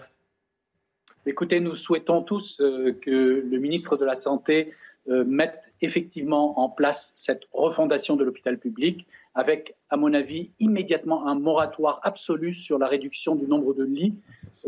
Écoutez, 1.25 1.61
nous 1.61 1.75
souhaitons 1.75 2.21
tous 2.21 2.57
que 2.57 3.45
le 3.49 3.57
ministre 3.59 3.95
de 3.95 4.03
la 4.03 4.15
Santé 4.15 4.73
mette 5.07 5.61
effectivement 5.81 6.59
en 6.59 6.69
place 6.69 7.13
cette 7.15 7.43
refondation 7.53 8.15
de 8.15 8.23
l'hôpital 8.23 8.57
public 8.57 9.05
avec, 9.35 9.75
à 9.89 9.97
mon 9.97 10.13
avis, 10.13 10.51
immédiatement 10.59 11.27
un 11.27 11.35
moratoire 11.35 11.99
absolu 12.03 12.53
sur 12.53 12.77
la 12.77 12.87
réduction 12.87 13.35
du 13.35 13.47
nombre 13.47 13.73
de 13.73 13.83
lits, 13.83 14.15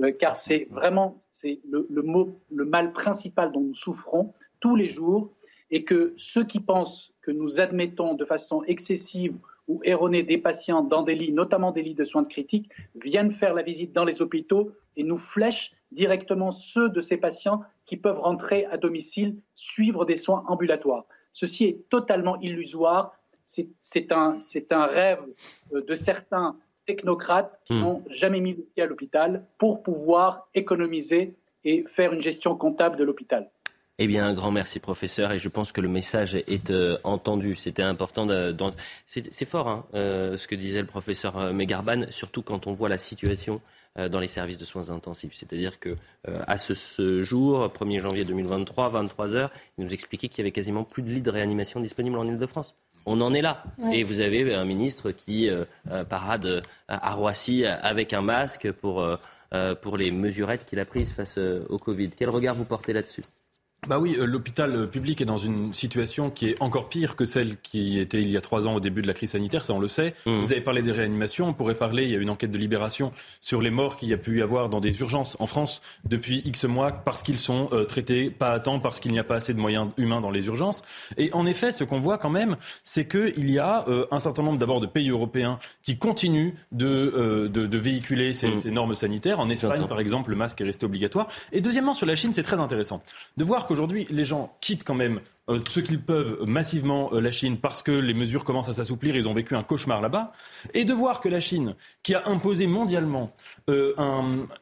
euh, 0.01 0.11
car 0.11 0.35
c'est 0.35 0.67
vraiment 0.71 1.17
le 1.43 2.65
mal 2.65 2.91
principal 2.91 3.51
dont 3.51 3.59
nous 3.59 3.75
souffrons 3.75 4.33
tous 4.59 4.75
les 4.75 4.89
jours, 4.89 5.29
et 5.71 5.83
que 5.83 6.13
ceux 6.17 6.45
qui 6.45 6.59
pensent 6.59 7.13
que 7.21 7.31
nous 7.31 7.59
admettons 7.59 8.13
de 8.13 8.25
façon 8.25 8.63
excessive 8.63 9.35
ou 9.67 9.81
erronée 9.83 10.23
des 10.23 10.37
patients 10.37 10.83
dans 10.83 11.01
des 11.01 11.15
lits, 11.15 11.31
notamment 11.31 11.71
des 11.71 11.81
lits 11.81 11.95
de 11.95 12.05
soins 12.05 12.21
de 12.21 12.27
critique, 12.27 12.69
viennent 13.03 13.31
faire 13.31 13.53
la 13.53 13.63
visite 13.63 13.93
dans 13.93 14.05
les 14.05 14.21
hôpitaux 14.21 14.71
et 14.95 15.03
nous 15.03 15.17
flèchent 15.17 15.73
directement 15.91 16.51
ceux 16.51 16.89
de 16.89 17.01
ces 17.01 17.17
patients 17.17 17.63
qui 17.85 17.97
peuvent 17.97 18.19
rentrer 18.19 18.65
à 18.65 18.77
domicile, 18.77 19.35
suivre 19.55 20.05
des 20.05 20.17
soins 20.17 20.43
ambulatoires. 20.47 21.05
Ceci 21.33 21.65
est 21.65 21.89
totalement 21.89 22.39
illusoire 22.41 23.13
c'est 23.47 24.11
un, 24.11 24.39
un, 24.71 24.85
rêve 24.85 25.19
euh, 25.73 25.81
de 25.81 25.95
certains 25.95 26.57
technocrates 26.85 27.59
qui 27.65 27.73
hmm. 27.73 27.79
n'ont 27.79 28.03
jamais 28.09 28.39
mis 28.39 28.53
le 28.53 28.63
pied 28.63 28.83
à 28.83 28.85
l'hôpital 28.85 29.45
pour 29.57 29.83
pouvoir 29.83 30.47
économiser 30.53 31.35
et 31.63 31.83
faire 31.87 32.13
une 32.13 32.21
gestion 32.21 32.55
comptable 32.55 32.97
de 32.97 33.03
l'hôpital. 33.03 33.49
Eh 33.97 34.07
bien, 34.07 34.25
un 34.25 34.33
grand 34.33 34.51
merci, 34.51 34.79
professeur, 34.79 35.31
et 35.31 35.39
je 35.39 35.47
pense 35.47 35.71
que 35.71 35.79
le 35.79 35.87
message 35.87 36.35
est 36.35 36.69
euh, 36.69 36.97
entendu. 37.03 37.55
C'était 37.55 37.83
important. 37.83 38.27
C'est 39.05 39.45
fort, 39.45 39.69
hein, 39.69 39.85
euh, 39.93 40.37
ce 40.37 40.47
que 40.47 40.55
disait 40.55 40.81
le 40.81 40.87
professeur 40.87 41.53
Megarban, 41.53 42.05
surtout 42.09 42.41
quand 42.41 42.67
on 42.67 42.73
voit 42.73 42.89
la 42.89 42.97
situation 42.97 43.61
dans 44.09 44.19
les 44.19 44.27
services 44.27 44.57
de 44.57 44.65
soins 44.65 44.89
intensifs. 44.89 45.31
C'est-à-dire 45.35 45.79
que 45.79 45.95
à 46.27 46.57
ce, 46.57 46.73
ce, 46.73 47.23
jour, 47.23 47.67
1er 47.67 48.01
janvier 48.01 48.25
2023, 48.25 48.89
23 48.89 49.35
heures, 49.35 49.51
il 49.77 49.85
nous 49.85 49.93
expliquait 49.93 50.27
qu'il 50.27 50.39
y 50.39 50.41
avait 50.41 50.51
quasiment 50.51 50.83
plus 50.83 51.01
de 51.01 51.09
lits 51.09 51.21
de 51.21 51.29
réanimation 51.29 51.79
disponibles 51.79 52.17
en 52.17 52.27
Ile-de-France. 52.27 52.75
On 53.05 53.21
en 53.21 53.33
est 53.33 53.41
là. 53.41 53.63
Et 53.93 54.03
vous 54.03 54.19
avez 54.19 54.53
un 54.55 54.65
ministre 54.65 55.11
qui 55.11 55.49
euh, 55.49 55.65
euh, 55.91 56.03
parade 56.03 56.63
à 56.87 57.13
Roissy 57.13 57.65
avec 57.65 58.13
un 58.13 58.21
masque 58.21 58.71
pour, 58.71 59.01
euh, 59.01 59.75
pour 59.75 59.97
les 59.97 60.11
mesurettes 60.11 60.65
qu'il 60.65 60.79
a 60.79 60.85
prises 60.85 61.13
face 61.13 61.37
au 61.37 61.77
Covid. 61.77 62.09
Quel 62.09 62.29
regard 62.29 62.55
vous 62.55 62.65
portez 62.65 62.93
là-dessus? 62.93 63.23
Bah 63.87 63.99
oui, 63.99 64.15
euh, 64.17 64.25
l'hôpital 64.25 64.75
euh, 64.75 64.87
public 64.87 65.21
est 65.21 65.25
dans 65.25 65.37
une 65.37 65.73
situation 65.73 66.29
qui 66.29 66.49
est 66.49 66.61
encore 66.61 66.89
pire 66.89 67.15
que 67.15 67.25
celle 67.25 67.57
qui 67.61 67.99
était 67.99 68.21
il 68.21 68.29
y 68.29 68.37
a 68.37 68.41
trois 68.41 68.67
ans 68.67 68.75
au 68.75 68.79
début 68.79 69.01
de 69.01 69.07
la 69.07 69.13
crise 69.13 69.31
sanitaire, 69.31 69.63
ça 69.63 69.73
on 69.73 69.79
le 69.79 69.87
sait. 69.87 70.13
Mmh. 70.25 70.39
Vous 70.39 70.51
avez 70.51 70.61
parlé 70.61 70.81
des 70.81 70.91
réanimations, 70.91 71.47
on 71.47 71.53
pourrait 71.53 71.75
parler, 71.75 72.03
il 72.03 72.11
y 72.11 72.15
a 72.15 72.19
une 72.19 72.29
enquête 72.29 72.51
de 72.51 72.57
libération 72.57 73.11
sur 73.41 73.61
les 73.61 73.69
morts 73.69 73.97
qu'il 73.97 74.09
y 74.09 74.13
a 74.13 74.17
pu 74.17 74.39
y 74.39 74.41
avoir 74.41 74.69
dans 74.69 74.79
des 74.79 74.99
urgences 74.99 75.37
en 75.39 75.47
France 75.47 75.81
depuis 76.05 76.41
X 76.45 76.65
mois 76.65 76.91
parce 76.91 77.21
qu'ils 77.23 77.39
sont 77.39 77.69
euh, 77.73 77.83
traités 77.83 78.29
pas 78.29 78.51
à 78.51 78.59
temps, 78.59 78.79
parce 78.79 78.99
qu'il 78.99 79.11
n'y 79.11 79.19
a 79.19 79.23
pas 79.23 79.35
assez 79.35 79.53
de 79.53 79.59
moyens 79.59 79.89
humains 79.97 80.21
dans 80.21 80.31
les 80.31 80.47
urgences. 80.47 80.81
Et 81.17 81.31
en 81.33 81.45
effet, 81.45 81.71
ce 81.71 81.83
qu'on 81.83 81.99
voit 81.99 82.17
quand 82.17 82.29
même, 82.29 82.57
c'est 82.83 83.07
qu'il 83.07 83.49
y 83.51 83.59
a 83.59 83.85
un 84.11 84.19
certain 84.19 84.43
nombre 84.43 84.57
d'abord 84.57 84.81
de 84.81 84.87
pays 84.87 85.09
européens 85.09 85.59
qui 85.83 85.97
continuent 85.97 86.53
de, 86.71 87.47
de, 87.51 87.77
véhiculer 87.77 88.33
ces, 88.33 88.47
mmh. 88.47 88.57
ces, 88.57 88.71
normes 88.71 88.95
sanitaires. 88.95 89.39
En 89.39 89.49
Espagne, 89.49 89.85
par 89.87 89.99
exemple, 89.99 90.31
le 90.31 90.35
masque 90.35 90.61
est 90.61 90.65
resté 90.65 90.85
obligatoire. 90.85 91.27
Et 91.51 91.61
deuxièmement, 91.61 91.93
sur 91.93 92.05
la 92.05 92.15
Chine, 92.15 92.33
c'est 92.33 92.43
très 92.43 92.59
intéressant 92.59 93.01
de 93.37 93.43
voir 93.43 93.67
que 93.67 93.74
Aujourd'hui, 93.75 94.07
les 94.09 94.23
gens 94.23 94.55
quittent 94.61 94.85
quand 94.85 94.95
même 94.95 95.19
euh, 95.49 95.59
ce 95.67 95.79
qu'ils 95.79 95.99
peuvent 95.99 96.39
massivement 96.47 97.11
euh, 97.13 97.19
la 97.19 97.29
Chine 97.29 97.57
parce 97.57 97.83
que 97.83 97.91
les 97.91 98.15
mesures 98.15 98.43
commencent 98.43 98.69
à 98.69 98.73
s'assouplir, 98.73 99.15
ils 99.15 99.27
ont 99.27 99.33
vécu 99.33 99.55
un 99.55 99.61
cauchemar 99.61 100.01
là-bas, 100.01 100.31
et 100.73 100.85
de 100.85 100.93
voir 100.93 101.21
que 101.21 101.29
la 101.29 101.39
Chine, 101.39 101.75
qui 102.01 102.15
a 102.15 102.27
imposé 102.27 102.65
mondialement 102.65 103.31
euh, 103.69 103.93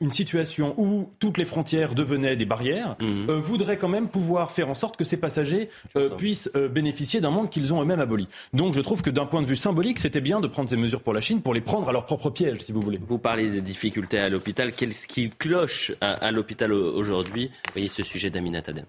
une 0.02 0.10
situation 0.10 0.74
où 0.78 1.10
toutes 1.20 1.38
les 1.38 1.46
frontières 1.46 1.96
devenaient 1.96 2.36
des 2.36 2.46
barrières, 2.46 2.98
mhm. 3.00 3.32
voudrait 3.36 3.78
quand 3.78 3.88
même 3.88 4.10
pouvoir 4.10 4.52
faire 4.52 4.68
en 4.68 4.74
sorte 4.74 4.98
que 4.98 5.04
ces 5.04 5.18
passagers 5.18 5.70
puissent 6.18 6.52
bénéficier 6.72 7.22
d'un 7.22 7.30
monde 7.30 7.50
qu'ils 7.50 7.74
ont 7.74 7.82
eux-mêmes 7.82 8.00
aboli. 8.00 8.28
Donc 8.54 8.74
je 8.74 8.82
trouve 8.82 9.02
que 9.02 9.10
d'un 9.10 9.26
point 9.26 9.42
de 9.42 9.48
vue 9.48 9.56
symbolique, 9.56 10.00
c'était 10.00 10.22
bien 10.22 10.42
de 10.42 10.48
prendre 10.48 10.70
ces 10.70 10.78
mesures 10.78 11.02
pour 11.02 11.14
la 11.14 11.22
Chine 11.22 11.42
pour 11.42 11.54
les 11.54 11.62
prendre 11.62 11.88
à 11.88 11.92
leur 11.92 12.06
propre 12.06 12.30
piège, 12.30 12.60
si 12.62 12.72
vous 12.72 12.82
voulez. 12.82 13.00
Vous 13.08 13.20
parlez 13.20 13.50
des 13.50 13.62
difficultés 13.62 14.18
à 14.18 14.30
l'hôpital. 14.30 14.74
Qu'est-ce 14.74 15.08
qui 15.08 15.30
cloche 15.30 15.92
à, 16.02 16.32
l'hôpital 16.32 16.74
aujourd'hui? 16.74 17.52
Voyez 17.74 17.88
ce 17.88 18.04
sujet 18.04 18.30
d'Aminat 18.30 18.64
Adem. 18.68 18.86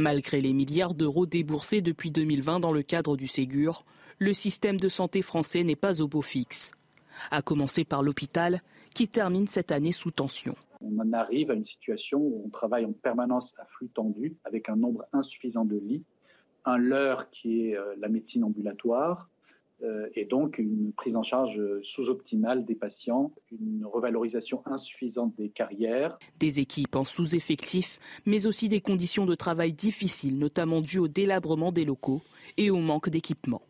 Malgré 0.00 0.40
les 0.40 0.54
milliards 0.54 0.94
d'euros 0.94 1.26
déboursés 1.26 1.82
depuis 1.82 2.10
2020 2.10 2.60
dans 2.60 2.72
le 2.72 2.82
cadre 2.82 3.18
du 3.18 3.26
Ségur, 3.26 3.84
le 4.18 4.32
système 4.32 4.80
de 4.80 4.88
santé 4.88 5.20
français 5.20 5.62
n'est 5.62 5.76
pas 5.76 6.00
au 6.00 6.08
beau 6.08 6.22
fixe. 6.22 6.72
À 7.30 7.42
commencer 7.42 7.84
par 7.84 8.02
l'hôpital, 8.02 8.62
qui 8.94 9.08
termine 9.08 9.46
cette 9.46 9.70
année 9.70 9.92
sous 9.92 10.10
tension. 10.10 10.54
On 10.80 10.98
en 11.00 11.12
arrive 11.12 11.50
à 11.50 11.54
une 11.54 11.66
situation 11.66 12.18
où 12.18 12.42
on 12.46 12.48
travaille 12.48 12.86
en 12.86 12.92
permanence 12.92 13.54
à 13.58 13.66
flux 13.66 13.90
tendu, 13.90 14.38
avec 14.44 14.70
un 14.70 14.76
nombre 14.76 15.04
insuffisant 15.12 15.66
de 15.66 15.76
lits, 15.76 16.04
un 16.64 16.78
leurre 16.78 17.28
qui 17.30 17.66
est 17.66 17.76
euh, 17.76 17.94
la 17.98 18.08
médecine 18.08 18.44
ambulatoire, 18.44 19.28
et 20.14 20.24
donc 20.24 20.58
une 20.58 20.92
prise 20.92 21.16
en 21.16 21.22
charge 21.22 21.60
sous-optimale 21.82 22.64
des 22.64 22.74
patients, 22.74 23.32
une 23.52 23.84
revalorisation 23.84 24.62
insuffisante 24.66 25.34
des 25.36 25.48
carrières. 25.48 26.18
Des 26.38 26.60
équipes 26.60 26.96
en 26.96 27.04
sous-effectif, 27.04 27.98
mais 28.26 28.46
aussi 28.46 28.68
des 28.68 28.80
conditions 28.80 29.26
de 29.26 29.34
travail 29.34 29.72
difficiles, 29.72 30.38
notamment 30.38 30.80
dues 30.80 30.98
au 30.98 31.08
délabrement 31.08 31.72
des 31.72 31.84
locaux 31.84 32.22
et 32.56 32.70
au 32.70 32.78
manque 32.78 33.08
d'équipement. 33.08 33.62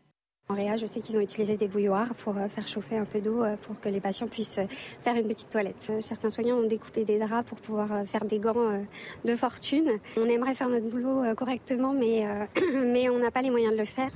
En 0.48 0.54
Réa, 0.54 0.76
je 0.76 0.84
sais 0.84 1.00
qu'ils 1.00 1.16
ont 1.16 1.20
utilisé 1.20 1.56
des 1.56 1.68
bouilloires 1.68 2.12
pour 2.16 2.36
euh, 2.36 2.48
faire 2.48 2.66
chauffer 2.66 2.96
un 2.96 3.04
peu 3.04 3.20
d'eau 3.20 3.44
euh, 3.44 3.56
pour 3.56 3.78
que 3.78 3.88
les 3.88 4.00
patients 4.00 4.26
puissent 4.26 4.58
faire 5.04 5.14
une 5.14 5.28
petite 5.28 5.48
toilette. 5.48 5.92
Certains 6.00 6.30
soignants 6.30 6.56
ont 6.56 6.66
découpé 6.66 7.04
des 7.04 7.20
draps 7.20 7.48
pour 7.48 7.58
pouvoir 7.58 8.04
faire 8.04 8.24
des 8.24 8.40
gants 8.40 8.82
de 9.24 9.36
fortune. 9.36 9.92
On 10.16 10.24
aimerait 10.24 10.56
faire 10.56 10.68
notre 10.68 10.88
boulot 10.88 11.22
correctement, 11.36 11.92
mais, 11.92 12.26
mais 12.74 13.08
on 13.08 13.18
n'a 13.20 13.30
pas 13.30 13.42
les 13.42 13.50
moyens 13.50 13.72
de 13.72 13.78
le 13.78 13.84
faire. 13.84 14.11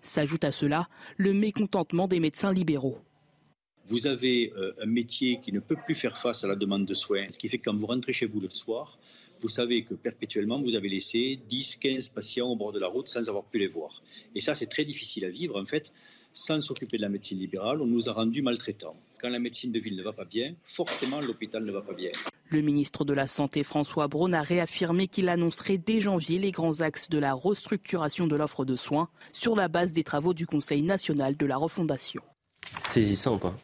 S'ajoute 0.00 0.44
à 0.44 0.52
cela 0.52 0.88
le 1.16 1.32
mécontentement 1.32 2.08
des 2.08 2.20
médecins 2.20 2.52
libéraux. 2.52 2.98
Vous 3.88 4.06
avez 4.06 4.52
euh, 4.56 4.72
un 4.80 4.86
métier 4.86 5.40
qui 5.40 5.52
ne 5.52 5.60
peut 5.60 5.76
plus 5.76 5.94
faire 5.94 6.16
face 6.18 6.44
à 6.44 6.46
la 6.46 6.56
demande 6.56 6.86
de 6.86 6.94
soins, 6.94 7.26
ce 7.30 7.38
qui 7.38 7.48
fait 7.48 7.58
que 7.58 7.64
quand 7.64 7.76
vous 7.76 7.86
rentrez 7.86 8.12
chez 8.12 8.26
vous 8.26 8.40
le 8.40 8.48
soir, 8.48 8.98
vous 9.42 9.48
savez 9.48 9.82
que 9.82 9.94
perpétuellement, 9.94 10.62
vous 10.62 10.76
avez 10.76 10.88
laissé 10.88 11.40
10, 11.48 11.76
15 11.76 12.08
patients 12.10 12.48
au 12.48 12.56
bord 12.56 12.72
de 12.72 12.78
la 12.78 12.86
route 12.86 13.08
sans 13.08 13.28
avoir 13.28 13.44
pu 13.44 13.58
les 13.58 13.66
voir. 13.66 14.02
Et 14.36 14.40
ça, 14.40 14.54
c'est 14.54 14.68
très 14.68 14.84
difficile 14.84 15.24
à 15.24 15.30
vivre, 15.30 15.60
en 15.60 15.66
fait, 15.66 15.92
sans 16.32 16.60
s'occuper 16.60 16.96
de 16.96 17.02
la 17.02 17.08
médecine 17.08 17.40
libérale. 17.40 17.82
On 17.82 17.86
nous 17.86 18.08
a 18.08 18.12
rendus 18.12 18.40
maltraitants. 18.40 18.96
Quand 19.22 19.28
la 19.28 19.38
médecine 19.38 19.70
de 19.70 19.78
ville 19.78 19.96
ne 19.96 20.02
va 20.02 20.12
pas 20.12 20.24
bien, 20.24 20.54
forcément, 20.64 21.20
l'hôpital 21.20 21.64
ne 21.64 21.70
va 21.70 21.80
pas 21.80 21.94
bien. 21.94 22.10
Le 22.50 22.60
ministre 22.60 23.04
de 23.04 23.12
la 23.12 23.28
Santé 23.28 23.62
François 23.62 24.08
Braun 24.08 24.32
a 24.32 24.42
réaffirmé 24.42 25.06
qu'il 25.06 25.28
annoncerait 25.28 25.78
dès 25.78 26.00
janvier 26.00 26.40
les 26.40 26.50
grands 26.50 26.80
axes 26.80 27.08
de 27.08 27.18
la 27.18 27.32
restructuration 27.32 28.26
de 28.26 28.34
l'offre 28.34 28.64
de 28.64 28.74
soins 28.74 29.08
sur 29.32 29.54
la 29.54 29.68
base 29.68 29.92
des 29.92 30.02
travaux 30.02 30.34
du 30.34 30.44
Conseil 30.46 30.82
national 30.82 31.36
de 31.36 31.46
la 31.46 31.56
refondation. 31.56 32.20
Saisissant, 32.80 33.38
hein 33.44 33.54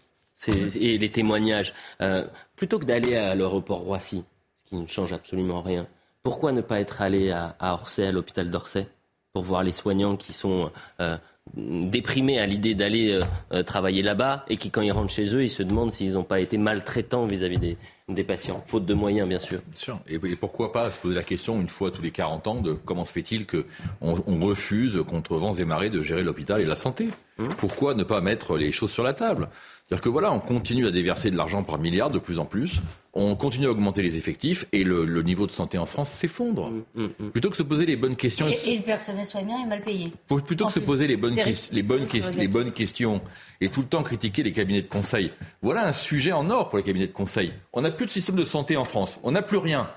et 0.47 0.99
les 0.99 1.11
témoignages. 1.11 1.75
Euh, 2.01 2.25
plutôt 2.57 2.79
que 2.79 2.85
d'aller 2.85 3.17
à 3.17 3.35
l'aéroport 3.35 3.81
Roissy, 3.81 4.25
ce 4.59 4.65
qui 4.65 4.77
ne 4.77 4.87
change 4.87 5.13
absolument 5.13 5.63
rien, 5.63 5.89
pourquoi 6.23 6.53
ne 6.53 6.61
pas 6.61 6.81
être 6.81 7.03
allé 7.03 7.31
à, 7.31 7.57
Orsay, 7.61 8.07
à 8.07 8.13
l'hôpital 8.13 8.51
d'Orsay, 8.51 8.87
pour 9.33 9.43
voir 9.43 9.63
les 9.63 9.73
soignants 9.73 10.17
qui 10.17 10.33
sont 10.33 10.71
euh, 11.01 11.17
déprimés 11.57 12.39
à 12.39 12.47
l'idée 12.47 12.75
d'aller 12.75 13.21
euh, 13.53 13.63
travailler 13.63 14.03
là-bas 14.03 14.45
et 14.49 14.57
qui, 14.57 14.71
quand 14.71 14.83
ils 14.83 14.93
rentrent 14.93 15.13
chez 15.13 15.35
eux, 15.35 15.43
ils 15.43 15.51
se 15.51 15.63
demandent 15.63 15.93
s'ils 15.93 16.15
n'ont 16.15 16.25
pas 16.25 16.41
été 16.41 16.59
maltraitants 16.59 17.27
vis-à-vis 17.27 17.59
des, 17.59 17.77
des, 18.09 18.25
patients, 18.25 18.63
faute 18.67 18.87
de 18.87 18.95
moyens, 18.95 19.29
bien 19.29 19.39
sûr. 19.39 19.61
sûr. 19.75 19.99
Et, 20.09 20.19
pourquoi 20.37 20.73
pas 20.73 20.91
se 20.91 21.01
poser 21.01 21.15
la 21.15 21.23
question, 21.23 21.61
une 21.61 21.69
fois 21.69 21.91
tous 21.91 22.03
les 22.03 22.11
40 22.11 22.47
ans, 22.47 22.61
de 22.61 22.73
comment 22.73 23.05
se 23.05 23.13
fait-il 23.13 23.47
qu'on 23.47 23.65
on 24.01 24.41
refuse, 24.41 25.03
contre 25.07 25.37
vents 25.37 25.55
et 25.55 25.65
marées, 25.65 25.91
de 25.91 26.03
gérer 26.03 26.23
l'hôpital 26.23 26.61
et 26.61 26.67
la 26.67 26.77
santé? 26.77 27.09
Mmh. 27.39 27.49
Pourquoi 27.59 27.95
ne 27.95 28.03
pas 28.03 28.21
mettre 28.21 28.57
les 28.57 28.73
choses 28.73 28.91
sur 28.91 29.03
la 29.03 29.13
table? 29.13 29.49
C'est-à-dire 29.89 30.03
que 30.03 30.09
voilà, 30.11 30.31
on 30.33 30.39
continue 30.39 30.87
à 30.87 30.91
déverser 30.91 31.31
de 31.31 31.37
l'argent 31.39 31.63
par 31.63 31.79
milliards 31.79 32.11
de 32.11 32.19
plus 32.19 32.39
en 32.39 32.45
plus, 32.45 32.81
on 33.15 33.35
continue 33.37 33.69
à 33.69 33.71
augmenter 33.71 34.03
les 34.03 34.17
effectifs 34.17 34.67
et 34.73 34.85
le, 34.85 35.23
niveau 35.23 35.47
de 35.47 35.51
santé 35.51 35.79
en 35.79 35.87
France 35.87 36.11
s'effondre. 36.11 36.71
Mm, 36.71 36.83
mm, 36.95 37.09
mm. 37.19 37.31
Plutôt 37.31 37.49
que 37.49 37.55
de 37.55 37.59
se 37.59 37.63
poser 37.63 37.87
les 37.87 37.97
bonnes 37.97 38.15
questions. 38.15 38.49
Et, 38.49 38.77
le 38.77 38.83
personnel 38.83 39.25
soignant 39.25 39.65
est 39.65 39.67
mal 39.67 39.81
payé. 39.81 40.13
Plutôt 40.27 40.67
que 40.67 40.75
de 40.75 40.75
se 40.75 40.81
poser 40.81 41.07
les 41.07 41.17
bonnes, 41.17 41.35
les, 41.73 41.83
bonnes 41.83 42.07
les 42.37 42.49
bonnes 42.49 42.73
questions 42.73 43.23
et 43.63 43.71
tout 43.71 43.81
le 43.81 43.87
temps 43.87 44.03
critiquer 44.03 44.43
les 44.43 44.53
cabinets 44.53 44.83
de 44.83 44.89
conseil. 44.89 45.33
Voilà 45.63 45.87
un 45.87 45.93
sujet 45.93 46.33
en 46.33 46.51
or 46.51 46.69
pour 46.69 46.77
les 46.77 46.85
cabinets 46.85 47.07
de 47.07 47.13
conseil. 47.13 47.55
On 47.73 47.81
n'a 47.81 47.91
plus 47.91 48.05
de 48.05 48.11
système 48.11 48.37
de 48.37 48.45
santé 48.45 48.77
en 48.77 48.85
France. 48.85 49.19
On 49.23 49.31
n'a 49.31 49.41
plus 49.41 49.57
rien. 49.57 49.89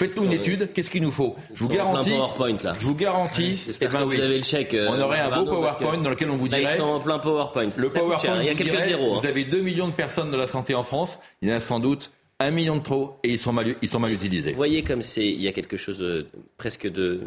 Faites-nous 0.00 0.24
une 0.24 0.32
étude, 0.32 0.72
qu'est-ce 0.72 0.88
qu'il 0.88 1.02
nous 1.02 1.10
faut 1.10 1.36
Je 1.52 1.62
vous 1.62 1.68
garantis. 1.68 2.16
Là. 2.64 2.74
Je 2.78 2.86
vous 2.86 2.94
garantis. 2.94 3.60
Eh 3.82 3.86
ben, 3.86 4.04
vous 4.04 4.18
avez 4.18 4.38
le 4.38 4.42
chèque. 4.42 4.74
on 4.74 4.98
aurait 4.98 5.20
un 5.20 5.42
beau 5.42 5.44
PowerPoint 5.44 5.98
dans 5.98 6.08
lequel 6.08 6.30
on 6.30 6.38
vous 6.38 6.48
dirait. 6.48 6.62
ils 6.62 6.78
sont 6.78 6.84
en 6.84 7.00
plein 7.00 7.18
PowerPoint. 7.18 7.68
Le 7.76 7.90
PowerPoint, 7.90 8.40
il 8.40 8.46
y 8.46 8.48
a 8.48 8.54
quelques 8.54 8.82
zéros. 8.82 9.20
Vous 9.20 9.26
hein. 9.26 9.28
avez 9.28 9.44
2 9.44 9.60
millions 9.60 9.88
de 9.88 9.92
personnes 9.92 10.30
de 10.30 10.38
la 10.38 10.46
santé 10.46 10.74
en 10.74 10.84
France. 10.84 11.18
Il 11.42 11.50
y 11.50 11.52
en 11.52 11.56
a 11.56 11.60
sans 11.60 11.80
doute 11.80 12.12
un 12.38 12.50
million 12.50 12.76
de 12.76 12.82
trop 12.82 13.18
et 13.22 13.32
ils 13.32 13.38
sont 13.38 13.52
mal, 13.52 13.74
ils 13.82 13.88
sont 13.88 14.00
mal 14.00 14.12
utilisés. 14.12 14.52
Vous 14.52 14.56
voyez 14.56 14.82
comme 14.82 15.02
c'est, 15.02 15.26
il 15.26 15.42
y 15.42 15.48
a 15.48 15.52
quelque 15.52 15.76
chose 15.76 16.00
euh, 16.00 16.26
presque 16.56 16.86
de, 16.90 17.20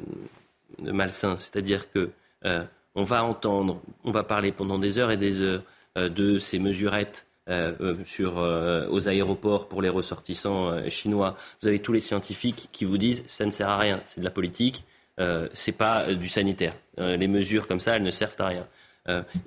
de 0.79 0.91
malsain, 0.91 1.37
c'est-à-dire 1.37 1.91
que 1.91 2.09
euh, 2.45 2.63
on 2.95 3.03
va 3.03 3.23
entendre, 3.23 3.79
on 4.03 4.11
va 4.11 4.23
parler 4.23 4.51
pendant 4.51 4.79
des 4.79 4.97
heures 4.97 5.11
et 5.11 5.17
des 5.17 5.41
heures 5.41 5.61
euh, 5.95 6.09
de 6.09 6.39
ces 6.39 6.57
mesurettes 6.57 7.17
euh, 7.17 7.21
euh, 7.21 7.32
sur, 8.05 8.39
euh, 8.39 8.87
aux 8.89 9.07
aéroports 9.07 9.67
pour 9.67 9.81
les 9.81 9.89
ressortissants 9.89 10.89
chinois. 10.89 11.35
Vous 11.61 11.67
avez 11.67 11.79
tous 11.79 11.93
les 11.93 11.99
scientifiques 11.99 12.69
qui 12.71 12.85
vous 12.85 12.97
disent 12.97 13.23
ça 13.27 13.45
ne 13.45 13.51
sert 13.51 13.69
à 13.69 13.77
rien, 13.77 14.01
c'est 14.05 14.21
de 14.21 14.25
la 14.25 14.31
politique, 14.31 14.85
euh, 15.19 15.47
c'est 15.53 15.73
pas 15.73 16.13
du 16.13 16.29
sanitaire. 16.29 16.73
les 16.97 17.27
mesures 17.27 17.67
comme 17.67 17.79
ça, 17.79 17.95
elles 17.95 18.03
ne 18.03 18.11
servent 18.11 18.39
à 18.39 18.47
rien. 18.47 18.67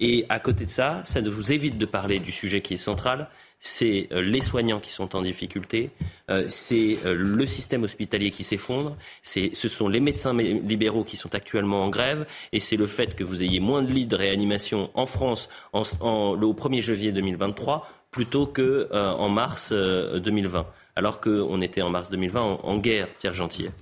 et 0.01 0.27
à 0.29 0.39
côté 0.39 0.65
de 0.65 0.71
ça, 0.71 1.03
ça 1.05 1.21
vous 1.21 1.53
évite 1.53 1.79
de 1.79 1.87
parler 1.87 2.19
du 2.19 2.33
sujet 2.33 2.61
qui 2.61 2.75
est 2.75 2.79
central, 2.79 3.29
c'est 3.61 4.09
euh, 4.13 4.21
les 4.21 4.41
soignants 4.41 4.81
qui 4.81 4.93
sont 4.93 5.17
en 5.17 5.23
difficulté, 5.23 5.91
euh, 6.31 6.47
c'est 6.49 6.99
euh, 7.05 7.15
le 7.15 7.47
système 7.47 7.83
hospitalier 7.83 8.31
qui 8.31 8.45
s'effondre, 8.45 8.97
ce 9.23 9.69
sont 9.69 9.89
les 9.89 10.01
médecins 10.01 10.35
libéraux 10.35 11.05
qui 11.05 11.17
sont 11.17 11.35
actuellement 11.35 11.85
en 11.85 11.89
grève, 11.89 12.27
et 12.53 12.61
c'est 12.61 12.77
le 12.77 12.87
fait 12.87 13.15
que 13.15 13.25
vous 13.25 13.43
ayez 13.43 13.61
moins 13.61 13.83
de 13.83 13.93
lits 13.93 14.07
de 14.07 14.17
réanimation 14.17 14.91
en 14.95 15.07
France 15.07 15.49
au 15.73 15.83
1er 15.83 16.81
janvier 16.81 17.13
2023 17.13 17.89
plutôt 18.11 18.47
qu'en 18.47 19.29
mars 19.29 19.73
2020, 19.73 20.67
alors 20.95 21.21
qu'on 21.21 21.61
était 21.61 21.83
en 21.83 21.91
mars 21.91 22.09
2020 22.09 22.61
en, 22.63 22.79
guerre, 22.79 23.09
Pierre 23.21 23.35
Gentillet. 23.35 23.73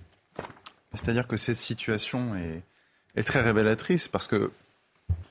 C'est-à-dire 0.95 1.29
que 1.29 1.37
cette 1.37 1.57
situation 1.57 2.33
est, 3.15 3.23
très 3.23 3.43
révélatrice 3.43 4.09
parce 4.09 4.27
que 4.27 4.51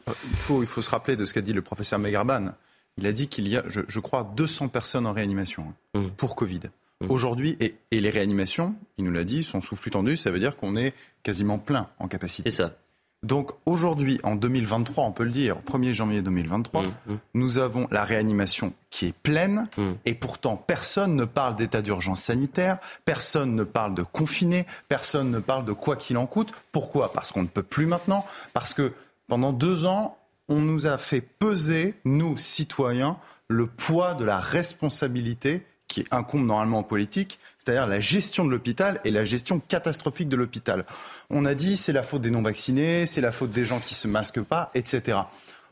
il 0.08 0.36
faut, 0.36 0.66
faut 0.66 0.82
se 0.82 0.90
rappeler 0.90 1.16
de 1.16 1.26
ce 1.26 1.34
qu'a 1.34 1.42
dit 1.42 1.54
le 1.54 1.62
professeur 1.62 2.00
Megarban 2.00 2.54
il 2.98 3.08
a 3.08 3.12
dit 3.12 3.28
qu'il 3.28 3.48
y 3.48 3.58
a, 3.58 3.64
je, 3.68 4.00
crois, 4.00 4.32
200 4.36 4.68
personnes 4.70 5.06
en 5.06 5.14
réanimation 5.14 5.74
hein, 5.94 6.00
mmh. 6.00 6.10
pour 6.12 6.36
Covid. 6.36 6.62
Mmh. 7.02 7.12
Aujourd'hui, 7.12 7.58
et, 7.60 7.76
les 7.92 8.10
réanimations, 8.10 8.76
il 8.98 9.06
nous 9.06 9.12
l'a 9.12 9.24
dit, 9.24 9.44
sont 9.44 9.62
sous 9.62 9.76
flux 9.76 9.92
tendu, 9.92 10.16
ça 10.16 10.32
veut 10.32 10.40
dire 10.40 10.56
qu'on 10.58 10.76
est 10.76 10.94
quasiment 11.24 11.58
plein 11.58 11.90
en 12.00 12.08
capacité. 12.08 12.50
C'est 12.52 12.64
ça. 12.64 12.76
Donc 13.24 13.52
aujourd'hui, 13.66 14.20
en 14.24 14.36
2023, 14.36 15.06
on 15.06 15.14
peut 15.14 15.24
le 15.24 15.32
dire, 15.32 15.56
1er 15.66 15.94
janvier 15.94 16.22
2023, 16.22 16.84
mmh, 16.84 17.16
nous 17.36 17.58
avons 17.58 17.88
la 17.90 18.04
réanimation 18.04 18.74
qui 18.90 19.08
est 19.08 19.16
pleine 19.16 19.70
et 20.04 20.14
pourtant 20.14 20.58
personne 20.58 21.16
ne 21.16 21.24
parle 21.24 21.56
d'état 21.56 21.82
d'urgence 21.82 22.22
sanitaire, 22.22 22.80
personne 23.06 23.56
ne 23.56 23.64
parle 23.64 23.96
de 23.96 24.04
confiné, 24.04 24.68
personne 24.90 25.32
ne 25.32 25.40
parle 25.40 25.64
de 25.64 25.72
quoi 25.72 25.96
qu'il 25.96 26.18
en 26.18 26.26
coûte. 26.26 26.52
Pourquoi? 26.74 27.14
Parce 27.14 27.32
qu'on 27.32 27.44
ne 27.44 27.48
peut 27.48 27.64
plus 27.64 27.86
maintenant, 27.86 28.26
parce 28.52 28.74
que 28.74 28.92
pendant 29.30 29.54
deux 29.54 29.86
ans, 29.86 30.18
on 30.50 30.60
nous 30.60 30.88
a 30.88 30.98
fait 30.98 31.22
peser, 31.22 31.96
nous, 32.06 32.38
citoyens, 32.38 33.18
le 33.48 33.68
poids 33.68 34.14
de 34.14 34.26
la 34.26 34.40
responsabilité 34.40 35.66
qui 35.88 36.06
incombe 36.12 36.46
normalement 36.46 36.80
aux 36.80 36.84
politiques, 36.84 37.40
c'est-à-dire 37.60 37.88
la 37.88 38.00
gestion 38.00 38.46
de 38.46 38.50
l'hôpital 38.50 39.00
et 39.06 39.12
la 39.12 39.26
gestion 39.26 39.60
catastrophique 39.60 40.28
de 40.28 40.36
l'hôpital. 40.36 40.86
On 41.30 41.46
a 41.46 41.54
dit 41.54 41.78
c'est 41.78 41.92
la 41.92 42.04
faute 42.04 42.22
des 42.22 42.32
non-vaccinés, 42.32 43.06
c'est 43.06 43.22
la 43.22 43.32
faute 43.32 43.52
des 43.52 43.66
gens 43.66 43.80
qui 43.80 43.94
ne 43.94 43.98
se 43.98 44.08
masquent 44.08 44.42
pas, 44.42 44.72
etc. 44.74 45.20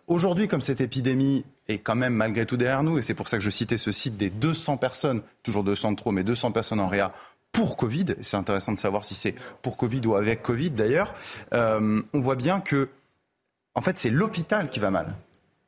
Aujourd'hui, 0.07 0.47
comme 0.47 0.61
cette 0.61 0.81
épidémie 0.81 1.43
est 1.67 1.79
quand 1.79 1.95
même 1.95 2.13
malgré 2.13 2.45
tout 2.45 2.57
derrière 2.57 2.83
nous, 2.83 2.97
et 2.97 3.01
c'est 3.01 3.13
pour 3.13 3.27
ça 3.27 3.37
que 3.37 3.43
je 3.43 3.49
citais 3.49 3.77
ce 3.77 3.91
site 3.91 4.17
des 4.17 4.29
200 4.29 4.77
personnes, 4.77 5.21
toujours 5.43 5.63
200 5.63 5.93
de 5.93 5.95
trop, 5.95 6.11
mais 6.11 6.23
200 6.23 6.51
personnes 6.51 6.79
en 6.79 6.87
réa 6.87 7.13
pour 7.51 7.75
Covid, 7.75 8.05
c'est 8.21 8.37
intéressant 8.37 8.71
de 8.71 8.79
savoir 8.79 9.03
si 9.03 9.13
c'est 9.13 9.35
pour 9.61 9.75
Covid 9.75 10.01
ou 10.05 10.15
avec 10.15 10.41
Covid 10.41 10.69
d'ailleurs, 10.69 11.13
euh, 11.53 12.01
on 12.13 12.19
voit 12.19 12.35
bien 12.35 12.61
que 12.61 12.89
en 13.75 13.81
fait, 13.81 13.97
c'est 13.97 14.09
l'hôpital 14.09 14.69
qui 14.69 14.79
va 14.79 14.91
mal. 14.91 15.15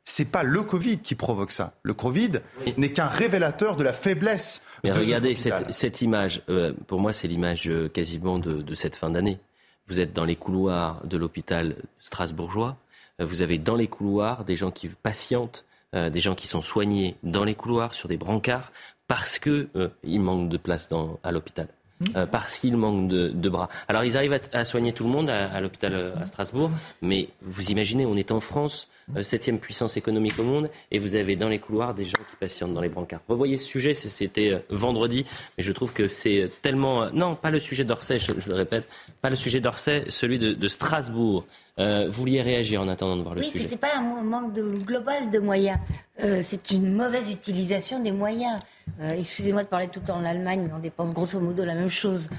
C'est 0.05 0.31
pas 0.31 0.43
le 0.43 0.61
Covid 0.63 0.99
qui 0.99 1.15
provoque 1.15 1.51
ça. 1.51 1.73
Le 1.81 1.93
Covid 1.93 2.41
n'est 2.77 2.91
qu'un 2.91 3.07
révélateur 3.07 3.77
de 3.77 3.83
la 3.83 3.93
faiblesse. 3.93 4.65
Mais 4.83 4.91
regardez 4.91 5.33
cette, 5.33 6.01
image. 6.01 6.41
Euh, 6.49 6.73
pour 6.87 6.99
moi, 6.99 7.13
c'est 7.13 7.29
l'image 7.29 7.69
euh, 7.69 7.87
quasiment 7.87 8.37
de, 8.37 8.75
cette 8.75 8.97
fin 8.97 9.09
d'année. 9.09 9.39
Vous 9.87 10.01
êtes 10.01 10.11
dans 10.11 10.25
les 10.25 10.35
couloirs 10.35 11.05
de 11.05 11.15
l'hôpital 11.15 11.75
strasbourgeois. 11.99 12.75
Euh, 13.21 13.25
vous 13.25 13.41
avez 13.41 13.57
dans 13.57 13.75
les 13.75 13.87
couloirs 13.87 14.43
des 14.43 14.57
gens 14.57 14.71
qui 14.71 14.89
patientent, 14.89 15.65
des 15.93 16.19
gens 16.21 16.33
qui 16.33 16.47
sont 16.47 16.63
soignés 16.63 17.17
dans 17.21 17.43
les 17.43 17.53
couloirs 17.53 17.93
sur 17.93 18.09
des 18.09 18.17
brancards 18.17 18.71
parce 19.07 19.37
que 19.37 19.69
il 20.03 20.21
manque 20.21 20.49
de 20.49 20.57
place 20.57 20.87
dans, 20.87 21.19
à 21.21 21.31
l'hôpital. 21.31 21.67
Euh, 22.15 22.25
parce 22.25 22.57
qu'il 22.57 22.77
manque 22.77 23.07
de, 23.07 23.49
bras. 23.49 23.69
Alors 23.87 24.03
ils 24.03 24.17
arrivent 24.17 24.39
à, 24.51 24.65
soigner 24.65 24.93
tout 24.93 25.03
le 25.03 25.09
monde 25.09 25.29
à, 25.29 25.59
l'hôpital 25.61 25.93
euh, 25.93 26.15
à 26.21 26.25
Strasbourg, 26.25 26.71
mais 27.01 27.29
vous 27.41 27.71
imaginez, 27.71 28.05
on 28.05 28.15
est 28.15 28.31
en 28.31 28.39
France, 28.39 28.87
septième 29.21 29.59
puissance 29.59 29.97
économique 29.97 30.37
au 30.39 30.43
monde, 30.43 30.69
et 30.91 30.99
vous 30.99 31.15
avez 31.15 31.35
dans 31.35 31.49
les 31.49 31.59
couloirs 31.59 31.93
des 31.93 32.05
gens 32.05 32.17
qui 32.29 32.35
patientent 32.39 32.73
dans 32.73 32.81
les 32.81 32.89
brancards. 32.89 33.21
Revoyez 33.27 33.57
ce 33.57 33.67
sujet, 33.67 33.93
c'était 33.93 34.63
vendredi, 34.69 35.25
mais 35.57 35.63
je 35.63 35.71
trouve 35.71 35.93
que 35.93 36.07
c'est 36.07 36.49
tellement... 36.61 37.09
Non, 37.11 37.35
pas 37.35 37.51
le 37.51 37.59
sujet 37.59 37.83
d'Orsay, 37.83 38.19
je, 38.19 38.31
le 38.47 38.55
répète, 38.55 38.87
pas 39.21 39.29
le 39.29 39.35
sujet 39.35 39.59
d'Orsay, 39.59 40.05
celui 40.09 40.39
de 40.39 40.67
Strasbourg. 40.67 41.45
Euh, 41.79 42.05
vous 42.07 42.13
vouliez 42.13 42.41
réagir 42.41 42.81
en 42.81 42.87
attendant 42.87 43.17
de 43.17 43.23
voir 43.23 43.33
le 43.33 43.41
sujet. 43.41 43.59
Oui, 43.59 43.65
c'est 43.67 43.79
pas 43.79 43.97
un 43.97 44.21
manque 44.21 44.53
de, 44.53 44.61
global 44.77 45.31
de 45.31 45.39
moyens. 45.39 45.79
Euh, 46.23 46.39
c'est 46.41 46.69
une 46.69 46.93
mauvaise 46.93 47.31
utilisation 47.31 47.99
des 47.99 48.11
moyens. 48.11 48.59
Euh, 49.01 49.15
excusez-moi 49.17 49.63
de 49.63 49.69
parler 49.69 49.87
tout 49.87 49.99
le 49.99 50.05
temps 50.05 50.17
en 50.17 50.25
Allemagne, 50.25 50.65
mais 50.67 50.73
on 50.73 50.79
dépense 50.79 51.13
grosso 51.13 51.39
modo 51.39 51.65
la 51.65 51.73
même 51.73 51.89
chose 51.89 52.29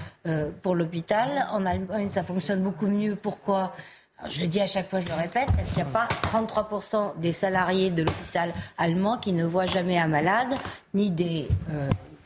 pour 0.63 0.77
l'hôpital. 0.77 1.47
En 1.51 1.67
Allemagne, 1.67 2.09
ça 2.09 2.23
fonctionne 2.23 2.63
beaucoup 2.63 2.87
mieux. 2.87 3.17
Pourquoi? 3.17 3.73
Je 4.29 4.41
le 4.41 4.47
dis 4.47 4.61
à 4.61 4.67
chaque 4.67 4.91
fois, 4.91 5.01
je 5.01 5.07
le 5.07 5.15
répète, 5.15 5.49
parce 5.57 5.69
qu'il 5.71 5.83
n'y 5.83 5.89
a 5.89 5.93
pas 5.93 6.09
33% 6.23 7.19
des 7.19 7.33
salariés 7.33 7.91
de 7.91 8.03
l'hôpital 8.03 8.53
allemand 8.79 9.19
qui 9.19 9.33
ne 9.33 9.45
voient 9.45 9.67
jamais 9.67 9.99
un 9.99 10.09
malade, 10.09 10.55
ni 10.95 11.11
des 11.11 11.49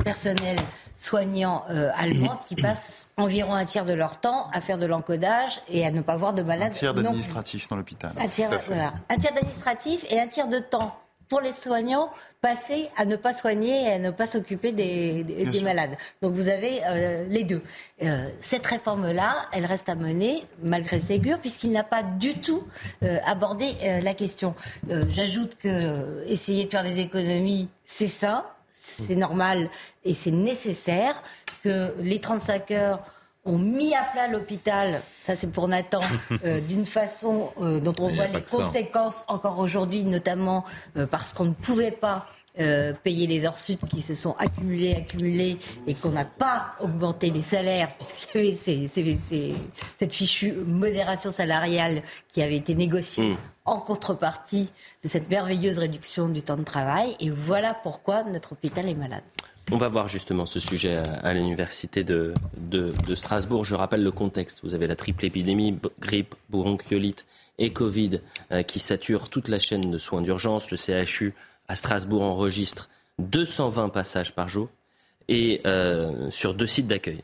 personnels 0.04 0.58
soignants 0.98 1.64
euh, 1.70 1.90
allemands 1.96 2.38
qui 2.46 2.56
passent 2.62 3.10
environ 3.16 3.54
un 3.54 3.64
tiers 3.64 3.86
de 3.86 3.92
leur 3.92 4.20
temps 4.20 4.48
à 4.52 4.60
faire 4.60 4.78
de 4.78 4.86
l'encodage 4.86 5.60
et 5.68 5.86
à 5.86 5.90
ne 5.90 6.00
pas 6.00 6.16
voir 6.16 6.34
de 6.34 6.42
malades. 6.42 6.68
Un 6.68 6.70
tiers 6.70 6.94
d'administratif 6.94 7.68
dans 7.68 7.76
l'hôpital. 7.76 8.10
Un 8.18 8.28
tiers, 8.28 8.50
un 8.52 9.16
tiers 9.16 9.32
d'administratif 9.32 10.04
et 10.10 10.20
un 10.20 10.26
tiers 10.26 10.48
de 10.48 10.58
temps 10.58 10.96
pour 11.28 11.40
les 11.40 11.52
soignants 11.52 12.10
passé 12.40 12.88
à 12.96 13.04
ne 13.04 13.16
pas 13.16 13.32
soigner 13.32 13.82
et 13.82 13.92
à 13.92 13.98
ne 13.98 14.10
pas 14.10 14.26
s'occuper 14.26 14.72
des, 14.72 15.24
malades. 15.62 15.96
Donc 16.22 16.34
vous 16.34 16.48
avez 16.48 16.80
euh, 16.86 17.24
les 17.28 17.44
deux. 17.44 17.62
Euh, 18.02 18.28
cette 18.38 18.66
réforme-là, 18.66 19.34
elle 19.52 19.66
reste 19.66 19.88
à 19.88 19.94
mener 19.94 20.44
malgré 20.62 21.00
Ségur 21.00 21.38
puisqu'il 21.38 21.72
n'a 21.72 21.84
pas 21.84 22.02
du 22.02 22.34
tout 22.34 22.62
abordé 23.24 23.66
la 24.02 24.14
question. 24.14 24.54
J'ajoute 24.88 25.56
que 25.58 26.24
essayer 26.26 26.64
de 26.64 26.70
faire 26.70 26.84
des 26.84 27.00
économies, 27.00 27.68
c'est 27.84 28.08
ça 28.08 28.54
c'est 28.80 29.16
normal 29.16 29.68
et 30.04 30.14
c'est 30.14 30.30
nécessaire 30.30 31.20
que 31.64 31.92
les 32.00 32.20
35 32.20 32.70
heures 32.70 33.00
ont 33.48 33.58
mis 33.58 33.94
à 33.94 34.04
plat 34.04 34.28
l'hôpital, 34.28 35.00
ça 35.20 35.34
c'est 35.34 35.50
pour 35.50 35.68
Nathan, 35.68 36.00
euh, 36.44 36.60
d'une 36.60 36.86
façon 36.86 37.50
euh, 37.60 37.80
dont 37.80 37.94
on 37.98 38.08
voit 38.08 38.26
les 38.26 38.42
conséquences 38.42 39.24
encore 39.28 39.58
aujourd'hui, 39.58 40.04
notamment 40.04 40.64
euh, 40.96 41.06
parce 41.06 41.32
qu'on 41.32 41.46
ne 41.46 41.54
pouvait 41.54 41.90
pas 41.90 42.26
payer 43.04 43.28
les 43.28 43.46
heures 43.46 43.56
sud 43.56 43.78
qui 43.88 44.02
se 44.02 44.16
sont 44.16 44.34
accumulées, 44.36 44.96
accumulées, 44.96 45.58
et 45.86 45.94
qu'on 45.94 46.08
n'a 46.08 46.24
pas 46.24 46.74
augmenté 46.80 47.30
les 47.30 47.42
salaires, 47.42 47.94
puisqu'il 47.96 48.46
y 48.46 49.00
avait 49.00 49.16
cette 49.96 50.12
fichue 50.12 50.54
modération 50.66 51.30
salariale 51.30 52.02
qui 52.26 52.42
avait 52.42 52.56
été 52.56 52.74
négociée. 52.74 53.28
Mm. 53.28 53.36
En 53.68 53.80
contrepartie 53.80 54.70
de 55.04 55.08
cette 55.08 55.28
merveilleuse 55.28 55.78
réduction 55.78 56.28
du 56.28 56.42
temps 56.42 56.56
de 56.56 56.64
travail. 56.64 57.16
Et 57.20 57.30
voilà 57.30 57.74
pourquoi 57.74 58.22
notre 58.24 58.52
hôpital 58.52 58.88
est 58.88 58.94
malade. 58.94 59.22
On 59.70 59.76
va 59.76 59.88
voir 59.88 60.08
justement 60.08 60.46
ce 60.46 60.60
sujet 60.60 60.96
à, 61.22 61.34
l'université 61.34 62.02
de, 62.02 62.32
Strasbourg. 63.14 63.64
Je 63.64 63.74
rappelle 63.74 64.02
le 64.02 64.10
contexte. 64.10 64.60
Vous 64.62 64.72
avez 64.72 64.86
la 64.86 64.96
triple 64.96 65.26
épidémie, 65.26 65.78
grippe, 66.00 66.34
bronchiolite 66.48 67.26
et 67.58 67.72
Covid 67.72 68.20
euh, 68.50 68.62
qui 68.62 68.78
sature 68.78 69.28
toute 69.28 69.48
la 69.48 69.58
chaîne 69.58 69.90
de 69.90 69.98
soins 69.98 70.22
d'urgence. 70.22 70.70
Le 70.70 70.78
CHU 70.78 71.34
à 71.68 71.76
Strasbourg 71.76 72.22
enregistre 72.22 72.88
220 73.18 73.90
passages 73.90 74.34
par 74.34 74.48
jour 74.48 74.68
et 75.28 75.60
euh, 75.66 76.30
sur 76.30 76.54
deux 76.54 76.66
sites 76.66 76.86
d'accueil. 76.86 77.22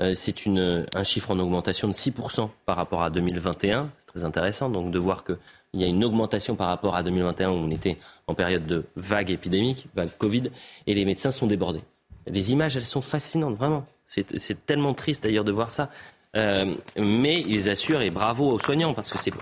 Euh, 0.00 0.14
c'est 0.14 0.34
un 0.46 1.04
chiffre 1.04 1.30
en 1.30 1.38
augmentation 1.38 1.88
de 1.88 1.94
6% 1.94 2.50
par 2.66 2.76
rapport 2.76 3.02
à 3.02 3.10
2021. 3.10 3.90
C'est 3.98 4.06
très 4.06 4.24
intéressant 4.24 4.68
donc 4.68 4.90
de 4.90 4.98
voir 4.98 5.24
qu'il 5.70 5.80
y 5.82 5.84
a 5.84 5.88
une 5.88 6.04
augmentation 6.04 6.56
par 6.56 6.68
rapport 6.68 6.94
à 6.94 7.02
2021 7.02 7.50
où 7.50 7.54
on 7.54 7.70
était 7.70 7.98
en 8.26 8.34
période 8.34 8.66
de 8.66 8.84
vague 8.96 9.30
épidémique, 9.30 9.88
vague 9.94 10.10
Covid, 10.18 10.44
et 10.86 10.94
les 10.94 11.04
médecins 11.04 11.30
sont 11.30 11.46
débordés. 11.46 11.82
Les 12.26 12.52
images, 12.52 12.76
elles 12.76 12.84
sont 12.84 13.00
fascinantes, 13.00 13.56
vraiment. 13.56 13.86
C'est 14.06 14.66
tellement 14.66 14.94
triste 14.94 15.22
d'ailleurs 15.22 15.44
de 15.44 15.52
voir 15.52 15.70
ça. 15.70 15.90
Euh, 16.36 16.74
mais 16.96 17.40
ils 17.40 17.70
assurent, 17.70 18.02
et 18.02 18.10
bravo 18.10 18.50
aux 18.50 18.58
soignants, 18.58 18.92
parce 18.92 19.10
que 19.10 19.18
c'est 19.18 19.32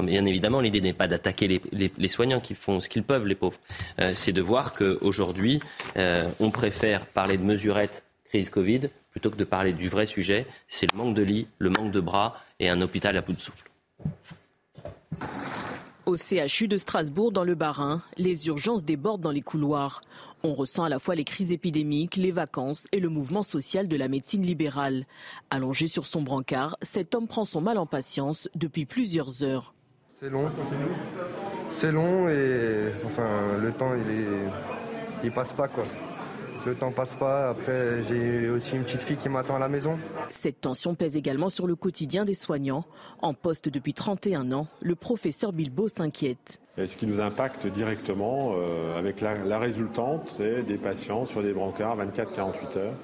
bien 0.00 0.24
évidemment 0.24 0.60
l'idée 0.60 0.80
n'est 0.80 0.92
pas 0.92 1.08
d'attaquer 1.08 1.60
les, 1.72 2.08
soignants 2.08 2.40
qui 2.40 2.54
font 2.54 2.80
ce 2.80 2.88
qu'ils 2.88 3.02
peuvent, 3.02 3.26
les 3.26 3.34
pauvres. 3.34 3.58
Euh, 4.00 4.12
c'est 4.14 4.32
de 4.32 4.40
voir 4.40 4.74
qu'aujourd'hui, 4.74 5.60
on 5.96 6.50
préfère 6.50 7.06
parler 7.06 7.38
de 7.38 7.44
mesurettes 7.44 8.04
crise 8.28 8.50
Covid 8.50 8.82
plutôt 9.10 9.30
que 9.30 9.36
de 9.36 9.44
parler 9.44 9.72
du 9.72 9.88
vrai 9.88 10.06
sujet, 10.06 10.46
c'est 10.68 10.90
le 10.92 10.96
manque 10.96 11.14
de 11.14 11.22
lits, 11.22 11.48
le 11.58 11.70
manque 11.70 11.92
de 11.92 12.00
bras 12.00 12.36
et 12.60 12.68
un 12.68 12.80
hôpital 12.80 13.16
à 13.16 13.22
bout 13.22 13.32
de 13.32 13.40
souffle. 13.40 13.68
Au 16.08 16.16
CHU 16.16 16.68
de 16.68 16.78
Strasbourg, 16.78 17.32
dans 17.32 17.44
le 17.44 17.54
Bas-Rhin, 17.54 18.00
les 18.16 18.46
urgences 18.46 18.82
débordent 18.82 19.20
dans 19.20 19.30
les 19.30 19.42
couloirs. 19.42 20.00
On 20.42 20.54
ressent 20.54 20.84
à 20.84 20.88
la 20.88 20.98
fois 20.98 21.14
les 21.14 21.24
crises 21.24 21.52
épidémiques, 21.52 22.16
les 22.16 22.30
vacances 22.30 22.86
et 22.92 23.00
le 23.00 23.10
mouvement 23.10 23.42
social 23.42 23.88
de 23.88 23.96
la 23.96 24.08
médecine 24.08 24.42
libérale. 24.42 25.04
Allongé 25.50 25.86
sur 25.86 26.06
son 26.06 26.22
brancard, 26.22 26.78
cet 26.80 27.14
homme 27.14 27.28
prend 27.28 27.44
son 27.44 27.60
mal 27.60 27.76
en 27.76 27.84
patience 27.84 28.48
depuis 28.54 28.86
plusieurs 28.86 29.42
heures. 29.42 29.74
C'est 30.18 30.30
long, 30.30 30.50
c'est 31.70 31.92
long 31.92 32.28
et 32.30 32.90
enfin 33.04 33.58
le 33.62 33.70
temps 33.72 33.92
il 33.94 35.26
est, 35.26 35.30
passe 35.30 35.52
pas 35.52 35.68
le 36.68 36.74
temps 36.74 36.92
passe 36.92 37.14
pas. 37.14 37.50
Après, 37.50 38.02
j'ai 38.08 38.48
aussi 38.48 38.76
une 38.76 38.84
petite 38.84 39.02
fille 39.02 39.16
qui 39.16 39.28
m'attend 39.28 39.56
à 39.56 39.58
la 39.58 39.68
maison. 39.68 39.98
Cette 40.30 40.60
tension 40.60 40.94
pèse 40.94 41.16
également 41.16 41.50
sur 41.50 41.66
le 41.66 41.74
quotidien 41.74 42.24
des 42.24 42.34
soignants. 42.34 42.84
En 43.22 43.34
poste 43.34 43.68
depuis 43.68 43.94
31 43.94 44.52
ans, 44.52 44.66
le 44.80 44.94
professeur 44.94 45.52
Bilbo 45.52 45.88
s'inquiète. 45.88 46.60
ce 46.76 46.96
qui 46.96 47.06
nous 47.06 47.20
impacte 47.20 47.66
directement 47.66 48.52
euh, 48.54 48.98
avec 48.98 49.20
la, 49.20 49.34
la 49.38 49.58
résultante, 49.58 50.34
c'est 50.36 50.62
des 50.62 50.76
patients 50.76 51.26
sur 51.26 51.42
des 51.42 51.52
brancards 51.52 51.96
24-48 51.98 52.78
heures 52.78 52.94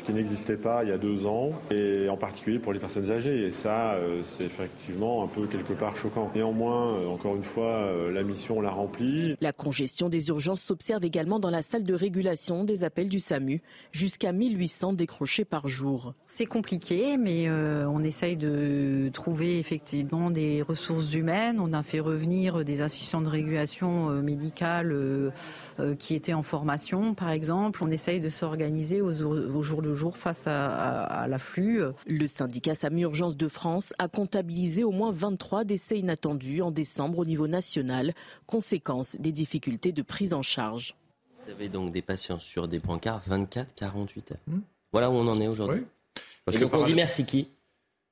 ce 0.00 0.04
qui 0.04 0.12
n'existait 0.12 0.56
pas 0.56 0.82
il 0.82 0.88
y 0.88 0.92
a 0.92 0.98
deux 0.98 1.26
ans, 1.26 1.52
et 1.70 2.08
en 2.08 2.16
particulier 2.16 2.58
pour 2.58 2.72
les 2.72 2.78
personnes 2.78 3.10
âgées. 3.10 3.46
Et 3.46 3.50
ça, 3.50 3.92
euh, 3.92 4.22
c'est 4.24 4.44
effectivement 4.44 5.22
un 5.22 5.26
peu 5.26 5.46
quelque 5.46 5.74
part 5.74 5.96
choquant. 5.96 6.30
Néanmoins, 6.34 6.94
euh, 6.94 7.06
encore 7.06 7.36
une 7.36 7.44
fois, 7.44 7.66
euh, 7.66 8.10
la 8.10 8.22
mission 8.22 8.62
l'a 8.62 8.70
remplie. 8.70 9.36
La 9.40 9.52
congestion 9.52 10.08
des 10.08 10.28
urgences 10.28 10.62
s'observe 10.62 11.04
également 11.04 11.38
dans 11.38 11.50
la 11.50 11.60
salle 11.60 11.84
de 11.84 11.94
régulation 11.94 12.64
des 12.64 12.82
appels 12.82 13.10
du 13.10 13.20
SAMU, 13.20 13.60
jusqu'à 13.92 14.32
1800 14.32 14.94
décrochés 14.94 15.44
par 15.44 15.68
jour. 15.68 16.14
C'est 16.26 16.46
compliqué, 16.46 17.18
mais 17.18 17.50
on 17.50 18.02
essaye 18.02 18.36
de 18.36 19.10
trouver 19.12 19.58
effectivement 19.58 20.30
des 20.30 20.62
ressources 20.62 21.12
humaines. 21.12 21.58
On 21.60 21.72
a 21.72 21.82
fait 21.82 22.00
revenir 22.00 22.64
des 22.64 22.80
assistants 22.80 23.20
de 23.20 23.28
régulation 23.28 24.10
médicale 24.22 24.92
euh, 24.92 25.30
qui 25.98 26.14
étaient 26.14 26.32
en 26.32 26.42
formation, 26.42 27.14
par 27.14 27.30
exemple. 27.30 27.82
On 27.82 27.90
essaye 27.90 28.20
de 28.20 28.28
s'organiser 28.28 29.00
au, 29.00 29.12
jour 29.12 29.82
le 29.82 29.94
jour 29.94 30.16
face 30.16 30.44
à, 30.46 31.26
l'afflux. 31.28 31.82
Le 32.06 32.26
syndicat 32.26 32.74
SAMU 32.74 33.02
Urgence 33.02 33.36
de 33.36 33.48
France 33.48 33.92
a 33.98 34.08
comptabilisé 34.08 34.84
au 34.84 34.90
moins 34.90 35.12
23 35.12 35.64
décès 35.64 35.98
inattendus 35.98 36.62
en 36.62 36.70
décembre 36.70 37.18
au 37.18 37.24
niveau 37.24 37.48
national, 37.48 38.12
conséquence 38.46 39.16
des 39.16 39.32
difficultés 39.32 39.92
de 39.92 40.02
prise 40.02 40.34
en 40.34 40.42
charge. 40.42 40.94
Vous 41.44 41.50
avez 41.50 41.68
donc 41.68 41.92
des 41.92 42.02
patients 42.02 42.38
sur 42.38 42.68
des 42.68 42.78
brancards 42.78 43.22
24-48 43.28 43.54
heures. 43.86 44.38
Hmm. 44.46 44.60
Voilà 44.92 45.10
où 45.10 45.14
on 45.14 45.26
en 45.26 45.40
est 45.40 45.48
aujourd'hui. 45.48 45.84
Et 46.52 46.58
donc 46.58 46.74
on 46.74 46.84
dit 46.84 46.94
merci 46.94 47.24
qui? 47.24 47.48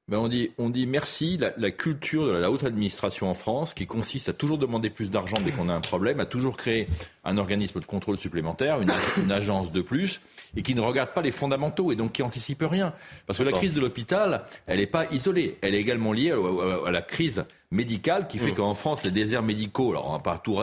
Ben 0.09 0.17
on, 0.17 0.29
dit, 0.29 0.51
on 0.57 0.71
dit 0.71 0.87
merci, 0.87 1.39
la, 1.39 1.71
culture 1.71 2.27
de 2.27 2.33
la 2.33 2.51
haute 2.51 2.65
administration 2.65 3.31
en 3.31 3.35
France, 3.35 3.75
qui 3.75 3.87
consiste 3.87 4.31
à 4.31 4.33
toujours 4.33 4.57
demander 4.57 4.89
plus 4.89 5.11
d'argent 5.11 5.37
dès 5.45 5.51
qu'on 5.51 5.69
a 5.69 5.75
un 5.75 5.81
problème, 5.81 6.19
à 6.19 6.25
toujours 6.25 6.57
créer 6.57 6.89
un 7.25 7.37
organisme 7.37 7.79
de 7.81 7.85
contrôle 7.85 8.17
supplémentaire, 8.17 8.81
une, 8.81 9.31
agence 9.31 9.71
de 9.71 9.83
plus, 9.83 10.23
et 10.57 10.63
qui 10.63 10.75
ne 10.75 10.81
regarde 10.81 11.11
pas 11.11 11.21
les 11.21 11.31
fondamentaux 11.31 11.93
et 11.93 11.97
donc 11.97 12.13
qui 12.13 12.23
anticipe 12.23 12.65
rien. 12.69 12.95
Parce 13.27 13.39
que 13.39 13.45
la 13.45 13.53
crise 13.53 13.75
de 13.75 13.81
l'hôpital, 13.81 14.45
elle 14.67 14.79
n'est 14.79 14.87
pas 14.87 15.05
isolée, 15.13 15.59
elle 15.61 15.75
est 15.75 15.81
également 15.81 16.15
liée 16.15 16.33
à, 16.33 16.91
la 16.91 17.03
crise 17.03 17.45
médicale 17.71 18.29
qui 18.29 18.39
fait 18.39 18.53
mmh. 18.53 18.55
qu'en 18.55 18.75
France, 18.75 19.05
les 19.05 19.11
déserts 19.11 19.43
médicaux, 19.43 19.91
alors 19.91 20.09
on 20.09 20.13
va 20.13 20.21
pas 20.21 20.39
tout... 20.39 20.59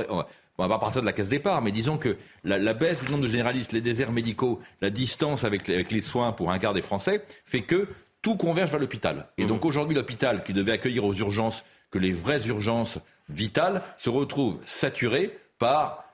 On 0.57 0.67
va 0.67 0.79
partir 0.79 1.01
de 1.01 1.05
la 1.05 1.11
case 1.11 1.27
départ, 1.27 1.61
mais 1.61 1.71
disons 1.71 1.97
que 1.97 2.15
la, 2.45 2.73
baisse 2.73 3.01
du 3.03 3.11
nombre 3.11 3.23
de 3.23 3.27
généralistes, 3.27 3.73
les 3.73 3.81
déserts 3.81 4.13
médicaux, 4.13 4.61
la 4.79 4.89
distance 4.89 5.43
avec 5.43 5.67
avec 5.67 5.91
les 5.91 5.99
soins 5.99 6.31
pour 6.31 6.49
un 6.49 6.59
quart 6.59 6.73
des 6.73 6.81
Français, 6.81 7.25
fait 7.43 7.63
que 7.63 7.89
tout 8.25 8.37
converge 8.37 8.71
vers 8.71 8.79
l'hôpital. 8.79 9.27
Et 9.37 9.45
donc 9.45 9.63
mmh. 9.63 9.67
aujourd'hui, 9.67 9.95
l'hôpital 9.95 10.43
qui 10.43 10.51
devait 10.51 10.71
accueillir 10.71 11.05
aux 11.05 11.13
urgences 11.13 11.63
que 11.91 11.99
les 11.99 12.11
vraies 12.11 12.47
urgences 12.47 12.97
vitales 13.29 13.83
se 13.99 14.09
retrouve 14.09 14.57
saturé 14.65 15.37
par 15.59 16.05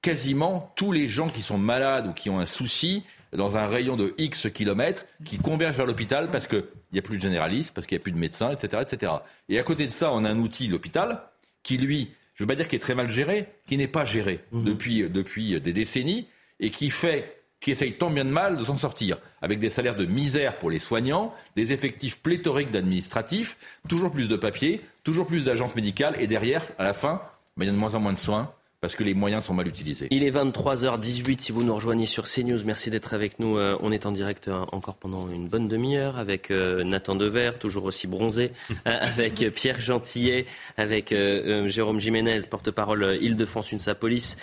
quasiment 0.00 0.72
tous 0.76 0.92
les 0.92 1.08
gens 1.08 1.28
qui 1.28 1.42
sont 1.42 1.58
malades 1.58 2.06
ou 2.06 2.12
qui 2.12 2.30
ont 2.30 2.38
un 2.38 2.46
souci 2.46 3.02
dans 3.32 3.56
un 3.56 3.66
rayon 3.66 3.96
de 3.96 4.14
X 4.16 4.46
kilomètres 4.54 5.06
qui 5.24 5.38
convergent 5.38 5.78
vers 5.78 5.86
l'hôpital 5.86 6.30
parce 6.30 6.46
qu'il 6.46 6.62
n'y 6.92 7.00
a 7.00 7.02
plus 7.02 7.16
de 7.16 7.22
généralistes, 7.22 7.74
parce 7.74 7.88
qu'il 7.88 7.96
n'y 7.96 8.02
a 8.02 8.04
plus 8.04 8.12
de 8.12 8.18
médecins, 8.18 8.52
etc., 8.52 8.84
etc. 8.88 9.12
Et 9.48 9.58
à 9.58 9.64
côté 9.64 9.86
de 9.86 9.90
ça, 9.90 10.12
on 10.12 10.22
a 10.22 10.30
un 10.30 10.38
outil, 10.38 10.68
l'hôpital, 10.68 11.20
qui 11.64 11.78
lui, 11.78 12.12
je 12.36 12.44
ne 12.44 12.46
veux 12.46 12.54
pas 12.54 12.54
dire 12.54 12.68
qu'il 12.68 12.76
est 12.76 12.80
très 12.80 12.94
mal 12.94 13.10
géré, 13.10 13.48
qui 13.66 13.76
n'est 13.76 13.88
pas 13.88 14.04
géré 14.04 14.44
mmh. 14.52 14.62
depuis, 14.62 15.10
depuis 15.10 15.60
des 15.60 15.72
décennies 15.72 16.28
et 16.60 16.70
qui 16.70 16.90
fait 16.90 17.33
qui 17.64 17.70
essayent 17.70 17.96
tant 17.96 18.10
bien 18.10 18.26
de 18.26 18.30
mal 18.30 18.58
de 18.58 18.64
s'en 18.64 18.76
sortir, 18.76 19.16
avec 19.40 19.58
des 19.58 19.70
salaires 19.70 19.96
de 19.96 20.04
misère 20.04 20.58
pour 20.58 20.68
les 20.68 20.78
soignants, 20.78 21.32
des 21.56 21.72
effectifs 21.72 22.18
pléthoriques 22.18 22.70
d'administratifs, 22.70 23.56
toujours 23.88 24.12
plus 24.12 24.28
de 24.28 24.36
papiers, 24.36 24.82
toujours 25.02 25.26
plus 25.26 25.44
d'agences 25.44 25.74
médicales, 25.74 26.14
et 26.18 26.26
derrière, 26.26 26.62
à 26.78 26.84
la 26.84 26.92
fin, 26.92 27.22
ben, 27.56 27.64
il 27.64 27.68
y 27.68 27.70
a 27.70 27.72
de 27.72 27.78
moins 27.78 27.94
en 27.94 28.00
moins 28.00 28.12
de 28.12 28.18
soins, 28.18 28.52
parce 28.84 28.96
que 28.96 29.02
les 29.02 29.14
moyens 29.14 29.46
sont 29.46 29.54
mal 29.54 29.66
utilisés. 29.66 30.08
Il 30.10 30.22
est 30.24 30.30
23h18 30.30 31.38
si 31.38 31.52
vous 31.52 31.62
nous 31.62 31.74
rejoignez 31.74 32.04
sur 32.04 32.24
CNews. 32.24 32.58
Merci 32.66 32.90
d'être 32.90 33.14
avec 33.14 33.38
nous. 33.38 33.56
Euh, 33.56 33.78
on 33.80 33.92
est 33.92 34.04
en 34.04 34.12
direct 34.12 34.48
euh, 34.48 34.62
encore 34.72 34.96
pendant 34.96 35.30
une 35.30 35.48
bonne 35.48 35.68
demi-heure 35.68 36.18
avec 36.18 36.50
euh, 36.50 36.84
Nathan 36.84 37.14
Dever, 37.14 37.52
toujours 37.58 37.84
aussi 37.84 38.06
bronzé, 38.06 38.50
avec 38.84 39.36
Pierre 39.54 39.80
Gentillet, 39.80 40.44
avec 40.76 41.14
Jérôme 41.14 41.98
Jiménez, 41.98 42.40
porte-parole 42.50 43.16
Île-de-France 43.22 43.72
UNSA 43.72 43.94
Police, 43.94 44.36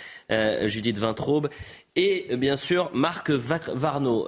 Judith 0.64 0.98
Vintraube 0.98 1.48
et 1.94 2.36
bien 2.36 2.56
sûr 2.56 2.90
Marc 2.92 3.30
Varno. 3.30 4.26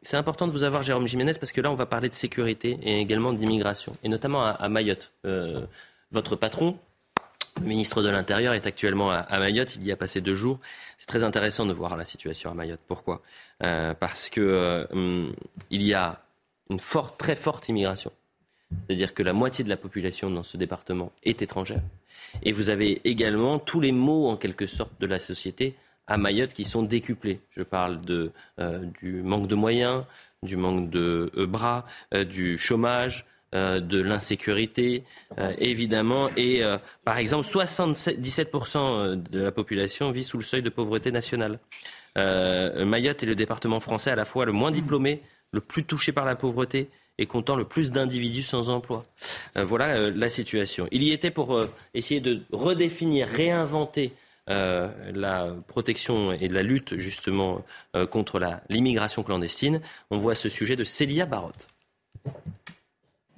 C'est 0.00 0.16
important 0.16 0.46
de 0.46 0.52
vous 0.52 0.62
avoir 0.62 0.82
Jérôme 0.82 1.06
Jiménez 1.06 1.32
parce 1.38 1.52
que 1.52 1.60
là 1.60 1.70
on 1.70 1.74
va 1.74 1.84
parler 1.84 2.08
de 2.08 2.14
sécurité 2.14 2.78
et 2.82 3.00
également 3.00 3.34
d'immigration 3.34 3.92
et 4.02 4.08
notamment 4.08 4.46
à 4.46 4.68
Mayotte. 4.70 5.12
Votre 6.10 6.36
patron, 6.36 6.78
le 7.60 7.66
ministre 7.66 8.02
de 8.02 8.08
l'Intérieur 8.08 8.54
est 8.54 8.66
actuellement 8.66 9.10
à, 9.10 9.38
Mayotte. 9.38 9.76
Il 9.76 9.86
y 9.86 9.92
a 9.92 9.96
passé 9.96 10.20
deux 10.20 10.34
jours. 10.34 10.58
C'est 10.98 11.06
très 11.06 11.24
intéressant 11.24 11.66
de 11.66 11.72
voir 11.72 11.96
la 11.96 12.04
situation 12.04 12.50
à 12.50 12.54
Mayotte. 12.54 12.80
Pourquoi? 12.88 13.22
Euh, 13.62 13.94
Parce 13.94 14.30
que 14.30 14.40
euh, 14.40 15.30
il 15.70 15.82
y 15.82 15.94
a 15.94 16.22
une 16.70 16.80
très 17.18 17.36
forte 17.36 17.68
immigration. 17.68 18.10
C'est-à-dire 18.86 19.12
que 19.12 19.22
la 19.22 19.34
moitié 19.34 19.64
de 19.64 19.68
la 19.68 19.76
population 19.76 20.30
dans 20.30 20.42
ce 20.42 20.56
département 20.56 21.12
est 21.22 21.42
étrangère. 21.42 21.82
Et 22.42 22.52
vous 22.52 22.70
avez 22.70 23.02
également 23.04 23.58
tous 23.58 23.80
les 23.80 23.92
maux, 23.92 24.28
en 24.28 24.36
quelque 24.36 24.66
sorte, 24.66 24.92
de 24.98 25.06
la 25.06 25.18
société 25.18 25.74
à 26.06 26.16
Mayotte 26.16 26.54
qui 26.54 26.64
sont 26.64 26.82
décuplés. 26.82 27.40
Je 27.50 27.62
parle 27.62 27.98
euh, 28.58 28.78
du 28.98 29.22
manque 29.22 29.46
de 29.46 29.54
moyens, 29.54 30.04
du 30.42 30.56
manque 30.56 30.90
de 30.90 31.30
bras, 31.46 31.84
du 32.12 32.58
chômage, 32.58 33.26
de 33.52 34.00
l'insécurité, 34.00 35.04
euh, 35.38 35.52
évidemment. 35.58 36.30
Et 36.36 36.64
euh, 36.64 36.78
par 37.04 37.18
exemple, 37.18 37.46
77% 37.46 39.22
de 39.30 39.42
la 39.42 39.52
population 39.52 40.10
vit 40.10 40.24
sous 40.24 40.38
le 40.38 40.44
seuil 40.44 40.62
de 40.62 40.70
pauvreté 40.70 41.12
nationale. 41.12 41.58
Mayotte 42.16 43.22
est 43.22 43.26
le 43.26 43.34
département 43.34 43.80
français 43.80 44.10
à 44.10 44.14
la 44.14 44.24
fois 44.24 44.44
le 44.44 44.52
moins 44.52 44.70
diplômé, 44.70 45.22
le 45.50 45.60
plus 45.60 45.84
touché 45.84 46.12
par 46.12 46.26
la 46.26 46.36
pauvreté 46.36 46.90
et 47.18 47.26
comptant 47.26 47.56
le 47.56 47.64
plus 47.64 47.90
d'individus 47.90 48.42
sans 48.42 48.68
emploi. 48.68 49.06
voilà 49.56 50.10
la 50.10 50.28
situation. 50.28 50.88
Il 50.90 51.02
y 51.02 51.12
était 51.12 51.30
pour 51.30 51.58
essayer 51.94 52.20
de 52.20 52.42
redéfinir, 52.52 53.28
réinventer 53.28 54.12
la 54.46 55.54
protection 55.68 56.32
et 56.32 56.48
la 56.48 56.62
lutte 56.62 56.98
justement 56.98 57.64
contre 58.10 58.38
l'immigration 58.68 59.22
clandestine. 59.22 59.80
On 60.10 60.18
voit 60.18 60.34
ce 60.34 60.50
sujet 60.50 60.76
de 60.76 60.84
Célia 60.84 61.24
Barotte. 61.24 61.66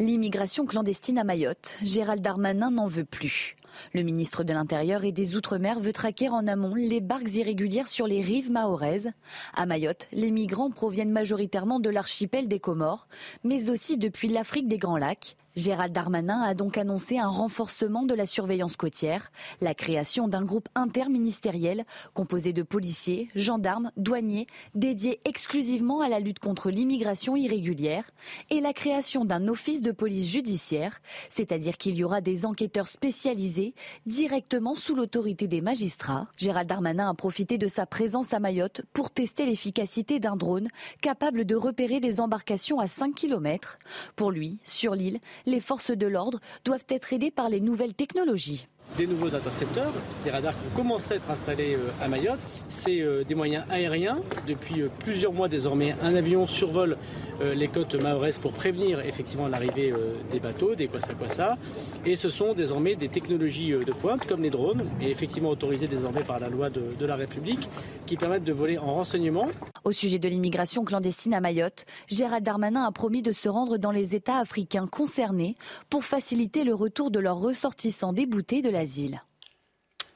L'immigration 0.01 0.67
clandestine 0.67 1.19
à 1.19 1.25
Mayotte, 1.25 1.77
Gérald 1.81 2.21
Darmanin 2.21 2.73
n'en 2.73 2.89
veut 2.89 3.05
plus. 3.05 3.55
Le 3.93 4.03
ministre 4.03 4.43
de 4.43 4.53
l'Intérieur 4.53 5.05
et 5.05 5.13
des 5.13 5.37
Outre-mer 5.37 5.79
veut 5.79 5.93
traquer 5.93 6.29
en 6.29 6.49
amont 6.49 6.75
les 6.75 7.01
barques 7.01 7.33
irrégulières 7.37 7.87
sur 7.87 8.09
les 8.09 8.21
rives 8.21 8.51
mahoraises. 8.51 9.13
À 9.55 9.67
Mayotte, 9.67 10.09
les 10.11 10.33
migrants 10.33 10.73
proviennent 10.73 11.13
majoritairement 11.13 11.79
de 11.79 11.91
l'archipel 11.91 12.49
des 12.49 12.59
Comores, 12.59 13.07
mais 13.45 13.71
aussi 13.71 13.97
depuis 13.97 14.27
l'Afrique 14.27 14.67
des 14.67 14.79
Grands 14.79 14.97
Lacs. 14.97 15.37
Gérald 15.57 15.93
Darmanin 15.93 16.43
a 16.43 16.53
donc 16.55 16.79
annoncé 16.79 17.17
un 17.17 17.29
renforcement 17.29 18.03
de 18.03 18.15
la 18.15 18.27
surveillance 18.27 18.75
côtière, 18.75 19.31
la 19.61 19.73
création 19.73 20.27
d'un 20.27 20.45
groupe 20.45 20.69
interministériel 20.75 21.85
composé 22.13 22.53
de 22.53 22.65
policiers, 22.65 23.29
gendarmes, 23.37 23.93
douaniers, 23.97 24.49
dédié 24.75 25.21
exclusivement 25.25 26.01
à 26.01 26.09
la 26.09 26.19
lutte 26.19 26.41
contre 26.41 26.71
l'immigration 26.71 27.37
irrégulière, 27.37 28.11
et 28.51 28.61
la 28.61 28.73
création 28.73 29.25
d'un 29.25 29.47
office 29.47 29.81
de 29.81 29.93
police 29.93 30.29
judiciaire, 30.29 31.01
c'est-à-dire 31.31 31.79
qu'il 31.79 31.97
y 31.97 32.03
aura 32.03 32.21
des 32.21 32.47
enquêteurs 32.47 32.89
spécialisés 32.89 33.75
directement 34.07 34.75
sous 34.75 34.97
l'autorité 34.97 35.47
des 35.47 35.61
magistrats. 35.61 36.27
Gérald 36.37 36.69
Darmanin 36.69 37.09
a 37.09 37.15
profité 37.15 37.59
de 37.59 37.69
sa 37.69 37.87
présence 37.87 38.35
à 38.35 38.41
Mayotte 38.41 38.83
pour 38.93 39.11
tester 39.11 39.47
l'efficacité 39.47 40.19
d'un 40.19 40.35
drone 40.35 40.67
capable 41.01 41.45
de 41.45 41.55
repérer 41.55 42.01
des 42.01 42.19
embarcations 42.19 42.81
à 42.81 42.89
5 42.89 43.15
km. 43.15 43.79
Pour 44.17 44.33
lui, 44.33 44.59
sur 44.65 44.97
l'île, 44.97 45.21
les 45.47 45.61
forces 45.61 45.91
de 45.91 46.07
l'ordre 46.07 46.41
doivent 46.65 46.87
être 46.89 47.13
aidées 47.13 47.31
par 47.31 47.49
les 47.49 47.61
nouvelles 47.61 47.95
technologies 47.95 48.67
des 48.97 49.07
nouveaux 49.07 49.35
intercepteurs, 49.35 49.93
des 50.23 50.31
radars 50.31 50.53
qui 50.53 50.67
ont 50.73 50.77
commencé 50.77 51.15
à 51.15 51.17
être 51.17 51.31
installés 51.31 51.75
euh, 51.75 51.91
à 52.05 52.09
Mayotte. 52.09 52.47
C'est 52.69 53.01
euh, 53.01 53.25
des 53.25 53.35
moyens 53.35 53.65
aériens. 53.71 54.19
Depuis 54.47 54.83
euh, 54.83 54.89
plusieurs 55.01 55.33
mois 55.33 55.49
désormais, 55.49 55.95
un 56.03 56.15
avion 56.15 56.47
survole 56.47 56.97
les 57.43 57.67
côtes 57.67 57.97
mahoraises 57.97 58.39
pour 58.39 58.53
prévenir 58.53 59.01
effectivement 59.01 59.49
l'arrivée 59.49 59.93
des 60.31 60.39
bateaux, 60.39 60.77
des 60.77 60.87
kwassa-kwassa. 60.87 61.59
Et 62.07 62.15
ce 62.15 62.29
sont 62.29 62.55
désormais 62.55 62.95
des 62.95 63.09
technologies 63.09 63.73
de 63.73 63.93
pointe 63.93 64.25
comme 64.25 64.41
les 64.43 64.51
drones, 64.51 64.85
et 65.01 65.11
effectivement 65.11 65.51
autorisées 65.51 65.89
désormais 65.89 66.23
par 66.23 66.39
la 66.39 66.49
loi 66.49 66.71
de, 66.71 66.95
de 66.97 67.07
la 67.07 67.17
République, 67.17 67.69
qui 68.07 68.17
permettent 68.17 68.45
de 68.45 68.53
voler 68.53 68.79
en 68.79 68.95
renseignement. 68.95 69.49
Au 69.83 69.91
sujet 69.91 70.21
de 70.21 70.29
l'immigration 70.29 70.85
clandestine 70.85 71.35
à 71.35 71.41
Mayotte, 71.41 71.87
Gérald 72.07 72.45
Darmanin 72.45 72.85
a 72.85 72.93
promis 72.93 73.21
de 73.21 73.33
se 73.33 73.49
rendre 73.49 73.79
dans 73.79 73.91
les 73.91 74.15
États 74.15 74.39
africains 74.39 74.87
concernés 74.87 75.57
pour 75.91 76.05
faciliter 76.05 76.63
le 76.63 76.73
retour 76.73 77.11
de 77.11 77.19
leurs 77.19 77.41
ressortissants 77.41 78.13
déboutés 78.13 78.63
de 78.63 78.71
l'asile. 78.75 79.23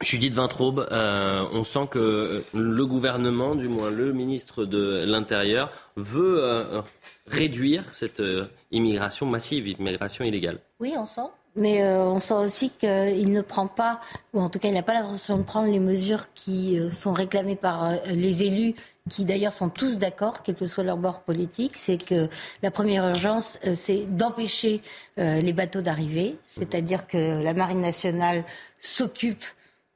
Judith 0.01 0.35
Vintraube, 0.35 0.87
euh, 0.93 1.45
on 1.53 1.65
sent 1.65 1.89
que 1.91 2.45
le 2.55 2.87
gouvernement, 2.87 3.57
du 3.57 3.69
moins 3.69 3.91
le 3.91 4.13
ministre 4.13 4.65
de 4.65 5.05
l'Intérieur, 5.05 5.73
veut 5.97 6.39
euh, 6.39 6.83
réduire 7.27 7.83
cette 7.91 8.21
euh, 8.21 8.45
immigration 8.71 9.27
massive, 9.27 9.67
immigration 9.67 10.25
illégale. 10.25 10.61
Oui, 10.79 10.95
on 10.97 11.07
sent. 11.07 11.29
Mais 11.57 11.83
on 11.85 12.21
sent 12.21 12.35
aussi 12.35 12.71
qu'il 12.71 13.33
ne 13.33 13.41
prend 13.41 13.67
pas, 13.67 13.99
ou 14.33 14.41
en 14.41 14.49
tout 14.49 14.61
cas 14.61 14.69
il 14.69 14.75
n'a 14.75 14.85
pas 14.85 14.95
l'intention 14.95 15.39
de 15.39 15.43
prendre 15.43 15.69
les 15.69 15.81
mesures 15.81 16.33
qui 16.33 16.79
sont 16.89 17.13
réclamées 17.13 17.57
par 17.57 17.95
les 18.07 18.45
élus, 18.45 18.77
qui 19.09 19.25
d'ailleurs 19.25 19.53
sont 19.53 19.69
tous 19.69 19.99
d'accord, 19.99 20.43
quel 20.43 20.55
que 20.55 20.67
soit 20.67 20.85
leur 20.85 20.97
bord 20.97 21.23
politique, 21.23 21.77
c'est 21.77 22.03
que 22.03 22.29
la 22.63 22.71
première 22.71 23.07
urgence, 23.09 23.59
c'est 23.75 24.05
d'empêcher 24.17 24.83
les 25.17 25.53
bateaux 25.53 25.81
d'arriver, 25.81 26.37
c'est-à-dire 26.47 27.07
que 27.07 27.43
la 27.43 27.55
Marine 27.55 27.81
nationale 27.81 28.45
s'occupe 28.81 29.45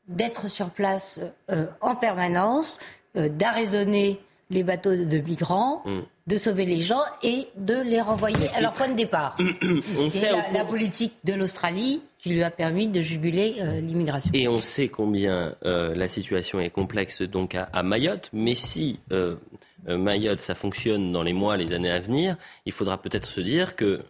d'être 0.08 0.48
sur 0.48 0.70
place 0.70 1.20
euh, 1.50 1.66
en 1.80 1.94
permanence, 1.94 2.78
euh, 3.16 3.28
d'arraisonner 3.28 4.20
les 4.52 4.62
bateaux 4.62 4.94
de 4.94 5.18
migrants, 5.18 5.82
mm. 5.84 6.00
de 6.26 6.36
sauver 6.36 6.64
les 6.64 6.80
gens 6.80 7.02
et 7.22 7.46
de 7.56 7.74
les 7.74 8.00
renvoyer 8.00 8.48
à 8.54 8.60
leur 8.60 8.72
point 8.72 8.88
de 8.88 8.96
départ. 8.96 9.36
on 9.98 10.10
sait 10.10 10.30
la, 10.52 10.64
politique 10.64 11.14
de 11.24 11.34
l'Australie 11.34 12.02
qui 12.18 12.30
lui 12.30 12.42
a 12.42 12.50
permis 12.50 12.88
de 12.88 13.00
juguler 13.00 13.56
euh, 13.60 13.80
l'immigration. 13.80 14.30
Et 14.34 14.46
on 14.48 14.58
sait 14.58 14.88
combien 14.88 15.54
la 15.62 16.08
situation 16.08 16.60
est 16.60 16.70
complexe 16.70 17.22
donc 17.22 17.54
à, 17.54 17.82
Mayotte, 17.82 18.30
mais 18.32 18.54
si 18.54 19.00
Mayotte 19.88 20.40
ça 20.40 20.54
fonctionne 20.54 21.12
dans 21.12 21.22
les 21.22 21.32
mois, 21.32 21.56
les 21.56 21.72
années 21.72 21.90
à 21.90 21.98
venir, 21.98 22.36
il 22.66 22.72
faudra 22.72 23.00
peut-être 23.00 23.26
se 23.26 23.40
dire 23.40 23.74
que 23.74 24.02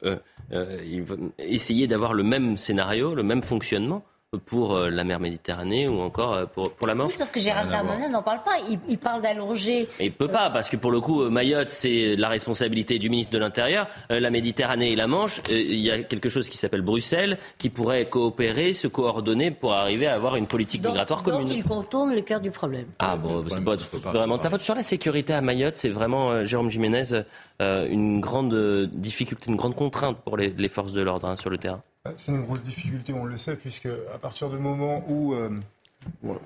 il 0.52 1.02
va 1.02 1.16
essayer 1.38 1.86
d'avoir 1.86 2.12
le 2.12 2.22
même 2.22 2.56
scénario, 2.56 3.14
le 3.14 3.22
même 3.22 3.42
fonctionnement 3.42 4.04
pour 4.38 4.74
euh, 4.74 4.88
la 4.88 5.04
mer 5.04 5.20
Méditerranée 5.20 5.88
ou 5.88 6.00
encore 6.00 6.32
euh, 6.32 6.46
pour, 6.46 6.72
pour 6.72 6.86
la 6.86 6.94
Manche. 6.94 7.12
Oui, 7.12 7.18
sauf 7.18 7.30
que 7.30 7.38
Gérald 7.38 7.70
Darmanin 7.70 8.08
n'en 8.08 8.22
parle 8.22 8.42
pas. 8.42 8.56
Il, 8.88 8.98
parle 8.98 9.20
d'allonger. 9.20 9.88
Il 10.00 10.12
peut 10.12 10.28
pas, 10.28 10.48
parce 10.48 10.70
que 10.70 10.76
pour 10.76 10.90
le 10.90 11.00
coup, 11.00 11.28
Mayotte, 11.28 11.68
c'est 11.68 12.16
la 12.16 12.28
responsabilité 12.28 12.98
du 12.98 13.10
ministre 13.10 13.32
de 13.32 13.38
l'Intérieur. 13.38 13.86
Euh, 14.10 14.20
la 14.20 14.30
Méditerranée 14.30 14.92
et 14.92 14.96
la 14.96 15.06
Manche, 15.06 15.40
il 15.50 15.76
y 15.76 15.90
a 15.90 16.02
quelque 16.02 16.30
chose 16.30 16.48
qui 16.48 16.56
s'appelle 16.56 16.80
Bruxelles, 16.80 17.38
qui 17.58 17.68
pourrait 17.68 18.08
coopérer, 18.08 18.72
se 18.72 18.88
coordonner 18.88 19.50
pour 19.50 19.74
arriver 19.74 20.06
à 20.06 20.14
avoir 20.14 20.36
une 20.36 20.46
politique 20.46 20.84
migratoire 20.84 21.22
commune. 21.22 21.48
Donc 21.48 21.54
il 21.54 21.64
contourne 21.64 22.14
le 22.14 22.22
cœur 22.22 22.40
du 22.40 22.50
problème. 22.50 22.86
Ah 23.00 23.16
bon, 23.16 23.44
c'est 23.48 23.62
pas, 23.62 23.76
vraiment 24.12 24.36
de 24.36 24.40
sa 24.40 24.48
faute. 24.48 24.62
Sur 24.62 24.74
la 24.74 24.82
sécurité 24.82 25.34
à 25.34 25.42
Mayotte, 25.42 25.76
c'est 25.76 25.90
vraiment, 25.90 26.44
Jérôme 26.44 26.70
Jiménez, 26.70 27.22
une 27.60 28.20
grande 28.20 28.88
difficulté, 28.94 29.50
une 29.50 29.56
grande 29.56 29.76
contrainte 29.76 30.16
pour 30.24 30.38
les, 30.38 30.68
forces 30.68 30.94
de 30.94 31.02
l'ordre 31.02 31.28
hein, 31.28 31.36
sur 31.36 31.50
le 31.50 31.58
terrain. 31.58 31.82
C'est 32.16 32.32
une 32.32 32.42
grosse 32.42 32.64
difficulté, 32.64 33.12
on 33.12 33.24
le 33.24 33.36
sait, 33.36 33.54
puisque 33.54 33.88
à 34.12 34.18
partir 34.18 34.50
du 34.50 34.56
moment 34.56 35.04
où 35.08 35.34
euh, 35.34 35.50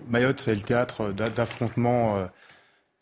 Mayotte, 0.06 0.38
c'est 0.38 0.54
le 0.54 0.60
théâtre 0.60 1.12
d'affrontements 1.12 2.18
euh, 2.18 2.26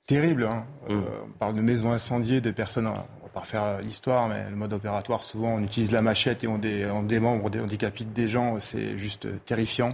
terribles. 0.07 0.45
Hein. 0.45 0.65
Mm. 0.89 0.93
Euh, 0.93 1.01
on 1.27 1.31
parle 1.31 1.57
de 1.57 1.61
maisons 1.61 1.91
incendiées, 1.91 2.41
de 2.41 2.53
personnes, 2.53 2.87
on 2.87 2.93
va 2.93 3.29
pas 3.33 3.41
refaire 3.41 3.81
l'histoire, 3.81 4.29
mais 4.29 4.49
le 4.49 4.55
mode 4.55 4.73
opératoire, 4.73 5.25
souvent, 5.25 5.55
on 5.55 5.65
utilise 5.65 5.91
la 5.91 6.01
machette 6.01 6.45
et 6.45 6.47
on, 6.47 6.59
démembre, 7.03 7.45
on 7.45 7.67
décapite 7.67 8.13
des 8.13 8.29
gens, 8.29 8.61
c'est 8.61 8.97
juste 8.99 9.27
terrifiant. 9.45 9.93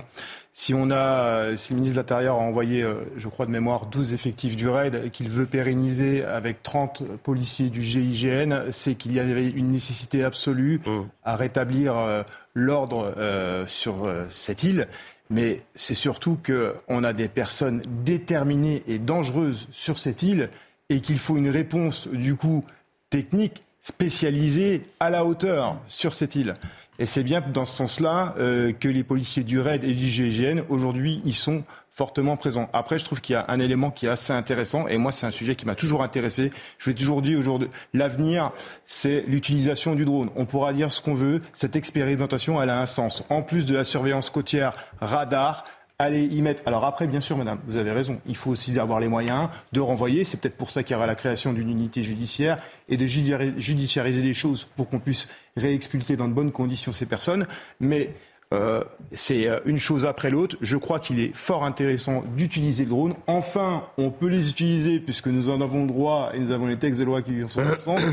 Si 0.53 0.75
on 0.75 0.91
a, 0.91 1.57
si 1.57 1.73
le 1.73 1.77
ministre 1.77 1.95
de 1.95 2.01
l'Intérieur 2.01 2.37
a 2.37 2.41
envoyé, 2.41 2.85
je 3.17 3.29
crois 3.29 3.47
de 3.47 3.51
mémoire, 3.51 3.87
12 3.87 4.13
effectifs 4.13 4.57
du 4.57 4.69
RAID 4.69 5.01
et 5.07 5.09
qu'il 5.09 5.31
veut 5.31 5.47
pérenniser 5.47 6.23
avec 6.25 6.63
30 6.63 7.05
policiers 7.23 7.71
du 7.71 7.83
GIGN, 7.83 8.71
c'est 8.71 8.97
qu'il 8.97 9.15
y 9.15 9.21
avait 9.21 9.49
une 9.49 9.71
nécessité 9.71 10.23
absolue 10.23 10.83
mm. 10.85 11.05
à 11.25 11.37
rétablir 11.37 12.25
l'ordre 12.55 13.15
euh, 13.17 13.67
sur 13.67 14.05
euh, 14.05 14.27
cette 14.31 14.65
île, 14.65 14.89
mais 15.31 15.63
c'est 15.75 15.95
surtout 15.95 16.39
qu'on 16.45 17.05
a 17.05 17.13
des 17.13 17.29
personnes 17.29 17.83
déterminées 18.05 18.83
et 18.89 18.99
dangereuses 18.99 19.69
sur 19.71 19.99
cette 19.99 20.23
île 20.23 20.51
et 20.89 21.01
qu'il 21.01 21.19
faut 21.19 21.37
une 21.37 21.51
réponse, 21.51 22.09
du 22.09 22.35
coup, 22.35 22.65
technique, 23.11 23.63
spécialisée 23.81 24.83
à 24.99 25.09
la 25.09 25.25
hauteur 25.25 25.79
sur 25.87 26.15
cette 26.15 26.35
île. 26.35 26.55
Et 26.99 27.07
c'est 27.07 27.23
bien 27.23 27.41
dans 27.41 27.65
ce 27.65 27.77
sens-là 27.77 28.35
euh, 28.39 28.73
que 28.73 28.89
les 28.89 29.05
policiers 29.05 29.43
du 29.43 29.59
RAID 29.59 29.85
et 29.85 29.95
du 29.95 30.07
GIGN, 30.07 30.65
aujourd'hui, 30.69 31.23
ils 31.25 31.35
sont 31.35 31.65
fortement 32.01 32.39
présent. 32.39 32.71
Après, 32.73 32.99
je 32.99 33.05
trouve 33.05 33.21
qu'il 33.21 33.35
y 33.35 33.37
a 33.37 33.45
un 33.49 33.61
élément 33.61 33.91
qui 33.91 34.07
est 34.07 34.09
assez 34.09 34.33
intéressant, 34.33 34.89
et 34.89 34.97
moi, 34.97 35.13
c'est 35.13 35.27
un 35.27 35.31
sujet 35.31 35.55
qui 35.55 35.67
m'a 35.67 35.75
toujours 35.75 36.03
intéressé. 36.03 36.51
Je 36.79 36.89
l'ai 36.89 36.97
toujours 36.97 37.21
dit 37.21 37.37
aujourd'hui, 37.37 37.69
l'avenir, 37.93 38.53
c'est 38.87 39.23
l'utilisation 39.29 39.95
du 39.95 40.07
drone. 40.07 40.31
On 40.35 40.47
pourra 40.47 40.73
dire 40.73 40.95
ce 40.95 41.03
qu'on 41.03 41.13
veut, 41.13 41.43
cette 41.53 41.77
expérimentation, 41.77 42.63
elle 42.63 42.71
a 42.71 42.81
un 42.81 42.87
sens. 42.87 43.23
En 43.29 43.43
plus 43.43 43.67
de 43.67 43.77
la 43.77 43.85
surveillance 43.85 44.31
côtière, 44.31 44.73
radar, 45.03 45.67
allez 45.99 46.25
y 46.25 46.41
mettre. 46.41 46.63
Alors 46.65 46.87
après, 46.87 47.07
bien 47.07 47.21
sûr, 47.21 47.37
madame, 47.37 47.59
vous 47.67 47.77
avez 47.77 47.93
raison. 47.93 48.19
Il 48.27 48.35
faut 48.35 48.51
aussi 48.51 48.81
avoir 48.81 48.99
les 48.99 49.09
moyens 49.09 49.51
de 49.73 49.81
renvoyer. 49.81 50.25
C'est 50.25 50.39
peut-être 50.41 50.57
pour 50.57 50.71
ça 50.71 50.83
qu'il 50.83 50.95
y 50.95 50.97
aura 50.97 51.07
la 51.07 51.17
création 51.17 51.53
d'une 51.53 51.69
unité 51.69 52.03
judiciaire 52.03 52.57
et 52.89 52.97
de 52.97 53.07
judiciariser 53.07 54.23
les 54.23 54.33
choses 54.33 54.65
pour 54.65 54.89
qu'on 54.89 55.01
puisse 55.01 55.29
réexpulter 55.55 56.17
dans 56.17 56.29
de 56.29 56.33
bonnes 56.33 56.53
conditions 56.53 56.93
ces 56.93 57.05
personnes. 57.05 57.47
Mais 57.79 58.15
euh, 58.53 58.83
c'est 59.13 59.49
euh, 59.49 59.61
une 59.65 59.79
chose 59.79 60.05
après 60.05 60.31
l'autre. 60.31 60.57
Je 60.61 60.77
crois 60.77 60.99
qu'il 60.99 61.21
est 61.21 61.35
fort 61.35 61.65
intéressant 61.65 62.25
d'utiliser 62.37 62.85
le 62.85 62.91
drone. 62.91 63.15
Enfin, 63.27 63.85
on 63.97 64.11
peut 64.11 64.27
les 64.27 64.51
utiliser 64.51 64.99
puisque 64.99 65.29
nous 65.29 65.49
en 65.49 65.61
avons 65.61 65.83
le 65.83 65.89
droit 65.89 66.31
et 66.35 66.41
nous 66.41 66.51
avons 66.51 66.67
les 66.67 66.77
textes 66.77 66.99
de 66.99 67.05
loi 67.05 67.23
qui 67.23 67.41
sont 67.49 67.61
en 67.61 67.77
sens. 67.77 68.03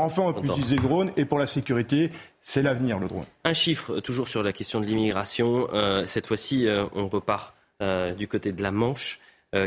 Enfin, 0.00 0.22
on 0.22 0.32
peut 0.32 0.46
utiliser 0.46 0.76
le 0.76 0.82
drone 0.82 1.10
et 1.16 1.24
pour 1.24 1.40
la 1.40 1.48
sécurité, 1.48 2.12
c'est 2.40 2.62
l'avenir, 2.62 3.00
le 3.00 3.08
drone. 3.08 3.24
Un 3.42 3.52
chiffre, 3.52 3.98
toujours 3.98 4.28
sur 4.28 4.44
la 4.44 4.52
question 4.52 4.80
de 4.80 4.86
l'immigration. 4.86 5.66
Euh, 5.72 6.06
cette 6.06 6.28
fois-ci, 6.28 6.68
on 6.94 7.08
repart 7.08 7.52
du 8.16 8.28
côté 8.28 8.52
de 8.52 8.62
la 8.62 8.70
Manche. 8.70 9.18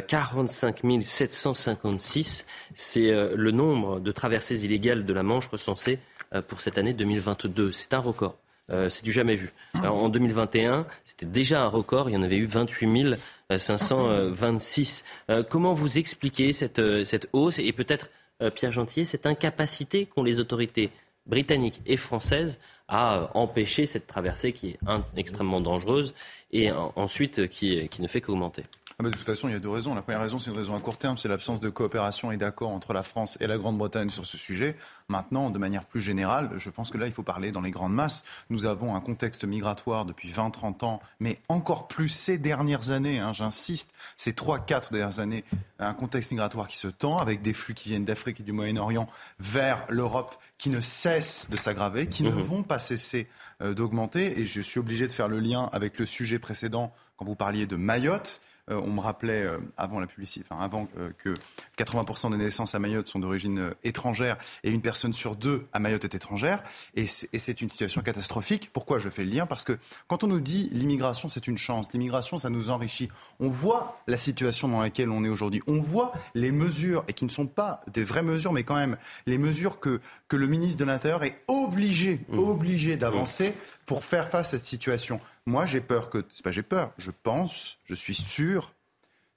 45 0.07 0.83
756, 1.01 2.47
c'est 2.75 3.11
le 3.35 3.51
nombre 3.51 3.99
de 3.99 4.11
traversées 4.13 4.63
illégales 4.63 5.05
de 5.05 5.11
la 5.11 5.23
Manche 5.23 5.47
recensées 5.47 5.99
pour 6.47 6.61
cette 6.61 6.77
année 6.77 6.93
2022. 6.93 7.73
C'est 7.73 7.93
un 7.93 7.99
record. 7.99 8.37
Euh, 8.71 8.89
c'est 8.89 9.03
du 9.03 9.11
jamais 9.11 9.35
vu. 9.35 9.51
En 9.73 10.09
2021, 10.09 10.85
c'était 11.03 11.25
déjà 11.25 11.63
un 11.63 11.67
record, 11.67 12.09
il 12.09 12.13
y 12.13 12.17
en 12.17 12.21
avait 12.21 12.37
eu 12.37 12.45
28 12.45 13.17
526. 13.57 15.03
Euh, 15.29 15.43
comment 15.43 15.73
vous 15.73 15.99
expliquez 15.99 16.53
cette, 16.53 16.79
euh, 16.79 17.03
hausse 17.33 17.59
et 17.59 17.71
peut-être, 17.73 18.09
Pierre 18.55 18.71
Gentier, 18.71 19.05
cette 19.05 19.27
incapacité 19.27 20.07
qu'ont 20.07 20.23
les 20.23 20.39
autorités 20.39 20.89
britannique 21.27 21.79
et 21.85 21.95
française 21.95 22.57
à 22.87 23.29
empêcher 23.35 23.85
cette 23.85 24.07
traversée 24.07 24.51
qui 24.51 24.69
est 24.69 24.79
extrêmement 25.15 25.61
dangereuse 25.61 26.15
et 26.51 26.71
ensuite 26.71 27.47
qui, 27.47 27.87
qui 27.89 28.01
ne 28.01 28.07
fait 28.07 28.21
qu'augmenter. 28.21 28.65
Ah 29.01 29.03
bah, 29.03 29.09
de 29.09 29.15
toute 29.15 29.25
façon, 29.25 29.47
il 29.47 29.53
y 29.53 29.55
a 29.55 29.59
deux 29.59 29.69
raisons. 29.69 29.95
La 29.95 30.03
première 30.03 30.21
raison, 30.21 30.37
c'est 30.37 30.51
une 30.51 30.57
raison 30.57 30.75
à 30.75 30.79
court 30.79 30.97
terme, 30.97 31.17
c'est 31.17 31.27
l'absence 31.27 31.59
de 31.59 31.69
coopération 31.69 32.31
et 32.31 32.37
d'accord 32.37 32.69
entre 32.69 32.93
la 32.93 33.01
France 33.01 33.35
et 33.41 33.47
la 33.47 33.57
Grande-Bretagne 33.57 34.11
sur 34.11 34.27
ce 34.27 34.37
sujet. 34.37 34.75
Maintenant, 35.07 35.49
de 35.49 35.57
manière 35.57 35.85
plus 35.85 36.01
générale, 36.01 36.51
je 36.57 36.69
pense 36.69 36.91
que 36.91 36.99
là, 36.99 37.07
il 37.07 37.11
faut 37.13 37.23
parler 37.23 37.51
dans 37.51 37.61
les 37.61 37.71
grandes 37.71 37.93
masses. 37.93 38.23
Nous 38.51 38.67
avons 38.67 38.95
un 38.95 39.01
contexte 39.01 39.43
migratoire 39.43 40.05
depuis 40.05 40.29
20-30 40.29 40.85
ans, 40.85 41.01
mais 41.19 41.39
encore 41.49 41.87
plus 41.87 42.09
ces 42.09 42.37
dernières 42.37 42.91
années, 42.91 43.17
hein, 43.17 43.33
j'insiste, 43.33 43.91
ces 44.17 44.33
3-4 44.33 44.91
dernières 44.91 45.19
années, 45.19 45.43
un 45.79 45.93
contexte 45.93 46.29
migratoire 46.29 46.67
qui 46.67 46.77
se 46.77 46.87
tend, 46.87 47.17
avec 47.17 47.41
des 47.41 47.53
flux 47.53 47.73
qui 47.73 47.89
viennent 47.89 48.05
d'Afrique 48.05 48.41
et 48.41 48.43
du 48.43 48.51
Moyen-Orient 48.51 49.07
vers 49.39 49.83
l'Europe, 49.89 50.35
qui 50.59 50.69
ne 50.69 50.79
cessent 50.79 51.49
de 51.49 51.55
s'aggraver, 51.55 52.05
qui 52.05 52.21
ne 52.21 52.29
mmh. 52.29 52.41
vont 52.41 52.61
pas 52.61 52.77
cesser 52.77 53.27
euh, 53.61 53.73
d'augmenter. 53.73 54.39
Et 54.39 54.45
je 54.45 54.61
suis 54.61 54.79
obligé 54.79 55.07
de 55.07 55.13
faire 55.13 55.27
le 55.27 55.39
lien 55.39 55.69
avec 55.71 55.97
le 55.97 56.05
sujet 56.05 56.39
précédent, 56.41 56.93
quand 57.17 57.25
vous 57.25 57.35
parliez 57.35 57.67
de 57.67 57.75
Mayotte. 57.75 58.41
Euh, 58.69 58.79
on 58.83 58.91
me 58.91 58.99
rappelait 58.99 59.43
euh, 59.43 59.57
avant 59.77 59.99
la 59.99 60.07
publicité, 60.07 60.45
enfin 60.49 60.63
avant 60.63 60.87
euh, 60.97 61.09
que 61.17 61.33
80% 61.77 62.31
des 62.31 62.37
naissances 62.37 62.75
à 62.75 62.79
Mayotte 62.79 63.07
sont 63.07 63.19
d'origine 63.19 63.71
étrangère 63.83 64.37
et 64.63 64.71
une 64.71 64.81
personne 64.81 65.13
sur 65.13 65.35
deux 65.35 65.67
à 65.73 65.79
Mayotte 65.79 66.05
est 66.05 66.15
étrangère. 66.15 66.63
Et 66.95 67.07
c'est 67.07 67.61
une 67.61 67.69
situation 67.69 68.01
catastrophique. 68.01 68.69
Pourquoi 68.71 68.99
je 68.99 69.09
fais 69.09 69.23
le 69.23 69.31
lien? 69.31 69.45
Parce 69.45 69.63
que 69.63 69.77
quand 70.07 70.23
on 70.23 70.27
nous 70.27 70.39
dit 70.39 70.69
l'immigration 70.71 71.27
c'est 71.27 71.47
une 71.47 71.57
chance, 71.57 71.91
l'immigration 71.93 72.37
ça 72.37 72.49
nous 72.49 72.69
enrichit. 72.69 73.09
On 73.39 73.49
voit 73.49 73.99
la 74.07 74.17
situation 74.17 74.67
dans 74.67 74.81
laquelle 74.81 75.09
on 75.09 75.23
est 75.23 75.29
aujourd'hui. 75.29 75.61
On 75.67 75.81
voit 75.81 76.11
les 76.35 76.51
mesures 76.51 77.03
et 77.07 77.13
qui 77.13 77.25
ne 77.25 77.31
sont 77.31 77.47
pas 77.47 77.81
des 77.91 78.03
vraies 78.03 78.23
mesures, 78.23 78.53
mais 78.53 78.63
quand 78.63 78.75
même 78.75 78.97
les 79.25 79.37
mesures 79.37 79.79
que 79.79 79.99
que 80.27 80.37
le 80.37 80.47
ministre 80.47 80.79
de 80.79 80.85
l'Intérieur 80.85 81.23
est 81.23 81.43
obligé, 81.47 82.21
mmh. 82.29 82.39
obligé 82.39 82.95
d'avancer 82.95 83.53
pour 83.85 84.05
faire 84.05 84.29
face 84.29 84.53
à 84.53 84.57
cette 84.57 84.67
situation. 84.67 85.19
Moi, 85.45 85.65
j'ai 85.65 85.81
peur 85.81 86.09
que. 86.09 86.25
C'est 86.33 86.43
pas 86.43 86.51
j'ai 86.51 86.63
peur, 86.63 86.91
je 86.97 87.11
pense, 87.11 87.77
je 87.85 87.95
suis 87.95 88.15
sûr 88.15 88.73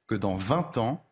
que 0.06 0.14
dans 0.14 0.36
20 0.36 0.78
ans, 0.78 1.04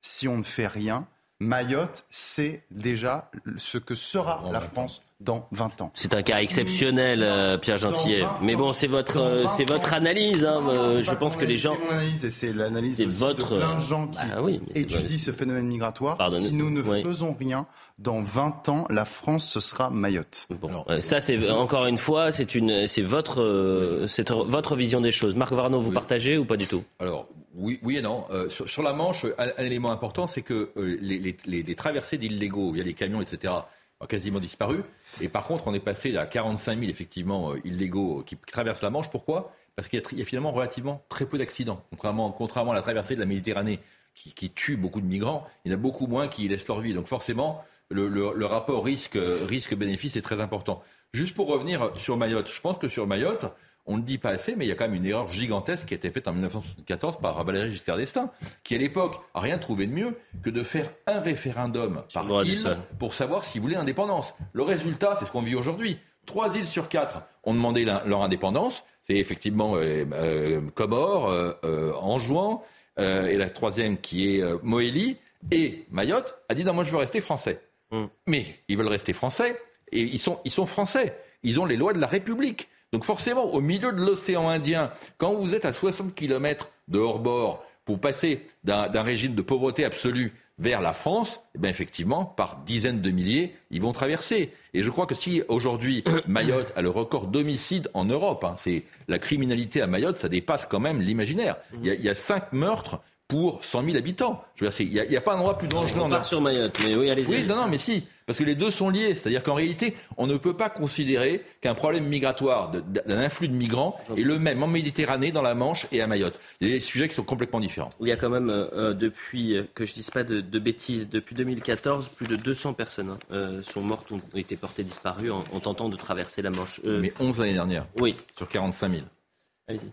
si 0.00 0.26
on 0.26 0.38
ne 0.38 0.42
fait 0.42 0.66
rien, 0.66 1.06
Mayotte, 1.38 2.04
c'est 2.10 2.64
déjà 2.70 3.30
ce 3.56 3.78
que 3.78 3.94
sera 3.94 4.42
la 4.50 4.60
France 4.60 5.02
dans 5.22 5.46
20 5.52 5.82
ans. 5.82 5.92
C'est 5.94 6.14
un 6.14 6.22
cas 6.22 6.40
exceptionnel, 6.40 7.22
euh, 7.22 7.58
Pierre 7.58 7.78
Gentillet. 7.78 8.24
Mais 8.42 8.56
bon, 8.56 8.72
c'est 8.72 8.86
votre, 8.86 9.18
euh, 9.18 9.46
c'est 9.56 9.68
votre 9.68 9.94
analyse. 9.94 10.44
Hein. 10.44 10.62
Euh, 10.68 11.02
je 11.02 11.14
pense 11.14 11.36
que 11.36 11.44
les 11.44 11.56
gens. 11.56 11.76
C'est 11.78 11.86
mon 11.86 11.92
analyse 11.92 12.24
et 12.24 12.30
c'est 12.30 12.52
l'analyse 12.52 12.98
de 12.98 13.04
plein 13.04 13.76
de 13.76 13.80
gens 13.80 14.08
qui 14.08 14.18
bah 14.18 14.50
étudient 14.74 15.18
ce 15.18 15.30
phénomène 15.30 15.66
migratoire. 15.66 16.18
Si 16.30 16.54
nous 16.54 16.70
ne 16.70 16.82
faisons 16.82 17.36
rien, 17.38 17.66
dans 17.98 18.20
20 18.20 18.68
ans, 18.68 18.86
la 18.90 19.04
France, 19.04 19.48
ce 19.48 19.60
sera 19.60 19.90
Mayotte. 19.90 20.48
Bon, 20.60 20.84
ça, 21.00 21.20
c'est 21.20 21.50
encore 21.50 21.86
une 21.86 21.98
fois, 21.98 22.32
c'est 22.32 22.54
une, 22.54 22.86
c'est 22.86 23.02
votre, 23.02 24.04
c'est 24.08 24.30
votre 24.30 24.76
vision 24.76 25.00
des 25.00 25.12
choses. 25.12 25.34
Marc 25.36 25.52
Varno, 25.52 25.80
vous 25.80 25.92
partagez 25.92 26.36
ou 26.38 26.44
pas 26.44 26.56
du 26.56 26.66
tout? 26.66 26.82
Alors, 26.98 27.28
oui, 27.54 27.78
oui 27.82 27.98
et 27.98 28.02
non. 28.02 28.24
sur, 28.48 28.82
la 28.82 28.92
Manche, 28.92 29.26
un, 29.38 29.62
élément 29.62 29.92
important, 29.92 30.26
c'est 30.26 30.42
que 30.42 30.70
les, 30.76 31.18
les, 31.18 31.62
les, 31.62 31.74
traversées 31.74 32.18
d'illégaux 32.18 32.72
via 32.72 32.82
les 32.82 32.94
camions, 32.94 33.20
etc., 33.20 33.52
ont 34.02 34.06
quasiment 34.06 34.40
disparu. 34.40 34.82
Et 35.20 35.28
par 35.28 35.44
contre, 35.44 35.66
on 35.68 35.74
est 35.74 35.80
passé 35.80 36.16
à 36.16 36.26
45 36.26 36.78
000 36.78 36.90
effectivement 36.90 37.52
euh, 37.52 37.60
illégaux 37.64 38.22
qui 38.24 38.36
traversent 38.36 38.82
la 38.82 38.90
Manche. 38.90 39.10
Pourquoi? 39.10 39.52
Parce 39.76 39.88
qu'il 39.88 40.02
y, 40.12 40.22
a 40.22 40.24
finalement 40.24 40.52
relativement 40.52 41.04
très 41.08 41.24
peu 41.24 41.38
d'accidents. 41.38 41.82
Contrairement, 41.90 42.30
contrairement 42.30 42.72
à 42.72 42.74
la 42.74 42.82
traversée 42.82 43.14
de 43.14 43.20
la 43.20 43.26
Méditerranée 43.26 43.80
qui, 44.14 44.50
tue 44.50 44.76
beaucoup 44.76 45.00
de 45.00 45.06
migrants, 45.06 45.46
il 45.64 45.72
y 45.72 45.74
en 45.74 45.78
a 45.78 45.80
beaucoup 45.80 46.06
moins 46.06 46.28
qui 46.28 46.46
laissent 46.46 46.68
leur 46.68 46.80
vie. 46.80 46.92
Donc 46.92 47.06
forcément, 47.06 47.64
le, 47.88 48.44
rapport 48.44 48.84
risque-bénéfice 48.84 50.16
est 50.16 50.22
très 50.22 50.40
important. 50.40 50.82
Juste 51.14 51.34
pour 51.34 51.48
revenir 51.48 51.90
sur 51.96 52.18
Mayotte, 52.18 52.50
je 52.52 52.60
pense 52.60 52.76
que 52.76 52.88
sur 52.88 53.06
Mayotte, 53.06 53.46
on 53.86 53.96
ne 53.96 54.02
dit 54.02 54.18
pas 54.18 54.30
assez, 54.30 54.54
mais 54.54 54.64
il 54.64 54.68
y 54.68 54.72
a 54.72 54.74
quand 54.74 54.86
même 54.86 54.94
une 54.94 55.04
erreur 55.04 55.28
gigantesque 55.28 55.86
qui 55.86 55.94
a 55.94 55.96
été 55.96 56.10
faite 56.10 56.28
en 56.28 56.32
1974 56.32 57.18
par 57.20 57.42
Valéry 57.44 57.72
Giscard 57.72 57.96
d'Estaing, 57.96 58.30
qui 58.62 58.74
à 58.74 58.78
l'époque 58.78 59.20
a 59.34 59.40
rien 59.40 59.58
trouvé 59.58 59.86
de 59.86 59.92
mieux 59.92 60.16
que 60.42 60.50
de 60.50 60.62
faire 60.62 60.88
un 61.06 61.20
référendum 61.20 62.04
par 62.12 62.44
île 62.44 62.78
pour 62.98 63.14
savoir 63.14 63.44
s'ils 63.44 63.60
voulaient 63.60 63.74
l'indépendance. 63.74 64.34
Le 64.52 64.62
résultat, 64.62 65.16
c'est 65.18 65.24
ce 65.24 65.32
qu'on 65.32 65.42
vit 65.42 65.56
aujourd'hui. 65.56 65.98
Trois 66.26 66.56
îles 66.56 66.68
sur 66.68 66.88
quatre 66.88 67.22
ont 67.42 67.54
demandé 67.54 67.84
leur 67.84 68.22
indépendance. 68.22 68.84
C'est 69.02 69.16
effectivement 69.16 69.74
euh, 69.74 70.04
euh, 70.12 70.60
Comore, 70.74 71.28
euh, 71.28 71.92
Anjouan, 72.00 72.62
et 72.98 73.36
la 73.36 73.50
troisième 73.50 73.98
qui 73.98 74.36
est 74.36 74.44
Moélie. 74.62 75.16
Et 75.50 75.86
Mayotte 75.90 76.36
a 76.48 76.54
dit 76.54 76.62
non, 76.62 76.72
moi 76.72 76.84
je 76.84 76.90
veux 76.90 76.98
rester 76.98 77.20
français. 77.20 77.60
Hmm. 77.90 78.06
Mais 78.28 78.60
ils 78.68 78.76
veulent 78.76 78.86
rester 78.86 79.12
français 79.12 79.60
et 79.90 80.02
ils 80.02 80.18
sont, 80.18 80.38
ils 80.44 80.52
sont 80.52 80.66
français. 80.66 81.18
Ils 81.42 81.58
ont 81.58 81.64
les 81.64 81.76
lois 81.76 81.92
de 81.92 81.98
la 81.98 82.06
République. 82.06 82.68
Donc 82.92 83.04
forcément, 83.04 83.46
au 83.46 83.60
milieu 83.60 83.92
de 83.92 84.00
l'océan 84.00 84.48
Indien, 84.48 84.90
quand 85.16 85.34
vous 85.34 85.54
êtes 85.54 85.64
à 85.64 85.72
60 85.72 86.14
km 86.14 86.70
de 86.88 86.98
hors-bord 86.98 87.64
pour 87.84 87.98
passer 87.98 88.46
d'un 88.64 89.02
régime 89.02 89.34
de 89.34 89.42
pauvreté 89.42 89.84
absolue 89.84 90.32
vers 90.58 90.80
la 90.80 90.92
France, 90.92 91.40
eh 91.60 91.66
effectivement, 91.66 92.24
par 92.24 92.58
dizaines 92.64 93.00
de 93.00 93.10
milliers, 93.10 93.54
ils 93.70 93.80
vont 93.80 93.92
traverser. 93.92 94.52
Et 94.74 94.82
je 94.82 94.90
crois 94.90 95.06
que 95.06 95.14
si 95.14 95.42
aujourd'hui 95.48 96.04
Mayotte 96.28 96.72
a 96.76 96.82
le 96.82 96.90
record 96.90 97.26
d'homicide 97.26 97.88
en 97.94 98.04
Europe, 98.04 98.44
hein, 98.44 98.56
c'est 98.58 98.84
la 99.08 99.18
criminalité 99.18 99.80
à 99.80 99.86
Mayotte, 99.86 100.18
ça 100.18 100.28
dépasse 100.28 100.66
quand 100.66 100.78
même 100.78 101.00
l'imaginaire. 101.00 101.56
Il 101.82 101.86
y, 101.86 102.08
a 102.08 102.14
cinq 102.14 102.52
meurtres 102.52 103.00
pour 103.32 103.64
100 103.64 103.86
000 103.86 103.96
habitants. 103.96 104.44
Il 104.60 104.90
n'y 104.90 105.16
a, 105.16 105.20
pas 105.22 105.32
un 105.32 105.36
endroit 105.36 105.56
plus 105.56 105.66
dangereux 105.66 106.02
en 106.02 106.22
sur 106.22 106.42
Mayotte, 106.42 106.78
mais 106.84 106.94
oui, 106.94 107.08
allez-y. 107.08 107.30
Oui, 107.30 107.44
non, 107.48 107.56
non, 107.56 107.66
mais 107.66 107.78
si, 107.78 108.04
parce 108.26 108.38
que 108.38 108.44
les 108.44 108.54
deux 108.54 108.70
sont 108.70 108.90
liés. 108.90 109.14
C'est-à-dire 109.14 109.42
qu'en 109.42 109.54
réalité, 109.54 109.94
on 110.18 110.26
ne 110.26 110.36
peut 110.36 110.54
pas 110.54 110.68
considérer 110.68 111.42
qu'un 111.62 111.74
problème 111.74 112.04
migratoire 112.04 112.70
d'un 112.70 113.18
influx 113.18 113.48
de 113.48 113.54
migrants 113.54 113.98
est 114.18 114.22
le 114.22 114.38
même 114.38 114.62
en 114.62 114.66
Méditerranée, 114.66 115.32
dans 115.32 115.40
la 115.40 115.54
Manche 115.54 115.86
et 115.92 116.02
à 116.02 116.06
Mayotte. 116.06 116.38
Il 116.60 116.68
y 116.68 116.72
a 116.72 116.74
des 116.74 116.80
sujets 116.80 117.08
qui 117.08 117.14
sont 117.14 117.24
complètement 117.24 117.58
différents. 117.58 117.88
Il 118.02 118.08
y 118.08 118.12
a 118.12 118.18
quand 118.18 118.28
même, 118.28 118.50
euh, 118.50 118.66
euh, 118.74 118.92
depuis, 118.92 119.56
euh, 119.56 119.62
que 119.74 119.86
je 119.86 119.92
ne 119.92 119.94
dise 119.94 120.10
pas 120.10 120.24
de, 120.24 120.58
bêtises, 120.58 121.08
depuis 121.08 121.34
2014, 121.34 122.10
plus 122.10 122.26
de 122.26 122.36
200 122.36 122.74
personnes 122.74 123.16
hein, 123.30 123.62
sont 123.62 123.80
mortes, 123.80 124.12
ont 124.12 124.20
été 124.34 124.56
portées 124.56 124.84
disparues 124.84 125.30
en, 125.30 125.42
tentant 125.58 125.88
de 125.88 125.96
traverser 125.96 126.42
la 126.42 126.50
Manche. 126.50 126.82
mais 126.84 127.14
11 127.18 127.38
l'année 127.38 127.54
dernière. 127.54 127.86
Oui. 127.98 128.14
Sur 128.36 128.46
45 128.46 128.90
000. 128.90 129.02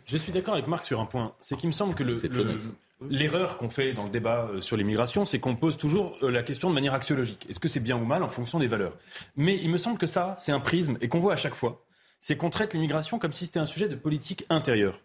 Je 0.06 0.18
suis 0.18 0.32
d'accord 0.34 0.56
avec 0.56 0.68
Marc 0.68 0.84
sur 0.84 1.00
un 1.00 1.06
point. 1.06 1.34
C'est 1.40 1.56
qu'il 1.58 1.68
me 1.68 1.74
semble 1.74 1.96
que 1.96 2.04
le, 2.04 2.20
L'erreur 3.08 3.56
qu'on 3.58 3.70
fait 3.70 3.94
dans 3.94 4.04
le 4.04 4.10
débat 4.10 4.50
euh, 4.52 4.60
sur 4.60 4.76
l'immigration, 4.76 5.24
c'est 5.24 5.40
qu'on 5.40 5.56
pose 5.56 5.78
toujours 5.78 6.18
euh, 6.22 6.30
la 6.30 6.44
question 6.44 6.70
de 6.70 6.74
manière 6.74 6.94
axiologique. 6.94 7.46
Est-ce 7.50 7.60
que 7.60 7.70
c'est 7.70 7.80
bien 7.80 7.96
ou 7.96 8.04
mal 8.04 8.24
en 8.24 8.28
fonction 8.28 8.60
des 8.60 8.68
valeurs? 8.68 8.98
Mais 9.38 9.58
il 9.58 9.70
me 9.70 9.78
semble 9.78 9.98
que 9.98 10.06
ça, 10.06 10.36
c'est 10.38 10.52
un 10.52 10.60
prisme, 10.60 10.98
et 11.00 11.08
qu'on 11.08 11.20
voit 11.20 11.34
à 11.34 11.38
chaque 11.38 11.56
fois, 11.56 11.86
c'est 12.20 12.36
qu'on 12.36 12.50
traite 12.50 12.74
l'immigration 12.74 13.18
comme 13.18 13.32
si 13.32 13.46
c'était 13.46 13.60
un 13.60 13.66
sujet 13.66 13.88
de 13.88 13.96
politique 13.96 14.46
intérieure. 14.50 15.00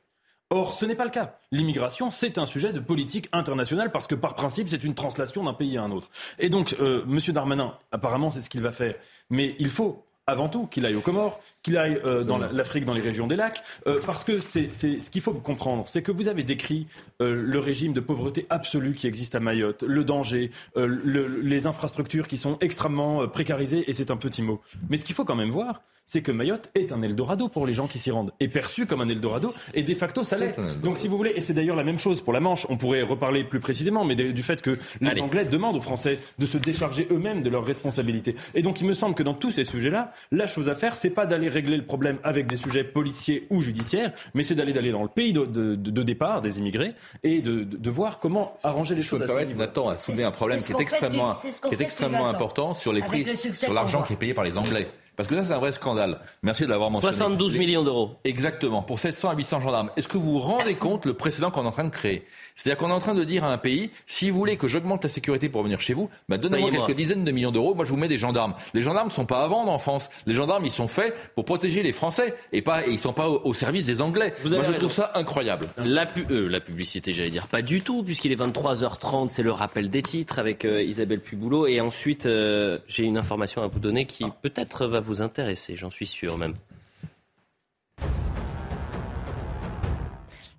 Or, 0.51 0.75
ce 0.75 0.85
n'est 0.87 0.97
pas 0.97 1.05
le 1.05 1.11
cas. 1.11 1.39
L'immigration, 1.53 2.11
c'est 2.11 2.37
un 2.37 2.47
sujet 2.47 2.73
de 2.73 2.81
politique 2.81 3.29
internationale 3.33 3.93
parce 3.93 4.07
que 4.07 4.15
par 4.15 4.35
principe, 4.35 4.69
c'est 4.69 4.85
une 4.85 4.95
translation 4.95 5.45
d'un 5.45 5.55
pays 5.55 5.79
à 5.79 5.83
un 5.83 5.91
autre. 5.91 6.11
Et 6.39 6.49
donc, 6.51 6.77
euh, 6.81 7.05
M. 7.05 7.19
Darmanin, 7.33 7.79
apparemment, 7.93 8.31
c'est 8.31 8.41
ce 8.41 8.51
qu'il 8.51 8.63
va 8.63 8.73
faire. 8.73 8.95
Mais 9.31 9.55
il 9.59 9.71
faut 9.71 10.04
avant 10.27 10.49
tout 10.49 10.67
qu'il 10.67 10.87
aille 10.87 10.95
aux 10.95 11.01
Comores, 11.01 11.41
qu'il 11.63 11.77
aille 11.77 12.01
euh, 12.05 12.25
dans 12.25 12.39
l'Afrique, 12.39 12.85
dans 12.85 12.95
les 12.95 13.01
régions 13.01 13.27
des 13.27 13.37
lacs, 13.37 13.63
euh, 13.87 14.01
parce 14.05 14.25
que 14.25 14.41
c'est 14.41 14.73
ce 14.73 15.11
qu'il 15.11 15.21
faut 15.21 15.33
comprendre, 15.33 15.85
c'est 15.87 16.03
que 16.03 16.13
vous 16.13 16.29
avez 16.29 16.43
décrit 16.43 16.87
euh, 17.21 17.35
le 17.35 17.59
régime 17.59 17.93
de 17.93 18.01
pauvreté 18.01 18.47
absolue 18.51 18.95
qui 18.95 19.07
existe 19.07 19.35
à 19.35 19.41
Mayotte, 19.41 19.83
le 19.83 20.05
danger, 20.05 20.51
les 20.77 21.67
infrastructures 21.67 22.29
qui 22.29 22.37
sont 22.37 22.59
extrêmement 22.61 23.27
précarisées, 23.29 23.89
et 23.89 23.93
c'est 23.93 24.11
un 24.11 24.17
petit 24.17 24.43
mot. 24.43 24.61
Mais 24.89 24.97
ce 24.97 25.05
qu'il 25.05 25.15
faut 25.15 25.25
quand 25.25 25.37
même 25.37 25.51
voir, 25.51 25.83
c'est 26.07 26.21
que 26.21 26.33
Mayotte 26.33 26.71
est 26.75 26.93
un 26.93 27.01
Eldorado 27.03 27.49
pour 27.49 27.67
les 27.67 27.73
gens 27.73 27.87
qui 27.87 27.99
s'y 27.99 28.11
rendent, 28.11 28.33
est 28.41 28.49
perçu 28.49 28.87
comme 28.87 29.01
un 29.01 29.09
Eldorado, 29.09 29.55
et 29.73 29.83
de 29.83 29.95
facto 29.95 30.23
ça 30.23 30.37
l'est. 30.37 30.55
Donc 30.83 30.99
si 30.99 31.09
vous 31.09 31.17
voulez, 31.17 31.33
et 31.35 31.41
c'est 31.41 31.55
d'ailleurs 31.55 31.77
la 31.77 31.85
même 31.85 31.99
chose 31.99 32.21
pour 32.21 32.33
la 32.33 32.41
Manche, 32.41 32.67
on 32.69 32.77
pourrait 32.77 33.03
reparler 33.03 33.45
plus 33.45 33.61
précisément, 33.61 34.05
mais 34.05 34.15
du 34.15 34.43
fait 34.43 34.61
que 34.61 34.79
les 35.01 35.21
Anglais 35.21 35.45
demandent 35.45 35.77
aux 35.77 35.81
Français 35.81 36.19
de 36.39 36.47
se 36.47 36.59
décharger 36.59 37.09
eux-mêmes 37.11 37.43
de 37.43 37.49
leurs 37.49 37.65
responsabilités. 37.65 38.35
Et 38.55 38.63
donc 38.63 38.81
il 38.81 38.87
me 38.87 38.95
semble 38.95 39.15
que 39.15 39.23
dans 39.23 39.35
tous 39.35 39.51
ces 39.51 39.65
sujets-là, 39.65 40.13
la 40.31 40.47
chose 40.47 40.69
à 40.69 40.75
faire, 40.75 40.97
c'est 40.97 41.11
pas 41.11 41.27
d'aller 41.27 41.49
régler 41.49 41.77
le 41.77 41.85
problème 41.85 42.19
avec 42.25 42.47
des 42.47 42.57
sujets 42.57 42.85
policiers 42.85 43.47
ou 43.51 43.61
judiciaires, 43.61 44.13
mais 44.35 44.43
c'est 44.43 44.55
d'aller 44.55 44.73
d'aller 44.73 44.93
dans 44.93 45.03
le 45.03 45.09
pays 45.09 45.33
de, 45.33 45.77
départ 45.77 46.43
des 46.43 46.59
immigrés 46.59 46.93
et 47.23 47.41
de, 47.41 47.91
voir 47.91 48.19
comment 48.19 48.57
arranger 48.63 48.95
les 48.95 49.03
choses. 49.03 49.23
à 49.23 49.27
ce 49.27 49.55
Nathan 49.55 49.89
a 49.89 49.97
soulevé 49.97 50.25
un 50.25 50.31
problème 50.31 50.61
qui 50.61 50.73
est 50.73 50.81
extrêmement, 50.81 51.35
qui 51.35 51.75
est 51.75 51.81
extrêmement 51.81 52.27
important 52.27 52.75
sur 52.75 52.93
les 52.93 53.03
prix, 53.03 53.25
sur 53.37 53.73
l'argent 53.73 54.03
qui 54.03 54.15
est 54.15 54.17
payé 54.17 54.35
par 54.35 54.45
les 54.45 54.59
Anglais. 54.59 54.89
Parce 55.17 55.29
que 55.29 55.37
ça, 55.37 55.45
c'est 55.45 55.53
un 55.53 55.59
vrai 55.59 55.71
scandale. 55.71 56.19
Merci 56.43 56.65
de 56.65 56.71
l'avoir 56.71 56.91
mentionné. 56.91 57.15
72 57.15 57.57
millions 57.57 57.85
d'euros. 57.85 58.17
Exactement, 58.25 58.83
pour 58.83 58.99
700 58.99 59.31
à 59.31 59.37
800 59.37 59.61
gendarmes. 59.61 59.91
Est-ce 59.97 60.09
que 60.09 60.19
vous 60.19 60.33
vous 60.33 60.41
rendez 60.41 60.75
compte 60.75 61.07
le 61.07 61.15
précédent 61.15 61.51
qu'on 61.51 61.63
est 61.65 61.69
en 61.69 61.73
train 61.73 61.85
de 61.85 61.91
créer? 61.91 62.27
C'est-à-dire 62.55 62.79
qu'on 62.79 62.91
est 62.91 62.95
en 62.95 63.01
train 63.01 63.15
de 63.15 63.25
dire 63.25 63.45
à 63.45 63.53
un 63.53 63.59
pays, 63.59 63.91
si 64.07 64.31
vous 64.31 64.39
voulez 64.39 64.57
que 64.57 64.69
j'augmente 64.69 65.03
la 65.03 65.11
sécurité 65.11 65.49
pour 65.49 65.63
venir 65.63 65.81
chez 65.81 65.95
vous, 65.95 66.09
bah 66.29 66.37
donnez-moi 66.37 66.71
quelques 66.71 66.97
dizaines 66.97 67.25
de 67.25 67.33
millions 67.33 67.51
d'euros, 67.51 67.75
moi 67.75 67.85
je 67.85 67.91
vous 67.91 67.97
mets 67.97 68.09
des 68.09 68.19
gendarmes. 68.19 68.55
Les 68.75 68.83
gendarmes 68.83 69.09
ne 69.09 69.13
sont 69.13 69.27
pas 69.27 69.43
à 69.43 69.49
vendre 69.49 69.71
en 69.73 69.79
France. 69.79 70.09
Les 70.27 70.35
gendarmes, 70.35 70.65
ils 70.65 70.71
sont 70.71 70.89
faits 70.89 71.15
pour 71.35 71.45
protéger 71.45 71.83
les 71.83 71.93
Français 71.93 72.35
et 72.53 72.63
pas, 72.63 72.87
et 72.87 72.91
ils 72.91 72.99
sont 72.99 73.13
pas 73.13 73.29
au, 73.29 73.55
service 73.55 73.87
des 73.87 74.01
Anglais. 74.01 74.35
moi, 74.45 74.63
je 74.65 74.73
trouve 74.73 74.93
ça 74.93 75.13
incroyable. 75.15 75.67
La, 75.85 76.07
euh, 76.31 76.49
la 76.49 76.61
publicité, 76.61 77.13
j'allais 77.13 77.31
dire 77.31 77.47
pas 77.47 77.63
du 77.63 77.83
tout, 77.83 78.03
puisqu'il 78.03 78.33
est 78.33 78.41
23h30, 78.41 79.29
c'est 79.29 79.43
le 79.43 79.53
rappel 79.53 79.91
des 79.91 80.03
titres 80.03 80.39
avec 80.39 80.65
euh, 80.65 80.83
Isabelle 80.83 81.21
Puboulot. 81.21 81.67
Et 81.67 81.81
ensuite, 81.81 82.27
euh, 82.27 82.79
j'ai 82.87 83.05
une 83.05 83.19
information 83.19 83.63
à 83.63 83.67
vous 83.67 83.79
donner 83.79 84.07
qui 84.07 84.25
peut-être 84.43 84.87
va 84.87 85.01
vous 85.01 85.23
intéresser, 85.23 85.77
j'en 85.77 85.91
suis 85.91 86.07
sûr 86.07 86.39
même. 86.39 86.55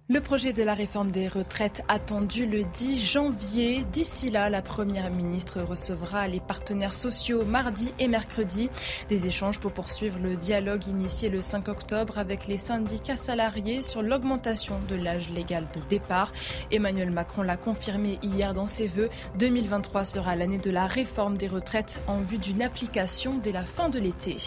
Le 0.07 0.21
projet 0.21 0.53
de 0.53 0.61
la 0.61 0.75
réforme 0.75 1.09
des 1.09 1.27
retraites 1.27 1.83
attendu 1.87 2.45
le 2.45 2.61
10 2.61 3.03
janvier. 3.03 3.83
D'ici 3.91 4.29
là, 4.29 4.51
la 4.51 4.61
Première 4.61 5.09
ministre 5.09 5.61
recevra 5.63 6.27
les 6.27 6.39
partenaires 6.39 6.93
sociaux 6.93 7.43
mardi 7.43 7.91
et 7.97 8.07
mercredi. 8.07 8.69
Des 9.09 9.25
échanges 9.25 9.59
pour 9.59 9.73
poursuivre 9.73 10.19
le 10.21 10.35
dialogue 10.35 10.85
initié 10.85 11.29
le 11.29 11.41
5 11.41 11.69
octobre 11.69 12.19
avec 12.19 12.45
les 12.45 12.59
syndicats 12.59 13.17
salariés 13.17 13.81
sur 13.81 14.03
l'augmentation 14.03 14.75
de 14.87 14.95
l'âge 14.95 15.31
légal 15.31 15.65
de 15.73 15.79
départ. 15.89 16.31
Emmanuel 16.69 17.09
Macron 17.09 17.41
l'a 17.41 17.57
confirmé 17.57 18.19
hier 18.21 18.53
dans 18.53 18.67
ses 18.67 18.87
vœux. 18.87 19.09
2023 19.39 20.05
sera 20.05 20.35
l'année 20.35 20.59
de 20.59 20.69
la 20.69 20.85
réforme 20.85 21.35
des 21.35 21.47
retraites 21.47 22.03
en 22.05 22.19
vue 22.19 22.37
d'une 22.37 22.61
application 22.61 23.39
dès 23.41 23.51
la 23.51 23.65
fin 23.65 23.89
de 23.89 23.97
l'été. 23.97 24.37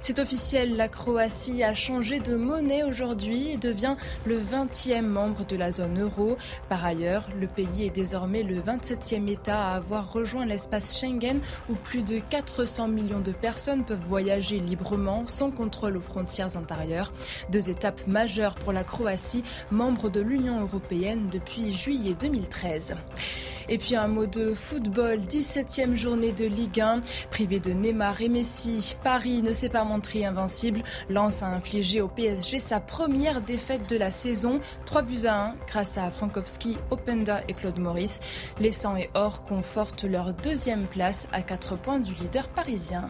C'est 0.00 0.18
officiel, 0.18 0.76
la 0.76 0.88
Croatie 0.88 1.62
a 1.62 1.74
changé 1.74 2.20
de 2.20 2.36
monnaie 2.36 2.82
aujourd'hui 2.82 3.50
et 3.52 3.56
devient 3.56 3.96
le 4.26 4.38
20e 4.38 5.02
membre 5.02 5.46
de 5.46 5.56
la 5.56 5.70
zone 5.70 6.00
euro. 6.00 6.36
Par 6.68 6.84
ailleurs, 6.84 7.28
le 7.40 7.46
pays 7.46 7.86
est 7.86 7.90
désormais 7.90 8.42
le 8.42 8.60
27e 8.60 9.28
État 9.28 9.70
à 9.70 9.76
avoir 9.76 10.12
rejoint 10.12 10.44
l'espace 10.44 11.00
Schengen 11.00 11.40
où 11.70 11.74
plus 11.74 12.02
de 12.02 12.18
400 12.18 12.88
millions 12.88 13.20
de 13.20 13.32
personnes 13.32 13.84
peuvent 13.84 14.04
voyager 14.06 14.58
librement 14.58 15.26
sans 15.26 15.50
contrôle 15.50 15.96
aux 15.96 16.02
frontières 16.02 16.56
intérieures. 16.56 17.12
Deux 17.50 17.70
étapes 17.70 18.06
majeures 18.06 18.56
pour 18.56 18.72
la 18.72 18.84
Croatie, 18.84 19.44
membre 19.70 20.10
de 20.10 20.20
l'Union 20.20 20.60
européenne 20.60 21.28
depuis 21.32 21.72
juillet 21.72 22.14
2013. 22.20 22.94
Et 23.68 23.78
puis 23.78 23.96
un 23.96 24.08
mot 24.08 24.26
de 24.26 24.54
football, 24.54 25.18
17e 25.18 25.94
journée 25.94 26.32
de 26.32 26.44
Ligue 26.44 26.80
1. 26.80 27.02
Privé 27.30 27.60
de 27.60 27.70
Neymar 27.70 28.20
et 28.20 28.28
Messi, 28.28 28.96
Paris 29.02 29.42
ne 29.42 29.52
s'est 29.52 29.68
pas 29.68 29.84
montré 29.84 30.24
invincible. 30.24 30.82
Lens 31.08 31.42
a 31.42 31.48
infligé 31.48 32.00
au 32.00 32.08
PSG 32.08 32.58
sa 32.58 32.80
première 32.80 33.40
défaite 33.40 33.88
de 33.90 33.96
la 33.96 34.10
saison, 34.10 34.60
3 34.86 35.02
buts 35.02 35.26
à 35.26 35.50
1 35.50 35.54
grâce 35.66 35.98
à 35.98 36.10
Frankowski, 36.10 36.78
Openda 36.90 37.42
et 37.48 37.54
Claude 37.54 37.78
Maurice. 37.78 38.20
Les 38.60 38.70
100 38.70 38.96
et 38.96 39.10
or 39.14 39.44
confortent 39.44 40.04
leur 40.04 40.34
deuxième 40.34 40.86
place 40.86 41.28
à 41.32 41.42
4 41.42 41.76
points 41.76 42.00
du 42.00 42.14
leader 42.14 42.48
parisien. 42.48 43.08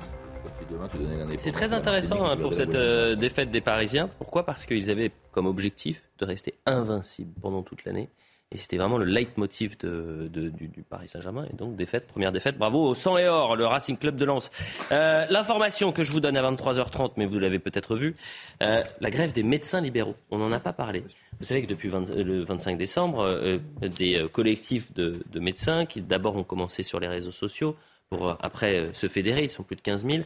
C'est 1.39 1.53
très 1.53 1.73
intéressant 1.73 2.27
hein, 2.27 2.37
pour 2.37 2.55
cette 2.55 2.75
euh, 2.75 3.17
défaite 3.17 3.51
des 3.51 3.61
Parisiens. 3.61 4.09
Pourquoi? 4.19 4.45
Parce 4.45 4.67
qu'ils 4.67 4.91
avaient 4.91 5.11
comme 5.33 5.47
objectif 5.47 6.03
de 6.19 6.25
rester 6.25 6.55
invincibles 6.67 7.33
pendant 7.41 7.63
toute 7.63 7.85
l'année. 7.85 8.09
Et 8.55 8.57
c'était 8.57 8.77
vraiment 8.77 8.99
le 8.99 9.05
leitmotiv 9.05 9.77
de, 9.79 10.29
du, 10.31 10.85
Paris 10.89 11.09
Saint-Germain. 11.09 11.45
Et 11.53 11.57
donc, 11.57 11.75
défaite, 11.75 12.07
première 12.07 12.31
défaite. 12.31 12.57
Bravo 12.57 12.87
au 12.87 12.95
100 12.95 13.19
et 13.19 13.27
or, 13.27 13.57
le 13.57 13.67
Racing 13.67 13.99
Club 13.99 14.15
de 14.15 14.25
Lens. 14.25 14.51
Euh, 14.93 15.27
l'information 15.29 15.91
que 15.91 16.05
je 16.05 16.13
vous 16.13 16.21
donne 16.21 16.37
à 16.37 16.53
23h30, 16.53 17.15
mais 17.17 17.27
vous 17.27 17.41
l'avez 17.41 17.59
peut-être 17.59 17.97
vu, 17.97 18.15
euh, 18.63 18.81
la 19.01 19.11
grève 19.11 19.33
des 19.33 19.43
médecins 19.43 19.81
libéraux. 19.81 20.15
On 20.31 20.39
n'en 20.39 20.53
a 20.53 20.61
pas 20.61 20.73
parlé. 20.73 21.03
Vous 21.41 21.45
savez 21.45 21.63
que 21.63 21.67
depuis 21.67 21.91
le 21.91 22.45
25 22.45 22.79
décembre, 22.79 23.23
euh, 23.25 23.59
des 23.83 24.25
collectifs 24.33 24.95
de, 24.95 25.21
de, 25.33 25.41
médecins 25.41 25.85
qui 25.85 26.01
d'abord 26.01 26.37
ont 26.37 26.45
commencé 26.45 26.85
sur 26.85 27.01
les 27.01 27.09
réseaux 27.09 27.33
sociaux, 27.33 27.77
pour 28.09 28.37
après 28.41 28.91
se 28.93 29.09
fédérer, 29.09 29.43
ils 29.43 29.51
sont 29.51 29.65
plus 29.65 29.75
de 29.75 29.81
15 29.81 30.07
000, 30.09 30.23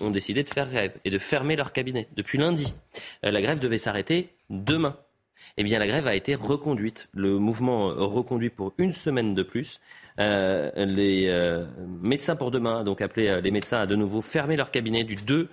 ont 0.00 0.10
décidé 0.10 0.42
de 0.42 0.48
faire 0.48 0.68
grève 0.68 0.96
et 1.04 1.10
de 1.10 1.18
fermer 1.18 1.54
leur 1.54 1.72
cabinet 1.72 2.08
depuis 2.16 2.38
lundi. 2.38 2.74
la 3.22 3.40
grève 3.42 3.60
devait 3.60 3.78
s'arrêter 3.78 4.30
demain 4.50 4.96
eh 5.56 5.64
bien 5.64 5.78
la 5.78 5.86
grève 5.86 6.06
a 6.06 6.14
été 6.14 6.34
reconduite. 6.34 7.08
Le 7.12 7.38
mouvement 7.38 7.88
reconduit 7.88 8.50
pour 8.50 8.74
une 8.78 8.92
semaine 8.92 9.34
de 9.34 9.42
plus. 9.42 9.80
Euh, 10.18 10.70
les 10.86 11.26
euh, 11.28 11.66
médecins 12.00 12.36
pour 12.36 12.50
demain, 12.50 12.84
donc 12.84 13.00
appelé 13.00 13.28
euh, 13.28 13.40
les 13.40 13.50
médecins 13.50 13.80
à 13.80 13.86
de 13.86 13.96
nouveau 13.96 14.22
fermer 14.22 14.56
leur 14.56 14.70
cabinet 14.70 15.04
du 15.04 15.16
2 15.16 15.48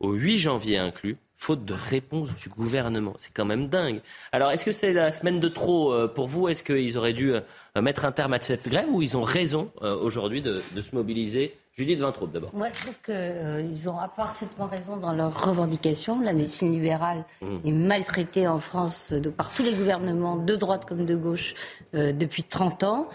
au 0.00 0.12
8 0.12 0.38
janvier 0.38 0.78
inclus 0.78 1.16
faute 1.38 1.64
de 1.64 1.72
réponse 1.72 2.34
du 2.34 2.48
gouvernement. 2.48 3.14
C'est 3.18 3.32
quand 3.32 3.44
même 3.44 3.68
dingue. 3.68 4.00
Alors, 4.32 4.50
est-ce 4.50 4.64
que 4.64 4.72
c'est 4.72 4.92
la 4.92 5.10
semaine 5.10 5.40
de 5.40 5.48
trop 5.48 6.08
pour 6.08 6.26
vous? 6.26 6.48
Est-ce 6.48 6.64
qu'ils 6.64 6.98
auraient 6.98 7.12
dû 7.12 7.32
mettre 7.80 8.04
un 8.04 8.12
terme 8.12 8.32
à 8.34 8.40
cette 8.40 8.68
grève 8.68 8.88
ou 8.90 9.02
ils 9.02 9.16
ont 9.16 9.22
raison 9.22 9.70
aujourd'hui 9.80 10.42
de, 10.42 10.60
se 10.60 10.94
mobiliser? 10.94 11.54
Judith 11.72 12.00
Vintraud, 12.00 12.26
d'abord. 12.26 12.50
Moi, 12.54 12.66
je 12.74 12.80
trouve 12.80 12.96
qu'ils 13.04 13.88
ont 13.88 13.96
parfaitement 14.16 14.66
raison 14.66 14.96
dans 14.96 15.12
leurs 15.12 15.44
revendications. 15.44 16.20
La 16.20 16.32
médecine 16.32 16.72
libérale 16.72 17.24
mmh. 17.40 17.56
est 17.64 17.72
maltraitée 17.72 18.48
en 18.48 18.58
France 18.58 19.12
de, 19.12 19.30
par 19.30 19.54
tous 19.54 19.62
les 19.62 19.72
gouvernements, 19.72 20.36
de 20.36 20.56
droite 20.56 20.86
comme 20.86 21.06
de 21.06 21.14
gauche, 21.14 21.54
depuis 21.92 22.42
30 22.42 22.82
ans. 22.82 23.08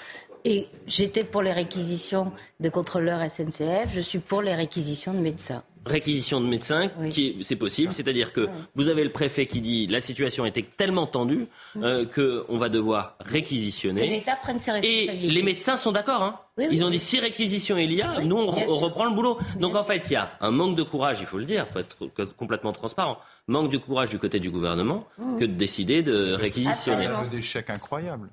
Et 0.46 0.68
j'étais 0.88 1.24
pour 1.24 1.42
les 1.42 1.54
réquisitions 1.54 2.32
de 2.60 2.70
contrôleurs 2.70 3.30
SNCF, 3.30 3.94
je 3.94 4.02
suis 4.02 4.20
pour 4.20 4.42
les 4.42 4.56
réquisitions 4.56 5.14
de 5.14 5.20
médecins 5.20 5.64
réquisition 5.86 6.42
de 6.42 6.48
médecins, 6.48 6.90
qui 7.10 7.38
c'est 7.42 7.56
possible, 7.56 7.94
c'est-à-dire 7.94 8.34
que 8.34 8.48
vous 8.76 8.90
avez 8.90 9.04
le 9.04 9.12
préfet 9.12 9.46
qui 9.46 9.62
dit 9.62 9.88
la 9.88 10.02
situation 10.02 10.46
était 10.46 10.64
tellement 10.64 11.08
tendue 11.08 11.48
mm. 11.76 11.84
euh, 11.84 12.06
qu'on 12.06 12.58
va 12.58 12.70
devoir 12.70 13.16
réquisitionner. 13.20 14.08
l'État 14.08 14.36
prenne 14.36 14.60
ses 14.60 14.72
responsabilités. 14.72 15.26
Et 15.26 15.32
les 15.32 15.44
médecins 15.44 15.78
sont 15.78 15.92
d'accord. 15.92 16.24
Hein. 16.24 16.40
Ils 16.58 16.84
ont 16.84 16.90
dit 16.90 17.00
si 17.00 17.20
réquisition 17.20 17.78
il 17.78 17.94
y 17.94 18.02
a, 18.02 18.22
nous 18.22 18.38
on, 18.38 18.46
reprend 18.48 19.06
le 19.06 19.14
boulot. 19.14 19.38
Donc 19.60 19.76
en 19.76 19.84
fait, 19.84 20.10
il 20.10 20.14
y 20.14 20.16
a 20.16 20.32
un 20.42 20.52
manque 20.52 20.76
de 20.76 20.84
courage, 20.84 21.20
il 21.20 21.26
faut 21.26 21.38
le 21.38 21.46
dire, 21.46 21.66
il 21.68 21.74
faut 21.74 21.80
être 21.80 22.36
complètement 22.36 22.72
transparent. 22.72 23.18
Manque 23.48 23.72
de 23.72 23.78
courage 23.78 24.10
du 24.10 24.20
côté 24.20 24.40
du 24.40 24.52
gouvernement 24.52 25.06
mm. 25.18 25.40
que 25.40 25.46
de 25.46 25.54
décider 25.54 26.04
de 26.04 26.34
réquisitionner. 26.34 27.10
C'est 27.24 27.30
des 27.32 27.42
chèques 27.42 27.70
incroyables. 27.70 28.30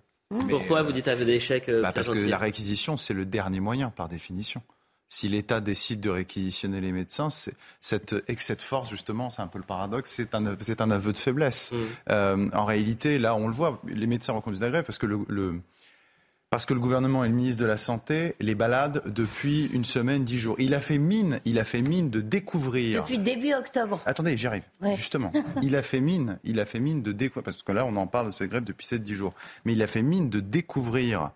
Pourquoi 0.48 0.82
vous 0.82 0.92
dites 0.92 1.08
aveu 1.08 1.24
d'échec 1.24 1.68
euh, 1.68 1.82
bah 1.82 1.92
Parce 1.92 2.08
que 2.08 2.18
la 2.18 2.38
réquisition, 2.38 2.96
c'est 2.96 3.14
le 3.14 3.24
dernier 3.24 3.58
moyen 3.58 3.90
par 3.90 4.08
définition 4.08 4.62
si 5.10 5.28
l'État 5.28 5.60
décide 5.60 6.00
de 6.00 6.08
réquisitionner 6.08 6.80
les 6.80 6.92
médecins, 6.92 7.28
cette 7.80 8.14
excès 8.28 8.54
de 8.54 8.62
force, 8.62 8.88
justement, 8.88 9.28
c'est 9.28 9.42
un 9.42 9.48
peu 9.48 9.58
le 9.58 9.64
paradoxe, 9.64 10.08
c'est 10.08 10.36
un, 10.36 10.56
c'est 10.60 10.80
un 10.80 10.90
aveu 10.92 11.12
de 11.12 11.18
faiblesse. 11.18 11.72
Mmh. 11.72 11.76
Euh, 12.10 12.48
en 12.54 12.64
réalité, 12.64 13.18
là, 13.18 13.34
on 13.34 13.48
le 13.48 13.52
voit, 13.52 13.82
les 13.88 14.06
médecins 14.06 14.32
reconduisent 14.32 14.62
la 14.62 14.70
grève 14.70 14.84
parce 14.84 14.98
que 14.98 15.06
le, 15.06 15.60
parce 16.48 16.64
que 16.64 16.74
le 16.74 16.80
gouvernement 16.80 17.24
et 17.24 17.28
le 17.28 17.34
ministre 17.34 17.60
de 17.60 17.66
la 17.66 17.76
Santé 17.76 18.36
les 18.38 18.54
baladent 18.54 19.02
depuis 19.04 19.66
une 19.72 19.84
semaine, 19.84 20.24
dix 20.24 20.38
jours. 20.38 20.54
Il 20.60 20.74
a 20.74 20.80
fait 20.80 20.98
mine, 20.98 21.40
il 21.44 21.58
a 21.58 21.64
fait 21.64 21.82
mine 21.82 22.08
de 22.08 22.20
découvrir. 22.20 23.02
Depuis 23.02 23.18
début 23.18 23.52
octobre. 23.52 24.00
Attendez, 24.06 24.36
j'y 24.36 24.46
arrive. 24.46 24.64
Justement, 24.94 25.32
il 25.62 25.74
a 25.74 25.82
fait 25.82 26.00
mine, 26.00 26.38
il 26.44 26.60
a 26.60 26.66
fait 26.66 26.78
mine 26.78 27.02
de 27.02 27.10
découvrir, 27.10 27.42
parce 27.42 27.64
que 27.64 27.72
là, 27.72 27.84
on 27.84 27.96
en 27.96 28.06
parle 28.06 28.26
de 28.26 28.30
cette 28.30 28.50
grève 28.50 28.62
depuis 28.62 28.86
7-10 28.86 29.14
jours. 29.14 29.34
Mais 29.64 29.72
il 29.72 29.82
a 29.82 29.88
fait 29.88 30.02
mine 30.02 30.30
de 30.30 30.38
découvrir 30.38 31.32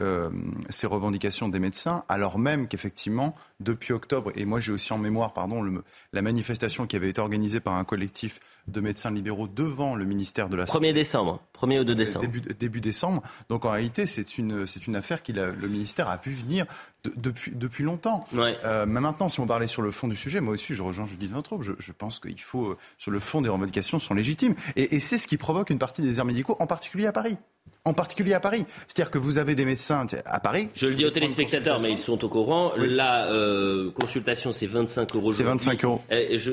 euh, 0.00 0.30
ces 0.68 0.86
revendications 0.86 1.48
des 1.48 1.58
médecins, 1.58 2.04
alors 2.08 2.38
même 2.38 2.68
qu'effectivement, 2.68 3.34
depuis 3.60 3.92
octobre, 3.92 4.32
et 4.36 4.44
moi 4.44 4.60
j'ai 4.60 4.72
aussi 4.72 4.92
en 4.92 4.98
mémoire 4.98 5.32
pardon, 5.32 5.62
la 6.12 6.22
manifestation 6.22 6.86
qui 6.86 6.96
avait 6.96 7.10
été 7.10 7.20
organisée 7.20 7.60
par 7.60 7.74
un 7.74 7.84
collectif 7.84 8.40
de 8.68 8.80
médecins 8.80 9.10
libéraux 9.10 9.48
devant 9.48 9.94
le 9.94 10.04
ministère 10.04 10.48
de 10.48 10.56
la 10.56 10.66
Santé. 10.66 10.86
1er 10.86 10.92
décembre, 10.92 11.42
1er 11.60 11.80
ou 11.80 11.84
2 11.84 11.94
décembre. 11.94 12.26
Début, 12.26 12.40
début 12.40 12.80
décembre. 12.80 13.22
Donc 13.48 13.64
en 13.64 13.70
réalité, 13.70 14.06
c'est 14.06 14.38
une, 14.38 14.66
c'est 14.66 14.86
une 14.86 14.96
affaire 14.96 15.22
que 15.22 15.32
le 15.32 15.68
ministère 15.68 16.08
a 16.08 16.18
pu 16.18 16.30
venir 16.30 16.66
depuis, 17.16 17.52
depuis 17.54 17.84
longtemps. 17.84 18.26
Euh, 18.34 18.86
mais 18.86 19.00
maintenant, 19.00 19.28
si 19.28 19.40
on 19.40 19.46
parlait 19.46 19.66
sur 19.66 19.82
le 19.82 19.90
fond 19.90 20.08
du 20.08 20.16
sujet, 20.16 20.40
moi 20.40 20.54
aussi 20.54 20.74
je 20.74 20.82
rejoins 20.82 21.06
Judith 21.06 21.30
Vintraube. 21.30 21.62
Je, 21.62 21.72
je 21.78 21.92
pense 21.92 22.18
qu'il 22.20 22.40
faut, 22.40 22.68
euh, 22.68 22.76
sur 22.98 23.10
le 23.10 23.20
fond 23.20 23.40
des 23.40 23.48
revendications, 23.48 23.98
sont 23.98 24.14
légitimes. 24.14 24.54
Et, 24.76 24.96
et 24.96 25.00
c'est 25.00 25.18
ce 25.18 25.26
qui 25.26 25.36
provoque 25.36 25.70
une 25.70 25.78
partie 25.78 26.02
des 26.02 26.18
airs 26.18 26.24
médicaux, 26.24 26.56
en 26.60 26.66
particulier 26.66 27.06
à 27.06 27.12
Paris 27.12 27.38
en 27.88 27.94
particulier 27.94 28.34
à 28.34 28.40
Paris. 28.40 28.66
C'est-à-dire 28.86 29.10
que 29.10 29.18
vous 29.18 29.38
avez 29.38 29.54
des 29.54 29.64
médecins 29.64 30.06
à 30.24 30.40
Paris. 30.40 30.68
Je 30.74 30.86
le 30.86 30.94
dis 30.94 31.06
aux 31.06 31.10
téléspectateurs, 31.10 31.80
mais 31.80 31.90
ils 31.90 31.98
sont 31.98 32.22
au 32.24 32.28
courant. 32.28 32.72
La 32.76 33.26
euh, 33.26 33.90
consultation, 33.90 34.52
c'est 34.52 34.66
25 34.66 35.14
euros. 35.16 35.32
C'est 35.32 35.42
25 35.42 35.84
euros. 35.84 36.02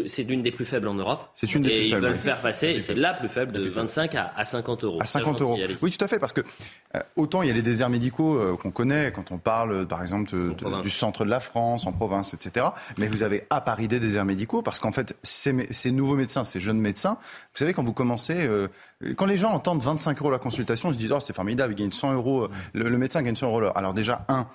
C'est 0.08 0.24
l'une 0.24 0.42
des 0.42 0.52
plus 0.52 0.66
faibles 0.66 0.88
en 0.88 0.94
Europe. 0.94 1.30
C'est 1.36 1.54
une 1.54 1.64
des 1.64 1.70
et 1.70 1.74
plus 1.74 1.90
faibles. 1.90 2.04
ils 2.04 2.08
veulent 2.08 2.18
faire 2.18 2.42
passer, 2.42 2.80
c'est 2.80 2.96
la 2.96 3.14
plus 3.14 3.30
faible, 3.30 3.52
de 3.52 3.68
25 3.68 4.16
à, 4.16 4.46
50 4.46 4.84
euros. 4.84 4.98
À 5.02 5.06
50 5.06 5.42
euros. 5.42 5.58
Oui, 5.82 5.92
tout 5.92 6.04
à 6.04 6.08
fait, 6.08 6.20
parce 6.20 6.34
que 6.34 6.42
euh, 6.96 7.00
autant 7.16 7.42
il 7.42 7.48
y 7.48 7.52
a 7.52 7.54
les 7.54 7.62
déserts 7.62 7.90
médicaux 7.90 8.36
euh, 8.36 8.56
qu'on 8.56 8.72
connaît 8.72 9.12
quand 9.14 9.32
on 9.32 9.38
parle, 9.38 9.86
par 9.86 10.02
exemple, 10.02 10.32
du 10.82 10.90
centre 10.90 11.26
de 11.26 11.30
la 11.30 11.40
France, 11.40 11.86
en 11.86 11.92
province, 11.92 12.34
etc. 12.34 12.68
Mais 12.98 13.08
vous 13.08 13.24
avez 13.24 13.44
à 13.50 13.62
Paris 13.62 13.88
des 13.88 14.00
déserts 14.00 14.26
médicaux, 14.26 14.62
parce 14.62 14.80
qu'en 14.80 14.92
fait, 14.92 15.18
ces, 15.24 15.54
ces, 15.72 15.92
nouveaux 15.92 16.16
médecins, 16.16 16.44
ces 16.44 16.60
jeunes 16.60 16.80
médecins, 16.80 17.18
vous 17.54 17.60
savez, 17.60 17.74
quand 17.74 17.84
vous 17.84 17.94
commencez, 17.94 18.50
quand 19.18 19.26
les 19.26 19.38
gens 19.38 19.52
entendent 19.52 19.82
25 19.82 20.20
euros 20.20 20.32
la 20.32 20.40
consultation, 20.40 20.90
ils 20.90 20.94
se 20.94 21.00
disent, 21.00 21.12
oh, 21.12 21.20
c'est 21.26 21.36
formidable, 21.36 21.74
ils 21.74 21.84
gagnent 21.84 21.92
100 21.92 22.14
euros, 22.14 22.48
le, 22.74 22.98
médecin 22.98 23.22
gagne 23.22 23.36
100 23.36 23.48
euros 23.48 23.72
Alors 23.76 23.94
déjà, 23.94 24.26
un, 24.28 24.48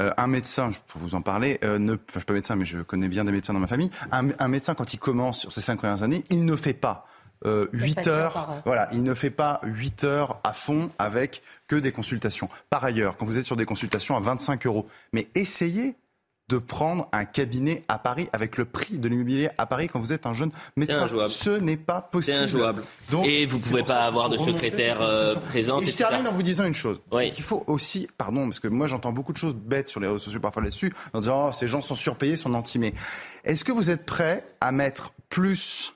euh, 0.00 0.10
un 0.16 0.26
médecin, 0.26 0.72
pour 0.88 1.00
vous 1.00 1.14
en 1.14 1.22
parler, 1.22 1.58
euh, 1.62 1.78
ne, 1.78 1.94
enfin, 1.94 2.02
je 2.14 2.18
suis 2.20 2.26
pas 2.26 2.32
médecin, 2.32 2.56
mais 2.56 2.64
je 2.64 2.78
connais 2.78 3.08
bien 3.08 3.24
des 3.24 3.30
médecins 3.30 3.52
dans 3.52 3.60
ma 3.60 3.68
famille. 3.68 3.90
Un, 4.10 4.48
médecin, 4.48 4.74
quand 4.74 4.92
il 4.92 4.98
commence 4.98 5.40
sur 5.40 5.52
ses 5.52 5.60
cinq 5.60 5.78
premières 5.78 6.02
années, 6.02 6.24
il 6.30 6.44
ne 6.44 6.56
fait 6.56 6.74
pas 6.74 7.06
euh, 7.46 7.68
8 7.72 8.08
heures. 8.08 8.62
Voilà, 8.64 8.88
il 8.92 9.02
ne 9.02 9.14
fait 9.14 9.30
pas 9.30 9.60
8 9.62 10.04
heures 10.04 10.40
à 10.42 10.52
fond 10.52 10.88
avec 10.98 11.42
que 11.68 11.76
des 11.76 11.92
consultations. 11.92 12.48
Par 12.70 12.84
ailleurs, 12.84 13.16
quand 13.16 13.26
vous 13.26 13.38
êtes 13.38 13.46
sur 13.46 13.56
des 13.56 13.66
consultations 13.66 14.16
à 14.16 14.20
25 14.20 14.66
euros, 14.66 14.86
mais 15.12 15.28
essayez 15.36 15.94
de 16.48 16.58
prendre 16.58 17.08
un 17.12 17.24
cabinet 17.24 17.84
à 17.88 17.98
Paris 17.98 18.28
avec 18.32 18.58
le 18.58 18.66
prix 18.66 18.98
de 18.98 19.08
l'immobilier 19.08 19.48
à 19.56 19.64
Paris 19.64 19.88
quand 19.88 19.98
vous 19.98 20.12
êtes 20.12 20.26
un 20.26 20.34
jeune 20.34 20.50
médecin. 20.76 21.06
Ce 21.26 21.50
n'est 21.50 21.78
pas 21.78 22.02
possible. 22.02 22.36
C'est 22.36 22.42
injouable. 22.44 22.84
Donc, 23.10 23.26
et 23.26 23.46
vous 23.46 23.56
ne 23.56 23.62
pouvez 23.62 23.82
pas 23.82 24.04
avoir 24.04 24.28
de 24.28 24.36
secrétaire 24.36 25.00
euh, 25.00 25.34
présent. 25.34 25.80
Et 25.80 25.86
je 25.86 25.96
termine 25.96 26.26
en 26.28 26.32
vous 26.32 26.42
disant 26.42 26.64
une 26.64 26.74
chose. 26.74 27.00
C'est 27.12 27.30
qu'il 27.30 27.44
faut 27.44 27.64
aussi, 27.66 28.08
pardon, 28.18 28.44
parce 28.44 28.60
que 28.60 28.68
moi 28.68 28.86
j'entends 28.86 29.12
beaucoup 29.12 29.32
de 29.32 29.38
choses 29.38 29.54
bêtes 29.54 29.88
sur 29.88 30.00
les 30.00 30.06
réseaux 30.06 30.18
sociaux 30.18 30.40
parfois 30.40 30.62
là-dessus, 30.62 30.92
en 31.14 31.20
disant 31.20 31.48
oh, 31.48 31.52
ces 31.52 31.66
gens 31.66 31.80
sont 31.80 31.94
surpayés, 31.94 32.36
sont 32.36 32.52
antimés. 32.54 32.92
Est-ce 33.44 33.64
que 33.64 33.72
vous 33.72 33.90
êtes 33.90 34.04
prêt 34.04 34.44
à 34.60 34.70
mettre 34.70 35.12
plus 35.30 35.94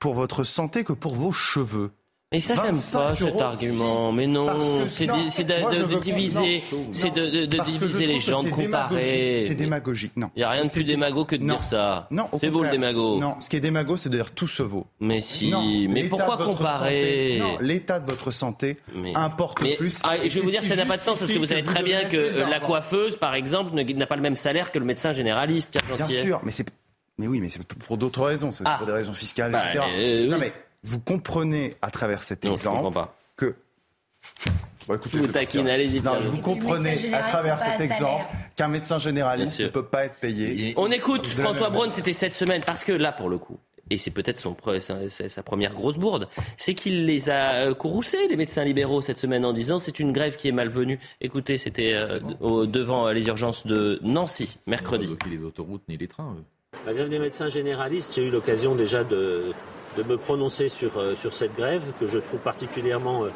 pour 0.00 0.14
votre 0.14 0.42
santé 0.42 0.82
que 0.82 0.92
pour 0.92 1.14
vos 1.14 1.32
cheveux? 1.32 1.92
Mais 2.32 2.38
ça, 2.40 2.54
j'aime 2.54 2.74
pas 2.92 3.14
cet 3.14 3.40
argument. 3.40 4.12
Mais 4.12 4.26
non, 4.26 4.86
c'est 4.86 5.06
de, 5.06 5.98
diviser, 5.98 6.62
c'est 6.92 7.10
de, 7.10 7.46
diviser 7.46 8.06
les 8.06 8.20
gens, 8.20 8.42
de 8.42 8.50
comparer. 8.50 9.38
C'est 9.38 9.54
démagogique. 9.54 10.12
Non. 10.16 10.30
Il 10.36 10.40
n'y 10.40 10.44
a 10.44 10.50
rien 10.50 10.64
de 10.64 10.70
plus 10.70 10.84
démago 10.84 11.24
que 11.24 11.36
de 11.36 11.44
dire 11.44 11.64
ça. 11.64 12.06
Non, 12.10 12.28
c'est 12.38 12.48
vous 12.48 12.62
le 12.62 12.70
démago. 12.70 13.18
Non, 13.18 13.36
ce 13.40 13.48
qui 13.48 13.56
est 13.56 13.60
démago, 13.60 13.96
c'est 13.96 14.08
de 14.08 14.16
dire 14.16 14.32
tout 14.32 14.46
se 14.46 14.62
vaut. 14.62 14.86
Mais 15.00 15.20
si, 15.20 15.52
mais 15.88 16.04
pourquoi 16.04 16.36
comparer 16.36 17.42
l'état 17.60 18.00
de 18.00 18.10
votre 18.10 18.30
santé 18.30 18.78
importe 19.14 19.60
plus. 19.76 20.00
Ah, 20.04 20.16
je 20.22 20.28
vais 20.28 20.40
vous 20.40 20.50
dire, 20.50 20.62
ça 20.62 20.76
n'a 20.76 20.86
pas 20.86 20.96
de 20.96 21.02
sens 21.02 21.18
parce 21.18 21.30
que 21.30 21.38
vous 21.38 21.46
savez 21.46 21.62
très 21.62 21.82
bien 21.82 22.04
que 22.04 22.48
la 22.48 22.60
coiffeuse, 22.60 23.16
par 23.16 23.34
exemple, 23.34 23.74
n'a 23.74 24.06
pas 24.06 24.16
le 24.16 24.22
même 24.22 24.36
salaire 24.36 24.70
que 24.72 24.78
le 24.78 24.84
médecin 24.84 25.12
généraliste, 25.12 25.78
Bien 25.96 26.08
sûr, 26.08 26.40
mais 26.44 26.52
c'est 26.52 26.66
mais 27.18 27.26
oui, 27.26 27.38
mais 27.40 27.50
c'est 27.50 27.62
pour 27.62 27.98
d'autres 27.98 28.24
raisons, 28.24 28.50
c'est 28.50 28.64
pour 28.64 28.72
ah. 28.80 28.86
des 28.86 28.92
raisons 28.92 29.12
fiscales, 29.12 29.52
bah, 29.52 29.62
etc. 29.68 29.84
Euh, 29.94 30.26
non, 30.26 30.38
mais 30.38 30.54
vous 30.82 31.00
comprenez 31.00 31.74
à 31.82 31.90
travers 31.90 32.22
cet 32.22 32.44
exemple 32.44 32.98
que. 33.36 33.54
Bon, 34.88 34.94
écoutez, 34.94 35.18
vous 35.18 35.68
allez-y. 35.68 35.98
vous 35.98 36.40
comprenez 36.40 37.14
à 37.14 37.22
travers 37.22 37.58
cet 37.58 37.80
exemple 37.80 38.24
qu'un 38.56 38.68
médecin 38.68 38.98
généraliste 38.98 39.60
ne 39.60 39.68
peut 39.68 39.84
pas 39.84 40.04
être 40.04 40.16
payé. 40.16 40.74
On 40.76 40.90
écoute 40.90 41.26
François 41.26 41.70
Braun, 41.70 41.90
c'était 41.90 42.12
cette 42.12 42.34
semaine, 42.34 42.62
parce 42.64 42.84
que 42.84 42.92
là, 42.92 43.12
pour 43.12 43.28
le 43.28 43.38
coup, 43.38 43.58
et 43.90 43.98
c'est 43.98 44.12
peut-être 44.12 44.38
son, 44.38 44.56
sa 44.80 45.42
première 45.42 45.74
grosse 45.74 45.98
bourde, 45.98 46.28
c'est 46.56 46.74
qu'il 46.74 47.06
les 47.06 47.28
a 47.28 47.54
euh, 47.54 47.74
courroucés, 47.74 48.28
les 48.28 48.36
médecins 48.36 48.62
libéraux, 48.62 49.02
cette 49.02 49.18
semaine, 49.18 49.44
en 49.44 49.52
disant 49.52 49.80
c'est 49.80 49.98
une 49.98 50.12
grève 50.12 50.36
qui 50.36 50.46
est 50.46 50.52
malvenue. 50.52 51.00
Écoutez, 51.20 51.58
c'était 51.58 51.94
euh, 51.94 52.20
devant 52.66 53.10
les 53.10 53.26
urgences 53.26 53.66
de 53.66 53.98
Nancy, 54.02 54.58
mercredi. 54.68 55.16
les 55.28 55.44
autoroutes 55.44 55.82
ni 55.88 55.96
les 55.96 56.06
trains. 56.06 56.36
La 56.86 56.94
grève 56.94 57.08
des 57.08 57.18
médecins 57.18 57.48
généralistes, 57.48 58.14
j'ai 58.14 58.28
eu 58.28 58.30
l'occasion 58.30 58.76
déjà 58.76 59.02
de, 59.02 59.52
de 59.96 60.02
me 60.02 60.16
prononcer 60.16 60.68
sur, 60.68 60.98
euh, 60.98 61.14
sur 61.14 61.34
cette 61.34 61.54
grève 61.56 61.92
que 61.98 62.06
je 62.06 62.18
trouve 62.18 62.40
particulièrement 62.40 63.24
euh, 63.24 63.28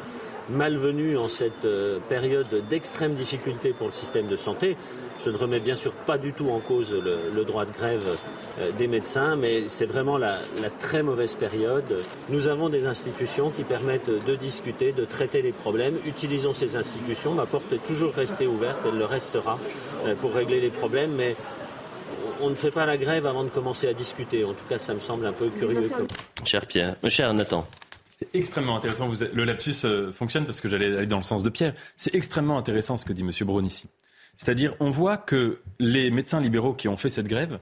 malvenue 0.49 1.17
en 1.17 1.27
cette 1.27 1.65
euh, 1.65 1.99
période 2.07 2.47
d'extrême 2.69 3.15
difficulté 3.15 3.73
pour 3.73 3.87
le 3.87 3.93
système 3.93 4.27
de 4.27 4.35
santé. 4.35 4.77
Je 5.23 5.29
ne 5.29 5.37
remets 5.37 5.59
bien 5.59 5.75
sûr 5.75 5.93
pas 5.93 6.17
du 6.17 6.33
tout 6.33 6.49
en 6.49 6.59
cause 6.59 6.93
le, 6.93 7.45
droit 7.45 7.63
de 7.63 7.71
grève 7.71 8.03
des 8.77 8.87
médecins, 8.87 9.37
mais 9.37 9.69
c'est 9.69 9.85
vraiment 9.85 10.17
la, 10.17 10.39
la, 10.61 10.69
très 10.69 11.03
mauvaise 11.03 11.35
période. 11.35 12.03
Nous 12.27 12.49
avons 12.49 12.67
des 12.67 12.85
institutions 12.85 13.49
qui 13.49 13.63
permettent 13.63 14.09
de 14.09 14.35
discuter, 14.35 14.91
de 14.91 15.05
traiter 15.05 15.41
les 15.41 15.53
problèmes. 15.53 15.95
Utilisons 16.05 16.51
ces 16.51 16.75
institutions. 16.75 17.33
Ma 17.33 17.45
porte 17.45 17.71
est 17.71 17.85
toujours 17.87 18.11
restée 18.11 18.45
ouverte, 18.45 18.79
elle 18.85 18.97
le 18.97 19.05
restera 19.05 19.57
pour 20.19 20.33
régler 20.33 20.59
les 20.59 20.69
problèmes, 20.69 21.13
mais 21.13 21.37
on 22.41 22.49
ne 22.49 22.55
fait 22.55 22.71
pas 22.71 22.85
la 22.85 22.97
grève 22.97 23.25
avant 23.25 23.43
de 23.43 23.49
commencer 23.49 23.87
à 23.87 23.93
discuter. 23.93 24.43
En 24.43 24.53
tout 24.53 24.65
cas, 24.65 24.77
ça 24.77 24.93
me 24.93 24.99
semble 24.99 25.25
un 25.25 25.33
peu 25.33 25.49
curieux. 25.49 25.91
Cher 26.43 26.65
Pierre, 26.65 26.95
euh, 27.03 27.09
cher 27.09 27.33
Nathan. 27.33 27.67
C'est 28.17 28.33
extrêmement 28.33 28.77
intéressant. 28.77 29.09
le 29.33 29.43
lapsus 29.43 29.75
euh, 29.83 30.13
fonctionne 30.13 30.45
parce 30.45 30.61
que 30.61 30.69
j'allais 30.69 30.97
aller 30.97 31.07
dans 31.07 31.17
le 31.17 31.23
sens 31.23 31.43
de 31.43 31.49
Pierre. 31.49 31.73
C'est 31.97 32.15
extrêmement 32.15 32.57
intéressant 32.57 32.97
ce 32.97 33.05
que 33.05 33.13
dit 33.13 33.23
M. 33.23 33.31
Braun 33.41 33.65
ici. 33.65 33.87
C'est-à-dire, 34.37 34.73
on 34.79 34.89
voit 34.89 35.17
que 35.17 35.59
les 35.79 36.11
médecins 36.11 36.39
libéraux 36.39 36.73
qui 36.73 36.87
ont 36.87 36.97
fait 36.97 37.09
cette 37.09 37.27
grève 37.27 37.59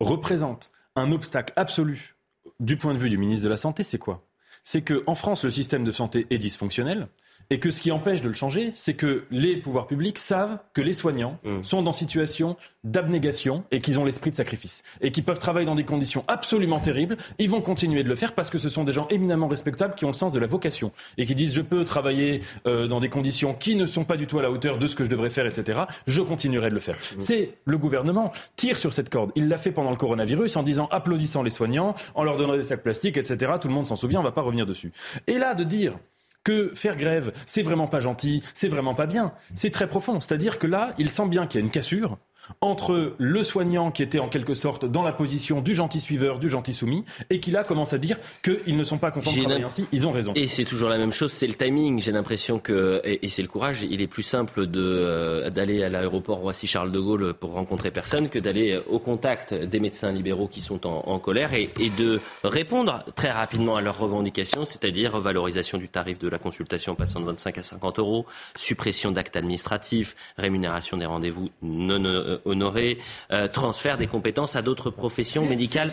représentent 0.00 0.70
un 0.96 1.10
obstacle 1.12 1.52
absolu 1.56 2.16
du 2.60 2.76
point 2.76 2.94
de 2.94 2.98
vue 2.98 3.10
du 3.10 3.18
ministre 3.18 3.44
de 3.44 3.50
la 3.50 3.56
Santé. 3.56 3.82
C'est 3.82 3.98
quoi? 3.98 4.24
C'est 4.62 4.82
qu'en 4.82 5.14
France, 5.14 5.44
le 5.44 5.50
système 5.50 5.84
de 5.84 5.90
santé 5.90 6.26
est 6.30 6.38
dysfonctionnel 6.38 7.08
et 7.50 7.58
que 7.58 7.70
ce 7.70 7.80
qui 7.80 7.90
empêche 7.90 8.22
de 8.22 8.28
le 8.28 8.34
changer, 8.34 8.72
c'est 8.74 8.94
que 8.94 9.24
les 9.30 9.56
pouvoirs 9.56 9.86
publics 9.86 10.18
savent 10.18 10.58
que 10.72 10.82
les 10.82 10.92
soignants 10.92 11.38
mmh. 11.44 11.62
sont 11.62 11.82
dans 11.82 11.92
situation 11.94 12.56
d'abnégation 12.82 13.64
et 13.70 13.80
qu'ils 13.80 13.98
ont 13.98 14.04
l'esprit 14.04 14.30
de 14.30 14.36
sacrifice 14.36 14.82
et 15.00 15.10
qu'ils 15.10 15.24
peuvent 15.24 15.38
travailler 15.38 15.66
dans 15.66 15.74
des 15.74 15.84
conditions 15.84 16.24
absolument 16.28 16.80
terribles. 16.80 17.16
Ils 17.38 17.48
vont 17.48 17.62
continuer 17.62 18.02
de 18.02 18.08
le 18.08 18.14
faire 18.14 18.34
parce 18.34 18.50
que 18.50 18.58
ce 18.58 18.68
sont 18.68 18.84
des 18.84 18.92
gens 18.92 19.08
éminemment 19.08 19.48
respectables 19.48 19.94
qui 19.94 20.04
ont 20.04 20.08
le 20.08 20.14
sens 20.14 20.32
de 20.32 20.38
la 20.38 20.46
vocation 20.46 20.92
et 21.16 21.24
qui 21.24 21.34
disent 21.34 21.54
je 21.54 21.62
peux 21.62 21.84
travailler 21.84 22.42
euh, 22.66 22.86
dans 22.86 23.00
des 23.00 23.08
conditions 23.08 23.54
qui 23.54 23.76
ne 23.76 23.86
sont 23.86 24.04
pas 24.04 24.16
du 24.16 24.26
tout 24.26 24.38
à 24.38 24.42
la 24.42 24.50
hauteur 24.50 24.78
de 24.78 24.86
ce 24.86 24.94
que 24.94 25.04
je 25.04 25.10
devrais 25.10 25.30
faire, 25.30 25.46
etc. 25.46 25.80
Je 26.06 26.20
continuerai 26.20 26.68
de 26.68 26.74
le 26.74 26.80
faire. 26.80 26.96
Mmh. 26.96 27.20
C'est 27.20 27.50
le 27.64 27.78
gouvernement 27.78 28.32
tire 28.56 28.78
sur 28.78 28.92
cette 28.92 29.08
corde. 29.08 29.30
Il 29.36 29.48
l'a 29.48 29.56
fait 29.56 29.72
pendant 29.72 29.90
le 29.90 29.96
coronavirus 29.96 30.56
en 30.56 30.62
disant 30.62 30.88
applaudissant 30.90 31.42
les 31.42 31.50
soignants, 31.50 31.94
en 32.14 32.24
leur 32.24 32.36
donnant 32.36 32.56
des 32.56 32.64
sacs 32.64 32.82
plastiques, 32.82 33.16
etc. 33.16 33.52
Tout 33.60 33.68
le 33.68 33.74
monde 33.74 33.86
s'en 33.86 33.96
souvient, 33.96 34.20
on 34.20 34.22
ne 34.22 34.28
va 34.28 34.32
pas 34.32 34.42
revenir 34.42 34.66
dessus. 34.66 34.92
Et 35.26 35.38
là 35.38 35.54
de 35.54 35.64
dire 35.64 35.98
que 36.44 36.70
faire 36.74 36.96
grève, 36.96 37.32
c'est 37.46 37.62
vraiment 37.62 37.86
pas 37.86 38.00
gentil, 38.00 38.42
c'est 38.52 38.68
vraiment 38.68 38.94
pas 38.94 39.06
bien. 39.06 39.32
C'est 39.54 39.70
très 39.70 39.88
profond. 39.88 40.20
C'est-à-dire 40.20 40.58
que 40.58 40.66
là, 40.66 40.92
il 40.98 41.08
sent 41.08 41.26
bien 41.28 41.46
qu'il 41.46 41.60
y 41.60 41.62
a 41.62 41.64
une 41.64 41.72
cassure 41.72 42.18
entre 42.60 43.14
le 43.18 43.42
soignant 43.42 43.90
qui 43.90 44.02
était 44.02 44.18
en 44.18 44.28
quelque 44.28 44.54
sorte 44.54 44.84
dans 44.84 45.02
la 45.02 45.12
position 45.12 45.60
du 45.60 45.74
gentil 45.74 46.00
suiveur, 46.00 46.38
du 46.38 46.48
gentil 46.48 46.74
soumis, 46.74 47.04
et 47.30 47.40
qui 47.40 47.50
là 47.50 47.64
commence 47.64 47.92
à 47.92 47.98
dire 47.98 48.18
qu'ils 48.42 48.76
ne 48.76 48.84
sont 48.84 48.98
pas 48.98 49.10
contents 49.10 49.32
de 49.32 49.40
travailler 49.40 49.64
ainsi, 49.64 49.86
ils 49.92 50.06
ont 50.06 50.12
raison. 50.12 50.32
Et 50.34 50.48
c'est 50.48 50.64
toujours 50.64 50.88
la 50.88 50.98
même 50.98 51.12
chose, 51.12 51.32
c'est 51.32 51.46
le 51.46 51.54
timing. 51.54 52.00
J'ai 52.00 52.12
l'impression 52.12 52.58
que, 52.58 53.00
et, 53.04 53.28
c'est 53.28 53.42
le 53.42 53.48
courage, 53.48 53.82
il 53.82 54.00
est 54.00 54.06
plus 54.06 54.22
simple 54.22 54.66
euh, 54.74 55.50
d'aller 55.50 55.82
à 55.82 55.88
l'aéroport 55.88 56.38
Roissy-Charles 56.38 56.92
de 56.92 57.00
Gaulle 57.00 57.34
pour 57.34 57.52
rencontrer 57.52 57.90
personne 57.90 58.28
que 58.28 58.38
d'aller 58.38 58.78
au 58.88 58.98
contact 58.98 59.54
des 59.54 59.80
médecins 59.80 60.12
libéraux 60.12 60.48
qui 60.48 60.60
sont 60.60 60.86
en, 60.86 61.18
colère 61.18 61.54
et, 61.54 61.70
et, 61.80 61.90
de 61.90 62.20
répondre 62.42 63.04
très 63.14 63.30
rapidement 63.30 63.76
à 63.76 63.80
leurs 63.80 63.98
revendications, 63.98 64.64
c'est-à-dire 64.64 65.12
revalorisation 65.12 65.78
du 65.78 65.88
tarif 65.88 66.18
de 66.18 66.28
la 66.28 66.38
consultation 66.38 66.94
passant 66.94 67.20
de 67.20 67.26
25 67.26 67.58
à 67.58 67.62
50 67.62 67.98
euros, 67.98 68.26
suppression 68.56 69.12
d'actes 69.12 69.36
administratifs, 69.36 70.16
rémunération 70.36 70.96
des 70.96 71.06
rendez-vous 71.06 71.50
non 71.62 72.04
euh, 72.04 72.33
honorés, 72.44 72.98
euh, 73.32 73.48
transfert 73.48 73.98
des 73.98 74.06
compétences 74.06 74.56
à 74.56 74.62
d'autres 74.62 74.90
professions 74.90 75.46
médicales 75.46 75.90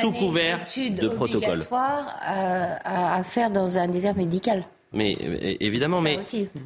sous 0.00 0.12
couvert 0.12 0.60
de 0.76 1.08
protocole. 1.08 1.64
À, 1.70 3.16
à 3.16 3.24
faire 3.24 3.50
dans 3.50 3.78
un 3.78 3.88
désert 3.88 4.16
médical. 4.16 4.62
Mais 4.92 5.16
évidemment, 5.60 6.00
mais 6.00 6.18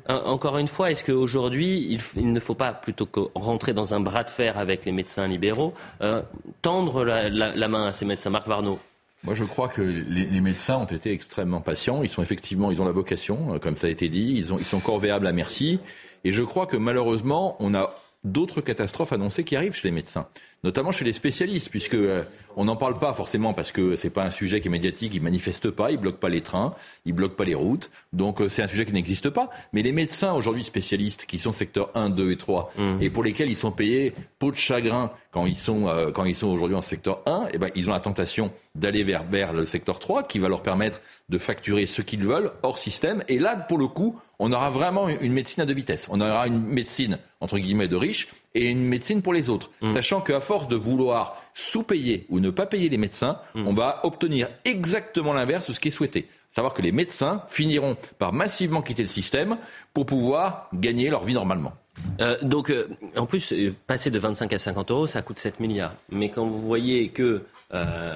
encore 0.08 0.58
une 0.58 0.68
fois, 0.68 0.92
est-ce 0.92 1.02
qu'aujourd'hui, 1.02 1.98
il, 2.16 2.32
ne 2.32 2.38
faut 2.38 2.54
pas, 2.54 2.72
plutôt 2.72 3.06
que 3.06 3.20
rentrer 3.34 3.72
dans 3.72 3.94
un 3.94 4.00
bras 4.00 4.22
de 4.22 4.30
fer 4.30 4.58
avec 4.58 4.84
les 4.84 4.92
médecins 4.92 5.26
libéraux, 5.26 5.74
euh, 6.02 6.22
tendre 6.62 7.04
la, 7.04 7.68
main 7.68 7.86
à 7.86 7.92
ces 7.92 8.04
médecins? 8.04 8.30
Marc 8.30 8.46
Varnaud 8.46 8.78
moi, 9.24 9.36
je 9.36 9.44
crois 9.44 9.68
que 9.68 9.82
les, 9.82 10.40
médecins 10.40 10.78
ont 10.78 10.84
été 10.84 11.12
extrêmement 11.12 11.60
patients. 11.60 12.02
Ils 12.02 12.08
sont 12.08 12.22
effectivement, 12.22 12.72
ils 12.72 12.82
ont 12.82 12.84
la 12.84 12.90
vocation, 12.90 13.56
comme 13.60 13.76
ça 13.76 13.86
a 13.86 13.90
été 13.90 14.08
dit. 14.08 14.34
Ils, 14.36 14.52
ont, 14.52 14.58
ils 14.58 14.64
sont 14.64 14.80
corvéables 14.80 15.28
à 15.28 15.32
merci. 15.32 15.78
Et 16.24 16.32
je 16.32 16.42
crois 16.42 16.66
que 16.66 16.76
malheureusement, 16.76 17.56
on 17.60 17.72
a 17.72 17.94
d'autres 18.24 18.60
catastrophes 18.60 19.12
annoncées 19.12 19.44
qui 19.44 19.56
arrivent 19.56 19.74
chez 19.74 19.88
les 19.88 19.92
médecins, 19.92 20.28
notamment 20.62 20.92
chez 20.92 21.04
les 21.04 21.12
spécialistes, 21.12 21.70
puisque 21.70 21.94
euh, 21.94 22.22
on 22.56 22.66
n'en 22.66 22.76
parle 22.76 22.98
pas 22.98 23.12
forcément 23.14 23.52
parce 23.52 23.72
que 23.72 23.96
c'est 23.96 24.10
pas 24.10 24.24
un 24.24 24.30
sujet 24.30 24.60
qui 24.60 24.68
est 24.68 24.70
médiatique, 24.70 25.12
ils 25.14 25.22
manifestent 25.22 25.70
pas, 25.70 25.90
ils 25.90 25.96
bloquent 25.96 26.18
pas 26.18 26.28
les 26.28 26.40
trains, 26.40 26.74
ils 27.04 27.12
bloquent 27.12 27.34
pas 27.34 27.44
les 27.44 27.54
routes, 27.54 27.90
donc 28.12 28.40
euh, 28.40 28.48
c'est 28.48 28.62
un 28.62 28.68
sujet 28.68 28.84
qui 28.84 28.92
n'existe 28.92 29.30
pas. 29.30 29.50
Mais 29.72 29.82
les 29.82 29.92
médecins 29.92 30.32
aujourd'hui 30.34 30.62
spécialistes 30.62 31.26
qui 31.26 31.38
sont 31.38 31.52
secteur 31.52 31.90
1, 31.94 32.10
2 32.10 32.30
et 32.30 32.36
3 32.36 32.72
mmh. 32.76 32.82
et 33.00 33.10
pour 33.10 33.24
lesquels 33.24 33.50
ils 33.50 33.56
sont 33.56 33.72
payés 33.72 34.14
peau 34.38 34.50
de 34.52 34.56
chagrin 34.56 35.10
quand 35.32 35.46
ils 35.46 35.56
sont 35.56 35.88
euh, 35.88 36.12
quand 36.12 36.24
ils 36.24 36.36
sont 36.36 36.48
aujourd'hui 36.48 36.76
en 36.76 36.82
secteur 36.82 37.22
1, 37.26 37.46
et 37.46 37.50
eh 37.54 37.58
ben 37.58 37.70
ils 37.74 37.88
ont 37.90 37.92
la 37.92 38.00
tentation 38.00 38.52
d'aller 38.76 39.02
vers 39.02 39.24
vers 39.24 39.52
le 39.52 39.66
secteur 39.66 39.98
3 39.98 40.22
qui 40.22 40.38
va 40.38 40.48
leur 40.48 40.62
permettre 40.62 41.00
de 41.28 41.38
facturer 41.38 41.86
ce 41.86 42.02
qu'ils 42.02 42.24
veulent 42.24 42.52
hors 42.62 42.78
système. 42.78 43.24
Et 43.28 43.38
là, 43.38 43.56
pour 43.56 43.78
le 43.78 43.88
coup, 43.88 44.20
on 44.44 44.52
aura 44.52 44.70
vraiment 44.70 45.08
une 45.08 45.32
médecine 45.32 45.62
à 45.62 45.66
deux 45.66 45.74
vitesses. 45.74 46.08
On 46.10 46.20
aura 46.20 46.48
une 46.48 46.60
médecine, 46.60 47.18
entre 47.40 47.58
guillemets, 47.58 47.86
de 47.86 47.94
riches 47.94 48.26
et 48.56 48.68
une 48.68 48.84
médecine 48.84 49.22
pour 49.22 49.32
les 49.32 49.48
autres. 49.48 49.70
Mm. 49.80 49.92
Sachant 49.92 50.20
qu'à 50.20 50.40
force 50.40 50.66
de 50.66 50.74
vouloir 50.74 51.40
sous-payer 51.54 52.26
ou 52.28 52.40
ne 52.40 52.50
pas 52.50 52.66
payer 52.66 52.88
les 52.88 52.98
médecins, 52.98 53.38
mm. 53.54 53.68
on 53.68 53.72
va 53.72 54.00
obtenir 54.02 54.48
exactement 54.64 55.32
l'inverse 55.32 55.68
de 55.68 55.72
ce 55.72 55.78
qui 55.78 55.88
est 55.88 55.92
souhaité. 55.92 56.26
Savoir 56.50 56.74
que 56.74 56.82
les 56.82 56.90
médecins 56.90 57.44
finiront 57.46 57.96
par 58.18 58.32
massivement 58.32 58.82
quitter 58.82 59.02
le 59.02 59.08
système 59.08 59.58
pour 59.94 60.06
pouvoir 60.06 60.68
gagner 60.74 61.08
leur 61.08 61.22
vie 61.22 61.34
normalement. 61.34 61.74
Euh, 62.20 62.36
donc, 62.42 62.70
euh, 62.70 62.88
en 63.16 63.26
plus, 63.26 63.52
euh, 63.52 63.74
passer 63.86 64.10
de 64.10 64.18
25 64.18 64.52
à 64.52 64.58
50 64.58 64.90
euros, 64.90 65.06
ça 65.06 65.22
coûte 65.22 65.38
7 65.38 65.60
milliards. 65.60 65.94
Mais 66.10 66.28
quand 66.28 66.46
vous 66.46 66.60
voyez 66.60 67.08
que 67.08 67.42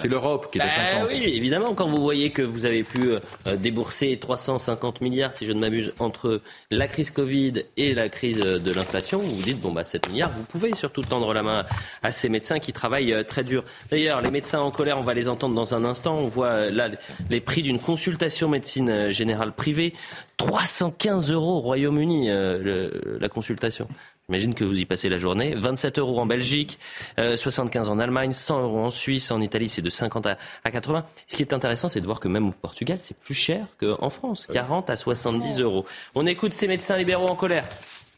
c'est 0.02 0.08
l'Europe 0.08 0.52
qui 0.52 0.58
est 0.58 0.60
à 0.60 0.68
50. 0.70 1.00
Bah 1.00 1.08
oui, 1.10 1.32
évidemment, 1.34 1.72
quand 1.72 1.86
vous 1.86 2.02
voyez 2.02 2.28
que 2.28 2.42
vous 2.42 2.66
avez 2.66 2.82
pu 2.82 3.08
débourser 3.56 4.18
350 4.18 5.00
milliards, 5.00 5.32
si 5.32 5.46
je 5.46 5.52
ne 5.52 5.58
m'abuse, 5.58 5.94
entre 5.98 6.42
la 6.70 6.88
crise 6.88 7.10
Covid 7.10 7.64
et 7.78 7.94
la 7.94 8.10
crise 8.10 8.40
de 8.40 8.72
l'inflation, 8.74 9.16
vous 9.16 9.34
vous 9.34 9.42
dites, 9.42 9.58
bon, 9.58 9.72
bah, 9.72 9.86
7 9.86 10.10
milliards, 10.10 10.30
vous 10.30 10.42
pouvez 10.42 10.74
surtout 10.74 11.00
tendre 11.00 11.32
la 11.32 11.42
main 11.42 11.64
à 12.02 12.12
ces 12.12 12.28
médecins 12.28 12.58
qui 12.58 12.74
travaillent 12.74 13.24
très 13.26 13.44
dur. 13.44 13.64
D'ailleurs, 13.90 14.20
les 14.20 14.30
médecins 14.30 14.60
en 14.60 14.70
colère, 14.70 14.98
on 14.98 15.02
va 15.02 15.14
les 15.14 15.26
entendre 15.26 15.54
dans 15.54 15.74
un 15.74 15.86
instant. 15.86 16.16
On 16.18 16.28
voit 16.28 16.68
là 16.70 16.90
les 17.30 17.40
prix 17.40 17.62
d'une 17.62 17.78
consultation 17.78 18.50
médecine 18.50 19.10
générale 19.10 19.52
privée. 19.52 19.94
315 20.36 21.30
euros 21.30 21.56
au 21.56 21.60
Royaume-Uni, 21.60 22.28
la 22.28 23.28
consultation. 23.28 23.88
J'imagine 24.28 24.54
que 24.54 24.64
vous 24.64 24.76
y 24.76 24.84
passez 24.84 25.08
la 25.08 25.18
journée. 25.18 25.54
27 25.54 25.98
euros 25.98 26.20
en 26.20 26.26
Belgique, 26.26 26.78
75 27.16 27.88
en 27.88 27.98
Allemagne, 27.98 28.32
100 28.32 28.62
euros 28.62 28.80
en 28.80 28.90
Suisse, 28.90 29.30
en 29.30 29.40
Italie 29.40 29.68
c'est 29.68 29.82
de 29.82 29.90
50 29.90 30.26
à, 30.26 30.36
80. 30.70 31.06
Ce 31.28 31.36
qui 31.36 31.42
est 31.42 31.52
intéressant, 31.52 31.88
c'est 31.88 32.00
de 32.00 32.06
voir 32.06 32.20
que 32.20 32.28
même 32.28 32.48
au 32.48 32.52
Portugal, 32.52 32.98
c'est 33.00 33.16
plus 33.16 33.34
cher 33.34 33.66
qu'en 33.78 34.10
France, 34.10 34.48
40 34.52 34.90
à 34.90 34.96
70 34.96 35.60
euros. 35.60 35.86
On 36.14 36.26
écoute 36.26 36.54
ces 36.54 36.66
médecins 36.66 36.96
libéraux 36.96 37.28
en 37.28 37.36
colère. 37.36 37.66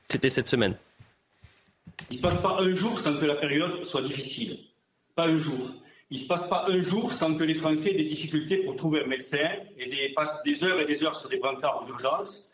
C'était 0.09 0.31
cette 0.31 0.49
semaine. 0.49 0.75
Il 2.11 2.15
ne 2.15 2.17
se 2.17 2.23
passe 2.23 2.41
pas 2.41 2.57
un 2.61 2.75
jour 2.75 2.99
sans 2.99 3.15
que 3.19 3.27
la 3.27 3.35
période 3.35 3.85
soit 3.85 4.03
difficile. 4.03 4.59
Pas 5.15 5.27
un 5.27 5.37
jour. 5.37 5.75
Il 6.11 6.19
ne 6.19 6.23
se 6.23 6.29
passe 6.29 6.49
pas 6.49 6.67
un 6.69 6.83
jour 6.83 7.13
sans 7.13 7.35
que 7.35 7.45
les 7.45 7.55
Français 7.55 7.91
aient 7.91 7.97
des 7.97 8.05
difficultés 8.05 8.59
pour 8.59 8.77
trouver 8.77 9.05
un 9.05 9.07
médecin 9.07 9.47
et 9.77 10.13
passent 10.15 10.43
des 10.43 10.65
heures 10.65 10.81
et 10.81 10.87
des 10.87 11.05
heures 11.05 11.19
sur 11.19 11.29
des 11.29 11.37
brancards 11.37 11.85
d'urgence 11.85 12.49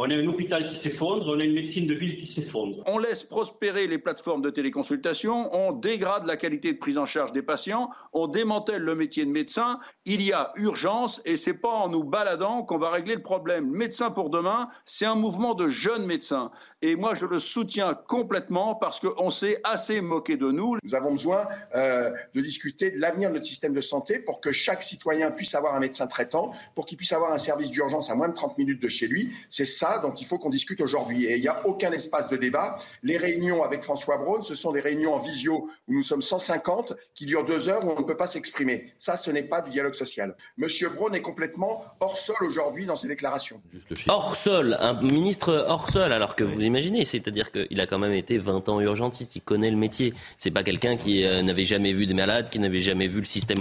on 0.00 0.08
a 0.10 0.14
un 0.14 0.28
hôpital 0.28 0.68
qui 0.68 0.76
s'effondre, 0.76 1.26
on 1.26 1.40
a 1.40 1.42
une 1.42 1.54
médecine 1.54 1.88
de 1.88 1.94
ville 1.94 2.18
qui 2.18 2.26
s'effondre. 2.28 2.84
On 2.86 2.98
laisse 2.98 3.24
prospérer 3.24 3.88
les 3.88 3.98
plateformes 3.98 4.42
de 4.42 4.48
téléconsultation, 4.48 5.52
on 5.52 5.72
dégrade 5.72 6.24
la 6.24 6.36
qualité 6.36 6.72
de 6.72 6.78
prise 6.78 6.98
en 6.98 7.04
charge 7.04 7.32
des 7.32 7.42
patients, 7.42 7.90
on 8.12 8.28
démantèle 8.28 8.82
le 8.82 8.94
métier 8.94 9.24
de 9.24 9.32
médecin. 9.32 9.80
Il 10.04 10.22
y 10.22 10.32
a 10.32 10.52
urgence 10.54 11.20
et 11.24 11.36
c'est 11.36 11.54
pas 11.54 11.72
en 11.72 11.88
nous 11.88 12.04
baladant 12.04 12.62
qu'on 12.62 12.78
va 12.78 12.90
régler 12.92 13.16
le 13.16 13.24
problème. 13.24 13.68
Médecin 13.68 14.12
pour 14.12 14.30
demain, 14.30 14.68
c'est 14.84 15.04
un 15.04 15.16
mouvement 15.16 15.54
de 15.54 15.68
jeunes 15.68 16.06
médecins. 16.06 16.52
Et 16.80 16.94
moi, 16.94 17.14
je 17.14 17.26
le 17.26 17.40
soutiens 17.40 17.94
complètement 18.06 18.76
parce 18.76 19.00
qu'on 19.00 19.30
s'est 19.30 19.60
assez 19.64 20.00
moqué 20.00 20.36
de 20.36 20.52
nous. 20.52 20.76
Nous 20.84 20.94
avons 20.94 21.10
besoin 21.10 21.48
euh, 21.74 22.12
de 22.34 22.40
discuter 22.40 22.92
de 22.92 23.00
l'avenir 23.00 23.30
de 23.30 23.34
notre 23.34 23.46
système 23.46 23.72
de 23.72 23.80
santé 23.80 24.20
pour 24.20 24.40
que 24.40 24.52
chaque 24.52 24.84
citoyen 24.84 25.32
puisse 25.32 25.56
avoir 25.56 25.74
un 25.74 25.80
médecin 25.80 26.06
traitant, 26.06 26.52
pour 26.76 26.86
qu'il 26.86 26.96
puisse 26.96 27.12
avoir 27.12 27.32
un 27.32 27.38
service 27.38 27.70
d'urgence 27.70 28.10
à 28.10 28.14
moins 28.14 28.28
de 28.28 28.34
30 28.34 28.58
minutes 28.58 28.80
de 28.80 28.86
chez 28.86 29.08
lui. 29.08 29.32
C'est 29.48 29.64
ça 29.64 29.98
dont 29.98 30.14
il 30.14 30.24
faut 30.24 30.38
qu'on 30.38 30.50
discute 30.50 30.80
aujourd'hui. 30.80 31.24
Et 31.24 31.34
il 31.34 31.40
n'y 31.40 31.48
a 31.48 31.66
aucun 31.66 31.90
espace 31.90 32.28
de 32.28 32.36
débat. 32.36 32.78
Les 33.02 33.16
réunions 33.16 33.64
avec 33.64 33.82
François 33.82 34.18
Braun, 34.18 34.42
ce 34.42 34.54
sont 34.54 34.70
des 34.70 34.80
réunions 34.80 35.14
en 35.14 35.18
visio 35.18 35.68
où 35.88 35.92
nous 35.92 36.04
sommes 36.04 36.22
150 36.22 36.92
qui 37.16 37.26
durent 37.26 37.44
deux 37.44 37.68
heures 37.68 37.84
où 37.84 37.90
on 37.90 37.98
ne 37.98 38.06
peut 38.06 38.16
pas 38.16 38.28
s'exprimer. 38.28 38.92
Ça, 38.98 39.16
ce 39.16 39.32
n'est 39.32 39.42
pas 39.42 39.62
du 39.62 39.72
dialogue 39.72 39.94
social. 39.94 40.36
Monsieur 40.56 40.90
Braun 40.90 41.12
est 41.12 41.22
complètement 41.22 41.86
hors 41.98 42.18
sol 42.18 42.36
aujourd'hui 42.42 42.86
dans 42.86 42.94
ses 42.94 43.08
déclarations. 43.08 43.60
Hors 44.06 44.36
sol, 44.36 44.76
un 44.78 45.00
ministre 45.02 45.66
hors 45.66 45.90
sol, 45.90 46.12
alors 46.12 46.36
que 46.36 46.44
vous 46.44 46.67
imaginez. 46.68 47.04
C'est-à-dire 47.04 47.50
qu'il 47.50 47.80
a 47.80 47.86
quand 47.86 47.98
même 47.98 48.12
été 48.12 48.38
20 48.38 48.68
ans 48.68 48.80
urgentiste, 48.80 49.36
il 49.36 49.40
connaît 49.40 49.70
le 49.70 49.76
métier. 49.76 50.14
C'est 50.38 50.50
pas 50.50 50.62
quelqu'un 50.62 50.96
qui 50.96 51.24
euh, 51.24 51.42
n'avait 51.42 51.64
jamais 51.64 51.92
vu 51.92 52.06
des 52.06 52.14
malades, 52.14 52.48
qui 52.48 52.58
n'avait 52.58 52.80
jamais 52.80 53.08
vu 53.08 53.20
le 53.20 53.26
système 53.26 53.58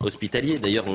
hospitalier. 0.00 0.58
D'ailleurs, 0.58 0.86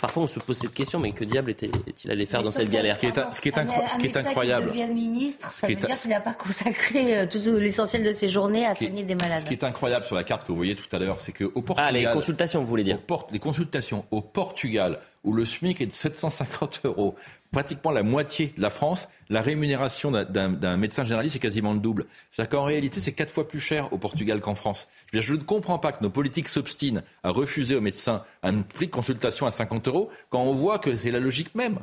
parfois 0.00 0.24
on 0.24 0.26
se 0.26 0.40
pose 0.40 0.56
cette 0.56 0.74
question, 0.74 0.98
mais 0.98 1.12
que 1.12 1.24
diable 1.24 1.50
est-il 1.50 2.10
allé 2.10 2.26
faire 2.26 2.42
dans 2.42 2.50
cette 2.50 2.70
galère? 2.70 2.96
Ce 2.96 3.00
qui 3.00 3.06
est, 3.06 3.32
ce 3.32 3.98
qui 3.98 4.06
est, 4.06 4.16
incroyable. 4.16 4.70
Qui 4.70 4.78
devient 4.78 4.92
ministre, 4.92 5.52
ça 5.52 5.66
veut 5.66 5.74
dire 5.74 6.00
qu'il 6.00 6.10
n'a 6.10 6.20
pas 6.20 6.34
consacré 6.34 7.18
euh, 7.18 7.26
tout 7.26 7.38
l'essentiel 7.58 8.04
de 8.04 8.12
ses 8.12 8.28
journées 8.28 8.66
à 8.66 8.74
soigner 8.74 9.02
des 9.02 9.14
malades. 9.14 9.42
Ce 9.42 9.46
qui 9.46 9.54
est 9.54 9.64
incroyable 9.64 10.04
sur 10.04 10.16
la 10.16 10.24
carte 10.24 10.42
que 10.42 10.48
vous 10.48 10.56
voyez 10.56 10.74
tout 10.74 10.94
à 10.94 10.98
l'heure, 10.98 11.20
c'est 11.20 11.32
qu'au 11.32 11.62
Portugal. 11.62 11.86
Ah, 11.88 11.92
les 11.92 12.04
consultations, 12.04 12.60
vous 12.60 12.66
voulez 12.66 12.84
dire 12.84 12.98
Les 13.32 13.38
consultations 13.38 14.04
au 14.10 14.20
Portugal, 14.20 14.98
où 15.24 15.32
le 15.32 15.44
SMIC 15.44 15.80
est 15.80 15.86
de 15.86 15.92
750 15.92 16.80
euros, 16.84 17.16
pratiquement 17.56 17.90
la 17.90 18.02
moitié 18.02 18.52
de 18.54 18.60
la 18.60 18.68
France, 18.68 19.08
la 19.30 19.40
rémunération 19.40 20.10
d'un 20.10 20.76
médecin 20.76 21.04
généraliste 21.04 21.36
est 21.36 21.38
quasiment 21.38 21.72
le 21.72 21.78
double. 21.78 22.04
C'est-à-dire 22.30 22.50
qu'en 22.50 22.64
réalité, 22.64 23.00
c'est 23.00 23.12
quatre 23.12 23.30
fois 23.30 23.48
plus 23.48 23.60
cher 23.60 23.90
au 23.94 23.96
Portugal 23.96 24.42
qu'en 24.42 24.54
France. 24.54 24.88
Je, 25.14 25.32
ne 25.32 25.38
comprends 25.38 25.78
pas 25.78 25.92
que 25.92 26.02
nos 26.02 26.10
politiques 26.10 26.50
s'obstinent 26.50 27.00
à 27.22 27.30
refuser 27.30 27.74
aux 27.74 27.80
médecins 27.80 28.24
un 28.42 28.60
prix 28.60 28.88
de 28.88 28.90
consultation 28.90 29.46
à 29.46 29.50
50 29.50 29.88
euros 29.88 30.10
quand 30.28 30.42
on 30.42 30.52
voit 30.52 30.78
que 30.78 30.98
c'est 30.98 31.10
la 31.10 31.18
logique 31.18 31.54
même. 31.54 31.78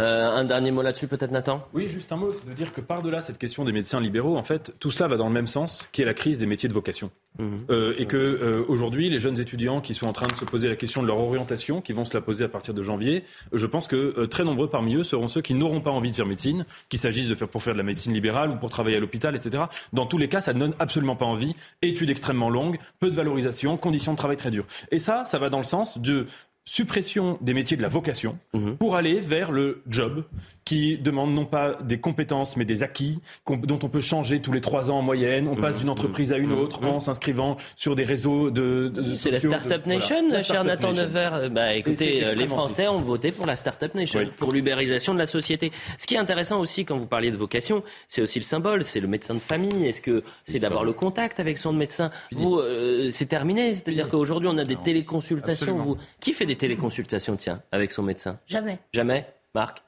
Euh, 0.00 0.28
un 0.28 0.44
dernier 0.44 0.72
mot 0.72 0.82
là-dessus, 0.82 1.06
peut-être, 1.06 1.30
Nathan? 1.30 1.64
Oui, 1.72 1.88
juste 1.88 2.10
un 2.10 2.16
mot. 2.16 2.32
C'est 2.32 2.48
de 2.48 2.54
dire 2.54 2.72
que 2.72 2.80
par-delà 2.80 3.20
cette 3.20 3.38
question 3.38 3.64
des 3.64 3.70
médecins 3.70 4.00
libéraux, 4.00 4.36
en 4.36 4.42
fait, 4.42 4.74
tout 4.80 4.90
cela 4.90 5.08
va 5.08 5.16
dans 5.16 5.28
le 5.28 5.32
même 5.32 5.46
sens, 5.46 5.88
qui 5.92 6.02
est 6.02 6.04
la 6.04 6.14
crise 6.14 6.38
des 6.38 6.46
métiers 6.46 6.68
de 6.68 6.74
vocation. 6.74 7.10
Mhm. 7.38 7.66
Euh, 7.70 7.94
et 7.96 8.06
que 8.06 8.16
euh, 8.16 8.64
aujourd'hui, 8.68 9.08
les 9.08 9.20
jeunes 9.20 9.38
étudiants 9.38 9.80
qui 9.80 9.94
sont 9.94 10.06
en 10.06 10.12
train 10.12 10.26
de 10.26 10.34
se 10.34 10.44
poser 10.44 10.68
la 10.68 10.74
question 10.74 11.00
de 11.00 11.06
leur 11.06 11.18
orientation, 11.18 11.80
qui 11.80 11.92
vont 11.92 12.04
se 12.04 12.12
la 12.12 12.20
poser 12.20 12.44
à 12.44 12.48
partir 12.48 12.74
de 12.74 12.82
janvier, 12.82 13.22
je 13.52 13.66
pense 13.66 13.86
que 13.86 14.24
très 14.26 14.44
nombreux 14.44 14.68
parmi 14.68 14.96
eux 14.96 15.04
seront 15.04 15.28
ceux 15.28 15.42
qui 15.42 15.54
n'auront 15.54 15.80
pas 15.80 15.90
envie 15.90 16.10
de 16.10 16.16
faire 16.16 16.26
médecine, 16.26 16.66
qu'il 16.88 16.98
s'agisse 16.98 17.28
de 17.28 17.34
faire 17.36 17.48
pour 17.48 17.62
faire 17.62 17.74
de 17.74 17.78
la 17.78 17.84
médecine 17.84 18.12
libérale 18.12 18.50
ou 18.50 18.56
pour 18.56 18.70
travailler 18.70 18.96
à 18.96 19.00
l'hôpital, 19.00 19.36
etc. 19.36 19.64
Dans 19.92 20.06
tous 20.06 20.18
les 20.18 20.28
cas, 20.28 20.40
ça 20.40 20.52
ne 20.54 20.58
donne 20.58 20.74
absolument 20.80 21.16
pas 21.16 21.26
envie. 21.26 21.54
Études 21.82 22.10
extrêmement 22.10 22.50
longues, 22.50 22.78
peu 22.98 23.10
de 23.10 23.14
valorisation, 23.14 23.76
conditions 23.76 24.12
de 24.12 24.18
travail 24.18 24.36
très 24.36 24.50
dures. 24.50 24.66
Et 24.90 24.98
ça, 24.98 25.24
ça 25.24 25.38
va 25.38 25.50
dans 25.50 25.58
le 25.58 25.64
sens 25.64 25.98
de 25.98 26.26
suppression 26.66 27.38
des 27.42 27.52
métiers 27.52 27.76
de 27.76 27.82
la 27.82 27.88
vocation 27.88 28.38
mhm. 28.54 28.76
pour 28.78 28.96
aller 28.96 29.20
vers 29.20 29.52
le 29.52 29.82
job 29.86 30.24
qui 30.64 30.96
demande 30.96 31.34
non 31.34 31.44
pas 31.44 31.76
des 31.82 31.98
compétences 32.00 32.56
mais 32.56 32.64
des 32.64 32.82
acquis 32.82 33.20
dont 33.46 33.78
on 33.82 33.88
peut 33.90 34.00
changer 34.00 34.40
tous 34.40 34.52
les 34.52 34.62
trois 34.62 34.90
ans 34.90 34.98
en 34.98 35.02
moyenne. 35.02 35.46
On 35.46 35.56
passe 35.56 35.74
mhm. 35.74 35.80
d'une 35.80 35.90
entreprise 35.90 36.32
à 36.32 36.38
une 36.38 36.50
mhm. 36.50 36.58
autre 36.58 36.82
en 36.84 37.00
s'inscrivant 37.00 37.58
sur 37.76 37.94
des 37.94 38.04
réseaux 38.04 38.50
de. 38.50 38.90
C'est 39.16 39.30
la 39.30 39.40
Startup 39.40 39.84
Nation, 39.86 40.42
cher 40.42 40.64
Nathan 40.64 40.92
Never. 40.92 41.48
Bah, 41.50 41.74
écoutez, 41.74 42.24
euh, 42.24 42.34
les 42.34 42.46
Français 42.46 42.88
ont 42.88 42.96
voté 42.96 43.30
pour 43.30 43.46
la 43.46 43.56
Startup 43.56 43.94
Nation, 43.94 44.20
pour 44.38 44.52
l'ubérisation 44.52 45.12
de 45.12 45.18
la 45.18 45.26
société. 45.26 45.70
Ce 45.98 46.06
qui 46.06 46.14
est 46.14 46.18
intéressant 46.18 46.60
aussi 46.60 46.86
quand 46.86 46.96
vous 46.96 47.06
parliez 47.06 47.30
de 47.30 47.36
vocation, 47.36 47.82
c'est 48.08 48.22
aussi 48.22 48.38
le 48.38 48.44
symbole, 48.44 48.84
c'est 48.84 49.00
le 49.00 49.08
médecin 49.08 49.34
de 49.34 49.38
famille. 49.38 49.86
Est-ce 49.86 50.00
que 50.00 50.22
c'est 50.46 50.58
d'avoir 50.58 50.84
le 50.84 50.94
contact 50.94 51.40
avec 51.40 51.58
son 51.58 51.74
médecin 51.74 52.10
Vous, 52.32 52.56
euh, 52.56 53.10
c'est 53.10 53.26
terminé, 53.26 53.74
c'est-à-dire 53.74 54.08
qu'aujourd'hui 54.08 54.48
on 54.50 54.56
a 54.56 54.64
des 54.64 54.76
téléconsultations. 54.76 55.76
Vous, 55.76 55.96
qui 56.20 56.32
fait 56.32 56.46
des 56.46 56.53
téléconsultations, 56.56 57.36
tiens, 57.36 57.62
avec 57.72 57.92
son 57.92 58.02
médecin? 58.02 58.38
Jamais. 58.46 58.78
Jamais? 58.92 59.26
Marc? 59.54 59.82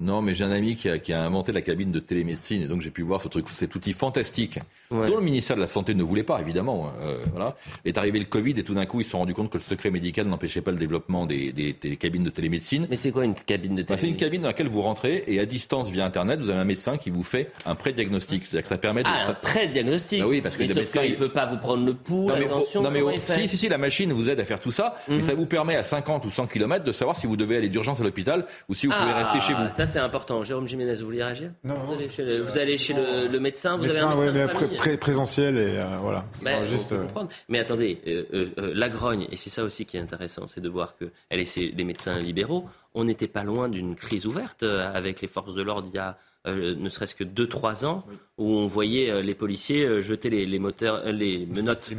Non, 0.00 0.22
mais 0.22 0.34
j'ai 0.34 0.42
un 0.42 0.50
ami 0.50 0.74
qui 0.74 1.12
a, 1.12 1.22
inventé 1.22 1.52
la 1.52 1.62
cabine 1.62 1.92
de 1.92 2.00
télémédecine 2.00 2.62
et 2.62 2.66
donc 2.66 2.80
j'ai 2.80 2.90
pu 2.90 3.02
voir 3.02 3.20
ce 3.20 3.28
truc, 3.28 3.48
cet 3.48 3.76
outil 3.76 3.92
fantastique 3.92 4.58
dont 4.90 5.16
le 5.16 5.22
ministère 5.22 5.54
de 5.54 5.60
la 5.60 5.68
Santé 5.68 5.94
ne 5.94 6.02
voulait 6.02 6.24
pas, 6.24 6.40
évidemment. 6.40 6.90
Euh, 7.00 7.18
voilà. 7.30 7.56
Est 7.84 7.96
arrivé 7.96 8.18
le 8.18 8.24
Covid 8.24 8.54
et 8.56 8.64
tout 8.64 8.74
d'un 8.74 8.86
coup 8.86 9.00
ils 9.00 9.04
se 9.04 9.10
sont 9.10 9.18
rendus 9.18 9.34
compte 9.34 9.50
que 9.50 9.58
le 9.58 9.62
secret 9.62 9.92
médical 9.92 10.26
n'empêchait 10.26 10.62
pas 10.62 10.72
le 10.72 10.78
développement 10.78 11.26
des, 11.26 11.76
cabines 11.98 12.24
de 12.24 12.30
télémédecine. 12.30 12.88
Mais 12.90 12.96
c'est 12.96 13.12
quoi 13.12 13.24
une 13.24 13.34
cabine 13.34 13.76
de 13.76 13.82
télémédecine 13.82 13.96
C'est 13.96 14.08
une 14.08 14.16
cabine 14.16 14.42
dans 14.42 14.48
laquelle 14.48 14.68
vous 14.68 14.82
rentrez 14.82 15.22
et 15.28 15.38
à 15.38 15.46
distance 15.46 15.90
via 15.90 16.04
Internet 16.04 16.40
vous 16.40 16.50
avez 16.50 16.58
un 16.58 16.64
médecin 16.64 16.96
qui 16.96 17.10
vous 17.10 17.22
fait 17.22 17.52
un 17.64 17.76
pré-diagnostic. 17.76 18.42
C'est-à-dire 18.42 18.62
que 18.62 18.74
ça 18.74 18.78
permet 18.78 19.04
de... 19.04 19.08
Ah, 19.08 19.30
un 19.30 19.34
pré-diagnostic 19.34 20.20
bah 20.20 20.26
Oui, 20.28 20.40
parce 20.40 20.56
que 20.56 20.62
mais 20.62 20.68
sauf 20.68 20.92
il 21.04 21.12
ne 21.12 21.16
peut 21.16 21.28
pas 21.28 21.46
vous 21.46 21.58
prendre 21.58 21.84
le 21.84 21.94
pouls, 21.94 22.26
non, 22.26 22.34
mais, 22.36 22.48
non, 22.80 22.90
mais 22.90 23.16
si, 23.26 23.48
si, 23.48 23.56
si, 23.56 23.68
la 23.68 23.78
machine 23.78 24.12
vous 24.12 24.28
aide 24.28 24.40
à 24.40 24.44
faire 24.44 24.60
tout 24.60 24.72
ça, 24.72 24.96
mais 25.08 25.16
mhm. 25.16 25.20
ça 25.20 25.34
vous 25.34 25.46
permet 25.46 25.76
à 25.76 25.84
50 25.84 26.24
ou 26.24 26.30
100 26.30 26.48
km 26.48 26.84
de 26.84 26.92
savoir 26.92 27.16
si 27.16 27.28
vous 27.28 27.36
devez 27.36 27.56
aller 27.56 27.68
d'urgence 27.68 28.00
à 28.00 28.02
l'hôpital 28.02 28.44
ou 28.68 28.74
si 28.74 28.86
vous 28.86 28.92
pouvez 28.92 29.12
rester 29.12 29.40
chez 29.40 29.52
vous. 29.52 29.64
Ça 29.72 29.83
c'est 29.86 29.98
important. 29.98 30.42
Jérôme 30.42 30.68
Jiménez, 30.68 30.94
vous 30.94 31.06
voulez 31.06 31.22
réagir 31.22 31.50
Non. 31.62 31.76
Vous 31.86 32.58
allez 32.58 32.78
chez 32.78 32.94
le, 32.94 33.38
médecin, 33.38 33.76
vous 33.76 33.84
avez 33.84 34.00
un 34.00 34.32
médecin 34.32 34.96
présentiel 34.96 35.56
et 35.56 35.78
euh, 35.78 35.96
voilà. 36.00 36.24
Ben, 36.42 36.62
juste, 36.64 36.92
euh, 36.92 37.06
Mais 37.48 37.58
attendez, 37.58 38.00
euh, 38.06 38.50
la 38.56 38.88
grogne, 38.88 39.26
et 39.30 39.36
c'est 39.36 39.50
ça 39.50 39.64
aussi 39.64 39.86
qui 39.86 39.96
est 39.96 40.00
intéressant, 40.00 40.48
c'est 40.48 40.60
de 40.60 40.68
voir 40.68 40.96
que 40.96 41.06
elle 41.28 41.40
et 41.40 41.72
les 41.76 41.84
médecins 41.84 42.18
libéraux, 42.18 42.66
on 42.94 43.04
n'était 43.04 43.28
pas 43.28 43.44
loin 43.44 43.68
d'une 43.68 43.94
crise 43.94 44.26
ouverte 44.26 44.62
avec 44.62 45.20
les 45.20 45.28
forces 45.28 45.54
de 45.54 45.62
l'ordre 45.62 45.88
il 45.92 45.96
y 45.96 45.98
a 45.98 46.16
euh, 46.46 46.74
ne 46.76 46.90
serait-ce 46.90 47.14
que 47.14 47.24
2-3 47.24 47.86
ans, 47.86 48.04
où 48.36 48.50
on 48.50 48.66
voyait 48.66 49.10
euh, 49.10 49.22
les 49.22 49.34
policiers 49.34 49.82
euh, 49.82 50.02
jeter 50.02 50.28
les, 50.28 50.58
moteurs, 50.58 51.02
les 51.10 51.46
menottes, 51.46 51.90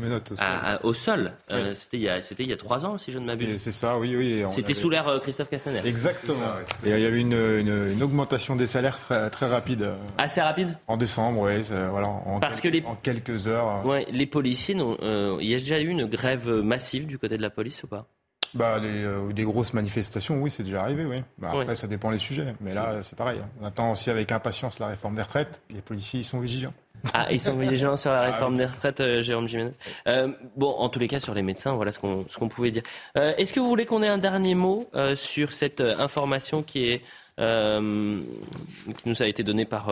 au 0.84 0.94
sol. 0.94 1.32
c'était 1.74 1.98
il 1.98 2.04
y 2.04 2.10
a 2.10 2.22
c'était 2.22 2.44
il 2.44 2.50
y 2.50 2.54
a 2.54 2.58
3 2.58 2.86
ans, 2.86 3.00
si 3.00 3.12
je 3.12 3.18
ne 3.18 3.26
m'abuse. 3.26 3.58
C'est 3.58 3.72
ça, 3.72 3.98
oui, 3.98 4.16
oui. 4.16 4.44
C'était 4.52 4.76
sous 4.76 4.92
l'ère 4.92 5.20
Christophe 5.22 5.50
Castaner. 5.50 5.82
Exactement. 5.84 6.38
Et 6.86 6.92
il 6.92 7.00
y 7.00 7.06
avait 7.06 7.20
une, 7.20 7.34
une, 7.34 8.04
augmentation 8.04 8.56
des 8.56 8.68
salaires 8.68 9.00
très, 9.00 9.32
très, 9.32 9.48
rapide. 9.48 9.94
Assez 10.20 10.42
rapide. 10.42 10.78
En 10.86 10.98
décembre, 10.98 11.42
oui. 11.42 11.64
Voilà, 11.90 12.10
en, 12.10 12.40
Parce 12.40 12.62
que 12.62 12.68
les, 12.68 12.84
en 12.86 12.96
quelques 12.96 13.48
heures. 13.48 13.84
Ouais, 13.84 14.06
les 14.12 14.28
policiers, 14.28 14.76
il 14.76 15.48
y 15.48 15.56
a 15.56 15.60
déjà 15.60 15.80
eu 15.80 15.88
une 15.88 16.06
grève 16.06 16.62
massive 16.62 17.08
du 17.08 17.18
côté 17.18 17.38
de 17.38 17.42
la 17.42 17.50
police 17.50 17.82
ou 17.82 17.88
pas? 17.88 18.08
Bah, 18.56 18.80
euh, 18.82 19.34
des 19.34 19.44
grosses 19.44 19.74
manifestations, 19.74 20.42
oui, 20.42 20.50
c'est 20.50 20.64
déjà 20.64 20.82
arrivé, 20.82 21.06
oui. 21.06 21.18
Bah, 21.38 21.50
après, 21.52 21.76
ça 21.76 21.88
dépend 21.88 22.10
des 22.10 22.18
sujets. 22.18 22.56
Mais 22.62 22.74
là, 22.74 23.02
c'est 23.02 23.18
pareil. 23.18 23.40
On 23.62 23.66
attend 23.66 23.92
aussi 23.92 24.10
avec 24.10 24.32
impatience 24.32 24.80
la 24.80 24.88
réforme 24.88 25.16
des 25.16 25.22
retraites. 25.22 25.60
Les 25.70 25.82
policiers, 25.82 26.22
ils 26.22 26.26
sont 26.26 26.40
vigilants. 26.40 26.74
Ah, 27.14 27.28
ils 27.30 27.40
sont 27.40 27.56
vigilants 27.56 27.98
sur 27.98 28.12
la 28.12 28.22
ah 28.22 28.32
réforme 28.32 28.56
des 28.56 28.66
retraites, 28.66 29.02
euh, 29.02 29.22
Jérôme 29.22 29.48
Jiménez. 29.48 29.74
Euh, 30.08 30.30
bon, 30.56 30.72
en 30.72 30.88
tous 30.90 31.00
les 31.00 31.08
cas, 31.08 31.20
sur 31.20 31.34
les 31.34 31.44
médecins, 31.44 31.74
voilà 31.74 31.92
ce 31.92 32.00
qu'on 32.00 32.50
pouvait 32.50 32.72
dire. 32.72 32.84
Est-ce 33.16 33.52
que 33.52 33.60
vous 33.60 33.68
voulez 33.68 33.86
qu'on 33.86 34.02
ait 34.02 34.08
un 34.08 34.18
dernier 34.18 34.56
mot 34.56 34.90
sur 35.16 35.52
cette 35.52 35.82
information 35.82 36.64
qui 36.64 36.90
est 36.90 37.02
qui 37.38 39.10
nous 39.10 39.22
a 39.22 39.28
été 39.28 39.44
donnée 39.44 39.66
par 39.66 39.92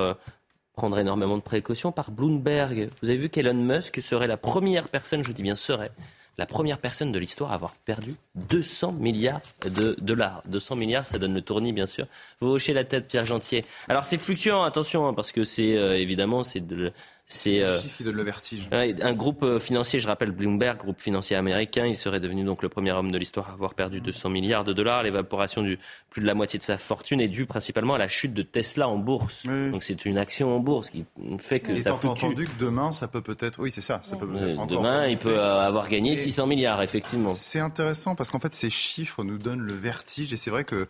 prendre 0.75 0.97
énormément 0.97 1.35
de 1.35 1.41
précautions 1.41 1.91
par 1.91 2.09
Bloomberg? 2.09 2.89
Vous 3.01 3.09
avez 3.09 3.17
vu 3.17 3.29
qu'Elon 3.29 3.53
Musk 3.53 4.01
serait 4.01 4.27
la 4.27 4.37
première 4.37 4.87
personne, 4.87 5.23
je 5.23 5.33
dis 5.33 5.43
bien 5.43 5.55
serait, 5.55 5.91
la 6.37 6.45
première 6.45 6.79
personne 6.79 7.11
de 7.11 7.19
l'histoire 7.19 7.51
à 7.51 7.55
avoir 7.55 7.75
perdu 7.85 8.15
200 8.35 8.93
milliards 8.93 9.41
de 9.65 9.95
dollars. 10.01 10.41
200 10.47 10.75
milliards, 10.75 11.05
ça 11.05 11.19
donne 11.19 11.33
le 11.33 11.41
tournis, 11.41 11.73
bien 11.73 11.85
sûr. 11.85 12.07
Vous 12.41 12.49
hochez 12.49 12.73
la 12.73 12.83
tête, 12.83 13.07
Pierre 13.07 13.25
Gentier. 13.25 13.63
Alors 13.87 14.05
c'est 14.05 14.17
fluctuant, 14.17 14.63
attention, 14.63 15.07
hein, 15.07 15.13
parce 15.13 15.31
que 15.31 15.43
c'est 15.43 15.77
euh, 15.77 15.97
évidemment 15.97 16.43
c'est 16.43 16.65
de, 16.65 16.91
C'est 17.33 17.63
euh, 17.63 17.79
qui 17.97 18.03
donne 18.03 18.15
le 18.15 18.23
vertige. 18.23 18.69
un 18.71 19.13
groupe 19.13 19.41
euh, 19.41 19.59
financier, 19.59 19.99
je 19.99 20.07
rappelle 20.07 20.31
Bloomberg, 20.31 20.77
groupe 20.77 21.01
financier 21.01 21.35
américain, 21.35 21.87
il 21.87 21.97
serait 21.97 22.19
devenu 22.19 22.43
donc 22.43 22.61
le 22.61 22.69
premier 22.69 22.91
homme 22.91 23.11
de 23.11 23.17
l'histoire 23.17 23.49
à 23.49 23.53
avoir 23.53 23.73
perdu 23.73 24.01
200 24.01 24.29
milliards 24.29 24.63
de 24.63 24.71
dollars. 24.71 25.01
L'évaporation 25.01 25.63
du 25.63 25.79
plus 26.11 26.21
de 26.21 26.27
la 26.27 26.35
moitié 26.35 26.59
de 26.59 26.63
sa 26.63 26.77
fortune 26.77 27.19
est 27.19 27.27
due 27.27 27.47
principalement 27.47 27.95
à 27.95 27.97
la 27.97 28.07
chute 28.07 28.35
de 28.35 28.43
Tesla 28.43 28.87
en 28.87 28.97
bourse. 28.97 29.47
Donc 29.47 29.81
c'est 29.81 30.05
une 30.05 30.19
action 30.19 30.55
en 30.55 30.59
bourse 30.59 30.91
qui 30.91 31.05
fait 31.39 31.59
que 31.59 31.79
ça 31.79 31.93
fluctue. 31.93 32.25
entendu 32.25 32.43
que 32.43 32.59
demain, 32.59 32.91
ça 32.91 33.07
peut 33.07 33.21
peut-être, 33.21 33.59
oui, 33.59 33.71
c'est 33.71 33.81
ça, 33.81 33.99
ça 34.03 34.15
peut 34.15 34.27
demain, 34.69 35.07
il 35.07 35.17
peut 35.17 35.41
avoir 35.41 35.89
gagné 35.89 36.15
600 36.15 36.45
milliards, 36.45 36.83
effectivement. 36.83 37.29
C'est 37.29 37.59
intéressant 37.59 38.13
parce 38.13 38.29
qu'en 38.29 38.39
fait, 38.39 38.53
ces 38.53 38.69
chiffres 38.69 39.23
nous 39.23 39.39
donnent 39.39 39.61
le 39.61 39.73
vertige 39.73 40.31
et 40.31 40.35
c'est 40.35 40.51
vrai 40.51 40.63
que 40.63 40.87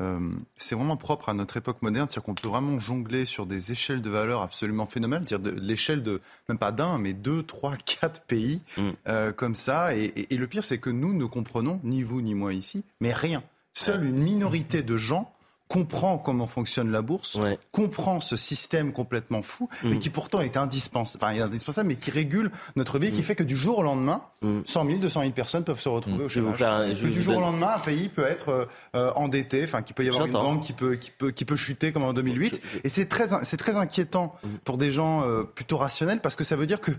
euh, 0.00 0.18
c'est 0.56 0.74
vraiment 0.74 0.96
propre 0.96 1.28
à 1.28 1.34
notre 1.34 1.56
époque 1.56 1.80
moderne, 1.82 2.08
c'est-à-dire 2.08 2.24
qu'on 2.24 2.34
peut 2.34 2.48
vraiment 2.48 2.80
jongler 2.80 3.24
sur 3.24 3.46
des 3.46 3.72
échelles 3.72 4.02
de 4.02 4.10
valeur 4.10 4.42
absolument 4.42 4.86
phénoménales, 4.86 5.28
c'est-à-dire 5.28 5.52
de 5.52 5.60
l'échelle 5.60 6.02
de 6.02 6.20
même 6.48 6.58
pas 6.58 6.72
d'un, 6.72 6.98
mais 6.98 7.12
deux, 7.12 7.42
trois, 7.42 7.76
quatre 7.84 8.20
pays 8.22 8.60
mm. 8.76 8.90
euh, 9.08 9.32
comme 9.32 9.54
ça. 9.54 9.96
Et, 9.96 10.26
et 10.30 10.36
le 10.36 10.46
pire, 10.46 10.64
c'est 10.64 10.78
que 10.78 10.90
nous 10.90 11.12
ne 11.12 11.26
comprenons 11.26 11.80
ni 11.84 12.02
vous 12.02 12.20
ni 12.22 12.34
moi 12.34 12.52
ici, 12.54 12.84
mais 13.00 13.12
rien. 13.12 13.42
Seule 13.76 14.04
une 14.06 14.22
minorité 14.22 14.84
de 14.84 14.96
gens 14.96 15.33
comprend 15.74 16.18
comment 16.18 16.46
fonctionne 16.46 16.92
la 16.92 17.02
bourse, 17.02 17.36
comprend 17.72 18.20
ce 18.20 18.36
système 18.36 18.92
complètement 18.92 19.42
fou, 19.42 19.68
mais 19.82 19.96
mm. 19.96 19.98
qui 19.98 20.08
pourtant 20.08 20.40
est 20.40 20.56
indispensable, 20.56 21.24
enfin, 21.24 21.42
indispensable, 21.42 21.88
mais 21.88 21.96
qui 21.96 22.12
régule 22.12 22.52
notre 22.76 23.00
vie, 23.00 23.10
qui 23.10 23.22
mm. 23.22 23.24
fait 23.24 23.34
que 23.34 23.42
du 23.42 23.56
jour 23.56 23.78
au 23.78 23.82
lendemain, 23.82 24.22
100 24.42 24.84
000, 24.86 24.98
200 24.98 25.20
000 25.22 25.32
personnes 25.32 25.64
peuvent 25.64 25.80
se 25.80 25.88
retrouver 25.88 26.22
mm. 26.22 26.26
au 26.26 26.28
chômage. 26.28 26.58
que 27.00 27.08
du 27.08 27.22
jour 27.22 27.38
au 27.38 27.40
lendemain, 27.40 27.72
un 27.74 27.80
pays 27.80 28.08
peut 28.08 28.24
être 28.24 28.50
euh, 28.50 28.66
euh, 28.94 29.10
endetté, 29.16 29.64
enfin, 29.64 29.82
qu'il 29.82 29.96
peut 29.96 30.04
y 30.04 30.08
avoir 30.08 30.26
une 30.26 30.32
banque 30.32 30.62
qui 30.62 30.74
peut, 30.74 30.94
qui 30.94 31.10
peut, 31.10 31.32
qui 31.32 31.44
peut 31.44 31.56
chuter 31.56 31.90
comme 31.90 32.04
en 32.04 32.12
2008. 32.12 32.60
Et 32.84 32.88
c'est 32.88 33.06
très, 33.06 33.26
c'est 33.42 33.56
très 33.56 33.74
inquiétant 33.74 34.36
pour 34.64 34.78
des 34.78 34.92
gens 34.92 35.28
euh, 35.28 35.42
plutôt 35.42 35.76
rationnels 35.76 36.20
parce 36.20 36.36
que 36.36 36.44
ça 36.44 36.54
veut 36.54 36.66
dire 36.66 36.78
que 36.80 36.92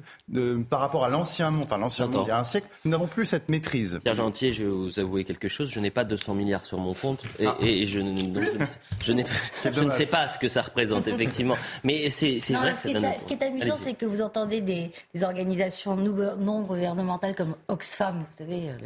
par 0.69 0.81
rapport 0.81 1.05
à 1.05 1.09
l'ancien 1.09 1.49
monde, 1.49 1.63
enfin 1.63 1.77
l'ancien 1.77 2.07
monde 2.07 2.23
il 2.25 2.27
y 2.27 2.31
a 2.31 2.39
un 2.39 2.43
siècle, 2.43 2.67
nous 2.83 2.91
n'avons 2.91 3.07
plus 3.07 3.25
cette 3.25 3.49
maîtrise. 3.49 4.01
Pierre 4.03 4.15
Gentil, 4.15 4.51
je 4.51 4.63
vais 4.63 4.69
vous 4.69 4.99
avouer 4.99 5.23
quelque 5.23 5.47
chose. 5.47 5.69
Je 5.69 5.79
n'ai 5.79 5.91
pas 5.91 6.03
200 6.03 6.33
milliards 6.33 6.65
sur 6.65 6.79
mon 6.79 6.93
compte 6.93 7.23
et, 7.39 7.45
ah. 7.45 7.55
et 7.61 7.85
je, 7.85 8.01
je, 8.01 8.64
je 9.03 9.13
ne 9.13 9.91
sais 9.91 10.05
pas 10.05 10.27
ce 10.27 10.37
que 10.37 10.47
ça 10.47 10.61
représente, 10.61 11.07
effectivement. 11.07 11.55
Mais 11.83 12.09
c'est 12.09 12.37
vrai. 12.53 12.73
Ce, 12.75 12.87
qui 12.87 12.95
est, 12.95 13.19
ce 13.19 13.25
qui 13.25 13.33
est 13.33 13.43
amusant, 13.43 13.75
c'est 13.75 13.93
que 13.93 14.05
vous 14.05 14.21
entendez 14.21 14.61
des, 14.61 14.91
organisations 15.23 15.95
non 15.95 16.61
gouvernementales 16.61 17.35
comme 17.35 17.55
Oxfam, 17.67 18.17
vous 18.17 18.37
savez, 18.37 18.69
euh, 18.69 18.77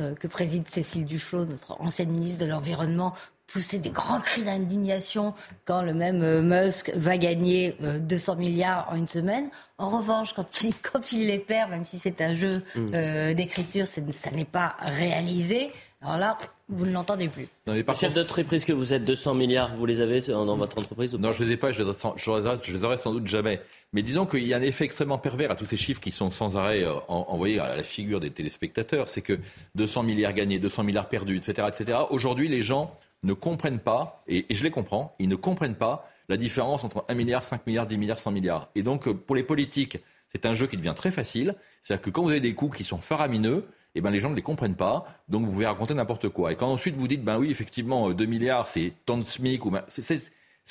euh, 0.00 0.14
que 0.14 0.26
préside 0.26 0.68
Cécile 0.68 1.04
Duflot, 1.04 1.44
notre 1.46 1.80
ancienne 1.80 2.10
ministre 2.10 2.40
de 2.44 2.46
l'Environnement, 2.46 3.14
pousser 3.46 3.78
des 3.78 3.90
grands 3.90 4.20
cris 4.20 4.42
d'indignation 4.42 5.34
quand 5.64 5.82
le 5.82 5.92
même 5.94 6.22
euh, 6.22 6.42
Musk 6.42 6.92
va 6.94 7.18
gagner 7.18 7.76
200 7.80 8.36
milliards 8.36 8.88
en 8.90 8.96
une 8.96 9.06
semaine. 9.06 9.48
En 9.78 9.88
revanche, 9.88 10.34
quand 10.34 10.62
il, 10.62 10.72
quand 10.82 11.12
il 11.12 11.26
les 11.26 11.38
perd, 11.38 11.70
même 11.70 11.84
si 11.84 11.98
c'est 11.98 12.20
un 12.20 12.34
jeu 12.34 12.62
mm. 12.76 13.34
d'écriture, 13.34 13.86
ça 13.86 14.30
n'est 14.30 14.44
pas 14.44 14.76
réalisé. 14.80 15.72
Alors 16.02 16.16
là, 16.16 16.38
vous 16.70 16.86
ne 16.86 16.92
l'entendez 16.92 17.28
plus. 17.28 17.46
Non, 17.66 17.74
mais 17.74 17.82
par 17.82 17.94
Chef 17.94 18.14
d'entreprise 18.14 18.64
que 18.64 18.72
vous 18.72 18.94
êtes, 18.94 19.02
200 19.02 19.34
milliards, 19.34 19.76
vous 19.76 19.84
les 19.84 20.00
avez 20.00 20.20
dans 20.20 20.56
votre 20.56 20.78
entreprise 20.78 21.12
Non, 21.14 21.32
je 21.32 21.42
ne 21.42 21.48
les 21.48 21.54
ai 21.54 21.56
pas, 21.58 21.72
je 21.72 21.82
les, 21.82 22.72
les 22.72 22.84
aurai 22.84 22.96
sans 22.96 23.12
doute 23.12 23.26
jamais. 23.26 23.60
Mais 23.92 24.00
disons 24.00 24.24
qu'il 24.24 24.46
y 24.46 24.54
a 24.54 24.56
un 24.56 24.62
effet 24.62 24.84
extrêmement 24.84 25.18
pervers 25.18 25.50
à 25.50 25.56
tous 25.56 25.66
ces 25.66 25.76
chiffres 25.76 26.00
qui 26.00 26.10
sont 26.10 26.30
sans 26.30 26.56
arrêt 26.56 26.84
euh, 26.84 26.94
envoyés 27.08 27.60
à 27.60 27.76
la 27.76 27.82
figure 27.82 28.18
des 28.18 28.30
téléspectateurs. 28.30 29.08
C'est 29.08 29.20
que 29.20 29.38
200 29.74 30.04
milliards 30.04 30.32
gagnés, 30.32 30.58
200 30.58 30.84
milliards 30.84 31.08
perdus, 31.08 31.36
etc. 31.36 31.68
etc. 31.68 31.98
Aujourd'hui, 32.08 32.48
les 32.48 32.62
gens 32.62 32.96
ne 33.22 33.34
comprennent 33.34 33.80
pas, 33.80 34.22
et, 34.26 34.46
et 34.48 34.54
je 34.54 34.64
les 34.64 34.70
comprends, 34.70 35.14
ils 35.18 35.28
ne 35.28 35.36
comprennent 35.36 35.74
pas 35.74 36.08
la 36.30 36.38
différence 36.38 36.82
entre 36.82 37.04
1 37.08 37.14
milliard, 37.14 37.44
5 37.44 37.66
milliards, 37.66 37.86
10 37.86 37.98
milliards, 37.98 38.18
100 38.18 38.30
milliards. 38.30 38.70
Et 38.74 38.82
donc, 38.82 39.06
euh, 39.06 39.12
pour 39.12 39.36
les 39.36 39.42
politiques, 39.42 39.98
c'est 40.32 40.46
un 40.46 40.54
jeu 40.54 40.66
qui 40.66 40.78
devient 40.78 40.94
très 40.96 41.10
facile. 41.10 41.56
C'est-à-dire 41.82 42.02
que 42.02 42.10
quand 42.10 42.22
vous 42.22 42.30
avez 42.30 42.40
des 42.40 42.54
coûts 42.54 42.70
qui 42.70 42.84
sont 42.84 43.02
faramineux, 43.02 43.66
eh 43.94 44.00
ben, 44.00 44.10
les 44.10 44.20
gens 44.20 44.30
ne 44.30 44.36
les 44.36 44.42
comprennent 44.42 44.76
pas, 44.76 45.06
donc 45.28 45.44
vous 45.46 45.52
pouvez 45.52 45.66
raconter 45.66 45.94
n'importe 45.94 46.28
quoi. 46.28 46.52
Et 46.52 46.56
quand 46.56 46.68
ensuite 46.68 46.96
vous 46.96 47.08
dites, 47.08 47.24
ben 47.24 47.38
oui, 47.38 47.50
effectivement, 47.50 48.10
2 48.10 48.26
milliards, 48.26 48.66
c'est 48.66 48.92
tant 49.04 49.18
de 49.18 49.24
SMIC, 49.24 49.64
ou 49.66 49.70
ben, 49.70 49.82
c'est, 49.88 50.20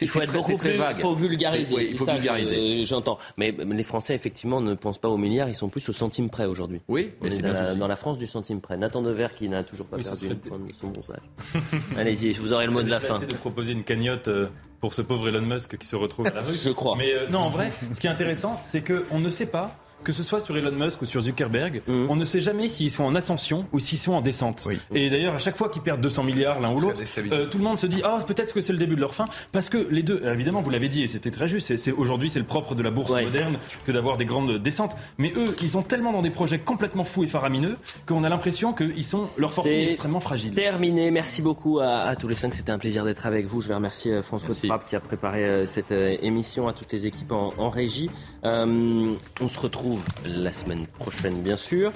il 0.01 0.07
faut 0.07 0.21
être 0.21 0.33
beaucoup 0.33 0.55
plus, 0.55 0.71
il 0.75 0.95
faut 0.95 1.13
vulgariser. 1.13 1.75
il 1.91 1.97
faut 1.97 2.05
vulgariser. 2.05 2.85
J'entends. 2.85 3.17
Mais 3.37 3.51
les 3.51 3.83
Français, 3.83 4.15
effectivement, 4.15 4.61
ne 4.61 4.73
pensent 4.73 4.97
pas 4.97 5.09
aux 5.09 5.17
milliards, 5.17 5.49
ils 5.49 5.55
sont 5.55 5.69
plus 5.69 5.87
au 5.89 5.93
centime 5.93 6.29
près 6.29 6.45
aujourd'hui. 6.45 6.81
Oui, 6.87 7.11
On 7.21 7.25
est 7.25 7.41
dans, 7.41 7.87
la, 7.87 7.95
France 7.95 8.17
du 8.17 8.27
centime 8.27 8.61
près. 8.61 8.77
Nathan 8.77 9.01
Dever 9.01 9.27
qui 9.35 9.49
n'a 9.49 9.63
toujours 9.63 9.87
pas 9.87 9.97
perdu 9.97 10.37
son 10.79 10.87
bon 10.87 11.03
sage. 11.03 11.17
Allez-y, 11.97 12.33
vous 12.33 12.53
aurez 12.53 12.65
le 12.65 12.71
mot 12.71 12.83
de 12.83 12.89
la 12.89 12.99
fin. 12.99 13.19
de 13.19 13.25
proposer 13.25 13.73
une 13.73 13.83
cagnotte 13.83 14.27
euh, 14.27 14.47
pour 14.79 14.93
ce 14.93 15.01
pauvre 15.01 15.27
Elon 15.27 15.41
Musk 15.41 15.77
qui 15.77 15.87
se 15.87 15.95
retrouve 15.95 16.27
à 16.27 16.31
la 16.31 16.41
rue. 16.41 16.53
Je 16.53 16.71
crois. 16.71 16.95
Mais 16.95 17.13
euh, 17.13 17.27
non, 17.29 17.39
en 17.39 17.49
vrai, 17.49 17.71
ce 17.91 17.99
qui 17.99 18.07
est 18.07 18.09
intéressant, 18.09 18.57
c'est 18.61 18.81
qu'on 18.81 19.19
ne 19.19 19.29
sait 19.29 19.47
pas 19.47 19.75
que 20.03 20.11
ce 20.11 20.23
soit 20.23 20.39
sur 20.39 20.57
Elon 20.57 20.71
Musk 20.71 21.01
ou 21.01 21.05
sur 21.05 21.21
Zuckerberg, 21.21 21.81
mhm. 21.88 22.07
on 22.09 22.15
ne 22.15 22.26
sait 22.26 22.41
jamais 22.41 22.69
s'ils 22.69 22.91
sont 22.91 23.03
en 23.03 23.15
ascension 23.15 23.65
ou 23.71 23.80
s'ils 23.80 23.97
sont 23.97 24.13
en 24.13 24.21
descente. 24.21 24.67
Et 24.93 25.09
d'ailleurs, 25.09 25.35
à 25.35 25.39
chaque 25.39 25.57
fois 25.57 25.69
qu'ils 25.69 25.81
perdent 25.81 26.01
200 26.01 26.23
milliards 26.23 26.59
l'un 26.59 26.71
ou 26.71 26.80
l'autre, 26.80 27.01
euh, 27.31 27.47
tout 27.47 27.57
le 27.57 27.63
monde 27.63 27.77
se 27.77 27.88
dit 27.88 28.01
ah 28.03 28.19
peut-être 28.26 28.53
que 28.53 28.61
c'est 28.61 28.73
le 28.73 28.80
début 28.80 28.95
de 28.95 29.01
leur 29.01 29.13
fin 29.13 29.26
parce 29.51 29.69
que 29.69 29.88
les 29.89 30.03
deux, 30.03 30.21
évidemment, 30.26 30.61
vous 30.61 30.69
l'avez 30.69 30.89
dit 30.89 31.03
et 31.03 31.07
c'était 31.07 31.31
très 31.31 31.47
juste. 31.47 31.76
C'est 31.77 31.91
aujourd'hui 31.91 32.30
c'est 32.30 32.39
le 32.39 32.45
propre 32.45 32.76
de 32.76 32.84
la 32.84 32.91
bourse 32.91 33.11
moderne 33.11 33.57
que 33.85 33.91
d'avoir 33.91 34.17
des 34.17 34.26
grandes 34.26 34.57
descentes. 34.57 34.95
Mais 35.17 35.34
eux, 35.35 35.55
ils 35.61 35.69
sont 35.69 35.84
tellement 35.84 36.11
dans 36.11 36.21
des 36.21 36.30
projets 36.30 36.59
complètement 36.59 37.03
fous 37.03 37.23
et 37.23 37.27
faramineux 37.27 37.77
qu'on 38.05 38.23
a 38.23 38.30
l'impression 38.30 38.73
qu'ils 38.73 39.03
sont 39.03 39.26
leur 39.38 39.51
fortune 39.51 39.73
est 39.73 39.85
extrêmement 39.85 40.19
fragile. 40.19 40.53
Terminé. 40.53 41.11
Merci 41.11 41.41
beaucoup 41.41 41.80
à, 41.80 42.15
tous 42.15 42.27
les 42.27 42.35
cinq. 42.35 42.53
C'était 42.53 42.71
un 42.71 42.80
plaisir 42.80 43.05
d'être 43.05 43.26
avec 43.26 43.45
vous. 43.45 43.61
Je 43.61 43.67
vais 43.67 43.76
remercier 43.76 44.13
euh, 44.13 44.23
François 44.23 44.55
Trapp 44.55 44.85
qui 44.85 44.95
a 44.95 44.99
préparé 44.99 45.45
euh, 45.45 45.65
cette 45.65 45.91
émission, 45.91 46.67
à 46.67 46.73
toutes 46.73 46.91
les 46.91 47.07
équipes 47.07 47.31
en, 47.31 47.53
en 47.57 47.69
régie. 47.69 48.09
On 48.44 49.18
se 49.48 49.60
retrouve 49.60 50.03
la 50.26 50.52
semaine 50.52 50.88
prochaine, 50.88 51.41
bien 51.41 51.57
sûr. 51.57 51.91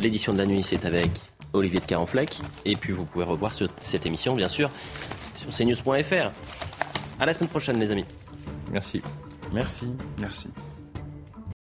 L'édition 0.00 0.32
de 0.32 0.38
la 0.38 0.46
nuit, 0.46 0.62
c'est 0.62 0.84
avec 0.84 1.10
Olivier 1.52 1.80
de 1.80 1.86
Carenfleck. 1.86 2.38
Et 2.64 2.76
puis, 2.76 2.92
vous 2.92 3.04
pouvez 3.04 3.24
revoir 3.24 3.52
cette 3.80 4.06
émission, 4.06 4.34
bien 4.34 4.48
sûr, 4.48 4.70
sur 5.36 5.50
cnews.fr. 5.50 6.32
À 7.20 7.26
la 7.26 7.34
semaine 7.34 7.48
prochaine, 7.48 7.78
les 7.78 7.90
amis. 7.90 8.06
Merci. 8.72 9.02
Merci. 9.52 9.88
Merci. 10.18 10.48